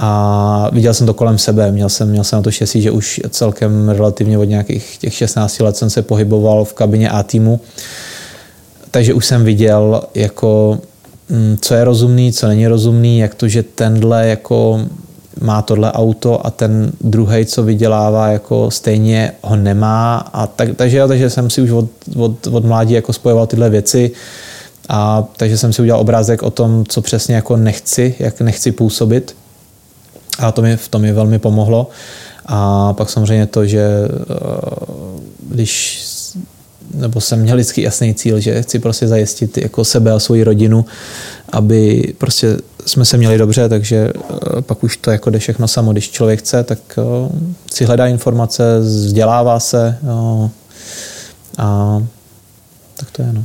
a 0.03 0.69
viděl 0.73 0.93
jsem 0.93 1.07
to 1.07 1.13
kolem 1.13 1.37
sebe, 1.37 1.71
měl 1.71 1.89
jsem, 1.89 2.09
měl 2.09 2.23
jsem 2.23 2.37
na 2.37 2.43
to 2.43 2.51
štěstí, 2.51 2.81
že 2.81 2.91
už 2.91 3.21
celkem 3.29 3.89
relativně 3.89 4.37
od 4.37 4.43
nějakých 4.43 4.97
těch 4.97 5.13
16 5.13 5.59
let 5.59 5.77
jsem 5.77 5.89
se 5.89 6.01
pohyboval 6.01 6.65
v 6.65 6.73
kabině 6.73 7.09
A 7.09 7.23
týmu, 7.23 7.59
takže 8.91 9.13
už 9.13 9.25
jsem 9.25 9.45
viděl, 9.45 10.01
jako, 10.15 10.79
mm, 11.29 11.57
co 11.61 11.73
je 11.73 11.83
rozumný, 11.83 12.33
co 12.33 12.47
není 12.47 12.67
rozumný, 12.67 13.19
jak 13.19 13.35
to, 13.35 13.47
že 13.47 13.63
tenhle 13.63 14.27
jako 14.27 14.81
má 15.41 15.61
tohle 15.61 15.91
auto 15.91 16.45
a 16.45 16.49
ten 16.49 16.91
druhý, 17.01 17.45
co 17.45 17.63
vydělává, 17.63 18.27
jako 18.27 18.71
stejně 18.71 19.31
ho 19.41 19.55
nemá. 19.55 20.17
A 20.17 20.47
tak, 20.47 20.69
takže, 20.75 21.07
takže 21.07 21.29
jsem 21.29 21.49
si 21.49 21.61
už 21.61 21.71
od, 21.71 21.89
od, 22.15 22.47
od 22.47 22.65
mládí 22.65 22.93
jako 22.93 23.13
spojoval 23.13 23.47
tyhle 23.47 23.69
věci. 23.69 24.11
A 24.89 25.23
takže 25.37 25.57
jsem 25.57 25.73
si 25.73 25.81
udělal 25.81 26.01
obrázek 26.01 26.43
o 26.43 26.49
tom, 26.49 26.83
co 26.87 27.01
přesně 27.01 27.35
jako 27.35 27.57
nechci, 27.57 28.15
jak 28.19 28.41
nechci 28.41 28.71
působit. 28.71 29.35
A 30.41 30.51
to 30.51 30.61
mi 30.61 30.77
v 30.77 30.87
tom 30.87 31.01
mi 31.01 31.11
velmi 31.11 31.39
pomohlo. 31.39 31.89
A 32.45 32.93
pak 32.93 33.09
samozřejmě 33.09 33.45
to, 33.45 33.65
že 33.65 33.81
eh, 33.81 34.35
když 35.49 36.01
nebo 36.93 37.21
jsem 37.21 37.39
měl 37.39 37.55
vždycky 37.55 37.81
jasný 37.81 38.15
cíl, 38.15 38.39
že 38.39 38.61
chci 38.61 38.79
prostě 38.79 39.07
zajistit 39.07 39.57
jako 39.57 39.85
sebe 39.85 40.11
a 40.11 40.19
svoji 40.19 40.43
rodinu, 40.43 40.85
aby 41.49 42.13
prostě 42.17 42.57
jsme 42.85 43.05
se 43.05 43.17
měli 43.17 43.37
dobře, 43.37 43.69
takže 43.69 44.13
eh, 44.13 44.61
pak 44.61 44.83
už 44.83 44.97
to 44.97 45.11
jako 45.11 45.29
jde 45.29 45.39
všechno 45.39 45.67
samo. 45.67 45.91
Když 45.91 46.11
člověk 46.11 46.39
chce, 46.39 46.63
tak 46.63 46.79
eh, 46.97 47.01
si 47.73 47.85
hledá 47.85 48.07
informace, 48.07 48.79
vzdělává 48.79 49.59
se 49.59 49.97
a 51.57 52.01
tak 52.95 53.11
to 53.11 53.21
je. 53.21 53.33
No 53.33 53.43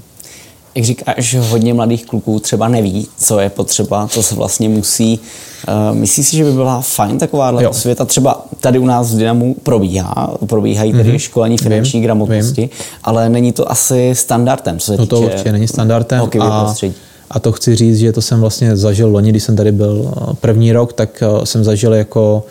jak 0.76 0.84
říkáš, 0.84 1.36
hodně 1.40 1.74
mladých 1.74 2.06
kluků 2.06 2.40
třeba 2.40 2.68
neví, 2.68 3.08
co 3.18 3.40
je 3.40 3.50
potřeba, 3.50 4.08
co 4.08 4.22
se 4.22 4.34
vlastně 4.34 4.68
musí. 4.68 5.20
Uh, 5.68 5.96
myslíš 5.96 6.28
si, 6.28 6.36
že 6.36 6.44
by 6.44 6.52
byla 6.52 6.80
fajn 6.80 7.18
taková 7.18 7.72
světa? 7.72 8.04
Třeba 8.04 8.46
tady 8.60 8.78
u 8.78 8.86
nás 8.86 9.14
v 9.14 9.18
Dynamu 9.18 9.56
probíhá, 9.62 10.36
probíhají 10.46 10.92
tedy 10.92 11.12
mm-hmm. 11.12 11.18
školení 11.18 11.58
finanční 11.58 12.00
vím, 12.00 12.04
gramotnosti, 12.04 12.60
vím. 12.60 12.70
ale 13.04 13.28
není 13.28 13.52
to 13.52 13.70
asi 13.70 14.10
standardem. 14.14 14.78
Co 14.78 14.86
se 14.86 14.96
no 14.96 15.06
to 15.06 15.16
týče 15.16 15.32
určitě 15.32 15.52
není 15.52 15.68
standardem. 15.68 16.28
A, 16.40 16.74
a 17.30 17.40
to 17.40 17.52
chci 17.52 17.76
říct, 17.76 17.98
že 17.98 18.12
to 18.12 18.22
jsem 18.22 18.40
vlastně 18.40 18.76
zažil 18.76 19.08
loni, 19.08 19.30
když 19.30 19.42
jsem 19.42 19.56
tady 19.56 19.72
byl 19.72 20.12
eh, 20.16 20.34
první 20.40 20.72
rok, 20.72 20.92
tak 20.92 21.22
eh, 21.22 21.46
jsem 21.46 21.64
zažil 21.64 21.94
jako 21.94 22.44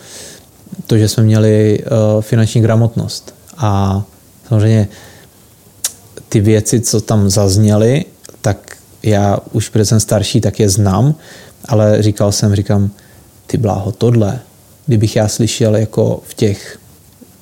to, 0.86 0.98
že 0.98 1.08
jsme 1.08 1.22
měli 1.22 1.80
finanční 2.20 2.60
gramotnost. 2.60 3.34
A 3.56 4.02
samozřejmě 4.48 4.88
ty 6.28 6.40
věci, 6.40 6.80
co 6.80 7.00
tam 7.00 7.30
zazněly, 7.30 8.04
tak 8.46 8.76
já 9.02 9.38
už, 9.52 9.68
protože 9.68 9.84
jsem 9.84 10.00
starší, 10.00 10.40
tak 10.40 10.60
je 10.60 10.68
znám, 10.68 11.14
ale 11.68 12.02
říkal 12.02 12.32
jsem, 12.32 12.54
říkám, 12.54 12.90
ty 13.46 13.58
bláho, 13.58 13.92
tohle, 13.92 14.38
kdybych 14.86 15.16
já 15.16 15.28
slyšel 15.28 15.76
jako 15.76 16.22
v 16.26 16.34
těch 16.34 16.78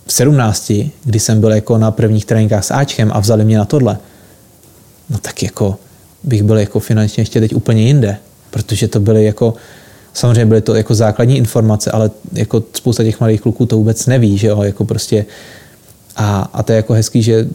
17, 0.09 0.73
kdy 1.05 1.21
jsem 1.21 1.41
byl 1.41 1.53
jako 1.53 1.79
na 1.79 1.91
prvních 1.91 2.25
tréninkách 2.25 2.65
s 2.65 2.71
Ačkem 2.71 3.11
a 3.13 3.21
vzali 3.21 3.45
mě 3.45 3.59
na 3.59 3.65
tohle, 3.65 3.99
no 5.11 5.19
tak 5.19 5.43
jako 5.43 5.77
bych 6.23 6.43
byl 6.43 6.59
jako 6.59 6.81
finančně 6.81 7.21
ještě 7.21 7.41
teď 7.41 7.55
úplně 7.55 7.83
jinde, 7.83 8.17
protože 8.51 8.89
to 8.89 9.01
byly 9.01 9.25
jako, 9.25 9.55
samozřejmě 10.13 10.47
byly 10.47 10.61
to 10.61 10.75
jako 10.75 10.95
základní 10.95 11.37
informace, 11.37 11.91
ale 11.91 12.11
jako 12.33 12.65
spousta 12.77 13.05
těch 13.05 13.21
malých 13.21 13.41
kluků 13.41 13.67
to 13.67 13.77
vůbec 13.77 14.07
neví, 14.07 14.39
že 14.39 14.47
jo, 14.47 14.63
jako 14.63 14.85
prostě 14.85 15.27
a, 16.17 16.51
a 16.53 16.63
to 16.63 16.73
je 16.73 16.77
jako 16.77 16.93
hezký, 16.93 17.23
že 17.23 17.47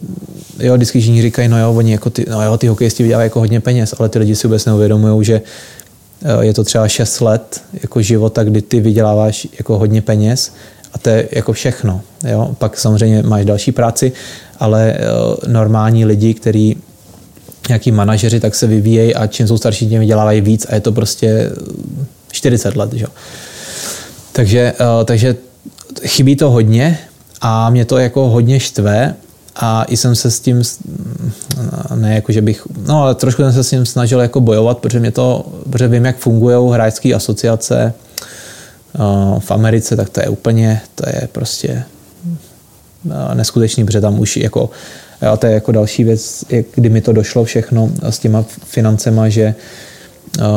jo, 0.58 0.74
vždycky 0.74 1.00
všichni 1.00 1.22
říkají, 1.22 1.48
no 1.48 1.60
jo, 1.60 1.72
oni 1.72 1.92
jako 1.92 2.10
ty, 2.10 2.26
no 2.30 2.42
jo, 2.42 2.58
ty 2.58 2.66
hokejisti 2.66 3.02
vydělávají 3.02 3.26
jako 3.26 3.40
hodně 3.40 3.60
peněz, 3.60 3.94
ale 3.98 4.08
ty 4.08 4.18
lidi 4.18 4.36
si 4.36 4.46
vůbec 4.46 4.64
neuvědomují, 4.64 5.24
že 5.24 5.42
eh, 6.22 6.44
je 6.44 6.54
to 6.54 6.64
třeba 6.64 6.88
6 6.88 7.20
let 7.20 7.60
jako 7.82 8.02
života, 8.02 8.44
kdy 8.44 8.62
ty 8.62 8.80
vyděláváš 8.80 9.48
jako 9.58 9.78
hodně 9.78 10.02
peněz 10.02 10.52
a 10.92 10.98
to 10.98 11.10
je 11.10 11.28
jako 11.32 11.52
všechno. 11.52 12.00
Jo? 12.28 12.54
Pak 12.58 12.78
samozřejmě 12.78 13.22
máš 13.22 13.44
další 13.44 13.72
práci, 13.72 14.12
ale 14.58 14.92
eh, 14.92 15.00
normální 15.46 16.04
lidi, 16.04 16.34
kteří 16.34 16.76
nějaký 17.68 17.92
manažeři, 17.92 18.40
tak 18.40 18.54
se 18.54 18.66
vyvíjejí 18.66 19.14
a 19.14 19.26
čím 19.26 19.48
jsou 19.48 19.58
starší, 19.58 19.88
tím 19.88 20.00
vydělávají 20.00 20.40
víc 20.40 20.66
a 20.68 20.74
je 20.74 20.80
to 20.80 20.92
prostě 20.92 21.50
40 22.32 22.76
let. 22.76 22.92
Že? 22.92 23.06
Takže, 24.32 24.72
eh, 24.80 25.04
takže 25.04 25.36
chybí 26.04 26.36
to 26.36 26.50
hodně 26.50 26.98
a 27.40 27.70
mě 27.70 27.84
to 27.84 27.98
jako 27.98 28.28
hodně 28.28 28.60
štve 28.60 29.14
a 29.56 29.84
i 29.84 29.96
jsem 29.96 30.14
se 30.14 30.30
s 30.30 30.40
tím, 30.40 30.62
ne 31.94 32.14
jako, 32.14 32.32
že 32.32 32.42
bych, 32.42 32.66
no 32.86 33.02
ale 33.02 33.14
trošku 33.14 33.42
jsem 33.42 33.52
se 33.52 33.64
s 33.64 33.70
tím 33.70 33.86
snažil 33.86 34.20
jako 34.20 34.40
bojovat, 34.40 34.78
protože 34.78 35.00
mě 35.00 35.10
to, 35.10 35.46
protože 35.70 35.88
vím, 35.88 36.04
jak 36.04 36.16
fungují 36.16 36.72
hráčské 36.72 37.14
asociace 37.14 37.92
eh, 38.94 38.98
v 39.38 39.50
Americe, 39.50 39.96
tak 39.96 40.08
to 40.08 40.20
je 40.20 40.28
úplně, 40.28 40.80
to 40.94 41.04
je 41.08 41.28
prostě 41.32 41.84
eh, 43.10 43.34
neskutečný, 43.34 43.84
protože 43.84 44.00
tam 44.00 44.20
už 44.20 44.36
jako, 44.36 44.70
a 45.32 45.36
to 45.36 45.46
je 45.46 45.52
jako 45.52 45.72
další 45.72 46.04
věc, 46.04 46.44
kdy 46.74 46.88
mi 46.88 47.00
to 47.00 47.12
došlo 47.12 47.44
všechno 47.44 47.90
s 48.02 48.18
těma 48.18 48.44
financema, 48.64 49.28
že 49.28 49.54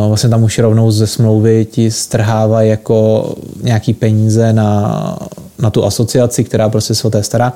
vlastně 0.08 0.30
tam 0.30 0.44
už 0.44 0.60
rovnou 0.60 0.92
ze 0.92 1.08
smlouvy 1.08 1.68
ti 1.72 1.92
strhávají 1.92 2.70
jako 2.70 3.30
nějaký 3.62 3.94
peníze 3.94 4.54
na, 4.54 5.18
na 5.60 5.70
tu 5.70 5.86
asociaci, 5.86 6.44
která 6.44 6.70
prostě 6.70 6.96
se 6.96 7.08
o 7.08 7.10
té 7.10 7.24
stará. 7.24 7.54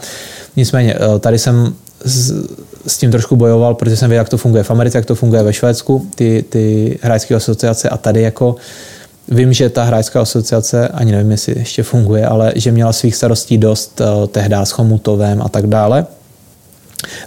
Nicméně 0.56 0.96
tady 1.20 1.40
jsem 1.40 1.74
s, 2.06 2.34
s 2.88 2.98
tím 2.98 3.12
trošku 3.12 3.36
bojoval, 3.36 3.74
protože 3.76 3.98
jsem 3.98 4.10
věděl, 4.10 4.22
jak 4.22 4.30
to 4.30 4.38
funguje 4.38 4.64
v 4.64 4.72
Americe, 4.72 4.98
jak 4.98 5.06
to 5.06 5.16
funguje 5.16 5.44
ve 5.44 5.54
Švédsku, 5.54 6.08
ty, 6.16 6.46
ty 6.50 6.98
hráčské 7.02 7.36
asociace 7.36 7.90
a 7.90 7.98
tady 7.98 8.22
jako 8.22 8.56
Vím, 9.32 9.54
že 9.54 9.70
ta 9.70 9.84
hráčská 9.84 10.22
asociace, 10.22 10.88
ani 10.88 11.12
nevím, 11.12 11.32
jestli 11.32 11.60
ještě 11.60 11.84
funguje, 11.84 12.26
ale 12.26 12.54
že 12.56 12.72
měla 12.72 12.94
svých 12.94 13.16
starostí 13.16 13.58
dost 13.58 14.02
tehdy 14.32 14.56
s 14.64 14.72
Chomutovem 14.72 15.42
a 15.42 15.50
tak 15.50 15.68
dále. 15.68 16.06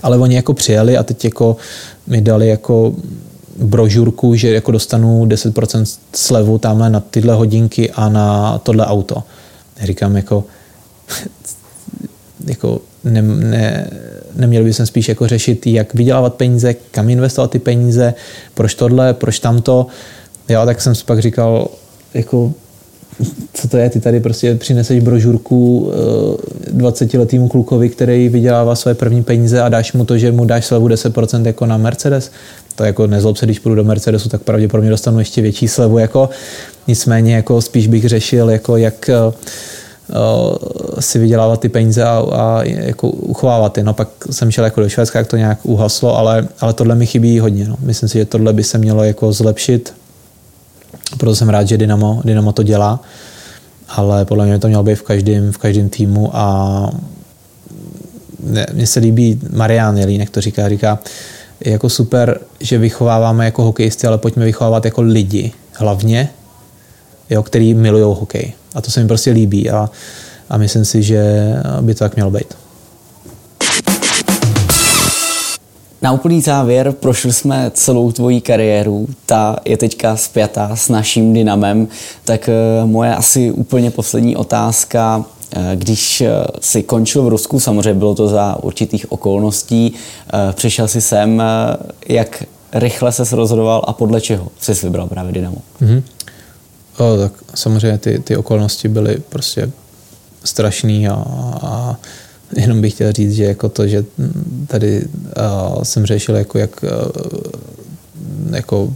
Ale 0.02 0.18
oni 0.18 0.36
jako 0.36 0.54
přijeli 0.54 0.96
a 0.96 1.02
teď 1.02 1.24
jako 1.24 1.56
mi 2.06 2.20
dali 2.20 2.48
jako 2.48 2.92
brožurku, 3.60 4.34
že 4.34 4.54
jako 4.54 4.72
dostanu 4.72 5.24
10% 5.26 5.98
slevu 6.14 6.58
tamhle 6.58 6.90
na 6.90 7.00
tyhle 7.00 7.34
hodinky 7.34 7.90
a 7.90 8.08
na 8.08 8.58
tohle 8.58 8.86
auto. 8.86 9.22
Říkám 9.82 10.16
jako, 10.16 10.44
jako 12.46 12.80
ne, 13.04 13.22
ne, 13.22 13.90
neměl 14.36 14.64
bych 14.64 14.80
spíš 14.84 15.08
jako 15.08 15.26
řešit, 15.26 15.66
jak 15.66 15.94
vydělávat 15.94 16.34
peníze, 16.34 16.74
kam 16.74 17.10
investovat 17.10 17.50
ty 17.50 17.58
peníze, 17.58 18.14
proč 18.54 18.74
tohle, 18.74 19.14
proč 19.14 19.38
tamto. 19.38 19.86
Jo, 20.48 20.62
tak 20.64 20.80
jsem 20.80 20.94
si 20.94 21.04
pak 21.04 21.18
říkal, 21.18 21.68
jako 22.14 22.52
co 23.52 23.68
to 23.68 23.76
je, 23.76 23.90
ty 23.90 24.00
tady 24.00 24.20
prostě 24.20 24.54
přineseš 24.54 25.02
brožurku 25.02 25.90
20-letýmu 26.74 27.46
eh, 27.46 27.48
klukovi, 27.48 27.88
který 27.88 28.28
vydělává 28.28 28.74
své 28.74 28.94
první 28.94 29.22
peníze 29.22 29.62
a 29.62 29.68
dáš 29.68 29.92
mu 29.92 30.04
to, 30.04 30.18
že 30.18 30.32
mu 30.32 30.44
dáš 30.44 30.66
slevu 30.66 30.88
10% 30.88 31.46
jako 31.46 31.66
na 31.66 31.76
Mercedes. 31.76 32.30
To 32.80 32.84
jako 32.84 33.06
nezlob 33.06 33.36
se, 33.36 33.46
když 33.46 33.58
půjdu 33.58 33.74
do 33.74 33.84
Mercedesu, 33.84 34.28
tak 34.28 34.42
pravděpodobně 34.42 34.90
dostanu 34.90 35.18
ještě 35.18 35.42
větší 35.42 35.68
slevu. 35.68 35.98
Jako. 35.98 36.30
Nicméně 36.86 37.34
jako 37.34 37.60
spíš 37.62 37.86
bych 37.86 38.08
řešil, 38.08 38.50
jako 38.50 38.76
jak 38.76 39.10
uh, 39.28 40.54
si 41.00 41.18
vydělávat 41.18 41.60
ty 41.60 41.68
peníze 41.68 42.04
a, 42.04 42.24
a 42.32 42.62
jako 42.62 43.10
uchovávat 43.10 43.78
je. 43.78 43.84
No 43.84 43.94
pak 43.94 44.08
jsem 44.30 44.50
šel 44.50 44.64
jako 44.64 44.80
do 44.80 44.88
Švédska, 44.88 45.18
jak 45.18 45.28
to 45.28 45.36
nějak 45.36 45.58
uhaslo, 45.62 46.16
ale, 46.16 46.48
ale 46.60 46.72
tohle 46.72 46.94
mi 46.94 47.06
chybí 47.06 47.38
hodně. 47.38 47.68
No. 47.68 47.76
Myslím 47.80 48.08
si, 48.08 48.18
že 48.18 48.24
tohle 48.24 48.52
by 48.52 48.64
se 48.64 48.78
mělo 48.78 49.04
jako 49.04 49.32
zlepšit 49.32 49.92
proto 51.16 51.36
jsem 51.36 51.48
rád, 51.48 51.68
že 51.68 51.78
Dynamo, 51.78 52.20
Dynamo 52.24 52.52
to 52.52 52.62
dělá, 52.62 53.00
ale 53.88 54.24
podle 54.24 54.46
mě 54.46 54.58
to 54.58 54.68
mělo 54.68 54.82
být 54.82 54.94
v 54.94 55.02
každém, 55.02 55.52
v 55.52 55.58
každém 55.58 55.88
týmu 55.88 56.30
a 56.36 56.90
mně 58.72 58.86
se 58.86 59.00
líbí 59.00 59.40
Marian 59.52 59.96
Jelínek 59.96 60.30
to 60.30 60.40
říká, 60.40 60.68
říká, 60.68 60.98
je 60.98 60.98
jako 61.64 61.88
super, 61.88 62.40
že 62.60 62.78
vychováváme 62.78 63.44
jako 63.44 63.62
hokejisty, 63.62 64.06
ale 64.06 64.18
pojďme 64.18 64.44
vychovávat 64.44 64.84
jako 64.84 65.02
lidi 65.02 65.52
hlavně, 65.74 66.30
jo, 67.30 67.42
který 67.42 67.74
milují 67.74 68.04
hokej. 68.04 68.52
A 68.74 68.80
to 68.80 68.90
se 68.90 69.00
mi 69.00 69.08
prostě 69.08 69.30
líbí 69.30 69.70
a, 69.70 69.90
a 70.50 70.56
myslím 70.56 70.84
si, 70.84 71.02
že 71.02 71.52
by 71.80 71.94
to 71.94 71.98
tak 71.98 72.14
mělo 72.14 72.30
být. 72.30 72.54
Na 76.02 76.12
úplný 76.12 76.40
závěr 76.40 76.92
prošli 76.92 77.32
jsme 77.32 77.70
celou 77.74 78.12
tvoji 78.12 78.40
kariéru, 78.40 79.08
ta 79.26 79.56
je 79.64 79.76
teďka 79.76 80.16
spjatá 80.16 80.76
s 80.76 80.88
naším 80.88 81.32
dynamem, 81.32 81.88
tak 82.24 82.48
eh, 82.48 82.52
moje 82.86 83.14
asi 83.14 83.52
úplně 83.52 83.90
poslední 83.90 84.36
otázka, 84.36 85.24
když 85.74 86.20
eh, 86.20 86.44
si 86.60 86.82
končil 86.82 87.22
v 87.22 87.28
Rusku, 87.28 87.60
samozřejmě 87.60 87.94
bylo 87.94 88.14
to 88.14 88.28
za 88.28 88.62
určitých 88.62 89.12
okolností, 89.12 89.94
přišel 90.52 90.88
si 90.88 91.00
sem, 91.00 91.42
jak 92.08 92.44
rychle 92.72 93.12
se 93.12 93.36
rozhodoval 93.36 93.84
a 93.86 93.92
podle 93.92 94.20
čeho 94.20 94.48
jsi 94.60 94.72
vybral 94.86 95.06
právě 95.06 95.32
Dynamo? 95.32 95.58
Mm-hmm. 95.82 96.02
O, 96.98 97.16
tak 97.16 97.32
samozřejmě 97.54 97.98
ty, 97.98 98.18
ty 98.18 98.36
okolnosti 98.36 98.88
byly 98.88 99.16
prostě 99.28 99.70
strašný 100.44 101.08
a, 101.08 101.24
a 101.62 101.96
Jenom 102.56 102.80
bych 102.80 102.92
chtěl 102.92 103.12
říct, 103.12 103.32
že 103.32 103.44
jako 103.44 103.68
to, 103.68 103.88
že 103.88 104.04
tady 104.66 105.04
uh, 105.04 105.82
jsem 105.82 106.06
řešil, 106.06 106.36
jako 106.36 106.58
jak 106.58 106.82
uh, 106.82 106.90
jako, 108.56 108.92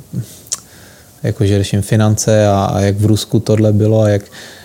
jako 1.22 1.46
že 1.46 1.58
řeším 1.58 1.82
finance 1.82 2.46
a, 2.46 2.64
a 2.64 2.80
jak 2.80 2.96
v 2.96 3.06
Rusku 3.06 3.40
tohle 3.40 3.72
bylo 3.72 4.02
a 4.02 4.08
jak 4.08 4.22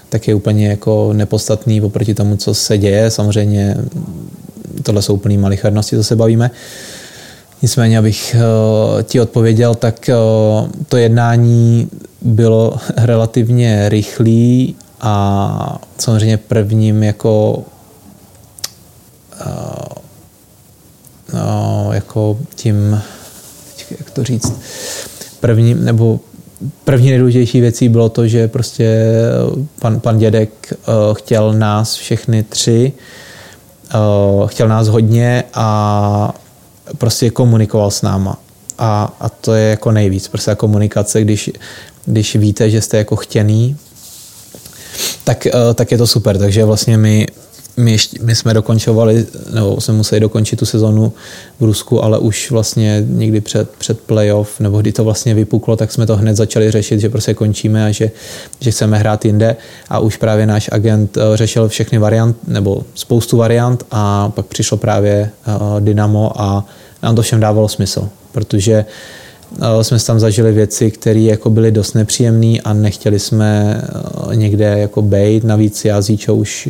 tak 0.10 0.27
je 0.27 0.36
úplně 0.36 0.68
jako 0.68 1.14
nepodstatný 1.14 1.81
oproti 1.81 2.14
tomu, 2.14 2.38
co 2.38 2.53
se 2.53 2.77
děje. 2.77 3.11
Samozřejmě 3.11 3.77
tohle 4.84 5.02
jsou 5.02 5.14
úplný 5.14 5.38
malichernosti, 5.38 5.95
co 5.95 6.03
se 6.03 6.15
bavíme. 6.15 6.52
Nicméně, 7.61 7.99
abych 7.99 8.36
uh, 8.36 9.02
ti 9.02 9.22
odpověděl, 9.22 9.76
tak 9.76 10.10
uh, 10.10 10.69
to 10.88 10.98
jednání 10.98 11.90
bylo 12.22 12.77
relativně 12.98 13.90
rychlý 13.90 14.76
a 15.02 15.81
samozřejmě 15.98 16.38
prvním 16.38 17.03
jako 17.03 17.64
no, 21.34 21.90
jako 21.94 22.38
tím, 22.56 23.02
jak 23.99 24.11
to 24.11 24.23
říct, 24.23 24.53
první, 25.40 25.73
nebo 25.73 26.19
první 26.84 27.10
nejdůležitější 27.10 27.61
věcí 27.61 27.90
bylo 27.90 28.10
to, 28.10 28.27
že 28.27 28.48
prostě 28.48 29.06
pan, 29.80 29.99
pan 29.99 30.18
dědek 30.18 30.73
uh, 30.73 31.14
chtěl 31.14 31.53
nás 31.53 31.95
všechny 31.95 32.44
tři, 32.44 32.91
uh, 34.41 34.48
chtěl 34.48 34.68
nás 34.68 34.88
hodně 34.88 35.44
a 35.53 36.34
prostě 36.98 37.30
komunikoval 37.30 37.91
s 37.91 38.02
náma. 38.02 38.38
A, 38.77 39.14
a 39.19 39.30
to 39.30 39.53
je 39.53 39.69
jako 39.69 39.91
nejvíc, 39.91 40.27
prostě 40.27 40.56
komunikace, 40.56 41.22
když, 41.22 41.52
když 42.06 42.36
víte, 42.36 42.69
že 42.69 42.81
jste 42.81 42.98
jako 42.98 43.15
chtěný, 43.15 43.77
tak, 45.23 45.48
tak 45.76 45.91
je 45.91 45.98
to 45.98 46.07
super. 46.07 46.38
Takže 46.38 46.65
vlastně 46.65 46.98
my 46.98 47.27
my, 47.80 47.91
ještě, 47.91 48.18
my 48.22 48.35
jsme 48.35 48.53
dokončovali, 48.53 49.26
nebo 49.53 49.81
jsme 49.81 49.93
museli 49.93 50.22
dokončit 50.22 50.60
tu 50.60 50.65
sezonu 50.65 51.14
v 51.60 51.64
Rusku, 51.64 52.03
ale 52.03 52.19
už 52.19 52.51
vlastně 52.51 53.03
někdy 53.07 53.41
před, 53.41 53.69
před 53.69 53.99
playoff, 53.99 54.60
nebo 54.60 54.81
kdy 54.81 54.91
to 54.91 55.03
vlastně 55.03 55.34
vypuklo, 55.34 55.76
tak 55.76 55.91
jsme 55.91 56.06
to 56.06 56.15
hned 56.18 56.35
začali 56.35 56.72
řešit, 56.72 56.99
že 56.99 57.10
prostě 57.10 57.34
končíme 57.34 57.85
a 57.85 57.91
že, 57.91 58.11
že 58.60 58.72
chceme 58.72 58.97
hrát 58.97 59.26
jinde 59.26 59.56
a 59.89 59.99
už 59.99 60.18
právě 60.18 60.45
náš 60.45 60.69
agent 60.72 61.18
eh, 61.18 61.38
řešil 61.38 61.68
všechny 61.68 61.97
variant, 61.97 62.38
nebo 62.47 62.84
spoustu 62.95 63.38
variant 63.38 63.84
a 63.91 64.30
pak 64.30 64.45
přišlo 64.45 64.77
právě 64.77 65.30
uh, 65.47 65.81
Dynamo 65.81 66.41
a 66.41 66.65
nám 67.03 67.15
to 67.15 67.22
všem 67.22 67.39
dávalo 67.39 67.68
smysl, 67.68 68.10
protože 68.31 68.85
uh, 69.57 69.81
jsme 69.81 69.99
tam 69.99 70.19
zažili 70.19 70.51
věci, 70.51 70.91
které 70.91 71.19
jako 71.19 71.49
byly 71.49 71.72
dost 71.72 71.93
nepříjemné 71.93 72.57
a 72.64 72.73
nechtěli 72.73 73.19
jsme 73.19 73.81
někde 74.34 74.80
jako 74.80 75.01
bejt. 75.01 75.43
Navíc 75.43 75.85
já 75.85 76.01
s 76.01 76.10
už 76.31 76.69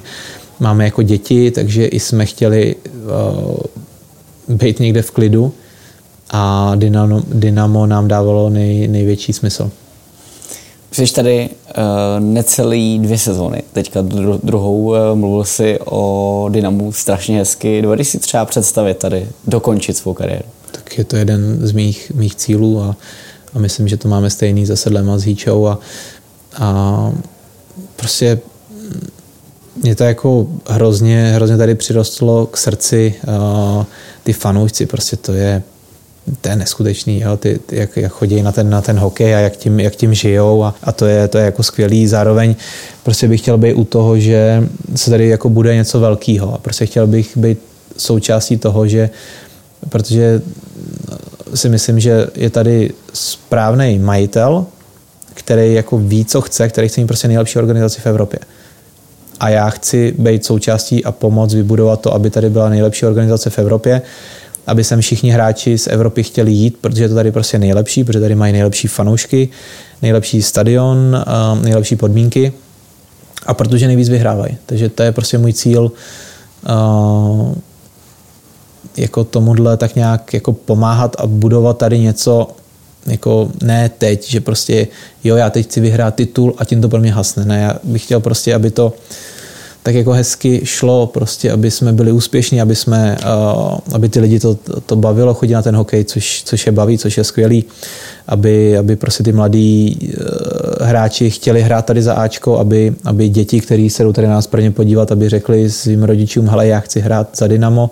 máme 0.59 0.85
jako 0.85 1.01
děti, 1.01 1.51
takže 1.51 1.85
i 1.85 1.99
jsme 1.99 2.25
chtěli 2.25 2.75
uh, 2.75 4.55
být 4.55 4.79
někde 4.79 5.01
v 5.01 5.11
klidu 5.11 5.53
a 6.29 6.71
Dynamo, 6.75 7.21
Dynamo 7.27 7.85
nám 7.85 8.07
dávalo 8.07 8.49
nej, 8.49 8.87
největší 8.87 9.33
smysl. 9.33 9.71
Jsi 10.91 11.13
tady 11.13 11.49
uh, 11.49 11.83
necelý 12.19 12.99
dvě 12.99 13.17
sezóny, 13.17 13.63
teďka 13.73 14.01
dru- 14.01 14.39
druhou 14.43 14.83
uh, 14.83 14.95
mluvil 15.13 15.43
si 15.43 15.79
o 15.85 16.49
Dynamu 16.51 16.91
strašně 16.91 17.37
hezky. 17.37 17.81
Dovedeš 17.81 18.07
si 18.07 18.19
třeba 18.19 18.45
představit 18.45 18.97
tady 18.97 19.27
dokončit 19.47 19.97
svou 19.97 20.13
kariéru? 20.13 20.45
Tak 20.71 20.97
je 20.97 21.03
to 21.03 21.15
jeden 21.15 21.67
z 21.67 21.71
mých, 21.71 22.11
mých 22.15 22.35
cílů 22.35 22.81
a, 22.81 22.95
a 23.53 23.59
myslím, 23.59 23.87
že 23.87 23.97
to 23.97 24.07
máme 24.07 24.29
stejný 24.29 24.65
za 24.65 24.75
Sedlem 24.75 25.09
a 25.09 25.17
s 25.17 25.23
Híčou 25.23 25.67
a, 25.67 25.79
a 26.57 27.11
prostě 27.95 28.39
mě 29.83 29.95
to 29.95 30.03
jako 30.03 30.47
hrozně, 30.67 31.31
hrozně 31.35 31.57
tady 31.57 31.75
přirostlo 31.75 32.45
k 32.45 32.57
srdci 32.57 33.13
uh, 33.27 33.83
ty 34.23 34.33
fanoušci, 34.33 34.85
prostě 34.85 35.17
to 35.17 35.33
je 35.33 35.63
to 36.41 36.49
je 36.49 36.55
neskutečný, 36.55 37.19
jo, 37.19 37.37
ty, 37.37 37.59
ty, 37.65 37.75
jak, 37.75 37.97
jak 37.97 38.11
chodí 38.11 38.41
na 38.41 38.51
ten, 38.51 38.69
na 38.69 38.81
ten 38.81 38.99
hokej 38.99 39.35
a 39.35 39.39
jak 39.39 39.55
tím, 39.55 39.79
jak 39.79 39.95
tím 39.95 40.13
žijou 40.13 40.63
a, 40.63 40.75
a 40.83 40.91
to, 40.91 41.05
je, 41.05 41.27
to 41.27 41.37
je 41.37 41.45
jako 41.45 41.63
skvělý. 41.63 42.07
Zároveň 42.07 42.55
prostě 43.03 43.27
bych 43.27 43.41
chtěl 43.41 43.57
být 43.57 43.73
u 43.73 43.83
toho, 43.83 44.19
že 44.19 44.63
se 44.95 45.09
tady 45.09 45.27
jako 45.27 45.49
bude 45.49 45.75
něco 45.75 45.99
velkého 45.99 46.53
a 46.53 46.57
prostě 46.57 46.85
chtěl 46.85 47.07
bych 47.07 47.37
být 47.37 47.59
součástí 47.97 48.57
toho, 48.57 48.87
že 48.87 49.09
protože 49.89 50.41
si 51.55 51.69
myslím, 51.69 51.99
že 51.99 52.27
je 52.35 52.49
tady 52.49 52.91
správný 53.13 53.99
majitel, 53.99 54.65
který 55.33 55.73
jako 55.73 55.97
ví, 55.97 56.25
co 56.25 56.41
chce, 56.41 56.69
který 56.69 56.87
chce 56.87 57.01
mít 57.01 57.07
prostě 57.07 57.27
nejlepší 57.27 57.59
organizaci 57.59 58.01
v 58.01 58.07
Evropě. 58.07 58.39
A 59.39 59.49
já 59.49 59.69
chci 59.69 60.13
být 60.17 60.45
součástí 60.45 61.05
a 61.05 61.11
pomoct 61.11 61.53
vybudovat 61.53 62.01
to, 62.01 62.13
aby 62.13 62.29
tady 62.29 62.49
byla 62.49 62.69
nejlepší 62.69 63.05
organizace 63.05 63.49
v 63.49 63.59
Evropě 63.59 64.01
aby 64.69 64.83
sem 64.83 65.01
všichni 65.01 65.31
hráči 65.31 65.77
z 65.77 65.87
Evropy 65.87 66.23
chtěli 66.23 66.51
jít, 66.51 66.77
protože 66.81 67.03
je 67.03 67.09
to 67.09 67.15
tady 67.15 67.31
prostě 67.31 67.59
nejlepší, 67.59 68.03
protože 68.03 68.19
tady 68.19 68.35
mají 68.35 68.53
nejlepší 68.53 68.87
fanoušky, 68.87 69.49
nejlepší 70.01 70.41
stadion, 70.41 71.25
nejlepší 71.61 71.95
podmínky 71.95 72.53
a 73.45 73.53
protože 73.53 73.87
nejvíc 73.87 74.09
vyhrávají. 74.09 74.57
Takže 74.65 74.89
to 74.89 75.03
je 75.03 75.11
prostě 75.11 75.37
můj 75.37 75.53
cíl 75.53 75.91
jako 78.97 79.23
tomuhle 79.23 79.77
tak 79.77 79.95
nějak 79.95 80.33
jako 80.33 80.53
pomáhat 80.53 81.15
a 81.19 81.27
budovat 81.27 81.77
tady 81.77 81.99
něco 81.99 82.47
jako 83.05 83.51
ne 83.63 83.91
teď, 83.97 84.29
že 84.29 84.41
prostě 84.41 84.87
jo, 85.23 85.35
já 85.35 85.49
teď 85.49 85.65
chci 85.65 85.79
vyhrát 85.79 86.15
titul 86.15 86.55
a 86.57 86.65
tím 86.65 86.81
to 86.81 86.89
pro 86.89 86.99
mě 86.99 87.11
hasne. 87.11 87.45
Ne, 87.45 87.59
já 87.59 87.79
bych 87.83 88.03
chtěl 88.03 88.19
prostě, 88.19 88.55
aby 88.55 88.71
to 88.71 88.93
tak 89.83 89.95
jako 89.95 90.11
hezky 90.11 90.61
šlo, 90.63 91.07
prostě, 91.07 91.51
aby 91.51 91.71
jsme 91.71 91.93
byli 91.93 92.11
úspěšní, 92.11 92.61
aby, 92.61 92.75
jsme, 92.75 93.17
uh, 93.23 93.77
aby 93.93 94.09
ty 94.09 94.19
lidi 94.19 94.39
to, 94.39 94.57
to 94.85 94.95
bavilo 94.95 95.33
chodit 95.33 95.53
na 95.53 95.61
ten 95.61 95.75
hokej, 95.75 96.03
což, 96.03 96.43
což 96.45 96.65
je 96.65 96.71
baví, 96.71 96.97
což 96.97 97.17
je 97.17 97.23
skvělý, 97.23 97.65
aby, 98.27 98.77
aby 98.77 98.95
prostě 98.95 99.23
ty 99.23 99.31
mladí 99.31 99.99
uh, 100.01 100.87
hráči 100.87 101.29
chtěli 101.29 101.61
hrát 101.61 101.85
tady 101.85 102.01
za 102.01 102.13
Ačko, 102.13 102.59
aby, 102.59 102.93
aby 103.05 103.29
děti, 103.29 103.61
kteří 103.61 103.89
se 103.89 104.03
jdou 104.03 104.13
tady 104.13 104.27
na 104.27 104.33
nás 104.33 104.47
prvně 104.47 104.71
podívat, 104.71 105.11
aby 105.11 105.29
řekli 105.29 105.69
svým 105.69 106.03
rodičům, 106.03 106.47
hele, 106.47 106.67
já 106.67 106.79
chci 106.79 106.99
hrát 106.99 107.29
za 107.37 107.47
Dynamo, 107.47 107.89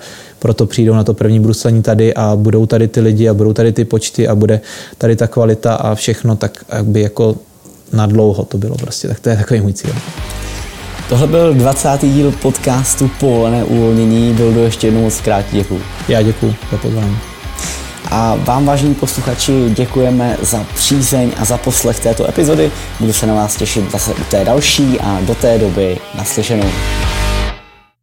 proto 0.48 0.66
přijdou 0.66 0.94
na 0.94 1.04
to 1.04 1.14
první 1.14 1.40
bruslení 1.40 1.82
tady 1.82 2.14
a 2.14 2.36
budou 2.36 2.66
tady 2.66 2.88
ty 2.88 3.00
lidi 3.00 3.30
a 3.30 3.34
budou 3.34 3.54
tady 3.54 3.72
ty 3.72 3.86
počty 3.86 4.28
a 4.28 4.36
bude 4.36 4.62
tady 4.98 5.16
ta 5.16 5.28
kvalita 5.28 5.76
a 5.76 5.96
všechno, 5.96 6.36
tak 6.36 6.64
aby 6.70 7.02
jako 7.02 7.36
na 7.94 8.06
dlouho 8.06 8.46
to 8.46 8.58
bylo 8.58 8.76
prostě. 8.76 9.08
Tak 9.08 9.20
to 9.20 9.30
je 9.30 9.38
takový 9.38 9.62
můj 9.62 9.74
cíl. 9.74 9.94
Tohle 11.10 11.28
byl 11.28 11.54
20. 11.54 11.90
díl 12.02 12.32
podcastu 12.32 13.10
Povolené 13.20 13.64
uvolnění. 13.64 14.34
Byl 14.34 14.54
do 14.54 14.64
ještě 14.64 14.88
jednou 14.88 15.02
moc 15.02 15.22
krát 15.22 15.46
děkuju. 15.52 15.82
Já 16.08 16.22
děkuju 16.22 16.56
za 16.72 16.78
pozvání. 16.78 17.18
A 18.12 18.36
vám, 18.36 18.66
vážení 18.66 18.96
posluchači, 18.96 19.70
děkujeme 19.70 20.38
za 20.42 20.66
přízeň 20.76 21.32
a 21.38 21.46
za 21.46 21.58
poslech 21.58 22.00
této 22.00 22.30
epizody. 22.30 22.72
Budu 23.00 23.14
se 23.14 23.28
na 23.28 23.34
vás 23.34 23.56
těšit 23.56 23.92
zase 23.92 24.14
u 24.14 24.24
té 24.32 24.46
další 24.46 25.00
a 25.00 25.22
do 25.22 25.36
té 25.36 25.58
doby 25.58 25.98
naslyšenou. 26.18 26.70